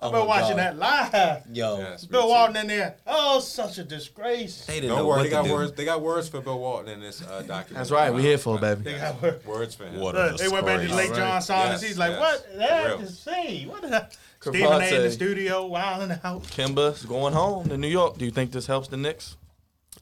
damn. 0.01 0.11
Yo, 0.11 0.17
oh 0.17 0.19
I've 0.19 0.21
been 0.21 0.27
watching 0.27 0.57
God. 0.57 0.77
that 0.77 0.77
live. 0.77 1.43
Yo, 1.55 1.77
Yes, 1.79 2.03
me 2.03 2.09
Bill 2.11 2.21
too. 2.23 2.27
Walton 2.29 2.57
in 2.57 2.67
there. 2.67 2.95
Oh, 3.07 3.39
such 3.39 3.77
a 3.77 3.83
disgrace. 3.83 4.65
they 4.65 4.75
didn't 4.75 4.89
Don't 4.89 4.97
know 4.99 5.07
worry, 5.07 5.17
what 5.17 5.23
they 5.23 5.29
got 5.29 5.45
do. 5.45 5.53
words. 5.53 5.71
They 5.73 5.85
got 5.85 6.01
words 6.01 6.29
for 6.29 6.41
Bill 6.41 6.59
Walton 6.59 6.89
in 6.93 6.99
this 6.99 7.21
uh, 7.21 7.41
documentary. 7.41 7.75
That's 7.75 7.91
right. 7.91 8.13
We 8.13 8.21
here 8.21 8.37
for 8.37 8.55
it, 8.57 8.61
baby. 8.61 8.81
They 8.83 8.97
got 8.97 9.21
work. 9.21 9.45
Words 9.45 9.75
for 9.75 9.85
him. 9.85 9.99
What 9.99 10.15
Look, 10.15 10.37
they 10.37 10.47
went 10.49 10.65
back 10.65 10.79
to 10.81 10.87
disgrace. 10.87 11.09
late 11.09 11.17
John 11.17 11.41
Saunders. 11.41 11.81
Yes, 11.81 11.89
He's 11.89 11.97
like, 11.97 12.11
yes. 12.11 12.19
what? 12.19 12.57
That 12.57 12.87
Real. 12.87 12.97
to 12.99 13.07
see. 13.07 13.65
What 13.67 13.81
did 13.81 13.93
I? 13.93 14.07
Cravate. 14.39 14.61
Stephen 14.61 14.81
A. 14.81 14.95
in 14.95 15.01
the 15.03 15.11
studio, 15.11 15.65
wilding 15.67 16.17
out. 16.23 16.43
Kemba's 16.43 17.05
going 17.05 17.33
home 17.33 17.69
to 17.69 17.77
New 17.77 17.87
York. 17.87 18.17
Do 18.17 18.25
you 18.25 18.31
think 18.31 18.51
this 18.51 18.65
helps 18.65 18.87
the 18.87 18.97
Knicks? 18.97 19.37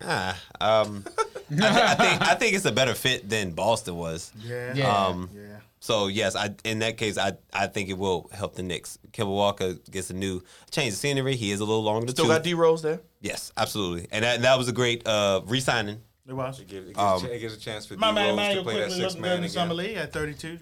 Ah, 0.01 0.39
um, 0.61 1.03
I, 1.07 1.23
thi- 1.51 1.61
I 1.61 1.95
think 1.95 2.21
I 2.21 2.35
think 2.35 2.55
it's 2.55 2.63
a 2.63 2.71
better 2.71 2.93
fit 2.93 3.27
than 3.27 3.51
Boston 3.51 3.95
was. 3.97 4.31
Yeah. 4.41 4.73
Yeah. 4.73 4.87
Um, 5.07 5.29
Yeah. 5.33 5.48
So 5.81 6.07
yes, 6.07 6.35
I 6.35 6.49
in 6.65 6.79
that 6.79 6.97
case, 6.97 7.17
I 7.17 7.33
I 7.53 7.67
think 7.67 7.89
it 7.89 7.97
will 7.97 8.29
help 8.33 8.55
the 8.55 8.63
Knicks. 8.63 8.97
Kemba 9.11 9.27
Walker 9.33 9.75
gets 9.89 10.09
a 10.09 10.13
new 10.13 10.41
change 10.71 10.93
of 10.93 10.99
scenery. 10.99 11.35
He 11.35 11.51
is 11.51 11.59
a 11.61 11.65
little 11.65 11.83
longer. 11.83 12.07
To 12.07 12.11
still 12.11 12.25
too. 12.25 12.31
got 12.31 12.43
D 12.43 12.53
Rose 12.53 12.81
there. 12.81 12.99
Yes, 13.21 13.51
absolutely, 13.57 14.07
and 14.11 14.23
that, 14.25 14.41
that 14.41 14.57
was 14.57 14.67
a 14.69 14.73
great 14.73 15.05
uh, 15.07 15.41
re-signing. 15.45 16.01
It 16.27 16.33
was. 16.33 16.59
It 16.59 16.67
gives, 16.67 16.89
it 16.89 16.95
gives, 16.95 16.99
Um, 17.23 17.25
it 17.25 17.39
gives 17.39 17.55
a 17.55 17.59
chance 17.59 17.85
for 17.85 17.95
D 17.95 18.01
Rose 18.01 18.15
to 18.15 18.63
play 18.63 18.79
that 18.79 18.91
six 18.91 18.97
looking 18.99 18.99
good 18.99 19.15
in 19.15 19.21
man 19.21 19.41
the 19.41 19.49
summer 19.49 19.73
again. 19.73 19.77
league 19.87 19.97
at 19.97 20.13
32. 20.13 20.59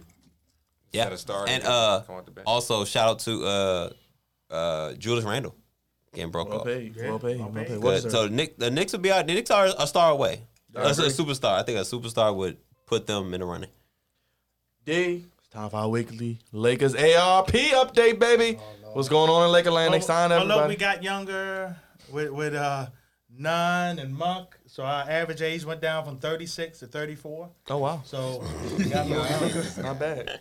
Yeah, 0.93 1.09
Gotta 1.09 1.49
and 1.49 1.63
uh, 1.65 2.03
Come 2.07 2.15
out 2.15 2.25
the 2.25 2.31
bench. 2.31 2.45
also 2.47 2.85
shout 2.85 3.09
out 3.09 3.19
to 3.19 3.45
uh, 3.45 3.89
uh, 4.49 4.93
Julius 4.93 5.25
Randle 5.25 5.55
getting 6.13 6.31
broke 6.31 6.49
Well 6.49 6.59
off. 6.59 6.65
paid. 6.65 6.95
Yeah, 6.95 7.09
Well 7.09 7.19
paid. 7.19 7.39
well 7.39 7.49
Well 7.49 7.55
paid. 7.55 7.67
paid. 7.67 7.73
Good. 7.75 7.83
What 7.83 7.93
is 7.95 8.03
So 8.11 8.23
the 8.23 8.29
Knicks, 8.29 8.53
the 8.57 8.71
Knicks 8.71 8.93
will 8.93 8.99
be 8.99 9.11
out. 9.11 9.27
The 9.27 9.33
Knicks 9.33 9.51
are 9.51 9.67
a 9.77 9.85
star 9.87 10.11
away. 10.11 10.43
I 10.75 10.83
That's 10.83 10.99
a 10.99 11.03
superstar. 11.07 11.53
I 11.59 11.63
think 11.63 11.77
a 11.79 11.81
superstar 11.81 12.33
would 12.35 12.57
put 12.85 13.05
them 13.07 13.33
in 13.33 13.41
the 13.41 13.45
running. 13.45 13.69
D. 14.87 15.25
It's 15.39 15.49
time 15.49 15.69
for 15.69 15.75
our 15.75 15.89
weekly 15.89 16.39
Lakers 16.53 16.93
AARP 16.93 17.71
update, 17.71 18.19
baby. 18.19 18.57
What's 18.93 19.09
going 19.09 19.29
on 19.29 19.49
in 19.49 19.53
Lakerland? 19.53 19.91
They 19.91 19.99
signed 19.99 20.31
oh, 20.31 20.45
look, 20.45 20.69
we 20.69 20.77
got 20.77 21.03
younger 21.03 21.75
with 22.09 22.31
with 22.31 22.55
uh, 22.55 22.87
Nunn 23.29 23.99
and 23.99 24.15
Monk. 24.15 24.57
So 24.65 24.83
our 24.83 25.03
average 25.09 25.41
age 25.41 25.65
went 25.65 25.81
down 25.81 26.05
from 26.05 26.19
36 26.19 26.79
to 26.79 26.87
34. 26.87 27.49
Oh 27.69 27.77
wow, 27.79 28.01
So 28.05 28.41
we 28.77 28.85
got 28.85 29.07
a 29.07 29.81
not 29.81 29.99
bad. 29.99 30.39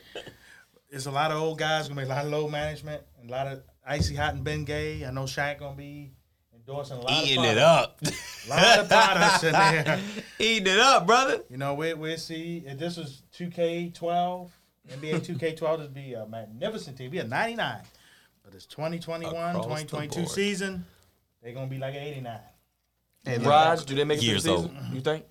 It's 0.91 1.07
a 1.07 1.11
lot 1.11 1.33
of 1.33 1.43
old 1.43 1.59
guys 1.59 1.89
gonna 1.89 2.01
be 2.01 2.07
a 2.07 2.09
lot 2.09 2.25
of 2.25 2.31
load 2.31 2.53
management, 2.53 3.03
and 3.21 3.29
a 3.29 3.33
lot 3.33 3.49
of 3.49 3.65
icy 3.85 4.15
hot 4.15 4.35
and 4.35 4.47
Bengay. 4.47 5.09
I 5.09 5.11
know 5.11 5.25
Shaq 5.25 5.59
gonna 5.59 5.75
be 5.75 6.13
endorsing 6.55 6.99
a 6.99 7.01
lot 7.01 7.11
of. 7.11 7.27
Eating 7.27 7.45
of 7.45 7.51
it 7.51 7.59
up. 7.59 8.01
A 8.01 8.49
lot 8.49 8.79
of 8.79 8.89
products 8.89 9.43
in 9.43 9.53
there. 9.53 9.99
Eating 10.39 10.73
it 10.73 10.79
up, 10.79 11.05
brother. 11.05 11.43
You 11.51 11.57
know, 11.57 11.75
we 11.75 11.95
we'll 11.95 12.17
see. 12.17 12.63
If 12.65 12.79
this 12.79 12.97
was 12.97 13.23
2K12, 13.39 14.51
NBA 14.89 15.21
2K12 15.21 15.79
would 15.79 15.95
be 15.95 16.15
a 16.15 16.27
magnificent 16.27 16.97
team. 16.97 17.11
Be 17.11 17.19
a 17.19 17.25
99. 17.25 17.81
But 18.45 18.55
it's 18.55 18.67
2021, 18.67 19.35
Across 19.35 19.53
the 19.65 19.69
2022 19.69 20.21
board. 20.21 20.29
season. 20.31 20.87
They're 21.43 21.53
gonna 21.53 21.67
be 21.67 21.79
like 21.79 21.95
an 21.95 22.03
89. 22.03 22.41
Hey, 23.25 23.39
Raj, 23.39 23.85
do 23.85 23.95
they 23.95 24.05
make 24.05 24.19
it 24.19 24.21
through 24.21 24.41
the 24.41 24.51
Years 24.51 24.63
season? 24.63 24.91
You 24.93 25.01
think? 25.01 25.25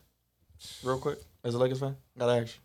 Real 0.84 0.99
quick, 0.99 1.20
as 1.43 1.53
a 1.56 1.58
Lakers 1.58 1.80
fan, 1.80 1.95
gotta 2.18 2.41
ask 2.41 2.56
you. 2.56 2.62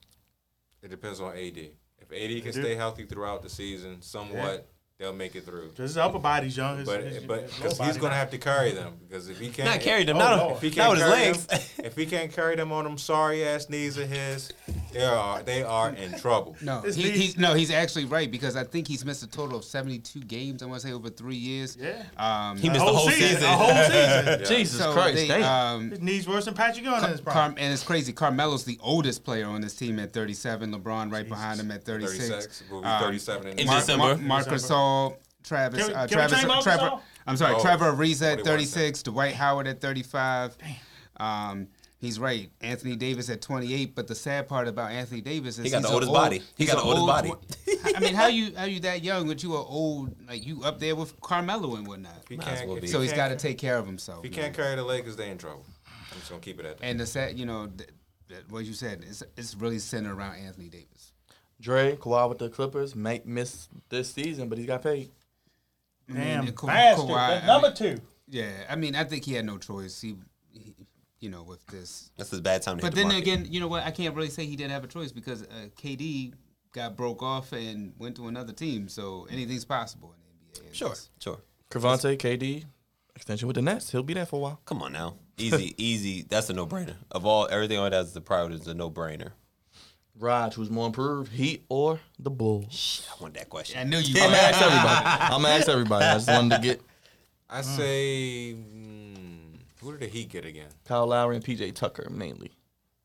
It 0.82 0.90
depends 0.90 1.20
on 1.20 1.36
AD. 1.36 1.58
If 1.98 2.12
AD 2.12 2.42
can 2.42 2.52
stay 2.52 2.74
healthy 2.74 3.04
throughout 3.04 3.42
the 3.42 3.48
season, 3.48 4.02
somewhat, 4.02 4.68
they'll 5.00 5.12
make 5.12 5.34
it 5.34 5.44
through. 5.44 5.70
His 5.76 5.96
upper 5.96 6.18
body's 6.20 6.56
young. 6.56 6.78
His, 6.78 6.86
But 6.86 7.02
his- 7.02 7.22
but 7.24 7.42
his 7.42 7.54
because 7.54 7.78
he's 7.78 7.96
gonna 7.96 8.14
have 8.14 8.30
to 8.30 8.38
carry 8.38 8.70
them 8.72 8.92
because 9.08 9.28
if 9.28 9.38
he 9.40 9.48
can't 9.48 9.68
Not 9.68 9.80
carry 9.80 10.04
them. 10.04 10.16
Oh, 10.16 10.20
not, 10.20 10.36
Lord. 10.38 10.50
on, 10.52 10.56
if 10.58 10.62
he 10.62 10.70
can't 10.70 10.90
with 10.90 11.00
his 11.00 11.08
carry 11.08 11.24
legs. 11.26 11.46
them, 11.46 11.60
if 11.86 11.96
he 11.96 12.06
can't 12.06 12.32
carry 12.32 12.54
them 12.54 12.70
on 12.70 12.84
them 12.84 12.98
sorry 12.98 13.44
ass 13.44 13.68
knees 13.68 13.96
of 13.96 14.08
his, 14.08 14.52
they 14.92 15.02
are 15.04 15.42
they 15.42 15.62
are 15.62 15.90
in 15.90 16.12
trouble. 16.18 16.56
No, 16.60 16.82
he, 16.82 17.10
he's 17.10 17.38
no, 17.38 17.54
he's 17.54 17.70
actually 17.70 18.04
right 18.04 18.30
because 18.30 18.54
I 18.56 18.64
think 18.64 18.86
he's 18.86 19.04
missed 19.04 19.22
a 19.22 19.26
total 19.26 19.56
of 19.58 19.64
seventy-two 19.64 20.20
games. 20.20 20.62
I 20.62 20.66
want 20.66 20.82
to 20.82 20.86
say 20.88 20.92
over 20.92 21.08
three 21.08 21.34
years. 21.36 21.76
Yeah. 21.80 22.02
Um, 22.18 22.58
He 22.58 22.68
missed 22.68 22.84
the 22.84 22.92
whole 22.92 23.08
season. 23.10 23.42
A 23.44 23.46
whole 23.56 23.68
season. 24.38 24.44
Jesus 24.56 24.78
so 24.78 24.92
Christ, 24.92 25.16
they, 25.28 25.42
um, 25.42 25.90
His 25.90 26.00
knees 26.00 26.28
worse 26.28 26.44
than 26.44 26.54
Patrick 26.54 26.84
Ewing 26.84 27.02
in 27.02 27.18
Car- 27.24 27.54
and 27.56 27.72
it's 27.72 27.82
crazy. 27.82 28.12
Carmelo's 28.12 28.64
the 28.64 28.78
oldest 28.82 29.24
player 29.24 29.46
on 29.46 29.60
this 29.62 29.74
team 29.74 29.98
at 29.98 30.12
37. 30.12 30.72
LeBron 30.74 31.10
right 31.10 31.26
behind 31.28 31.58
him 31.60 31.70
at 31.70 31.84
36. 31.84 32.28
36 32.28 32.64
will 32.70 32.82
be 32.82 32.86
Um, 32.86 33.02
37 33.02 33.46
in, 33.48 33.58
in 33.60 33.66
Mar- 33.66 33.76
December. 33.80 34.04
Mar- 34.04 34.16
Marc 34.16 34.46
Gasol, 35.10 35.16
Travis, 35.44 35.86
Can 35.86 35.94
uh, 35.94 36.00
can 36.00 36.08
Travis, 36.08 36.36
change 36.38 36.46
Marc 36.48 36.62
Trevor. 36.62 36.90
I'm 37.26 37.36
sorry, 37.36 37.54
Oh, 37.56 37.60
Trevor 37.62 37.92
Ariza 37.92 38.32
at 38.32 38.38
41 38.40 38.44
36, 38.44 39.02
Dwight 39.04 39.34
Howard 39.34 39.66
at 39.66 39.80
35. 39.80 40.56
Um, 41.18 41.68
he's 41.98 42.18
right. 42.18 42.50
Anthony 42.60 42.96
Davis 42.96 43.28
at 43.30 43.40
28, 43.42 43.94
but 43.94 44.06
the 44.08 44.14
sad 44.14 44.48
part 44.48 44.68
about 44.68 44.90
Anthony 44.90 45.20
Davis 45.20 45.58
is 45.58 45.64
He 45.64 45.70
got 45.70 45.78
he's 45.78 45.86
the 45.86 45.92
oldest 45.92 46.08
old- 46.10 46.16
body. 46.18 46.42
He 46.56 46.66
got 46.66 46.76
the 46.76 46.82
oldest 46.82 47.00
old 47.00 47.08
body. 47.08 47.32
I 47.94 48.00
mean, 48.00 48.14
how 48.14 48.26
you 48.28 48.52
how 48.56 48.64
you 48.64 48.80
that 48.80 49.02
young, 49.04 49.26
but 49.28 49.42
you 49.42 49.54
are 49.54 49.64
old, 49.66 50.14
like 50.28 50.46
you 50.46 50.62
up 50.62 50.78
there 50.78 50.94
with 50.94 51.18
Carmelo 51.20 51.76
and 51.76 51.86
whatnot. 51.86 52.24
He 52.28 52.36
can't, 52.36 52.66
well 52.66 52.76
if 52.76 52.82
be. 52.82 52.86
he 52.86 52.92
So 52.92 53.00
he's 53.00 53.12
got 53.12 53.28
to 53.28 53.36
take 53.36 53.58
care 53.58 53.76
of 53.78 53.86
himself. 53.86 54.24
If 54.24 54.32
he 54.32 54.36
man. 54.40 54.46
can't 54.46 54.56
carry 54.56 54.76
the 54.76 54.84
Lakers, 54.84 55.16
they 55.16 55.30
in 55.30 55.38
trouble. 55.38 55.64
I'm 55.86 56.18
just 56.18 56.30
gonna 56.30 56.40
keep 56.40 56.58
it 56.60 56.66
at 56.66 56.78
that. 56.78 56.84
And 56.84 56.98
the 57.00 57.06
sad, 57.06 57.38
you 57.38 57.46
know, 57.46 57.66
th- 57.66 57.90
th- 58.28 58.42
what 58.48 58.64
you 58.64 58.72
said, 58.72 59.04
it's 59.08 59.22
it's 59.36 59.54
really 59.54 59.78
centered 59.78 60.12
around 60.14 60.36
Anthony 60.36 60.68
Davis. 60.68 61.09
Dre, 61.60 61.96
Kawhi 61.96 62.28
with 62.28 62.38
the 62.38 62.48
Clippers 62.48 62.96
might 62.96 63.26
miss 63.26 63.68
this 63.90 64.12
season, 64.12 64.48
but 64.48 64.58
he's 64.58 64.66
got 64.66 64.82
paid. 64.82 65.10
I 66.08 66.12
mean, 66.12 66.22
Damn 66.22 66.52
Ka- 66.52 66.66
bastard. 66.66 67.06
Kawhi, 67.06 67.28
That's 67.28 67.44
I 67.44 67.46
number 67.46 67.68
mean- 67.68 67.76
two. 67.76 68.00
Yeah, 68.32 68.50
I 68.68 68.76
mean, 68.76 68.94
I 68.94 69.02
think 69.04 69.24
he 69.24 69.34
had 69.34 69.44
no 69.44 69.58
choice. 69.58 70.00
He, 70.00 70.14
he 70.52 70.72
you 71.18 71.28
know, 71.30 71.42
with 71.42 71.66
this. 71.66 72.10
That's 72.16 72.30
his 72.30 72.40
bad 72.40 72.62
time 72.62 72.76
to 72.76 72.82
But 72.82 72.88
hit 72.88 72.94
the 72.94 73.00
then 73.00 73.08
market. 73.08 73.22
again, 73.22 73.46
you 73.50 73.58
know 73.60 73.66
what? 73.68 73.82
I 73.84 73.90
can't 73.90 74.14
really 74.14 74.30
say 74.30 74.46
he 74.46 74.54
didn't 74.56 74.70
have 74.70 74.84
a 74.84 74.86
choice 74.86 75.10
because 75.12 75.42
uh, 75.42 75.46
KD 75.76 76.32
got 76.72 76.96
broke 76.96 77.22
off 77.22 77.52
and 77.52 77.92
went 77.98 78.14
to 78.16 78.28
another 78.28 78.52
team. 78.52 78.88
So 78.88 79.26
anything's 79.30 79.64
possible 79.64 80.14
in 80.14 80.20
the 80.54 80.60
NBA. 80.60 80.70
I 80.70 80.74
Sure, 80.74 80.94
sure. 81.18 81.40
Cravante, 81.70 82.16
KD, 82.16 82.64
extension 83.16 83.48
with 83.48 83.56
the 83.56 83.62
Nets. 83.62 83.90
He'll 83.90 84.02
be 84.04 84.14
there 84.14 84.26
for 84.26 84.36
a 84.36 84.38
while. 84.38 84.60
Come 84.64 84.80
on 84.82 84.92
now. 84.92 85.16
Easy, 85.36 85.74
easy. 85.84 86.22
That's 86.22 86.48
a 86.50 86.52
no 86.52 86.66
brainer. 86.66 86.94
Of 87.10 87.26
all 87.26 87.48
everything 87.50 87.78
on 87.78 87.90
that 87.90 88.04
is 88.04 88.12
the 88.12 88.20
priority 88.20 88.54
is 88.54 88.66
a 88.68 88.74
no 88.74 88.90
brainer. 88.90 89.32
Raj, 90.20 90.54
who's 90.54 90.70
more 90.70 90.86
improved, 90.86 91.32
Heat 91.32 91.64
or 91.68 91.98
the 92.18 92.30
Bulls? 92.30 93.08
I 93.18 93.22
want 93.22 93.34
that 93.34 93.48
question. 93.48 93.80
I 93.80 93.84
knew 93.84 93.98
you. 93.98 94.14
I'm 94.20 94.30
gonna 94.30 94.36
ask 94.36 94.60
everybody. 94.62 95.06
I'm 95.34 95.42
gonna 95.42 95.48
ask 95.54 95.68
everybody. 95.68 96.04
I 96.04 96.14
just 96.14 96.28
wanted 96.28 96.56
to 96.56 96.62
get 96.62 96.80
I 97.48 97.62
say, 97.62 98.54
mm, 98.54 99.56
who 99.80 99.92
did 99.92 100.00
the 100.00 100.06
Heat 100.06 100.28
get 100.28 100.44
again? 100.44 100.68
Kyle 100.86 101.06
Lowry 101.06 101.36
and 101.36 101.44
PJ 101.44 101.74
Tucker 101.74 102.08
mainly, 102.10 102.52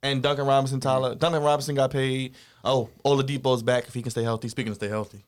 and 0.03 0.21
Duncan 0.21 0.45
Robinson. 0.45 0.79
Tyler 0.79 1.15
Duncan 1.15 1.41
Robinson 1.41 1.75
got 1.75 1.91
paid. 1.91 2.35
Oh, 2.63 2.89
Oladipo's 3.03 3.63
back 3.63 3.87
if 3.87 3.93
he 3.93 4.01
can 4.01 4.11
stay 4.11 4.23
healthy. 4.23 4.49
Speaking 4.49 4.71
of 4.71 4.75
stay 4.75 4.87
healthy, 4.89 5.23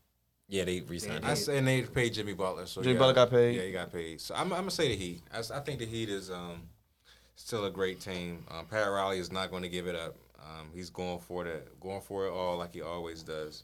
Yeah, 0.49 0.65
they 0.65 0.81
resigned. 0.81 1.25
I 1.25 1.29
him. 1.31 1.35
say 1.35 1.57
and 1.57 1.67
they 1.67 1.81
paid 1.83 2.13
Jimmy 2.13 2.33
Butler. 2.33 2.65
So 2.65 2.81
Jimmy 2.81 2.93
yeah, 2.95 2.99
Butler 2.99 3.13
got 3.13 3.29
paid. 3.29 3.55
Yeah, 3.55 3.61
he 3.63 3.71
got 3.71 3.91
paid. 3.91 4.19
So 4.21 4.35
I'm, 4.35 4.51
I'm 4.53 4.59
gonna 4.59 4.71
say 4.71 4.89
the 4.89 4.95
Heat. 4.95 5.21
I, 5.33 5.37
s- 5.37 5.51
I 5.51 5.61
think 5.61 5.79
the 5.79 5.85
Heat 5.85 6.09
is 6.09 6.29
um, 6.29 6.63
still 7.35 7.65
a 7.65 7.71
great 7.71 7.99
team. 8.01 8.43
Um, 8.51 8.65
Pat 8.65 8.87
Riley 8.89 9.19
is 9.19 9.31
not 9.31 9.49
going 9.51 9.63
to 9.63 9.69
give 9.69 9.87
it 9.87 9.95
up. 9.95 10.15
Um, 10.39 10.69
he's 10.73 10.89
going 10.89 11.19
for 11.19 11.45
it, 11.45 11.79
going 11.79 12.01
for 12.01 12.27
it 12.27 12.31
all 12.31 12.57
like 12.57 12.73
he 12.73 12.81
always 12.81 13.23
does. 13.23 13.63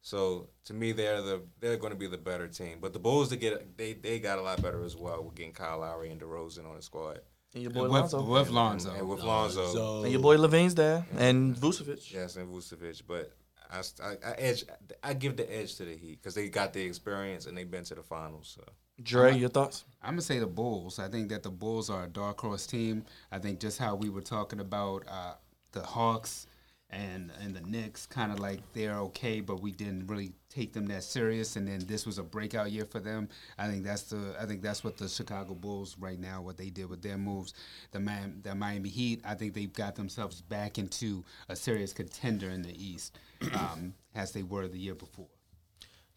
So 0.00 0.48
to 0.64 0.74
me, 0.74 0.92
they're 0.92 1.22
the 1.22 1.42
they're 1.60 1.76
going 1.76 1.92
to 1.92 1.98
be 1.98 2.06
the 2.08 2.18
better 2.18 2.48
team. 2.48 2.78
But 2.80 2.92
the 2.92 2.98
Bulls 2.98 3.28
to 3.28 3.36
get 3.36 3.76
they 3.76 3.92
they 3.92 4.18
got 4.18 4.38
a 4.38 4.42
lot 4.42 4.60
better 4.62 4.84
as 4.84 4.96
well 4.96 5.22
with 5.22 5.34
getting 5.34 5.52
Kyle 5.52 5.78
Lowry 5.78 6.10
and 6.10 6.20
DeRozan 6.20 6.68
on 6.68 6.76
the 6.76 6.82
squad 6.82 7.20
and 7.54 7.62
your 7.62 7.72
boy 7.72 7.82
with, 7.82 7.92
Lonzo, 7.92 8.22
with 8.22 8.50
Lonzo. 8.50 8.94
and 8.94 9.08
with 9.08 9.22
Lonzo. 9.22 10.02
and 10.02 10.12
your 10.12 10.20
boy 10.20 10.36
LaVine's 10.36 10.74
there, 10.74 11.06
and 11.16 11.54
Vucevic. 11.54 12.12
Yes, 12.12 12.36
and 12.36 12.48
Vucevic, 12.48 13.02
but 13.06 13.32
I, 13.70 13.82
I, 14.02 14.10
I 14.24 14.32
edge 14.38 14.64
I 15.02 15.14
give 15.14 15.36
the 15.36 15.54
edge 15.54 15.76
to 15.76 15.84
the 15.84 15.96
Heat 15.96 16.20
because 16.20 16.34
they 16.34 16.48
got 16.48 16.72
the 16.72 16.82
experience 16.82 17.46
and 17.46 17.56
they've 17.56 17.70
been 17.70 17.84
to 17.84 17.94
the 17.94 18.02
finals. 18.02 18.56
So 18.56 18.64
Dre, 19.02 19.36
your 19.36 19.50
thoughts? 19.50 19.84
I'm 20.02 20.12
gonna 20.12 20.22
say 20.22 20.38
the 20.38 20.46
Bulls. 20.46 20.98
I 20.98 21.08
think 21.08 21.28
that 21.28 21.42
the 21.42 21.50
Bulls 21.50 21.90
are 21.90 22.04
a 22.04 22.08
dark 22.08 22.40
horse 22.40 22.66
team. 22.66 23.04
I 23.30 23.38
think 23.38 23.60
just 23.60 23.78
how 23.78 23.96
we 23.96 24.08
were 24.08 24.22
talking 24.22 24.60
about 24.60 25.04
uh, 25.08 25.34
the 25.72 25.82
Hawks 25.82 26.46
and 26.90 27.32
and 27.40 27.54
the 27.56 27.62
Knicks, 27.62 28.06
kind 28.06 28.30
of 28.30 28.38
like 28.38 28.60
they're 28.74 28.98
okay, 28.98 29.40
but 29.40 29.60
we 29.62 29.72
didn't 29.72 30.06
really 30.06 30.32
take 30.50 30.74
them 30.74 30.86
that 30.86 31.02
serious. 31.02 31.56
And 31.56 31.66
then 31.66 31.80
this 31.86 32.04
was 32.04 32.18
a 32.18 32.22
breakout 32.22 32.70
year 32.70 32.84
for 32.84 33.00
them. 33.00 33.28
I 33.58 33.66
think 33.66 33.82
that's 33.82 34.02
the 34.02 34.36
I 34.38 34.44
think 34.44 34.62
that's 34.62 34.84
what 34.84 34.98
the 34.98 35.08
Chicago 35.08 35.54
Bulls 35.54 35.96
right 35.98 36.18
now 36.20 36.42
what 36.42 36.56
they 36.58 36.68
did 36.68 36.90
with 36.90 37.02
their 37.02 37.16
moves. 37.16 37.54
The 37.92 38.00
Man, 38.00 38.40
the 38.42 38.54
Miami 38.54 38.90
Heat. 38.90 39.22
I 39.24 39.34
think 39.34 39.54
they've 39.54 39.72
got 39.72 39.94
themselves 39.94 40.42
back 40.42 40.78
into 40.78 41.24
a 41.48 41.56
serious 41.56 41.92
contender 41.92 42.50
in 42.50 42.62
the 42.62 42.74
East, 42.84 43.18
um, 43.54 43.94
as 44.14 44.32
they 44.32 44.42
were 44.42 44.68
the 44.68 44.78
year 44.78 44.94
before. 44.94 45.28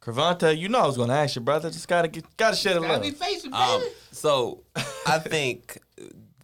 Cravante, 0.01 0.55
you 0.55 0.69
know 0.69 0.79
I 0.81 0.85
was 0.87 0.97
gonna 0.97 1.13
ask 1.13 1.35
you, 1.35 1.41
brother. 1.41 1.71
Just 1.71 1.87
gotta 1.87 2.07
get, 2.09 2.25
gotta 2.37 2.55
share 2.55 2.75
the 2.75 2.81
Gotta 2.81 2.93
love. 2.95 3.01
be 3.01 3.11
patient, 3.11 3.53
baby. 3.53 3.55
Um, 3.55 3.81
so 4.11 4.63
I 5.07 5.19
think 5.19 5.79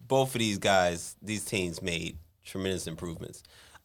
both 0.08 0.34
of 0.34 0.38
these 0.40 0.58
guys, 0.58 1.16
these 1.22 1.44
teams 1.44 1.80
made 1.80 2.18
tremendous 2.44 2.86
improvements. 2.86 3.42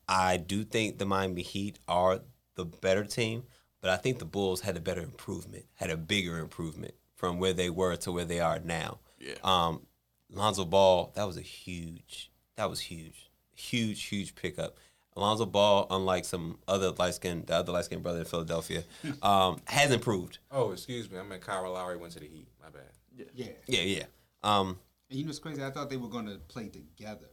I 0.07 0.37
do 0.37 0.63
think 0.63 0.97
the 0.97 1.05
Miami 1.05 1.41
Heat 1.41 1.79
are 1.87 2.21
the 2.55 2.65
better 2.65 3.03
team, 3.03 3.43
but 3.81 3.89
I 3.89 3.97
think 3.97 4.19
the 4.19 4.25
Bulls 4.25 4.61
had 4.61 4.77
a 4.77 4.81
better 4.81 5.01
improvement, 5.01 5.65
had 5.75 5.89
a 5.89 5.97
bigger 5.97 6.39
improvement 6.39 6.93
from 7.15 7.39
where 7.39 7.53
they 7.53 7.69
were 7.69 7.95
to 7.97 8.11
where 8.11 8.25
they 8.25 8.39
are 8.39 8.59
now. 8.59 8.99
Yeah. 9.19 9.33
Um, 9.43 9.85
Lonzo 10.29 10.65
Ball, 10.65 11.11
that 11.15 11.25
was 11.25 11.37
a 11.37 11.41
huge, 11.41 12.31
that 12.55 12.69
was 12.69 12.79
huge, 12.79 13.29
huge, 13.53 14.03
huge 14.03 14.35
pickup. 14.35 14.77
Alonzo 15.15 15.45
Ball, 15.47 15.87
unlike 15.89 16.25
some 16.25 16.59
other 16.67 16.91
light 16.91 17.15
skin, 17.15 17.43
the 17.47 17.55
other 17.55 17.71
light 17.71 17.85
skinned 17.85 18.03
brother 18.03 18.19
in 18.19 18.25
Philadelphia, 18.25 18.83
um, 19.23 19.59
has 19.65 19.91
improved. 19.91 20.37
oh 20.51 20.71
excuse 20.71 21.09
me, 21.09 21.17
I 21.17 21.23
meant 21.23 21.41
Kyle 21.41 21.71
Lowry 21.71 21.97
went 21.97 22.13
to 22.13 22.19
the 22.19 22.27
Heat. 22.27 22.47
My 22.61 22.69
bad. 22.69 23.27
yeah. 23.33 23.47
Yeah, 23.67 23.81
yeah. 23.81 24.03
Um, 24.43 24.77
And 25.09 25.17
you 25.17 25.25
know 25.25 25.29
what's 25.29 25.39
crazy? 25.39 25.63
I 25.63 25.71
thought 25.71 25.89
they 25.89 25.97
were 25.97 26.09
gonna 26.09 26.37
play 26.47 26.67
together. 26.69 27.29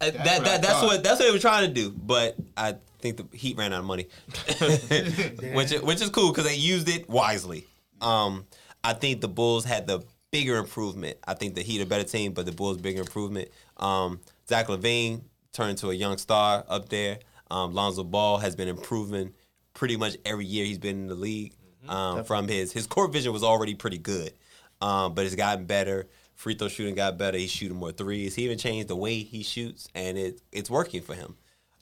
Uh, 0.00 0.10
that, 0.10 0.14
what 0.14 0.24
that, 0.24 0.44
that's 0.62 0.66
thought. 0.74 0.86
what 0.86 1.04
that's 1.04 1.20
what 1.20 1.26
they 1.26 1.32
were 1.32 1.38
trying 1.38 1.66
to 1.68 1.72
do, 1.74 1.90
but 1.90 2.36
I 2.56 2.76
think 3.00 3.16
the 3.16 3.36
Heat 3.36 3.56
ran 3.56 3.72
out 3.72 3.80
of 3.80 3.84
money, 3.84 4.08
which 4.60 5.72
is- 5.72 5.82
which 5.82 6.00
is 6.02 6.10
cool 6.10 6.30
because 6.30 6.44
they 6.44 6.56
used 6.56 6.88
it 6.88 7.08
wisely. 7.08 7.66
Um, 8.00 8.46
I 8.82 8.92
think 8.94 9.20
the 9.20 9.28
Bulls 9.28 9.64
had 9.64 9.86
the 9.86 10.02
bigger 10.30 10.56
improvement. 10.56 11.18
I 11.26 11.34
think 11.34 11.54
the 11.54 11.62
Heat 11.62 11.80
a 11.80 11.86
better 11.86 12.04
team, 12.04 12.32
but 12.32 12.44
the 12.46 12.52
Bulls 12.52 12.76
bigger 12.78 13.00
improvement. 13.00 13.48
Um, 13.76 14.20
Zach 14.48 14.66
LaVine 14.66 15.22
turned 15.52 15.78
to 15.78 15.90
a 15.90 15.94
young 15.94 16.18
star 16.18 16.64
up 16.68 16.88
there. 16.88 17.18
Um, 17.50 17.72
Lonzo 17.72 18.04
Ball 18.04 18.38
has 18.38 18.56
been 18.56 18.68
improving 18.68 19.32
pretty 19.74 19.96
much 19.96 20.16
every 20.24 20.44
year 20.44 20.64
he's 20.64 20.78
been 20.78 21.02
in 21.02 21.06
the 21.08 21.14
league. 21.14 21.54
Um, 21.86 22.24
from 22.24 22.48
his 22.48 22.72
his 22.72 22.86
court 22.86 23.12
vision 23.12 23.30
was 23.34 23.42
already 23.42 23.74
pretty 23.74 23.98
good, 23.98 24.32
um, 24.80 25.12
but 25.14 25.26
it's 25.26 25.34
gotten 25.34 25.66
better. 25.66 26.08
Free 26.34 26.54
throw 26.54 26.68
shooting 26.68 26.94
got 26.94 27.16
better. 27.16 27.38
He's 27.38 27.50
shooting 27.50 27.76
more 27.76 27.92
threes. 27.92 28.34
He 28.34 28.44
even 28.44 28.58
changed 28.58 28.88
the 28.88 28.96
way 28.96 29.20
he 29.20 29.42
shoots, 29.42 29.88
and 29.94 30.18
it 30.18 30.40
it's 30.52 30.68
working 30.68 31.00
for 31.00 31.14
him. 31.14 31.36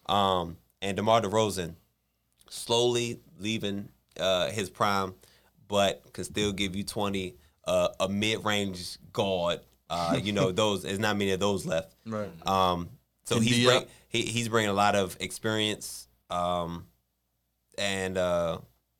Um, 0.06 0.56
and 0.80 0.96
DeMar 0.96 1.22
DeRozan 1.22 1.74
slowly 2.50 3.20
leaving 3.38 3.88
uh, 4.20 4.50
his 4.50 4.68
prime, 4.68 5.14
but 5.68 6.12
can 6.12 6.24
still 6.24 6.52
give 6.52 6.76
you 6.76 6.84
twenty. 6.84 7.36
Uh, 7.64 7.88
a 8.00 8.08
mid 8.08 8.44
range 8.44 8.98
guard. 9.12 9.60
Uh, 9.88 10.18
you 10.22 10.32
know 10.32 10.50
those. 10.52 10.82
There's 10.82 10.98
not 10.98 11.16
many 11.16 11.30
of 11.30 11.40
those 11.40 11.64
left. 11.64 11.94
Right. 12.04 12.28
Um, 12.46 12.88
so 13.24 13.38
he's 13.38 13.64
bring, 13.64 13.86
he, 14.08 14.22
he's 14.22 14.48
bringing 14.48 14.70
a 14.70 14.74
lot 14.74 14.96
of 14.96 15.16
experience, 15.20 16.08
um, 16.28 16.86
and 17.78 18.18
uh, 18.18 18.58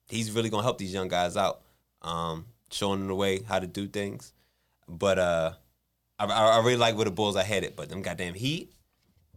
he's 0.09 0.31
really 0.31 0.49
gonna 0.49 0.63
help 0.63 0.79
these 0.79 0.95
young 0.95 1.09
guys 1.09 1.37
out, 1.37 1.63
um, 2.03 2.47
showing 2.71 3.01
them 3.01 3.09
the 3.09 3.15
way 3.15 3.43
how 3.43 3.59
to 3.59 3.67
do 3.67 3.87
things. 3.89 4.33
But 4.89 5.19
uh, 5.19 5.53
I, 6.19 6.25
I 6.27 6.47
I 6.59 6.59
really 6.59 6.77
like 6.77 6.97
where 6.97 7.05
the 7.05 7.11
Bulls 7.11 7.37
are 7.37 7.43
headed. 7.43 7.77
But 7.77 7.89
them 7.89 8.03
goddamn 8.03 8.35
Heat, 8.35 8.73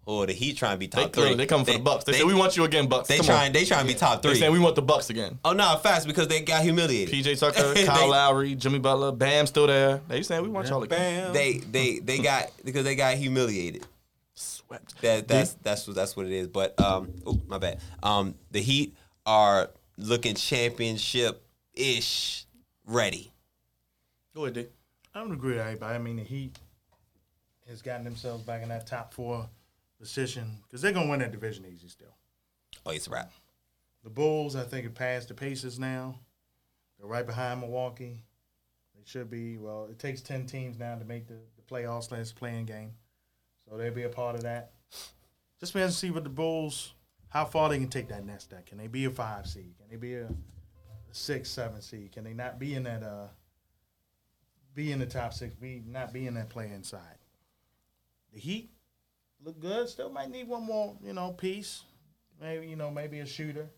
or 0.06 0.26
the 0.26 0.34
Heat 0.34 0.58
trying 0.58 0.74
to 0.74 0.78
be 0.78 0.88
top 0.88 1.12
clearly 1.14 1.32
three. 1.32 1.38
they 1.38 1.46
coming 1.46 1.66
for 1.66 1.74
the 1.74 1.80
Bucks. 1.80 2.04
They, 2.04 2.14
say 2.14 2.24
we 2.24 2.34
want 2.34 2.58
you 2.58 2.64
again, 2.64 2.88
Bucks. 2.88 3.08
They 3.08 3.18
Come 3.18 3.26
trying 3.28 3.48
On. 3.48 3.54
they 3.54 3.66
trying 3.66 3.82
to 3.82 3.88
be 3.88 3.98
top 3.98 4.22
three. 4.22 4.32
They 4.32 4.34
three. 4.36 4.40
saying 4.42 4.54
we 4.54 4.60
want 4.60 4.76
the 4.76 4.82
Bucks 4.82 5.10
again. 5.10 5.40
oh 5.46 5.54
no, 5.54 5.78
fast 5.78 6.08
because 6.08 6.28
they 6.28 6.42
got 6.42 6.64
humiliated. 6.64 7.14
PJ 7.14 7.40
Tucker, 7.40 7.74
They- 7.74 7.86
Kyle 7.86 8.10
Lowry, 8.10 8.56
Jimmy 8.56 8.80
Butler, 8.80 9.12
Bam 9.12 9.48
still 9.48 9.68
there. 9.68 10.02
They 10.08 10.22
saying 10.24 10.44
we 10.44 10.50
want 10.50 10.68
y'all 10.68 10.84
again. 10.84 11.26
Bam. 11.26 11.34
They 11.34 11.54
they 11.72 12.00
they 12.00 12.20
got 12.20 12.52
because 12.64 12.84
they 12.84 12.96
got 12.96 13.16
humiliated. 13.16 13.86
Swept. 14.34 15.02
That 15.02 15.28
that's 15.28 15.54
that's 15.56 15.88
what 15.88 15.96
that's 15.96 16.16
what 16.18 16.26
it 16.26 16.34
is. 16.34 16.48
But 16.48 16.80
um, 16.82 17.14
oh 17.26 17.40
my 17.48 17.58
bad. 17.58 17.80
Um, 18.04 18.36
the 18.52 18.62
Heat 18.62 18.96
are 19.26 19.70
looking 19.98 20.36
championship 20.36 21.42
ish 21.74 22.46
ready. 22.86 23.32
Go 24.36 24.44
ahead, 24.46 24.54
D. 24.56 24.66
I 25.16 25.20
don't 25.20 25.32
agree 25.32 25.54
with 25.54 25.62
everybody. 25.62 25.96
I 25.96 25.98
mean, 25.98 26.18
the 26.18 26.24
Heat 26.24 26.60
has 27.70 27.82
gotten 27.82 28.04
themselves 28.04 28.44
back 28.44 28.62
in 28.62 28.70
that 28.70 28.86
top 28.86 29.14
four 29.14 29.50
position 29.98 30.58
because 30.64 30.82
they're 30.82 30.92
gonna 30.92 31.10
win 31.10 31.22
that 31.22 31.32
division 31.32 31.66
easy 31.66 31.88
still. 31.88 32.14
Oh, 32.86 32.92
it's 32.92 33.08
a 33.08 33.12
wrap. 33.12 33.32
The 34.04 34.10
Bulls, 34.10 34.58
I 34.58 34.64
think, 34.64 34.84
have 34.84 34.94
passed 34.94 35.30
the 35.30 35.34
Pacers 35.34 35.80
now. 35.80 36.20
They're 37.00 37.08
right 37.08 37.26
behind 37.26 37.62
Milwaukee. 37.62 38.24
They 38.94 39.04
should 39.06 39.30
be. 39.30 39.58
Well, 39.58 39.88
it 39.90 40.00
takes 40.00 40.22
ten 40.22 40.46
teams 40.46 40.78
now 40.78 40.96
to 40.96 41.06
make 41.06 41.28
the, 41.28 41.36
the 41.56 41.62
playoffs 41.74 42.12
last 42.12 42.36
playing 42.36 42.66
game, 42.66 42.92
so 43.68 43.78
they'll 43.78 43.94
be 43.94 44.04
a 44.04 44.10
part 44.10 44.36
of 44.36 44.44
that. 44.44 44.72
Just 45.62 45.74
wait 45.74 45.84
to 45.84 45.92
see 45.92 46.12
what 46.12 46.26
the 46.26 46.30
Bulls, 46.30 46.94
how 47.30 47.46
far 47.46 47.70
they 47.70 47.80
can 47.80 47.88
take 47.88 48.10
that 48.10 48.26
next 48.26 48.44
step. 48.44 48.66
Can 48.66 48.78
they 48.78 48.88
be 48.88 49.06
a 49.06 49.10
five 49.10 49.48
seed? 49.48 49.76
Can 49.80 49.90
they 49.90 49.96
be 49.96 50.16
a, 50.16 50.26
a 50.26 51.14
six, 51.14 51.50
seven 51.50 51.82
seed? 51.82 52.12
Can 52.12 52.26
they 52.26 52.34
not 52.34 52.60
be 52.60 52.76
in 52.76 52.84
that 52.84 53.02
uh 53.02 53.28
be 54.76 54.92
in 54.92 55.00
the 55.00 55.06
top 55.06 55.34
six? 55.34 55.56
Be 55.56 55.82
not 55.88 56.14
be 56.14 56.28
in 56.28 56.34
that 56.36 56.50
play 56.50 56.70
inside. 56.72 57.18
The 58.34 58.40
Heat 58.40 58.70
look 59.44 59.60
good. 59.60 59.88
Still 59.90 60.10
might 60.12 60.30
need 60.30 60.48
one 60.48 60.64
more, 60.64 60.96
you 61.04 61.14
know, 61.14 61.32
piece. 61.32 61.84
Maybe 62.42 62.68
you 62.68 62.76
know, 62.76 62.92
maybe 62.92 63.20
a 63.20 63.26
shooter. 63.26 63.70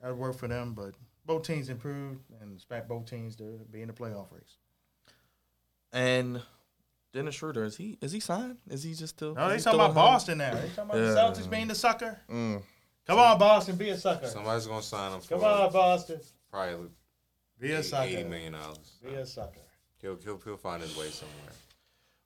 That'd 0.00 0.16
work 0.16 0.36
for 0.36 0.48
them, 0.48 0.74
but 0.74 0.94
both 1.26 1.42
teams 1.46 1.68
improved 1.68 2.20
and 2.40 2.52
expect 2.54 2.88
both 2.88 3.06
teams 3.06 3.36
to 3.36 3.60
be 3.70 3.82
in 3.82 3.88
the 3.88 3.94
playoff 3.94 4.32
race. 4.32 4.56
And 5.92 6.40
Dennis 7.12 7.34
Schroeder 7.34 7.64
is 7.64 7.76
he 7.76 7.98
is 8.00 8.12
he 8.12 8.20
signed? 8.20 8.58
Is 8.68 8.82
he 8.82 8.94
just 8.94 9.16
still? 9.16 9.34
No, 9.34 9.42
they 9.48 9.54
talking 9.56 9.60
still 9.60 9.74
about 9.76 9.88
on? 9.90 9.94
Boston 9.94 10.38
now. 10.38 10.54
They 10.54 10.68
talking 10.68 10.84
about 10.84 10.96
Yeah. 10.98 11.00
the 11.10 11.14
Celtics 11.42 11.50
being 11.50 11.68
the 11.68 11.74
sucker. 11.74 12.18
Mm. 12.30 12.62
Come 13.06 13.18
on, 13.18 13.38
Boston, 13.38 13.76
be 13.76 13.88
a 13.90 13.96
sucker. 13.96 14.26
Somebody's 14.28 14.66
gonna 14.66 14.82
sign 14.82 15.12
him 15.12 15.20
for 15.20 15.34
Come 15.34 15.44
on, 15.44 15.72
Boston, 15.72 16.20
probably 16.50 16.88
be 17.58 17.72
a 17.72 17.82
sucker. 17.82 18.24
million 18.24 18.52
dollars. 18.52 18.98
Be 19.02 19.14
a 19.14 19.26
sucker. 19.26 19.60
He'll, 20.02 20.16
he'll 20.24 20.38
he'll 20.38 20.56
find 20.56 20.82
his 20.82 20.96
way 20.96 21.08
somewhere. 21.08 21.52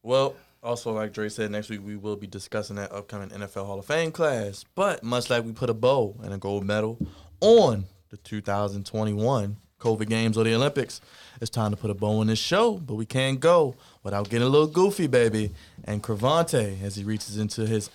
Well, 0.03 0.37
also 0.63 0.93
like 0.93 1.13
Dre 1.13 1.29
said, 1.29 1.51
next 1.51 1.71
week 1.71 1.81
we 1.85 1.97
will 1.97 2.17
be 2.17 2.27
discussing 2.27 2.77
that 2.77 2.93
upcoming 2.93 3.31
NFL 3.31 3.67
Hall 3.67 3.79
of 3.79 3.87
Fame 3.87 4.13
class. 4.13 4.65
But 4.75 5.03
much 5.03 5.31
like 5.31 5.45
we 5.45 5.53
put 5.53 5.71
a 5.71 5.75
bow 5.75 6.17
and 6.23 6.33
a 6.33 6.39
gold 6.39 6.65
medal 6.65 6.99
on 7.41 7.85
the 8.11 8.17
2021 8.19 9.57
COVID 9.81 10.09
Games 10.09 10.39
or 10.39 10.45
the 10.45 10.55
Olympics, 10.55 11.01
it's 11.41 11.51
time 11.51 11.71
to 11.71 11.77
put 11.77 11.91
a 11.91 11.95
bow 11.95 12.21
on 12.21 12.29
this 12.29 12.39
show. 12.39 12.79
But 12.79 12.95
we 12.95 13.07
can't 13.07 13.41
go 13.41 13.75
without 14.03 14.31
getting 14.31 14.47
a 14.47 14.51
little 14.51 14.67
goofy, 14.67 15.07
baby. 15.07 15.51
And 15.85 16.03
Cravante, 16.03 16.83
as 16.83 16.97
he 16.97 17.05
reaches 17.05 17.37
into 17.37 17.67
his 17.67 17.91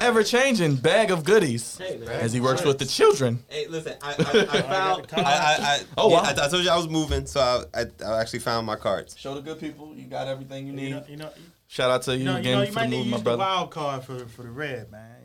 ever-changing 0.00 0.76
bag 0.76 1.10
of 1.10 1.24
goodies, 1.24 1.78
Hey, 1.78 2.00
as 2.06 2.32
he 2.32 2.40
works 2.40 2.64
with 2.64 2.78
the 2.78 2.84
children. 2.86 3.42
Hey, 3.48 3.66
listen, 3.68 3.94
I, 4.02 4.10
I, 4.18 4.58
I 4.58 4.62
found. 4.62 5.06
I, 5.12 5.20
I, 5.22 5.56
I, 5.60 5.80
Oh, 5.96 6.10
yeah, 6.10 6.16
wow. 6.16 6.22
I, 6.24 6.46
I 6.46 6.48
told 6.48 6.64
you 6.64 6.70
I 6.70 6.76
was 6.76 6.88
moving, 6.88 7.26
so 7.26 7.64
I, 7.74 7.80
I, 7.80 7.84
I 8.06 8.20
actually 8.20 8.40
found 8.40 8.66
my 8.66 8.76
cards. 8.76 9.16
Show 9.18 9.34
the 9.34 9.40
good 9.40 9.58
people 9.58 9.94
you 9.94 10.04
got 10.06 10.26
everything 10.28 10.66
you 10.66 10.72
You 10.72 10.78
need. 10.80 10.90
know, 10.90 11.04
you 11.08 11.16
know, 11.16 11.30
Shout 11.70 11.90
out 11.90 12.02
to 12.02 12.12
you, 12.12 12.20
you 12.20 12.24
know, 12.24 12.32
you, 12.32 12.38
again 12.38 12.52
know, 12.58 12.60
you 12.62 12.66
for 12.68 12.74
might 12.74 12.82
the 12.84 12.88
need 12.90 12.96
move, 12.96 13.04
to 13.06 13.10
my 13.10 13.16
use 13.16 13.20
the 13.20 13.24
brother. 13.24 13.38
wild 13.38 13.70
card 13.70 14.04
for 14.04 14.18
for 14.26 14.42
the 14.42 14.50
red, 14.50 14.90
man. 14.90 15.16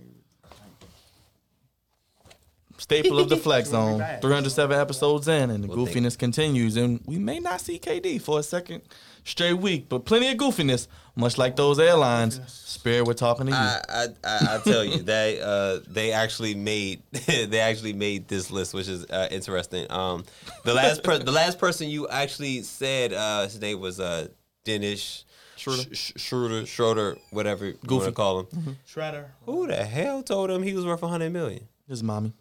Staple 2.77 3.19
of 3.19 3.29
the 3.29 3.37
Flex 3.45 3.67
She 3.67 3.71
Zone. 3.71 3.99
307 4.21 4.79
episodes 4.79 5.27
in, 5.27 5.49
and 5.49 5.63
the 5.63 5.67
Well, 5.67 5.85
thank 5.85 5.97
goofiness 5.97 6.17
continues. 6.17 6.75
And 6.75 6.99
we 7.05 7.17
may 7.17 7.39
not 7.39 7.61
see 7.61 7.79
KD 7.79 8.21
for 8.21 8.39
a 8.39 8.43
second 8.43 8.81
straight 9.23 9.53
week, 9.53 9.87
but 9.89 10.05
plenty 10.05 10.29
of 10.31 10.37
goofiness, 10.37 10.87
much 11.15 11.37
like 11.37 11.55
those 11.55 11.79
airlines. 11.79 12.41
Spirit, 12.51 13.05
we're 13.05 13.13
talking 13.13 13.45
to 13.45 13.51
you. 13.51 13.57
I, 13.57 13.81
I, 13.89 14.05
I, 14.23 14.55
I 14.55 14.59
tell 14.63 14.83
you, 14.83 14.97
they 15.03 15.39
uh, 15.41 15.79
they 15.87 16.11
actually 16.11 16.55
made 16.55 17.01
they 17.11 17.59
actually 17.59 17.93
made 17.93 18.27
this 18.27 18.51
list, 18.51 18.73
which 18.73 18.87
is 18.87 19.05
uh, 19.05 19.27
interesting. 19.31 19.89
Um, 19.91 20.25
the 20.65 20.73
last 20.73 21.03
per- 21.03 21.19
the 21.19 21.31
last 21.31 21.59
person 21.59 21.87
you 21.89 22.07
actually 22.09 22.63
said 22.63 23.13
uh, 23.13 23.43
his 23.43 23.61
name 23.61 23.79
was 23.79 23.99
uh, 23.99 24.27
Dennis 24.65 25.23
Schroeder. 25.55 25.83
Sch- 25.95 25.97
Sch- 25.97 26.13
Schroeder, 26.17 26.65
Schroeder, 26.65 27.17
whatever 27.29 27.65
you 27.67 27.73
want 27.73 27.87
Goofy. 27.87 28.05
to 28.07 28.11
call 28.11 28.39
him. 28.39 28.77
Shredder. 28.87 29.27
Who 29.45 29.67
the 29.67 29.85
hell 29.85 30.23
told 30.23 30.49
him 30.51 30.63
he 30.63 30.73
was 30.73 30.85
worth 30.85 31.01
100 31.01 31.31
million? 31.31 31.67
His 31.87 32.01
mommy. 32.03 32.33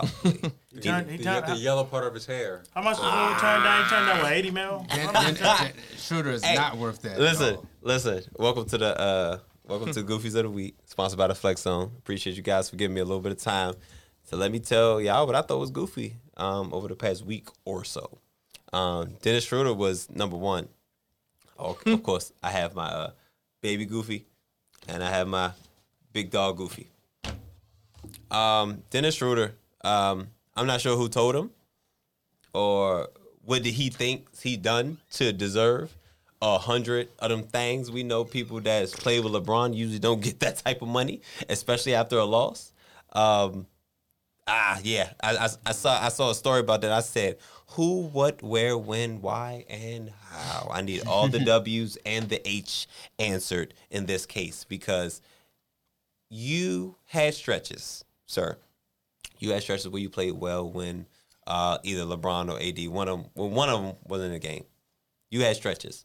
Probably. 0.00 0.52
He 0.74 0.80
turned. 0.82 1.10
He 1.10 1.16
The, 1.16 1.24
turned. 1.24 1.46
the 1.46 1.56
yellow 1.56 1.82
part 1.84 2.04
of 2.06 2.14
his 2.14 2.24
hair. 2.26 2.62
how 2.74 2.82
much 2.82 2.98
was 2.98 3.04
what 3.04 3.34
he 3.34 3.40
turned 3.40 3.64
down? 3.64 3.82
He 3.84 3.90
turned 3.90 4.06
down 4.06 4.22
what? 4.22 4.32
Eighty 4.32 4.50
mil. 4.52 4.86
Schroeder 5.96 6.30
is 6.30 6.44
Hey, 6.44 6.54
not 6.54 6.76
worth 6.76 7.02
that. 7.02 7.18
listen, 7.18 7.56
all. 7.56 7.66
listen. 7.82 8.22
Welcome 8.38 8.66
to 8.66 8.78
the 8.78 8.98
uh, 9.00 9.38
welcome 9.64 9.92
to 9.92 10.02
Goofies 10.04 10.36
of 10.36 10.44
the 10.44 10.50
Week, 10.50 10.76
sponsored 10.84 11.18
by 11.18 11.26
the 11.26 11.34
Flex 11.34 11.62
Zone. 11.62 11.90
Appreciate 11.98 12.36
you 12.36 12.42
guys 12.42 12.70
for 12.70 12.76
giving 12.76 12.94
me 12.94 13.00
a 13.00 13.04
little 13.04 13.20
bit 13.20 13.32
of 13.32 13.38
time 13.38 13.74
to 14.28 14.36
let 14.36 14.52
me 14.52 14.60
tell 14.60 15.00
y'all 15.00 15.26
what 15.26 15.34
I 15.34 15.42
thought 15.42 15.58
was 15.58 15.70
goofy 15.72 16.16
um, 16.36 16.72
over 16.72 16.86
the 16.86 16.94
past 16.94 17.24
week 17.24 17.48
or 17.64 17.82
so. 17.82 18.18
Um, 18.72 19.14
Dennis 19.22 19.44
Schroeder 19.44 19.74
was 19.74 20.08
number 20.10 20.36
one. 20.36 20.68
Oh, 21.58 21.76
of 21.86 22.02
course, 22.04 22.32
I 22.40 22.50
have 22.50 22.74
my 22.76 22.86
uh, 22.86 23.10
baby 23.62 23.84
Goofy, 23.84 24.26
and 24.86 25.02
I 25.02 25.10
have 25.10 25.26
my 25.26 25.50
big 26.12 26.30
dog 26.30 26.56
Goofy. 26.58 26.86
Um, 28.30 28.82
Dennis 28.90 29.16
Schroeder. 29.16 29.54
Um, 29.84 30.28
I'm 30.56 30.66
not 30.66 30.80
sure 30.80 30.96
who 30.96 31.08
told 31.08 31.36
him 31.36 31.50
or 32.52 33.08
what 33.44 33.62
did 33.62 33.74
he 33.74 33.90
think 33.90 34.26
he 34.40 34.56
done 34.56 34.98
to 35.12 35.32
deserve 35.32 35.96
a 36.42 36.58
hundred 36.58 37.08
of 37.18 37.30
them 37.30 37.44
things? 37.44 37.90
We 37.90 38.02
know 38.02 38.24
people 38.24 38.60
that 38.60 38.90
play 38.92 39.20
with 39.20 39.32
LeBron 39.32 39.74
usually 39.74 39.98
don't 39.98 40.20
get 40.28 40.40
that 40.40 40.58
type 40.58 40.82
of 40.82 40.88
money, 40.88 41.22
especially 41.48 41.94
after 41.94 42.18
a 42.18 42.24
loss. 42.24 42.72
Um, 43.12 43.66
ah, 44.46 44.78
yeah, 44.82 45.10
I, 45.22 45.36
I, 45.36 45.48
I 45.66 45.72
saw 45.72 45.98
I 46.02 46.08
saw 46.08 46.30
a 46.30 46.34
story 46.34 46.60
about 46.60 46.80
that. 46.82 46.92
I 46.92 47.00
said, 47.00 47.38
who, 47.68 48.02
what, 48.08 48.42
where, 48.42 48.76
when, 48.76 49.20
why, 49.20 49.64
and 49.68 50.10
how. 50.30 50.68
I 50.70 50.82
need 50.82 51.06
all 51.06 51.28
the 51.28 51.38
W's 51.44 51.96
and 52.04 52.28
the 52.28 52.46
H 52.48 52.86
answered 53.18 53.74
in 53.90 54.06
this 54.06 54.26
case 54.26 54.64
because 54.64 55.20
you 56.28 56.96
had 57.06 57.34
stretches, 57.34 58.04
sir 58.26 58.58
you 59.38 59.52
had 59.52 59.62
stretches 59.62 59.88
where 59.88 60.00
you 60.02 60.10
played 60.10 60.32
well 60.32 60.70
when 60.70 61.06
uh, 61.46 61.78
either 61.82 62.02
LeBron 62.02 62.52
or 62.52 62.60
AD 62.60 62.88
one 62.88 63.08
of 63.08 63.22
them, 63.22 63.30
well, 63.34 63.48
one 63.48 63.68
of 63.68 63.82
them 63.82 63.96
was 64.06 64.22
in 64.22 64.32
the 64.32 64.38
game. 64.38 64.64
You 65.30 65.42
had 65.42 65.56
stretches, 65.56 66.04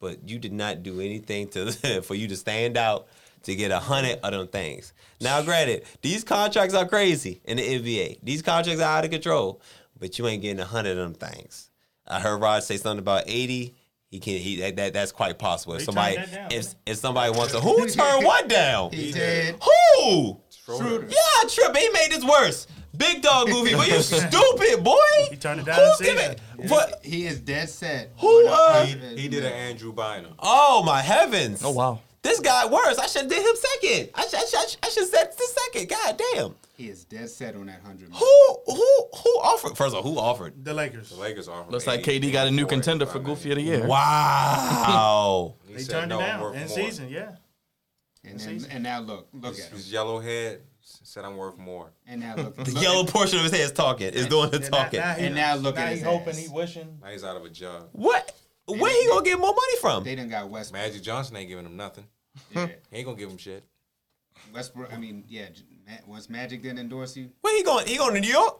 but 0.00 0.28
you 0.28 0.38
did 0.38 0.52
not 0.52 0.82
do 0.82 1.00
anything 1.00 1.48
to 1.48 1.72
for 2.02 2.14
you 2.14 2.28
to 2.28 2.36
stand 2.36 2.76
out 2.76 3.06
to 3.42 3.54
get 3.54 3.70
a 3.70 3.78
hundred 3.78 4.18
of 4.22 4.32
them 4.32 4.48
things. 4.48 4.92
Now, 5.20 5.42
granted, 5.42 5.84
these 6.02 6.24
contracts 6.24 6.74
are 6.74 6.86
crazy 6.86 7.40
in 7.44 7.58
the 7.58 7.62
NBA. 7.62 8.20
These 8.22 8.42
contracts 8.42 8.80
are 8.80 8.98
out 8.98 9.04
of 9.04 9.10
control, 9.10 9.60
but 9.98 10.18
you 10.18 10.26
ain't 10.26 10.42
getting 10.42 10.60
a 10.60 10.64
hundred 10.64 10.98
of 10.98 11.12
them 11.12 11.14
things. 11.14 11.70
I 12.06 12.20
heard 12.20 12.40
Rod 12.40 12.62
say 12.62 12.76
something 12.76 13.00
about 13.00 13.24
eighty. 13.26 13.74
He 14.08 14.20
can. 14.20 14.34
He 14.34 14.60
that, 14.60 14.76
that 14.76 14.92
that's 14.92 15.12
quite 15.12 15.38
possible. 15.38 15.74
If 15.74 15.80
He 15.80 15.86
turned 15.86 15.96
somebody, 15.96 16.16
down, 16.32 16.52
if 16.52 16.74
if 16.86 16.96
somebody 16.98 17.36
wants 17.36 17.52
to, 17.52 17.60
who 17.60 17.86
turned 17.86 18.24
what 18.24 18.48
down? 18.48 18.92
He 18.92 19.12
did. 19.12 19.56
Who? 19.62 20.40
Schroeder. 20.64 21.06
Yeah, 21.08 21.48
Trip. 21.48 21.76
He 21.76 21.88
made 21.90 22.08
this 22.10 22.24
worse. 22.24 22.66
Big 22.96 23.22
dog 23.22 23.48
goofy, 23.48 23.74
but 23.74 23.88
you 23.88 24.00
stupid 24.02 24.84
boy. 24.84 24.94
He 25.28 25.36
turned 25.36 25.60
it 25.60 25.66
down 25.66 25.80
Who's 25.80 26.00
in 26.00 26.16
season. 26.16 26.36
giving? 26.56 26.70
What? 26.70 27.00
He 27.04 27.26
is 27.26 27.40
dead 27.40 27.68
set. 27.68 28.12
Who, 28.18 28.46
uh, 28.48 28.86
He, 28.86 28.94
he 29.22 29.28
did 29.28 29.44
an 29.44 29.52
Andrew 29.52 29.92
Bynum. 29.92 30.34
Oh 30.38 30.82
my 30.84 31.00
heavens! 31.00 31.62
Oh, 31.64 31.72
wow. 31.72 32.00
This 32.22 32.38
guy 32.40 32.64
worse. 32.66 32.96
I 32.98 33.06
should 33.06 33.22
have 33.22 33.30
did 33.30 33.44
him 33.44 33.54
second. 33.56 34.10
I 34.14 34.22
should. 34.26 34.38
I 34.38 34.44
should. 34.44 34.76
I 34.82 34.88
should 34.90 35.08
said 35.08 35.32
the 35.36 35.58
second. 35.72 35.88
God 35.90 36.22
damn. 36.34 36.54
He 36.76 36.88
is 36.88 37.04
dead 37.04 37.28
set 37.30 37.54
on 37.56 37.66
that 37.66 37.80
hundred. 37.84 38.10
Who? 38.14 38.58
Who? 38.66 39.08
Who 39.24 39.30
offered? 39.42 39.76
First 39.76 39.94
of 39.94 40.04
all, 40.06 40.12
who 40.12 40.18
offered? 40.18 40.64
The 40.64 40.72
Lakers. 40.72 41.10
The 41.10 41.20
Lakers 41.20 41.48
offered. 41.48 41.70
Looks 41.72 41.86
like 41.86 42.02
KD 42.02 42.32
got 42.32 42.46
a 42.46 42.50
new 42.50 42.66
contender 42.66 43.06
for 43.06 43.18
85 43.18 43.24
Goofy 43.26 43.50
of 43.50 43.56
the 43.56 43.62
Year. 43.62 43.86
Wow. 43.86 45.54
He 45.68 45.74
They 45.74 45.84
turned 45.84 46.08
no, 46.10 46.20
it 46.20 46.22
I'm 46.22 46.40
down 46.40 46.54
in 46.54 46.58
more. 46.60 46.68
season. 46.68 47.08
Yeah. 47.08 47.32
And, 48.26 48.40
then, 48.40 48.66
and 48.70 48.82
now 48.82 49.00
look, 49.00 49.28
look 49.32 49.54
at 49.58 49.64
him. 49.66 49.76
His 49.76 49.92
yellow 49.92 50.18
head 50.20 50.60
said 50.80 51.24
I'm 51.24 51.36
worth 51.36 51.58
more. 51.58 51.90
And 52.06 52.20
now 52.20 52.36
look. 52.36 52.56
The 52.64 52.70
look 52.72 52.82
yellow 52.82 53.04
at- 53.04 53.08
portion 53.10 53.38
of 53.38 53.44
his 53.44 53.52
head 53.52 53.60
is 53.62 53.72
talking. 53.72 54.08
Is 54.12 54.26
doing 54.26 54.50
the 54.50 54.58
talking. 54.60 55.00
Now, 55.00 55.06
now 55.08 55.14
he, 55.14 55.26
And 55.26 55.34
now 55.34 55.54
look 55.56 55.76
now 55.76 55.82
at 55.82 55.88
he 55.90 55.94
his 55.96 56.04
hoping, 56.04 56.28
ass. 56.30 56.38
he 56.38 56.48
wishing. 56.48 56.98
Now 57.02 57.08
he's 57.10 57.24
out 57.24 57.36
of 57.36 57.44
a 57.44 57.50
job. 57.50 57.88
What? 57.92 58.32
Where 58.66 59.02
he 59.02 59.06
gonna 59.08 59.22
get 59.24 59.38
more 59.38 59.48
money 59.54 59.76
from? 59.80 60.04
They 60.04 60.14
done 60.14 60.28
got 60.30 60.48
Westbrook. 60.48 60.82
Magic 60.82 61.02
Johnson 61.02 61.36
ain't 61.36 61.48
giving 61.50 61.66
him 61.66 61.76
nothing. 61.76 62.04
Yeah. 62.54 62.66
He 62.90 62.96
ain't 62.96 63.04
gonna 63.06 63.18
give 63.18 63.28
him 63.30 63.36
shit. 63.38 63.62
Westbrook. 64.52 64.92
I 64.92 64.96
mean, 64.96 65.24
yeah. 65.28 65.48
J- 65.52 65.62
Ma- 65.86 65.92
Once 66.06 66.30
Magic 66.30 66.62
didn't 66.62 66.78
endorse 66.78 67.16
you, 67.16 67.30
Where 67.42 67.56
he 67.56 67.62
going? 67.62 67.86
He 67.86 67.96
going 67.98 68.14
to 68.14 68.20
New 68.20 68.28
York? 68.32 68.58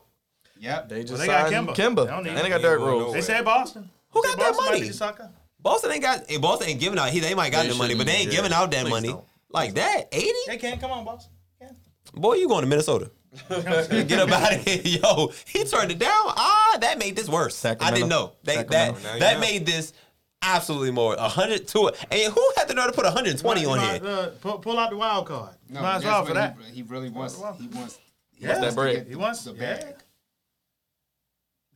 yep. 0.59 0.89
They 0.89 1.05
just 1.05 1.19
they 1.21 1.27
got 1.27 1.51
signed 1.51 1.69
Kemba. 1.69 1.75
Kimba. 1.75 2.05
They 2.05 2.11
don't 2.11 2.25
need 2.25 2.31
and 2.31 2.39
they 2.39 2.49
got 2.49 2.59
He 2.59 2.63
Derrick 2.63 2.81
Rose. 2.81 2.99
They 3.01 3.07
nowhere. 3.07 3.23
said 3.23 3.45
Boston. 3.45 3.91
Who 4.11 4.23
They 4.23 4.29
got 4.29 4.31
said 4.33 4.41
that 4.41 4.47
Boston 4.53 4.65
might 4.67 4.73
be 4.75 4.81
money? 4.81 4.91
the. 5.25 5.31
Boston 5.61 5.91
ain't 5.93 6.03
got. 6.03 6.31
Hey, 6.31 6.37
Boston 6.37 6.69
ain't 6.69 6.81
giving 6.81 6.99
out. 6.99 7.09
He 7.11 7.21
they 7.21 7.35
might 7.35 7.51
got 7.53 7.67
the 7.67 7.75
money, 7.75 7.95
but 7.95 8.07
they 8.07 8.13
ain't 8.13 8.21
shouldn't, 8.31 8.37
giving 8.37 8.53
out 8.53 8.71
that 8.71 8.83
Please 8.83 8.91
money 8.91 9.09
don't. 9.09 9.25
Like 9.55 9.75
that. 9.75 10.09
Eighty? 10.13 10.33
They 10.47 10.57
can't. 10.59 10.81
come 10.81 10.91
on, 10.91 11.05
Boston. 11.05 11.33
Yeah. 11.61 11.69
Boy, 12.15 12.35
you 12.35 12.49
going 12.49 12.63
to 12.63 12.69
Minnesota? 12.69 13.11
Get 13.49 14.13
up 14.13 14.31
out 14.31 14.55
of 14.55 14.65
here, 14.65 14.81
yo! 14.85 15.33
He 15.47 15.65
turned 15.65 15.91
it 15.91 15.99
down. 15.99 16.11
Ah, 16.13 16.79
that 16.81 16.99
made 16.99 17.17
this 17.17 17.29
worse. 17.29 17.57
Sacramento. 17.57 17.93
I 17.93 17.97
didn't 17.99 18.11
know 18.11 18.33
that 18.45 18.71
Now 18.71 18.93
that 18.93 19.19
you 19.19 19.35
know. 19.35 19.41
made 19.41 19.67
this 19.67 19.93
absolutely 20.41 20.93
more. 20.93 21.15
A 21.15 21.29
hundred 21.29 21.67
to 21.69 21.89
it. 21.89 21.97
And 22.13 22.33
who 22.33 22.53
had 22.57 22.69
the 22.69 22.75
nerve 22.75 22.87
to 22.87 22.93
put 22.93 23.07
hundred 23.07 23.31
and 23.31 23.39
twenty 23.41 23.63
You 23.63 23.71
on 23.71 23.79
might, 23.79 24.03
here? 24.03 24.11
uh, 24.11 24.31
pull, 24.41 24.59
pull 24.59 24.79
out 24.79 24.91
the 24.91 24.97
wild 24.97 25.27
card. 25.27 25.57
No, 25.69 25.81
might 25.83 25.97
as 25.97 26.05
well 26.05 26.25
for 26.25 26.35
that. 26.35 26.57
He, 26.69 26.77
he 26.77 26.83
really 26.83 27.09
wants. 27.11 27.37
He 27.59 27.67
wants. 27.69 27.99
He 28.37 28.45
Yeah. 28.45 28.53
wants 28.53 28.67
that 28.67 28.75
bread. 28.77 29.07
He 29.09 29.17
wants 29.17 29.43
the 29.45 29.53
yeah. 29.55 29.59
bag. 29.81 29.95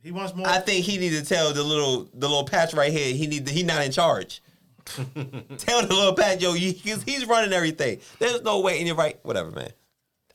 He 0.01 0.11
wants 0.11 0.33
more. 0.33 0.47
I 0.47 0.59
think 0.59 0.85
he 0.85 0.97
need 0.97 1.09
to 1.11 1.25
tell 1.25 1.51
the 1.53 1.63
little 1.63 2.05
the 2.13 2.27
little 2.29 2.45
patch 2.45 2.73
right 2.73 2.91
here. 2.91 3.13
He 3.13 3.27
need 3.27 3.49
he 3.49 3.63
not 3.63 3.83
in 3.83 3.91
charge. 3.91 4.41
tell 5.57 5.81
the 5.81 5.87
little 5.89 6.13
patch, 6.13 6.41
yo, 6.41 6.53
he, 6.53 6.71
he's, 6.71 7.03
he's 7.03 7.25
running 7.25 7.53
everything. 7.53 7.99
There's 8.19 8.41
no 8.41 8.59
way 8.59 8.79
in 8.79 8.87
your 8.87 8.95
right. 8.95 9.19
Whatever, 9.23 9.51
man. 9.51 9.71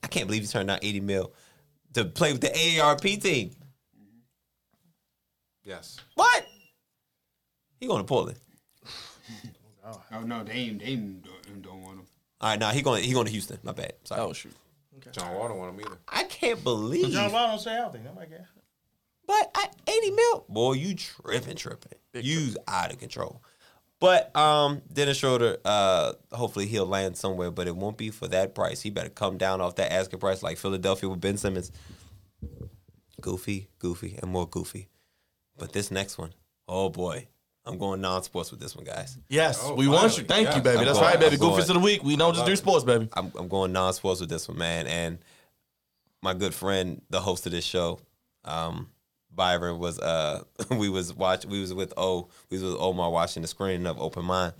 I 0.02 0.06
can't 0.06 0.26
believe 0.26 0.42
he 0.42 0.48
turned 0.48 0.68
down 0.68 0.78
eighty 0.82 1.00
mil 1.00 1.32
to 1.94 2.04
play 2.04 2.32
with 2.32 2.42
the 2.42 2.48
AARP 2.48 3.22
team. 3.22 3.52
Yes. 5.64 5.98
What? 6.14 6.46
He 7.80 7.86
going 7.86 8.00
to 8.00 8.06
Portland. 8.06 8.38
Oh 10.12 10.20
no, 10.20 10.44
they 10.44 10.52
ain't. 10.52 10.80
They 10.80 10.86
ain't, 10.86 11.24
don't, 11.24 11.62
don't 11.62 11.82
want 11.82 11.98
him. 11.98 12.06
All 12.40 12.50
right, 12.50 12.58
now 12.58 12.70
he 12.70 12.82
going 12.82 13.02
he 13.02 13.12
going 13.12 13.26
to 13.26 13.32
Houston. 13.32 13.58
My 13.62 13.72
bad. 13.72 13.94
Sorry. 14.04 14.20
Oh, 14.20 14.32
shoot. 14.32 14.54
John 15.12 15.34
Wall 15.34 15.48
don't 15.48 15.58
want 15.58 15.74
him 15.74 15.86
either. 15.86 15.98
I 16.08 16.24
can't 16.24 16.62
believe. 16.64 17.12
John 17.12 17.32
Wall 17.32 17.48
don't 17.48 17.60
say 17.60 17.74
healthy. 17.74 17.98
Nobody 18.04 18.30
cares. 18.30 18.46
But 19.26 19.50
I, 19.54 19.68
80 19.86 20.10
mil, 20.10 20.44
boy, 20.48 20.72
you 20.74 20.94
tripping, 20.94 21.56
tripping. 21.56 21.98
You's 22.12 22.56
out 22.68 22.92
of 22.92 22.98
control. 22.98 23.42
But 24.04 24.36
um, 24.36 24.82
Dennis 24.92 25.16
Schroeder, 25.16 25.56
uh, 25.64 26.12
hopefully 26.30 26.66
he'll 26.66 26.84
land 26.84 27.16
somewhere, 27.16 27.50
but 27.50 27.66
it 27.66 27.74
won't 27.74 27.96
be 27.96 28.10
for 28.10 28.28
that 28.28 28.54
price. 28.54 28.82
He 28.82 28.90
better 28.90 29.08
come 29.08 29.38
down 29.38 29.62
off 29.62 29.76
that 29.76 29.90
asking 29.90 30.18
price 30.18 30.42
like 30.42 30.58
Philadelphia 30.58 31.08
with 31.08 31.22
Ben 31.22 31.38
Simmons. 31.38 31.72
Goofy, 33.22 33.68
goofy, 33.78 34.18
and 34.20 34.30
more 34.30 34.46
goofy. 34.46 34.88
But 35.56 35.72
this 35.72 35.90
next 35.90 36.18
one, 36.18 36.34
oh 36.68 36.90
boy, 36.90 37.28
I'm 37.64 37.78
going 37.78 38.02
non-sports 38.02 38.50
with 38.50 38.60
this 38.60 38.76
one, 38.76 38.84
guys. 38.84 39.16
Yes, 39.30 39.58
Oh, 39.62 39.74
we 39.74 39.88
want 39.88 40.18
you. 40.18 40.24
Thank 40.24 40.54
you, 40.54 40.60
baby. 40.60 40.80
I'm 40.80 40.84
That's 40.84 40.98
going- 40.98 41.10
right, 41.10 41.18
baby. 41.18 41.36
I'm 41.36 41.40
going. 41.40 41.62
Goofies 41.62 41.68
of 41.70 41.74
the 41.76 41.80
week. 41.80 42.04
We 42.04 42.16
don't 42.16 42.34
just 42.34 42.44
do 42.44 42.56
sports, 42.56 42.84
baby. 42.84 43.08
I'm, 43.14 43.32
I'm 43.38 43.48
going 43.48 43.72
non-sports 43.72 44.20
with 44.20 44.28
this 44.28 44.46
one, 44.48 44.58
man. 44.58 44.86
And 44.86 45.18
my 46.20 46.34
good 46.34 46.52
friend, 46.52 47.00
the 47.08 47.22
host 47.22 47.46
of 47.46 47.52
this 47.52 47.64
show, 47.64 48.00
um, 48.44 48.90
Byron 49.34 49.78
was 49.78 49.98
uh 49.98 50.42
we 50.70 50.88
was 50.88 51.14
watch 51.14 51.44
we 51.46 51.60
was 51.60 51.74
with 51.74 51.92
O 51.96 52.28
we 52.50 52.58
was 52.58 52.72
with 52.72 52.80
Omar 52.80 53.10
watching 53.10 53.42
the 53.42 53.48
screening 53.48 53.86
of 53.86 54.00
Open 54.00 54.24
Mind, 54.24 54.54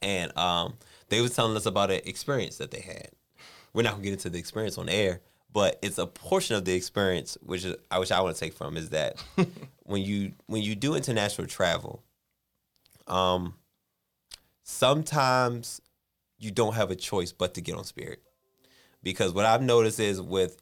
and 0.00 0.36
um 0.36 0.74
they 1.08 1.20
was 1.20 1.34
telling 1.34 1.56
us 1.56 1.66
about 1.66 1.90
an 1.90 2.00
experience 2.04 2.58
that 2.58 2.70
they 2.70 2.80
had. 2.80 3.10
We're 3.74 3.82
not 3.82 3.92
gonna 3.92 4.04
get 4.04 4.12
into 4.14 4.30
the 4.30 4.38
experience 4.38 4.78
on 4.78 4.88
air, 4.88 5.20
but 5.52 5.78
it's 5.82 5.98
a 5.98 6.06
portion 6.06 6.56
of 6.56 6.64
the 6.64 6.74
experience 6.74 7.36
which 7.42 7.64
is 7.64 7.76
I 7.90 7.98
which 7.98 8.12
I 8.12 8.20
want 8.20 8.36
to 8.36 8.40
take 8.40 8.54
from 8.54 8.76
is 8.76 8.90
that 8.90 9.22
when 9.84 10.02
you 10.02 10.32
when 10.46 10.62
you 10.62 10.74
do 10.74 10.94
international 10.94 11.46
travel, 11.46 12.02
um, 13.06 13.54
sometimes 14.62 15.80
you 16.38 16.50
don't 16.50 16.74
have 16.74 16.90
a 16.90 16.96
choice 16.96 17.32
but 17.32 17.54
to 17.54 17.60
get 17.60 17.76
on 17.76 17.84
Spirit. 17.84 18.22
Because 19.02 19.32
what 19.32 19.44
I've 19.44 19.62
noticed 19.62 20.00
is 20.00 20.20
with 20.20 20.60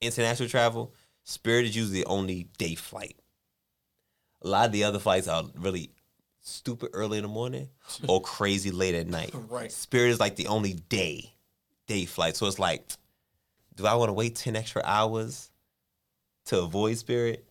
international 0.00 0.48
travel, 0.48 0.94
Spirit 1.24 1.64
is 1.64 1.74
usually 1.74 2.00
the 2.02 2.06
only 2.06 2.48
day 2.58 2.74
flight. 2.74 3.16
A 4.42 4.48
lot 4.48 4.66
of 4.66 4.72
the 4.72 4.84
other 4.84 4.98
flights 4.98 5.26
are 5.26 5.44
really 5.56 5.90
stupid 6.42 6.90
early 6.92 7.18
in 7.18 7.22
the 7.22 7.28
morning 7.28 7.70
or 8.08 8.20
crazy 8.20 8.70
late 8.70 8.94
at 8.94 9.06
night. 9.06 9.34
Right. 9.48 9.72
Spirit 9.72 10.10
is 10.10 10.20
like 10.20 10.36
the 10.36 10.46
only 10.46 10.74
day 10.74 11.32
day 11.86 12.04
flight. 12.04 12.36
So 12.36 12.46
it's 12.46 12.58
like, 12.58 12.86
do 13.74 13.86
I 13.86 13.94
want 13.94 14.10
to 14.10 14.12
wait 14.12 14.36
10 14.36 14.54
extra 14.56 14.82
hours 14.84 15.50
to 16.46 16.60
avoid 16.60 16.96
Spirit? 16.98 17.44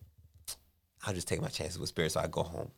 I'll 1.06 1.14
just 1.14 1.28
take 1.28 1.41
my 1.41 1.50
chances 1.50 1.78
with 1.80 1.90
Spirit 1.90 2.12
so 2.12 2.22
I 2.22 2.28
go 2.28 2.44
home. 2.44 2.72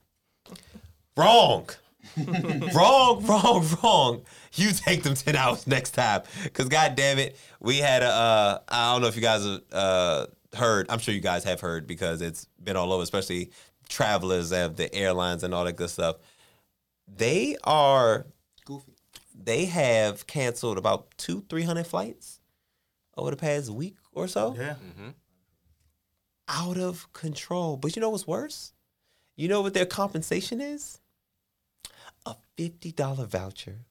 Wrong. 1.18 1.70
wrong, 2.76 3.26
wrong, 3.26 3.66
wrong. 3.84 4.22
You 4.54 4.72
take 4.72 5.02
them 5.02 5.16
10 5.16 5.36
hours 5.36 5.66
next 5.66 5.92
time. 5.92 6.22
Cause 6.54 6.68
god 6.70 6.96
damn 6.96 7.18
it, 7.18 7.36
we 7.60 7.78
had 7.78 8.04
a 8.04 8.08
uh 8.08 8.60
I 8.70 8.94
don't 8.94 9.02
know 9.02 9.08
if 9.08 9.16
you 9.16 9.24
guys 9.24 9.44
have 9.44 9.62
uh 9.72 10.26
heard, 10.56 10.88
I'm 10.90 11.00
sure 11.00 11.14
you 11.14 11.22
guys 11.22 11.44
have 11.44 11.62
heard 11.62 11.88
because 11.88 12.22
it's 12.22 12.46
been 12.64 12.76
all 12.76 12.92
over, 12.92 13.04
especially 13.04 13.52
travelers 13.88 14.52
of 14.52 14.76
the 14.76 14.94
airlines 14.94 15.44
and 15.44 15.54
all 15.54 15.66
that 15.66 15.76
good 15.76 15.90
stuff. 15.90 16.18
They 17.08 17.56
are 17.64 18.26
Goofy. 18.66 18.94
they 19.34 19.66
have 19.66 20.26
canceled 20.28 20.78
about 20.78 21.16
two, 21.18 21.44
three 21.50 21.64
hundred 21.64 21.86
flights 21.88 22.40
over 23.16 23.32
the 23.32 23.38
past 23.38 23.70
week 23.70 23.96
or 24.12 24.28
so. 24.28 24.56
Yeah. 24.58 24.74
Mm-hmm. 24.74 25.10
Out 26.48 26.78
of 26.78 27.12
control. 27.14 27.78
But 27.78 27.96
you 27.96 28.02
know 28.02 28.10
what's 28.10 28.28
worse? 28.28 28.74
You 29.36 29.48
know 29.48 29.62
what 29.62 29.74
their 29.74 29.86
compensation 29.86 30.62
is? 30.62 31.00
A 32.26 32.36
fifty 32.58 32.92
dollar 32.92 33.26
voucher. 33.26 33.86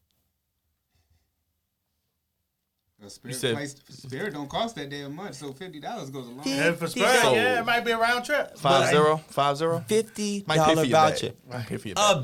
Well, 3.04 3.10
Spirit, 3.10 3.34
said- 3.36 3.54
flights- 3.54 3.76
Spirit 3.90 4.32
don't 4.32 4.48
cost 4.48 4.74
that 4.76 4.88
damn 4.88 5.14
much, 5.14 5.34
so 5.34 5.52
fifty 5.52 5.78
dollars 5.78 6.08
goes 6.10 6.26
a 6.26 6.30
long. 6.30 6.44
way. 6.44 6.72
For 6.74 6.86
Spirit, 6.88 7.20
So- 7.20 7.34
yeah, 7.34 7.60
it 7.60 7.66
might 7.66 7.84
be 7.84 7.90
a 7.90 7.98
round 7.98 8.24
trip. 8.24 8.56
Five 8.58 8.82
But- 8.84 8.90
zero, 8.90 9.20
five 9.28 9.56
zero. 9.58 9.84
Fifty 9.86 10.42
Might 10.46 10.54
pay 10.58 10.64
dollar 10.64 10.76
for 10.76 10.84
your 10.84 10.98
voucher. 10.98 11.28
bag. 11.30 11.36
Might 11.52 11.66
pay 11.66 11.76
for 11.76 11.88
your 11.88 11.96
A 11.98 12.14
bag. 12.16 12.22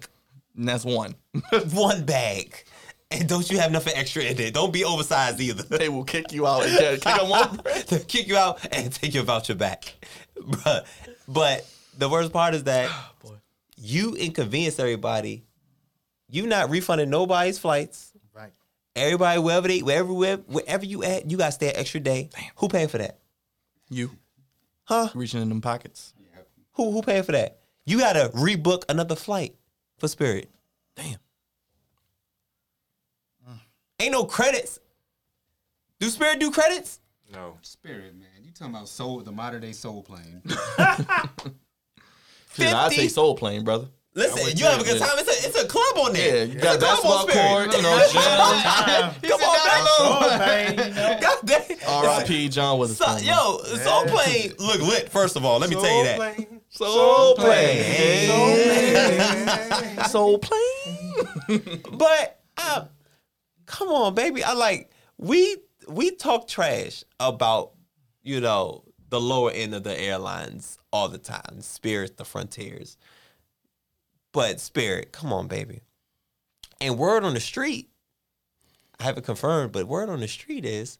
bag. 0.00 0.08
And 0.56 0.68
that's 0.68 0.84
one. 0.84 1.14
One 1.72 2.04
bag. 2.04 2.64
And 3.10 3.28
don't 3.28 3.50
you 3.50 3.58
have 3.58 3.72
nothing 3.72 3.94
extra 3.96 4.22
in 4.22 4.38
it. 4.38 4.54
Don't 4.54 4.72
be 4.72 4.84
oversized 4.84 5.40
either. 5.40 5.64
they 5.64 5.88
will 5.88 6.04
kick 6.04 6.30
you 6.32 6.46
out 6.46 6.62
and 6.64 6.78
get- 6.78 7.00
kick 7.02 7.20
them 7.20 7.32
off. 7.32 7.64
to 7.86 7.98
kick 7.98 8.28
you 8.28 8.36
out 8.36 8.64
and 8.70 8.92
take 8.92 9.14
your 9.14 9.24
voucher 9.24 9.56
back. 9.56 9.94
But, 10.64 10.86
but 11.26 11.66
the 11.98 12.08
worst 12.08 12.32
part 12.32 12.54
is 12.54 12.64
that 12.64 12.88
Boy. 13.24 13.34
you 13.76 14.14
inconvenience 14.14 14.78
everybody. 14.78 15.42
You 16.28 16.46
not 16.46 16.70
refunding 16.70 17.10
nobody's 17.10 17.58
flights. 17.58 18.09
Right. 18.96 19.02
Everybody, 19.04 19.38
wherever 19.40 19.68
they, 19.68 19.80
wherever, 19.80 20.12
wherever, 20.12 20.42
wherever 20.42 20.84
you 20.84 21.02
at, 21.04 21.30
you 21.30 21.36
got 21.36 21.46
to 21.46 21.52
stay 21.52 21.68
an 21.70 21.76
extra 21.76 22.00
day. 22.00 22.30
Who 22.56 22.68
paying 22.68 22.88
for 22.88 22.98
that? 22.98 23.18
You 23.88 24.10
Huh? 24.84 25.08
reaching 25.14 25.40
in 25.42 25.48
them 25.48 25.60
pockets. 25.60 26.14
Who 26.74 26.90
who 26.92 27.02
paying 27.02 27.22
for 27.24 27.32
that? 27.32 27.58
You 27.84 27.98
got 27.98 28.12
to 28.14 28.30
rebook 28.34 28.84
another 28.88 29.16
flight 29.16 29.54
for 29.98 30.08
Spirit. 30.08 30.48
Damn. 30.96 31.16
Mm. 33.48 33.58
Ain't 34.00 34.12
no 34.12 34.24
credits. 34.24 34.78
Do 35.98 36.08
Spirit 36.08 36.38
do 36.40 36.50
credits? 36.50 37.00
No. 37.32 37.58
Spirit, 37.62 38.14
man. 38.16 38.28
You 38.42 38.50
talking 38.52 38.74
about 38.74 38.88
soul, 38.88 39.20
the 39.20 39.32
modern 39.32 39.60
day 39.60 39.72
soul 39.72 40.02
plane? 40.02 40.42
Shit, 42.54 42.74
I 42.74 42.88
50? 42.88 42.96
take 42.96 43.10
Soul 43.10 43.36
Plane, 43.36 43.62
brother. 43.64 43.86
Listen, 44.14 44.56
you 44.58 44.64
have 44.64 44.80
a 44.80 44.84
good 44.84 44.98
time. 45.00 45.10
It's 45.18 45.28
a, 45.28 45.48
it's 45.48 45.62
a 45.62 45.68
club 45.68 45.96
on 45.98 46.12
there. 46.12 46.38
Yeah, 46.38 46.52
you 46.52 46.58
got 46.58 46.74
It's 46.76 46.84
a 46.84 46.86
club 46.86 47.04
on 47.20 47.26
basketball 47.26 47.46
court, 47.48 47.72
Spirit. 47.72 47.76
you 47.76 47.82
know, 47.82 47.98
gym. 48.10 49.30
Come 49.30 49.40
on, 49.40 49.56
back 49.66 49.86
Soul 49.86 50.18
pain, 50.38 50.70
you 50.78 50.94
know. 50.94 51.18
God 51.20 51.38
damn. 51.44 51.78
R.I.P. 52.04 52.48
John 52.48 52.78
Witherspoon. 52.80 53.18
So, 53.18 53.24
yo, 53.24 53.58
Soul 53.84 54.04
Plane 54.06 54.52
look 54.58 54.80
lit. 54.80 55.08
First 55.10 55.36
of 55.36 55.44
all, 55.44 55.58
let 55.60 55.70
me 55.70 55.76
tell 55.76 55.96
you 55.98 56.04
that. 56.04 56.48
Soul 56.70 57.34
Plane. 57.36 58.28
Soul 60.08 60.38
Plane. 60.38 61.80
But 61.92 62.40
uh, 62.58 62.86
come 63.66 63.88
on, 63.88 64.14
baby. 64.14 64.42
I 64.42 64.54
like 64.54 64.90
we 65.18 65.56
we 65.88 66.10
talk 66.12 66.48
trash 66.48 67.04
about 67.20 67.72
you 68.22 68.40
know 68.40 68.84
the 69.08 69.20
lower 69.20 69.50
end 69.52 69.74
of 69.74 69.82
the 69.84 69.98
airlines 69.98 70.78
all 70.92 71.08
the 71.08 71.18
time. 71.18 71.60
Spirit, 71.60 72.16
the 72.16 72.24
Frontiers. 72.24 72.96
But 74.32 74.60
Spirit, 74.60 75.12
come 75.12 75.32
on, 75.32 75.48
baby. 75.48 75.80
And 76.80 76.96
word 76.98 77.24
on 77.24 77.34
the 77.34 77.40
street, 77.40 77.90
I 78.98 79.04
haven't 79.04 79.24
confirmed, 79.24 79.72
but 79.72 79.86
word 79.88 80.08
on 80.08 80.20
the 80.20 80.28
street 80.28 80.64
is, 80.64 80.98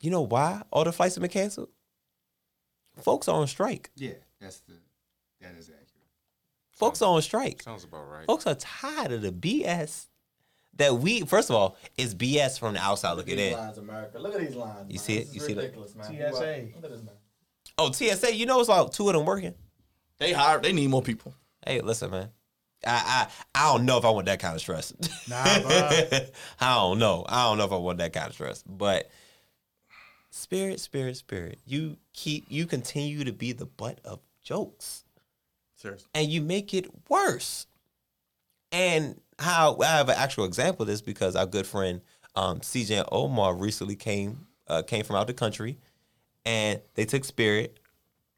you 0.00 0.10
know 0.10 0.22
why 0.22 0.62
all 0.70 0.84
the 0.84 0.92
flights 0.92 1.14
have 1.14 1.22
been 1.22 1.30
canceled? 1.30 1.68
Folks 3.02 3.28
are 3.28 3.38
on 3.40 3.46
strike. 3.46 3.90
yeah, 3.96 4.12
that's 4.40 4.60
the 4.60 4.72
that 5.42 5.54
is 5.58 5.68
accurate. 5.68 5.82
Folks 6.72 7.02
are 7.02 7.14
on 7.14 7.22
strike. 7.22 7.62
Sounds 7.62 7.84
about 7.84 8.08
right. 8.10 8.26
Folks 8.26 8.46
are 8.46 8.54
tired 8.54 9.12
of 9.12 9.22
the 9.22 9.32
BS 9.32 10.06
that 10.76 10.94
we. 10.96 11.20
First 11.22 11.50
of 11.50 11.56
all, 11.56 11.76
it's 11.98 12.14
BS 12.14 12.58
from 12.58 12.74
the 12.74 12.80
outside 12.80 13.12
looking 13.12 13.38
in. 13.38 13.52
lines, 13.52 13.78
America. 13.78 14.18
Look 14.18 14.34
at 14.34 14.40
these 14.40 14.54
lines. 14.54 14.86
You 14.88 14.94
man. 14.94 14.98
see 15.04 15.16
it? 15.18 15.24
This 15.26 15.34
You 15.34 15.40
is 15.40 15.46
see 15.46 15.52
that? 15.54 15.60
ridiculous, 15.60 15.94
man. 15.94 16.06
TSA. 16.06 16.68
Look 16.76 16.84
at 16.84 16.90
this, 16.90 17.02
man. 17.02 17.14
Oh, 17.78 17.92
TSA, 17.92 18.34
you 18.34 18.46
know 18.46 18.58
it's 18.60 18.68
like 18.70 18.90
two 18.92 19.08
of 19.08 19.14
them 19.14 19.26
working. 19.26 19.54
They 20.18 20.32
hire. 20.32 20.60
They 20.60 20.72
need 20.72 20.88
more 20.90 21.02
people. 21.02 21.34
Hey, 21.66 21.80
listen, 21.80 22.10
man. 22.10 22.30
I 22.86 23.26
I 23.54 23.60
I 23.62 23.72
don't 23.72 23.84
know 23.84 23.98
if 23.98 24.04
I 24.04 24.10
want 24.10 24.26
that 24.26 24.38
kind 24.38 24.54
of 24.54 24.60
stress. 24.60 24.92
Nah, 25.28 25.44
bruh. 25.44 26.30
I 26.60 26.74
don't 26.74 26.98
know. 26.98 27.24
I 27.28 27.44
don't 27.44 27.58
know 27.58 27.64
if 27.64 27.72
I 27.72 27.76
want 27.76 27.98
that 27.98 28.12
kind 28.12 28.28
of 28.28 28.34
stress. 28.34 28.62
But 28.62 29.10
spirit, 30.30 30.80
spirit, 30.80 31.16
spirit. 31.16 31.58
You 31.66 31.96
keep 32.12 32.46
you 32.48 32.66
continue 32.66 33.24
to 33.24 33.32
be 33.32 33.52
the 33.52 33.66
butt 33.66 34.00
of 34.04 34.20
jokes. 34.42 35.04
Seriously. 35.78 36.08
and 36.14 36.28
you 36.28 36.40
make 36.40 36.72
it 36.72 36.86
worse. 37.08 37.66
And 38.72 39.20
how 39.38 39.76
I 39.80 39.86
have 39.98 40.08
an 40.08 40.16
actual 40.16 40.46
example 40.46 40.82
of 40.84 40.88
this 40.88 41.02
because 41.02 41.36
our 41.36 41.44
good 41.46 41.66
friend 41.66 42.00
um, 42.34 42.60
CJ 42.60 42.98
and 42.98 43.08
Omar 43.12 43.54
recently 43.54 43.94
came 43.96 44.46
uh, 44.68 44.82
came 44.82 45.04
from 45.04 45.16
out 45.16 45.26
the 45.26 45.34
country, 45.34 45.78
and 46.44 46.80
they 46.94 47.04
took 47.04 47.24
Spirit. 47.24 47.78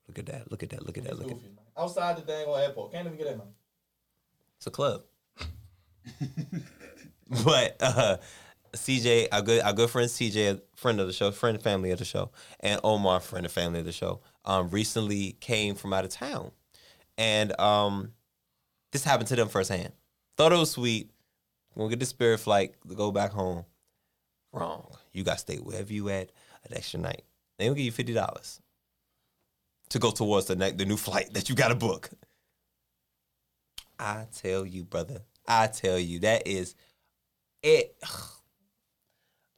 Look 0.09 0.19
at 0.19 0.27
that! 0.27 0.51
Look 0.51 0.63
at 0.63 0.71
that! 0.71 0.85
Look 0.87 0.99
at 0.99 1.05
that! 1.05 1.19
Look 1.19 1.31
at 1.31 1.35
Goofy, 1.35 1.49
man. 1.49 1.57
Outside 1.79 2.17
the 2.17 2.23
dang 2.23 2.47
old 2.47 2.59
airport. 2.59 2.93
Can't 2.93 3.07
even 3.07 3.17
get 3.17 3.29
in, 3.29 3.41
it's 4.57 4.67
a 4.67 4.71
club. 4.71 5.03
but 7.45 7.77
uh, 7.81 8.17
CJ, 8.75 9.29
our 9.31 9.43
good 9.43 9.63
our 9.63 9.73
good 9.73 9.89
friend 9.89 10.09
CJ, 10.09 10.61
friend 10.75 11.01
of 11.01 11.07
the 11.07 11.13
show, 11.13 11.31
friend 11.31 11.63
family 11.63 11.93
of 11.93 12.01
the 12.01 12.05
show, 12.05 12.33
and 12.61 12.81
Omar, 12.83 13.21
friend 13.21 13.47
and 13.47 13.53
family 13.53 13.79
of 13.79 13.85
the 13.85 13.93
show, 13.93 14.21
um, 14.45 14.71
recently 14.71 15.37
came 15.41 15.77
from 15.77 15.93
out 15.93 16.05
of 16.05 16.11
town, 16.11 16.51
and 17.17 17.59
um, 17.61 18.13
this 18.91 19.05
happened 19.05 19.29
to 19.29 19.37
them 19.37 19.49
firsthand. 19.49 19.93
Thought 20.37 20.53
it 20.53 20.59
was 20.59 20.73
sweet. 20.73 21.13
Gonna 21.77 21.91
get 21.91 22.01
the 22.01 22.07
spirit 22.07 22.41
flight 22.41 22.75
to 22.89 22.95
go 22.97 23.13
back 23.13 23.31
home. 23.31 23.65
Wrong. 24.53 24.97
You 25.13 25.23
got 25.23 25.35
to 25.35 25.39
stay 25.39 25.57
wherever 25.59 25.93
you 25.93 26.09
at 26.09 26.33
an 26.65 26.77
extra 26.77 26.99
night. 26.99 27.23
They 27.57 27.67
gonna 27.67 27.77
give 27.77 27.85
you 27.85 27.93
fifty 27.93 28.15
dollars 28.15 28.61
to 29.90 29.98
go 29.98 30.10
towards 30.10 30.47
the 30.47 30.56
ne- 30.56 30.73
the 30.73 30.85
new 30.85 30.97
flight 30.97 31.32
that 31.35 31.48
you 31.48 31.55
got 31.55 31.69
to 31.69 31.74
book. 31.74 32.10
I 33.98 34.27
tell 34.35 34.65
you, 34.65 34.85
brother. 34.85 35.23
I 35.47 35.66
tell 35.66 35.98
you, 35.98 36.20
that 36.20 36.47
is 36.47 36.74
it. 37.62 37.97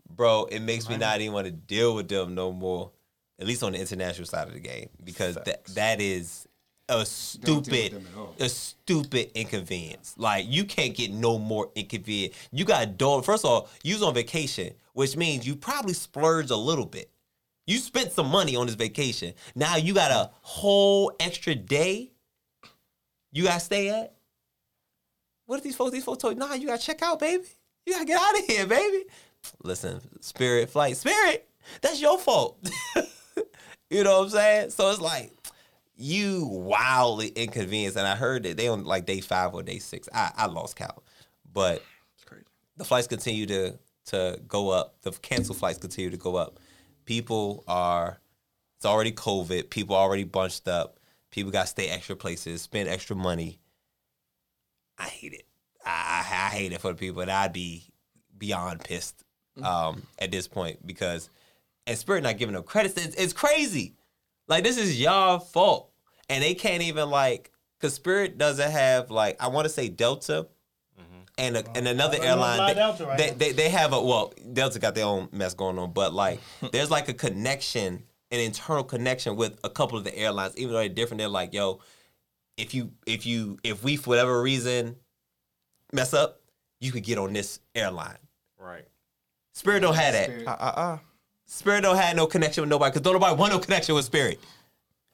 Bro, 0.08 0.46
it 0.50 0.60
makes 0.60 0.88
me 0.88 0.96
not 0.96 1.20
even 1.20 1.32
want 1.32 1.46
to 1.46 1.52
deal 1.52 1.94
with 1.94 2.08
them 2.08 2.34
no 2.34 2.52
more. 2.52 2.90
At 3.38 3.46
least 3.46 3.62
on 3.62 3.72
the 3.72 3.80
international 3.80 4.26
side 4.26 4.48
of 4.48 4.54
the 4.54 4.60
game, 4.60 4.90
because 5.02 5.36
that 5.36 5.64
that 5.66 6.00
is 6.00 6.46
a 6.90 7.06
stupid, 7.06 7.92
them 7.92 8.06
at 8.12 8.18
all. 8.18 8.34
a 8.38 8.48
stupid 8.48 9.30
inconvenience. 9.34 10.14
Like 10.18 10.44
you 10.48 10.64
can't 10.64 10.94
get 10.94 11.10
no 11.10 11.38
more 11.38 11.70
inconvenient. 11.74 12.34
You 12.52 12.64
got 12.64 12.98
dog. 12.98 13.24
First 13.24 13.44
of 13.44 13.50
all, 13.50 13.70
you 13.82 13.94
was 13.94 14.02
on 14.02 14.12
vacation, 14.12 14.74
which 14.92 15.16
means 15.16 15.46
you 15.46 15.56
probably 15.56 15.94
splurged 15.94 16.50
a 16.50 16.56
little 16.56 16.86
bit. 16.86 17.10
You 17.70 17.78
spent 17.78 18.12
some 18.12 18.28
money 18.28 18.56
on 18.56 18.66
this 18.66 18.74
vacation. 18.74 19.34
Now 19.54 19.76
you 19.76 19.94
got 19.94 20.10
a 20.10 20.30
whole 20.42 21.12
extra 21.20 21.54
day 21.54 22.12
you 23.32 23.44
gotta 23.44 23.60
stay 23.60 23.88
at? 23.90 24.14
What 25.46 25.58
if 25.58 25.62
these 25.62 25.76
folks, 25.76 25.92
these 25.92 26.04
folks 26.04 26.22
told 26.22 26.34
you, 26.34 26.40
nah, 26.40 26.54
you 26.54 26.66
gotta 26.66 26.82
check 26.82 27.02
out, 27.02 27.20
baby. 27.20 27.44
You 27.86 27.92
gotta 27.92 28.04
get 28.04 28.20
out 28.20 28.38
of 28.38 28.44
here, 28.44 28.66
baby. 28.66 29.04
Listen, 29.62 30.00
Spirit 30.20 30.70
flight, 30.70 30.96
Spirit, 30.96 31.48
that's 31.80 32.00
your 32.00 32.18
fault. 32.18 32.58
you 33.90 34.04
know 34.04 34.18
what 34.18 34.24
I'm 34.24 34.30
saying? 34.30 34.70
So 34.70 34.90
it's 34.90 35.00
like 35.00 35.32
you 35.96 36.46
wildly 36.46 37.28
inconvenienced. 37.28 37.96
And 37.96 38.06
I 38.06 38.16
heard 38.16 38.42
that 38.44 38.56
they 38.56 38.68
on 38.68 38.84
like 38.84 39.06
day 39.06 39.20
five 39.20 39.54
or 39.54 39.62
day 39.62 39.78
six. 39.78 40.08
I, 40.12 40.32
I 40.36 40.46
lost 40.46 40.76
count. 40.76 40.98
But 41.52 41.82
the 42.76 42.84
flights 42.84 43.06
continue 43.06 43.46
to 43.46 43.78
to 44.06 44.40
go 44.48 44.70
up. 44.70 44.96
The 45.02 45.12
cancel 45.12 45.54
flights 45.54 45.78
continue 45.78 46.10
to 46.10 46.16
go 46.16 46.34
up. 46.36 46.58
People 47.04 47.64
are 47.66 48.20
it's 48.76 48.86
already 48.86 49.12
COVID. 49.12 49.68
People 49.68 49.94
already 49.94 50.24
bunched 50.24 50.66
up. 50.66 50.98
People 51.30 51.52
got 51.52 51.62
to 51.62 51.66
stay 51.68 51.88
extra 51.88 52.16
places, 52.16 52.62
spend 52.62 52.88
extra 52.88 53.14
money. 53.14 53.60
I 54.98 55.04
hate 55.04 55.32
it. 55.32 55.44
I, 55.84 55.90
I, 55.90 56.46
I 56.46 56.48
hate 56.48 56.72
it 56.72 56.80
for 56.80 56.92
the 56.92 56.98
people, 56.98 57.20
and 57.22 57.30
I'd 57.30 57.52
be 57.52 57.84
beyond 58.38 58.80
pissed 58.80 59.22
um, 59.62 60.02
at 60.18 60.32
this 60.32 60.48
point 60.48 60.86
because 60.86 61.28
and 61.86 61.98
Spirit 61.98 62.22
not 62.22 62.38
giving 62.38 62.54
them 62.54 62.62
credit. 62.62 62.96
It's, 62.96 63.14
it's 63.16 63.32
crazy. 63.32 63.94
Like 64.48 64.64
this 64.64 64.78
is 64.78 65.00
y'all 65.00 65.38
fault, 65.38 65.90
and 66.28 66.42
they 66.42 66.54
can't 66.54 66.82
even 66.82 67.10
like 67.10 67.52
because 67.78 67.94
Spirit 67.94 68.38
doesn't 68.38 68.70
have 68.70 69.10
like 69.10 69.36
I 69.42 69.48
want 69.48 69.66
to 69.66 69.70
say 69.70 69.88
Delta. 69.88 70.48
And, 71.40 71.56
a, 71.56 71.64
and 71.74 71.88
another 71.88 72.18
you 72.18 72.24
airline, 72.24 72.68
they, 72.68 72.74
Delta 72.74 73.06
right 73.06 73.18
they, 73.18 73.30
they, 73.30 73.52
they 73.52 73.68
have 73.70 73.92
a 73.92 74.00
well, 74.00 74.32
Delta 74.52 74.78
got 74.78 74.94
their 74.94 75.06
own 75.06 75.28
mess 75.32 75.54
going 75.54 75.78
on, 75.78 75.92
but 75.92 76.12
like 76.12 76.38
there's 76.72 76.90
like 76.90 77.08
a 77.08 77.14
connection, 77.14 78.02
an 78.30 78.40
internal 78.40 78.84
connection 78.84 79.36
with 79.36 79.58
a 79.64 79.70
couple 79.70 79.96
of 79.96 80.04
the 80.04 80.16
airlines, 80.16 80.56
even 80.58 80.72
though 80.72 80.80
they're 80.80 80.88
different. 80.88 81.18
They're 81.18 81.28
like, 81.28 81.54
yo, 81.54 81.80
if 82.56 82.74
you 82.74 82.92
if 83.06 83.24
you 83.24 83.58
if 83.64 83.82
we 83.82 83.96
for 83.96 84.10
whatever 84.10 84.42
reason 84.42 84.96
mess 85.92 86.12
up, 86.12 86.40
you 86.78 86.92
could 86.92 87.04
get 87.04 87.18
on 87.18 87.32
this 87.32 87.60
airline. 87.74 88.18
Right. 88.58 88.84
Spirit 89.54 89.80
don't 89.80 89.94
have 89.94 90.12
that. 90.12 90.26
Spirit. 90.26 90.46
Uh 90.46 90.56
uh 90.60 90.72
uh. 90.76 90.98
Spirit 91.46 91.80
don't 91.80 91.96
have 91.96 92.14
no 92.16 92.26
connection 92.26 92.62
with 92.62 92.70
nobody 92.70 92.90
because 92.90 93.02
don't 93.02 93.14
nobody 93.14 93.34
want 93.34 93.52
no 93.52 93.58
connection 93.58 93.94
with 93.94 94.04
Spirit. 94.04 94.40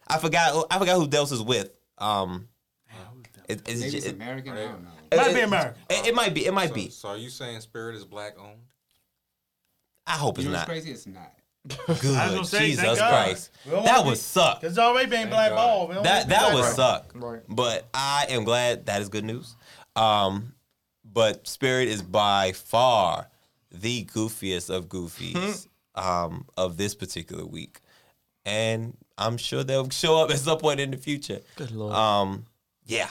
I 0.09 0.19
forgot. 0.19 0.67
I 0.71 0.79
forgot 0.79 0.97
who 0.97 1.09
Delta's 1.09 1.43
with. 1.43 1.71
Um, 1.99 2.49
it, 3.49 3.63
it's, 3.69 3.81
Maybe 3.81 3.97
it's 3.97 4.07
it, 4.07 4.15
American. 4.15 4.53
I 4.53 4.65
don't 4.65 4.85
know. 4.85 4.91
It 5.11 5.17
might 5.17 5.35
be 5.35 5.41
American. 5.41 5.83
It, 5.91 6.07
it 6.09 6.15
might 6.15 6.35
be. 6.35 6.47
It 6.47 6.53
might 6.55 6.69
So, 6.71 6.75
be. 6.75 6.91
so 6.91 7.09
are 7.11 7.17
you 7.17 7.31
saying 7.31 7.61
Spirit 7.61 7.97
is 7.97 8.05
black 8.05 8.39
owned? 8.39 8.61
I 10.07 10.13
hope 10.13 10.39
You 10.39 10.43
it's 10.45 10.47
know 10.53 10.59
not. 10.59 10.67
crazy? 10.69 10.91
It's 10.93 11.07
not. 11.07 11.33
Good. 11.69 12.17
I 12.17 12.27
was 12.27 12.35
gonna 12.35 12.45
say, 12.45 12.59
thank 12.59 12.71
Jesus 12.81 12.99
Christ. 12.99 13.51
That 13.67 13.75
wanna 13.83 14.03
would 14.05 14.11
be- 14.13 14.17
suck. 14.17 14.63
It's 14.63 14.79
already 14.79 15.11
been 15.11 15.19
Thank 15.23 15.31
blackballed. 15.31 15.89
We 15.89 15.95
That 15.97 16.05
wanna 16.05 16.29
that 16.29 16.55
would 16.55 16.61
blackballed. 16.61 16.77
suck. 16.77 17.13
Right. 17.15 17.43
But 17.49 17.89
I 17.93 18.27
am 18.29 18.45
glad 18.45 18.87
that 18.87 19.03
is 19.03 19.09
good 19.09 19.25
news. 19.25 19.57
Um, 19.97 20.55
but 21.05 21.47
Spirit 21.49 21.89
is 21.89 22.03
by 22.03 22.53
far 22.53 23.27
the 23.73 24.05
goofiest 24.05 24.71
of 24.71 24.89
goofies 24.89 25.67
um, 25.97 26.47
of 26.57 26.77
this 26.77 26.95
particular 26.95 27.45
week, 27.45 27.81
and 28.45 28.97
I'm 29.19 29.37
sure 29.37 29.65
they'll 29.65 29.91
show 29.91 30.23
up 30.23 30.31
at 30.31 30.39
some 30.39 30.59
point 30.59 30.79
in 30.79 30.93
the 30.93 30.99
future. 30.99 31.41
Good 31.57 31.73
lord. 31.73 31.93
Um, 31.95 32.47
yeah. 32.87 33.09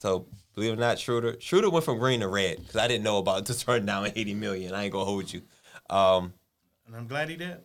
So 0.00 0.26
believe 0.58 0.72
it 0.72 0.76
or 0.76 0.80
not, 0.80 0.98
Schroeder 0.98 1.36
Schroeder 1.40 1.70
went 1.70 1.84
from 1.84 1.98
green 1.98 2.20
to 2.20 2.28
red 2.28 2.58
because 2.58 2.76
I 2.76 2.86
didn't 2.88 3.04
know 3.04 3.18
about 3.18 3.46
to 3.50 3.58
turn 3.58 3.86
down 3.86 4.10
80 4.14 4.34
million. 4.34 4.74
I 4.74 4.84
ain't 4.84 4.92
gonna 4.92 5.04
hold 5.04 5.32
you. 5.32 5.42
Um, 5.90 6.32
And 6.86 6.96
I'm 6.96 7.06
glad 7.06 7.28
he 7.30 7.36
did. 7.36 7.58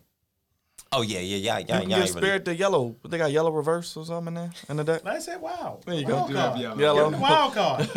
oh 0.91 1.01
yeah, 1.01 1.19
yeah, 1.19 1.37
yeah, 1.37 1.57
you 1.59 1.65
yeah, 1.67 1.79
can 1.81 1.89
yeah. 1.89 1.99
give 1.99 2.09
Spirit 2.09 2.45
the 2.45 2.55
yellow. 2.55 2.95
They 3.07 3.17
got 3.17 3.31
yellow 3.31 3.51
reverse 3.51 3.95
or 3.97 4.05
something 4.05 4.27
in 4.27 4.33
there 4.35 4.51
in 4.69 4.77
the 4.77 4.83
deck. 4.83 5.01
I 5.05 5.19
said, 5.19 5.41
wow. 5.41 5.79
There 5.85 5.95
you 5.95 6.05
go. 6.05 6.15
Wild 6.15 6.27
Do 6.29 6.33
card. 6.35 6.59
yellow. 6.59 6.77
Yellow. 6.79 7.09
Give 7.09 7.19
the 7.19 7.23
wild 7.23 7.53
card. 7.53 7.79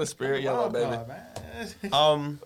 the 0.00 0.04
Spirit 0.06 0.42
yellow, 0.42 0.68
Wild 0.68 0.72
baby. 0.72 0.96
card. 0.96 1.22
Um, 1.92 2.38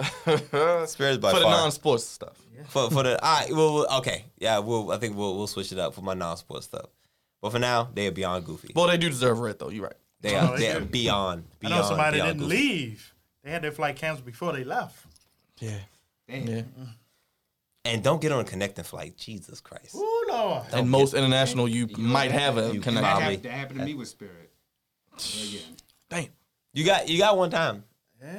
Spirit 0.87 1.11
is 1.13 1.19
by 1.19 1.33
For 1.33 1.41
the 1.41 1.51
non-sports 1.51 2.05
stuff. 2.05 2.39
for 2.69 2.91
for 2.91 3.03
the 3.03 3.19
I 3.21 3.47
well 3.51 3.75
well, 3.75 3.99
okay 3.99 4.27
yeah 4.39 4.61
we'll 4.61 4.93
I 4.93 4.99
think 4.99 5.17
we'll 5.17 5.37
we'll 5.37 5.49
switch 5.49 5.73
it 5.73 5.79
up 5.81 5.95
for 5.95 6.03
my 6.03 6.15
non-sports 6.15 6.67
stuff. 6.67 6.87
But 7.43 7.51
for 7.51 7.59
now, 7.59 7.89
they 7.93 8.07
are 8.07 8.13
beyond 8.13 8.45
goofy. 8.45 8.71
Well, 8.77 8.87
they 8.87 8.99
do 8.99 9.09
deserve 9.09 9.41
red 9.41 9.59
though. 9.59 9.71
You're 9.71 9.85
right. 9.85 9.95
They 10.21 10.37
Oh, 10.37 10.47
are 10.47 10.57
they 10.59 10.65
they 10.67 10.73
are 10.73 10.81
do. 10.81 10.87
beyond 10.87 11.45
I 11.65 11.69
know 11.71 11.83
somebody 11.83 12.19
didn't 12.21 12.39
goofy. 12.39 12.51
leave. 12.57 13.15
They 13.43 13.51
had 13.51 13.63
their 13.63 13.73
flight 13.73 13.97
canceled 13.97 14.27
before 14.27 14.53
they 14.53 14.65
left. 14.65 15.07
Yeah. 15.61 15.79
Damn. 16.29 16.47
Yeah. 16.47 16.63
And 17.87 18.03
don't 18.05 18.21
get 18.21 18.31
on 18.31 18.41
a 18.41 18.45
connecting 18.45 18.85
flight. 18.85 19.17
Jesus 19.17 19.61
Christ. 19.61 19.95
Ooh, 19.95 20.25
Lord. 20.29 20.65
Don't 20.71 20.81
And 20.81 20.91
most 20.91 21.15
international, 21.15 21.67
you 21.69 21.89
might 21.97 22.31
have 22.31 22.59
a 22.59 22.69
You 22.69 22.75
That, 22.75 22.83
connection. 22.83 23.05
happened, 23.23 23.43
that 23.45 23.53
happened 23.53 23.79
to 23.81 23.85
me 23.87 23.95
with 23.95 24.09
Spirit. 24.09 24.51
Again. 25.17 25.61
Damn. 26.11 26.27
You 26.73 26.85
got 26.85 27.09
you 27.09 27.19
got 27.19 27.37
one 27.37 27.51
time. 27.51 27.85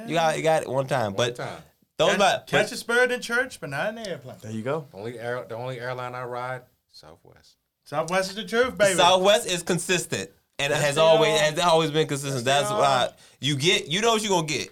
You 0.06 0.14
got 0.14 0.36
you 0.36 0.42
got 0.44 0.62
it 0.62 0.68
one 0.68 0.86
time. 0.86 1.14
One 1.14 1.16
But 1.16 1.36
time. 1.36 1.62
those 1.98 2.10
Catch, 2.10 2.16
about 2.16 2.46
catch 2.46 2.72
a 2.72 2.76
spirit 2.76 3.10
in 3.10 3.20
church, 3.20 3.60
but 3.60 3.68
not 3.70 3.88
in 3.88 3.96
the 3.96 4.08
airplane. 4.08 4.36
There 4.40 4.52
you 4.52 4.62
go. 4.62 4.86
Only 4.94 5.18
air, 5.18 5.44
the 5.48 5.56
only 5.56 5.80
airline 5.80 6.14
I 6.14 6.24
ride, 6.24 6.62
Southwest. 6.92 7.56
Southwest 7.84 8.30
is 8.30 8.36
the 8.36 8.44
truth, 8.44 8.78
baby. 8.78 8.94
Southwest 8.96 9.46
is 9.46 9.62
consistent 9.64 10.30
and 10.62 10.72
it 10.72 10.76
has 10.78 10.98
always 10.98 11.38
has 11.40 11.58
always 11.58 11.90
been 11.90 12.06
consistent. 12.06 12.44
Yes, 12.46 12.68
That's 12.68 12.70
why 12.70 13.08
you 13.40 13.56
get 13.56 13.88
you 13.88 14.00
know 14.00 14.12
what 14.12 14.22
you 14.22 14.28
gonna 14.28 14.46
get. 14.46 14.68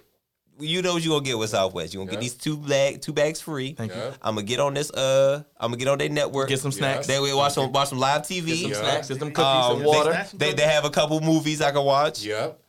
You 0.59 0.83
know 0.83 0.93
what 0.93 1.03
you 1.03 1.09
gonna 1.09 1.23
get 1.25 1.37
with 1.39 1.49
Southwest. 1.49 1.93
You 1.93 1.99
gonna 2.01 2.11
Yeah. 2.11 2.15
get 2.17 2.21
these 2.21 2.35
two 2.35 2.55
bag 2.57 3.01
two 3.01 3.13
bags 3.13 3.41
free. 3.41 3.73
Thank 3.73 3.95
you. 3.95 4.01
I'm 4.21 4.35
gonna 4.35 4.43
get 4.45 4.59
on 4.59 4.73
this 4.75 4.91
uh 4.91 5.43
I'm 5.59 5.71
gonna 5.71 5.77
get 5.77 5.87
on 5.87 5.97
their 5.97 6.09
network. 6.09 6.49
Get 6.49 6.59
some 6.59 6.71
snacks. 6.71 7.07
They 7.07 7.19
will 7.19 7.35
watch 7.37 7.53
some 7.53 7.71
watch 7.71 7.89
some 7.89 7.97
live 7.99 8.21
TV. 8.23 8.45
Get 8.47 8.57
some 8.59 8.71
Yeah. 8.71 8.77
snacks. 8.77 9.07
Get 9.07 9.19
some 9.19 9.31
cookies, 9.31 9.65
Um, 9.65 9.77
some 9.77 9.83
water. 9.83 10.11
Snacks. 10.11 10.31
They, 10.33 10.53
they 10.53 10.63
have 10.67 10.85
a 10.85 10.89
couple 10.91 11.19
movies 11.21 11.61
I 11.61 11.71
can 11.71 11.83
watch 11.83 12.21
Yep. 12.21 12.59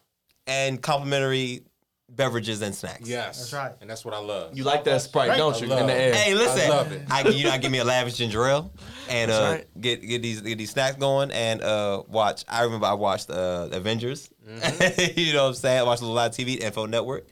and 0.47 0.81
complimentary 0.81 1.63
beverages 2.09 2.61
and 2.61 2.75
snacks. 2.75 3.09
Yes. 3.09 3.39
That's 3.39 3.53
right. 3.55 3.73
And 3.81 3.89
that's 3.89 4.05
what 4.05 4.13
I 4.15 4.19
love. 4.19 4.57
You 4.57 4.65
like 4.65 4.85
that 4.85 5.01
Sprite, 5.01 5.31
Right. 5.31 5.39
don't 5.39 5.55
I 5.55 5.59
you? 5.59 5.67
love 5.67 5.81
In 5.81 5.87
the 5.87 5.93
it. 5.95 5.99
air. 5.99 6.15
Hey, 6.15 6.35
listen, 6.35 6.61
I 6.61 6.69
love 6.69 6.93
it. 6.93 7.03
I 7.11 7.29
you 7.29 7.45
know, 7.45 7.59
give 7.59 7.71
me 7.73 7.79
a 7.79 7.85
lavish 7.85 8.15
ginger 8.17 8.47
ale 8.47 8.71
and 9.09 9.31
uh, 9.31 9.53
right. 9.53 9.81
get 9.81 10.01
get 10.03 10.23
these 10.23 10.41
get 10.41 10.59
these 10.59 10.71
snacks 10.71 10.97
going 10.97 11.31
and 11.31 11.63
uh, 11.63 12.03
watch. 12.09 12.45
I 12.49 12.63
remember 12.63 12.87
I 12.87 12.95
watched 12.95 13.31
uh, 13.31 13.69
Avengers. 13.73 14.31
Mm-hmm. 14.47 15.19
you 15.21 15.33
know 15.33 15.45
what 15.45 15.49
I'm 15.49 15.55
saying? 15.55 15.81
I 15.81 15.83
watched 15.83 16.03
a 16.03 16.07
of 16.07 16.33
TV, 16.33 16.61
Info 16.61 16.87
Network. 16.87 17.27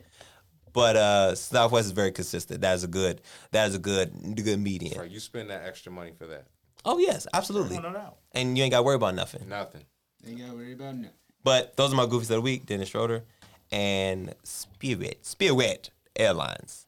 But 0.73 0.97
uh, 0.97 1.35
Southwest 1.35 1.87
is 1.87 1.93
very 1.93 2.13
consistent. 2.13 2.61
That 2.61 2.75
is 2.75 2.85
a 2.85 2.89
good. 2.89 3.21
That 3.51 3.69
is 3.69 3.75
a 3.75 3.79
good 3.79 4.37
good 4.37 4.59
median. 4.59 4.99
Right, 4.99 5.11
you 5.11 5.21
spend 5.21 5.51
that 5.51 5.65
extra 5.67 5.91
money 5.91 6.13
for 6.17 6.27
that. 6.27 6.47
Oh 6.85 6.99
yes, 6.99 7.27
absolutely. 7.33 7.79
No 7.79 7.93
doubt. 7.93 8.17
And 8.33 8.57
you 8.57 8.65
ain't 8.65 8.71
got 8.71 8.79
to 8.79 8.83
worry 8.85 8.97
about 8.97 9.15
nothing. 9.15 9.49
Nothing. 9.49 9.83
Ain't 10.27 10.39
got 10.39 10.51
to 10.51 10.55
worry 10.55 10.73
about 10.73 10.95
nothing. 10.95 11.11
But 11.43 11.77
those 11.77 11.93
are 11.93 11.97
my 11.97 12.07
goofies 12.07 12.23
of 12.23 12.29
the 12.29 12.41
week: 12.41 12.67
Dennis 12.67 12.91
Schroeder 12.91 13.25
and 13.73 14.35
Spirit 14.43 15.25
Spirit 15.27 15.91
Airlines. 16.17 16.87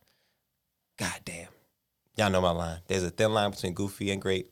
God 0.98 1.20
damn, 1.24 1.48
y'all 2.16 2.30
know 2.30 2.40
my 2.40 2.50
line. 2.50 2.78
There's 2.86 3.02
a 3.02 3.10
thin 3.10 3.32
line 3.32 3.50
between 3.50 3.74
goofy 3.74 4.10
and 4.10 4.20
great, 4.20 4.50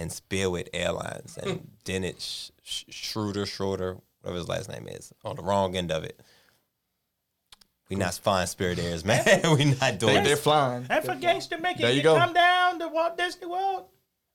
and 0.00 0.10
Spirit 0.10 0.70
Airlines 0.72 1.38
and 1.40 1.50
hmm. 1.50 1.66
Dennis 1.84 2.50
Sh- 2.62 2.84
Sh- 2.88 2.94
Schroeder 2.94 3.46
Schroeder, 3.46 3.98
whatever 4.20 4.38
his 4.38 4.48
last 4.48 4.68
name 4.68 4.88
is, 4.88 5.12
on 5.24 5.36
the 5.36 5.42
wrong 5.42 5.76
end 5.76 5.92
of 5.92 6.04
it. 6.04 6.20
We 7.88 7.96
hmm. 7.96 8.00
not 8.00 8.14
flying 8.14 8.46
Spirit 8.46 8.78
Airs, 8.78 9.04
man. 9.04 9.24
we 9.56 9.76
not 9.80 9.98
doing 9.98 10.16
They, 10.16 10.24
they're 10.24 10.36
flying. 10.36 10.86
And 10.88 11.04
for 11.04 11.14
Gangster 11.14 11.58
Mickey, 11.58 11.82
There 11.82 11.90
you, 11.90 11.98
you 11.98 12.02
go. 12.02 12.16
come 12.16 12.32
down 12.32 12.78
to 12.78 12.88
Walt 12.88 13.18
Disney 13.18 13.46
World. 13.46 13.84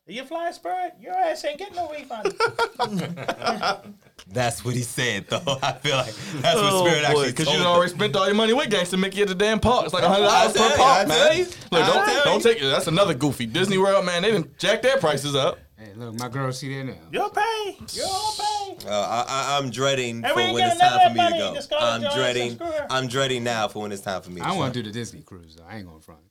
You 0.07 0.23
fly 0.23 0.52
Spirit, 0.52 0.94
your 1.02 1.14
ass 1.18 1.44
ain't 1.45 1.57
getting 1.57 1.76
no 1.76 1.90
refund. 1.90 2.36
That's 4.27 4.64
what 4.65 4.73
he 4.76 4.82
said, 4.82 5.27
though. 5.30 5.57
I 5.64 5.73
feel 5.73 5.98
like 5.98 6.14
that's 6.41 6.56
what 6.56 6.86
Spirit 6.88 7.06
actually 7.06 7.27
Because 7.27 7.48
Oh, 7.48 7.53
you 7.57 7.64
already 7.64 7.91
spent 7.94 8.15
all 8.15 8.26
your 8.26 8.36
money 8.36 8.53
with 8.53 8.69
Gangsta 8.69 8.99
Mickey 8.99 9.22
at 9.22 9.27
the 9.27 9.36
damn 9.36 9.60
park. 9.60 9.86
It's 9.86 9.94
like 9.94 10.03
hundred 10.03 10.26
dollars 10.26 10.53
tell 10.53 10.69
per 10.69 10.76
you, 10.76 10.82
I 10.82 10.86
park, 10.86 11.07
tell 11.07 11.27
man. 11.30 11.38
you. 11.38 11.45
Look, 11.45 11.82
I 11.84 11.86
don't 11.88 12.23
don't 12.26 12.41
take 12.44 12.57
it. 12.61 12.65
That's 12.65 12.88
another 12.88 13.14
goofy 13.14 13.45
Disney 13.45 13.77
World, 13.77 14.06
man. 14.06 14.23
They 14.23 14.32
didn't 14.32 14.57
jack 14.57 14.82
their 14.82 14.98
prices 14.98 15.36
up. 15.36 15.60
Hey, 15.77 15.91
look, 15.95 16.18
my 16.19 16.30
girl, 16.30 16.52
see 16.52 16.69
there 16.73 16.84
now. 16.84 16.94
You'll 17.11 17.30
pay. 17.30 17.77
You'll 17.94 18.34
pay. 18.38 18.88
Uh, 18.88 18.91
I, 18.91 19.26
I, 19.27 19.57
I'm 19.57 19.69
dreading 19.69 20.23
And 20.23 20.27
for 20.34 20.53
when 20.53 20.57
it's 20.64 20.80
time 20.80 20.99
for 21.10 21.14
me 21.14 21.26
to 21.26 21.32
go. 21.32 21.40
money. 21.40 21.56
Just 21.56 21.69
call 21.69 21.80
I'm 21.82 22.02
dreading. 22.02 22.60
I'm 22.90 23.07
dreading 23.07 23.44
now 23.44 23.68
for 23.68 23.82
when 23.84 23.91
it's 23.91 24.02
time 24.02 24.22
for 24.22 24.32
me. 24.32 24.41
To 24.41 24.48
I 24.48 24.52
go. 24.52 24.57
want 24.57 24.73
to 24.73 24.82
do 24.84 24.88
the 24.90 24.94
Disney 24.94 25.22
cruise, 25.22 25.56
though. 25.56 25.65
I 25.68 25.77
ain't 25.77 25.86
going 25.88 25.99
to 25.99 26.03
front. 26.06 26.22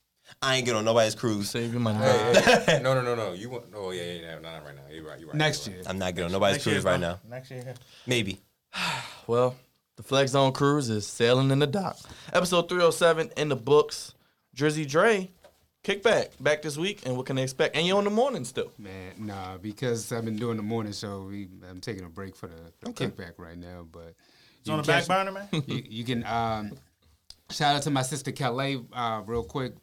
I 0.42 0.56
ain't 0.56 0.66
get 0.66 0.74
on 0.74 0.84
nobody's 0.84 1.14
cruise. 1.14 1.50
Save 1.50 1.72
your 1.72 1.80
money. 1.80 1.98
Hey, 1.98 2.62
hey, 2.66 2.80
no, 2.82 2.94
no, 2.94 3.02
no, 3.02 3.14
no. 3.14 3.32
You 3.32 3.50
want? 3.50 3.64
Oh 3.74 3.90
yeah, 3.90 4.02
yeah, 4.02 4.12
yeah. 4.12 4.34
No, 4.36 4.52
not 4.52 4.64
right 4.64 4.74
now. 4.74 4.82
You're 4.90 5.04
right. 5.04 5.18
You're 5.18 5.28
right. 5.28 5.36
Next 5.36 5.66
you're 5.66 5.76
year. 5.76 5.84
I'm 5.86 5.98
not 5.98 6.14
getting 6.14 6.26
on 6.26 6.32
nobody's 6.32 6.56
Next 6.56 6.66
year, 6.66 6.74
cruise 6.76 6.84
right 6.84 7.00
now. 7.00 7.20
Next 7.28 7.50
year. 7.50 7.74
Maybe. 8.06 8.40
Well, 9.26 9.56
the 9.96 10.02
Flex 10.02 10.32
Zone 10.32 10.52
Cruise 10.52 10.90
is 10.90 11.06
sailing 11.06 11.50
in 11.50 11.60
the 11.60 11.66
dock. 11.66 11.96
Episode 12.34 12.68
307 12.68 13.30
in 13.38 13.48
the 13.48 13.56
books. 13.56 14.12
Drizzy 14.54 14.86
Dre, 14.86 15.30
kickback 15.82 16.30
back 16.40 16.62
this 16.62 16.76
week, 16.76 17.02
and 17.06 17.16
what 17.16 17.26
can 17.26 17.36
they 17.36 17.42
expect? 17.42 17.76
And 17.76 17.86
you're 17.86 17.98
on 17.98 18.04
the 18.04 18.10
morning 18.10 18.44
still. 18.44 18.70
Man, 18.78 19.12
nah, 19.18 19.56
because 19.56 20.12
I've 20.12 20.24
been 20.24 20.36
doing 20.36 20.56
the 20.56 20.62
morning 20.62 20.92
show. 20.92 21.22
We, 21.22 21.48
I'm 21.68 21.80
taking 21.80 22.04
a 22.04 22.08
break 22.08 22.36
for 22.36 22.48
the, 22.48 22.72
the 22.80 22.92
kickback 22.92 23.32
right 23.38 23.56
now. 23.56 23.86
But 23.90 24.14
It's 24.60 24.68
on 24.68 24.78
the 24.78 24.82
back 24.82 25.06
burner, 25.06 25.32
man. 25.32 25.48
you, 25.66 25.82
you 25.88 26.04
can 26.04 26.24
um, 26.26 26.72
shout 27.50 27.76
out 27.76 27.82
to 27.82 27.90
my 27.90 28.02
sister 28.02 28.32
Calais 28.32 28.80
uh, 28.92 29.22
real 29.24 29.44
quick. 29.44 29.74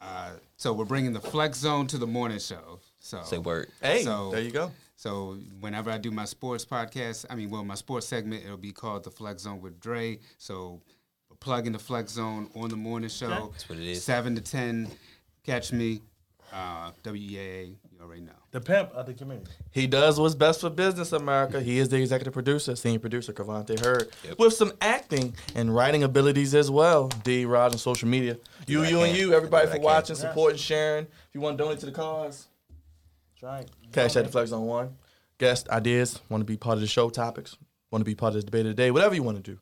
Uh, 0.00 0.30
so 0.56 0.72
we're 0.72 0.84
bringing 0.84 1.12
the 1.12 1.20
Flex 1.20 1.58
Zone 1.58 1.86
to 1.88 1.98
the 1.98 2.06
morning 2.06 2.38
show. 2.38 2.80
So 3.00 3.22
Say 3.22 3.38
word. 3.38 3.70
Hey, 3.82 4.02
So- 4.02 4.30
there 4.30 4.40
you 4.40 4.50
go. 4.50 4.72
So 4.96 5.38
whenever 5.60 5.90
I 5.90 5.96
do 5.96 6.10
my 6.10 6.26
sports 6.26 6.64
podcast, 6.66 7.24
I 7.30 7.34
mean, 7.34 7.48
well, 7.48 7.64
my 7.64 7.74
sports 7.74 8.06
segment, 8.06 8.44
it'll 8.44 8.58
be 8.58 8.72
called 8.72 9.04
the 9.04 9.10
Flex 9.10 9.42
Zone 9.42 9.60
with 9.62 9.80
Dre. 9.80 10.18
So 10.36 10.82
plug 11.40 11.66
in 11.66 11.72
the 11.72 11.78
Flex 11.78 12.12
Zone 12.12 12.50
on 12.54 12.68
the 12.68 12.76
morning 12.76 13.08
show. 13.08 13.48
That's 13.52 13.66
what 13.68 13.78
it 13.78 13.86
is. 13.86 14.04
Seven 14.04 14.34
to 14.34 14.42
ten, 14.42 14.90
catch 15.42 15.72
me. 15.72 16.02
Uh, 16.52 16.90
WEAA, 17.04 17.76
you 18.00 18.06
already 18.06 18.22
know. 18.22 18.32
The 18.50 18.60
pimp 18.60 18.92
of 18.94 19.06
the 19.06 19.14
community. 19.14 19.50
He 19.70 19.86
does 19.86 20.18
what's 20.18 20.34
best 20.34 20.60
for 20.62 20.70
business, 20.70 21.12
America. 21.12 21.60
He 21.60 21.78
is 21.78 21.88
the 21.88 21.98
executive 21.98 22.32
producer, 22.32 22.74
senior 22.74 22.98
producer, 22.98 23.32
Cavante 23.32 23.78
Hurd, 23.78 24.08
Yep. 24.24 24.38
with 24.38 24.54
some 24.54 24.72
acting 24.80 25.34
and 25.54 25.74
writing 25.74 26.02
abilities 26.02 26.54
as 26.54 26.70
well. 26.70 27.08
D. 27.24 27.44
Raj 27.44 27.72
on 27.72 27.78
social 27.78 28.08
media. 28.08 28.38
You, 28.66 28.78
what 28.78 28.86
I 28.86 28.90
you, 28.90 29.00
and 29.02 29.16
you, 29.16 29.34
everybody 29.34 29.66
for 29.66 29.72
I 29.74 29.76
can. 29.76 29.84
watching, 29.84 30.16
supporting, 30.16 30.58
sharing. 30.58 31.04
If 31.04 31.34
you 31.34 31.40
want 31.40 31.58
to 31.58 31.64
donate 31.64 31.80
to 31.80 31.86
the 31.86 31.92
cause, 31.92 32.48
That's 33.34 33.42
right. 33.42 33.68
cash 33.92 34.16
at 34.16 34.24
the 34.24 34.30
Flex 34.30 34.50
on 34.52 34.62
One. 34.64 34.96
Guest 35.38 35.68
ideas, 35.70 36.20
want 36.28 36.40
to 36.42 36.44
be 36.46 36.56
part 36.56 36.74
of 36.74 36.80
the 36.82 36.86
show 36.86 37.08
topics, 37.10 37.56
want 37.90 38.00
to 38.02 38.04
be 38.04 38.14
part 38.14 38.34
of 38.34 38.40
the 38.40 38.44
debate 38.46 38.66
of 38.66 38.68
the 38.68 38.74
day, 38.74 38.90
whatever 38.90 39.14
you 39.14 39.22
want 39.22 39.42
to 39.42 39.42
do. 39.52 39.58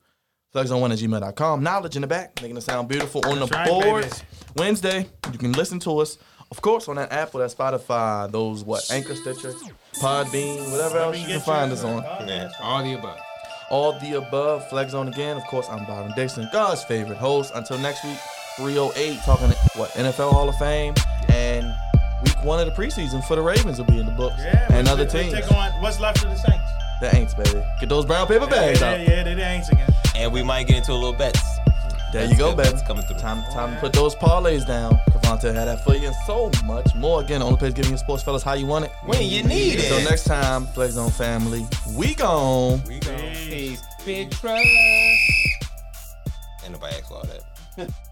Flex 0.50 0.70
on 0.70 0.80
one 0.80 0.90
at 0.92 0.98
gmail.com. 0.98 1.62
Knowledge 1.62 1.94
in 1.94 2.00
the 2.02 2.08
back, 2.08 2.40
making 2.40 2.56
it 2.56 2.62
sound 2.62 2.88
beautiful 2.88 3.20
on 3.26 3.38
That's 3.38 3.50
the 3.50 3.56
right, 3.56 3.68
boards. 3.68 4.18
baby. 4.22 4.26
Wednesday, 4.56 5.06
you 5.30 5.38
can 5.38 5.52
listen 5.52 5.78
to 5.80 5.98
us, 5.98 6.16
of 6.50 6.60
course, 6.62 6.88
on 6.88 6.96
that 6.96 7.12
Apple, 7.12 7.40
that 7.40 7.50
Spotify, 7.50 8.30
those 8.30 8.64
what, 8.64 8.90
Anchor 8.90 9.14
Stitcher, 9.14 9.52
Podbean, 10.00 10.70
whatever 10.72 10.98
else 10.98 11.18
you 11.18 11.26
can 11.26 11.40
find 11.40 11.72
us 11.72 11.84
on. 11.84 12.02
Yeah. 12.26 12.50
All 12.62 12.82
the 12.82 12.94
above. 12.94 13.18
All 13.70 13.98
the 14.00 14.14
above, 14.14 14.68
Flex 14.70 14.92
Zone 14.92 15.08
again. 15.08 15.36
Of 15.36 15.44
course, 15.44 15.68
I'm 15.68 15.84
Byron 15.86 16.12
Dixon, 16.16 16.48
God's 16.52 16.82
favorite 16.84 17.18
host. 17.18 17.52
Until 17.54 17.78
next 17.78 18.02
week, 18.04 18.18
308, 18.56 19.18
talking 19.24 19.50
what 19.76 19.90
NFL 19.90 20.32
Hall 20.32 20.48
of 20.48 20.56
Fame 20.56 20.94
and 21.28 21.66
week 22.24 22.42
one 22.44 22.58
of 22.58 22.66
the 22.66 22.72
preseason 22.72 23.22
for 23.24 23.36
the 23.36 23.42
Ravens 23.42 23.78
will 23.78 23.86
be 23.86 23.98
in 23.98 24.06
the 24.06 24.12
books 24.12 24.36
Yeah. 24.38 24.66
and 24.70 24.88
other 24.88 25.04
teams. 25.04 25.34
Take 25.34 25.52
on 25.52 25.70
what's 25.82 26.00
left 26.00 26.24
of 26.24 26.30
the 26.30 26.36
Saints. 26.36 26.64
The 27.00 27.08
Aints, 27.08 27.36
baby. 27.36 27.64
Get 27.78 27.88
those 27.88 28.06
brown 28.06 28.26
paper 28.26 28.46
bags 28.46 28.80
yeah, 28.80 28.90
out. 28.90 29.00
Yeah, 29.00 29.08
yeah, 29.08 29.22
they 29.22 29.34
the 29.34 29.42
Aints 29.42 29.70
again. 29.70 29.92
And 30.16 30.32
we 30.32 30.42
might 30.42 30.66
get 30.66 30.78
into 30.78 30.92
a 30.92 30.94
little 30.94 31.12
bets. 31.12 31.40
There 32.12 32.22
That's 32.26 32.32
you 32.32 32.38
go, 32.38 32.50
good. 32.50 32.56
baby. 32.58 32.68
That's 32.70 32.86
coming 32.86 33.04
through. 33.04 33.18
Time, 33.18 33.42
time 33.52 33.74
to 33.74 33.80
put 33.80 33.92
those 33.92 34.14
parlays 34.14 34.66
down. 34.66 34.98
Cavante 35.10 35.54
had 35.54 35.66
that 35.68 35.84
for 35.84 35.94
you 35.94 36.06
and 36.06 36.16
so 36.26 36.50
much 36.64 36.94
more. 36.94 37.20
Again, 37.20 37.42
only 37.42 37.58
place 37.58 37.74
giving 37.74 37.92
you 37.92 37.98
sports 37.98 38.22
fellas 38.22 38.42
how 38.42 38.54
you 38.54 38.64
want 38.66 38.86
it. 38.86 38.92
When 39.04 39.22
you 39.22 39.42
need 39.42 39.74
it. 39.78 39.90
Until 39.90 40.08
next 40.08 40.24
time, 40.24 40.66
Flex 40.68 40.94
Zone 40.94 41.10
family, 41.10 41.66
we 41.94 42.14
gone. 42.14 42.82
We 42.86 43.00
go. 43.00 43.14
Peace. 43.34 43.82
Big 44.06 44.30
trust. 44.30 44.64
Ain't 46.64 46.72
nobody 46.72 46.96
asked 46.96 47.08
for 47.08 47.14
all 47.14 47.24
that. 47.76 47.90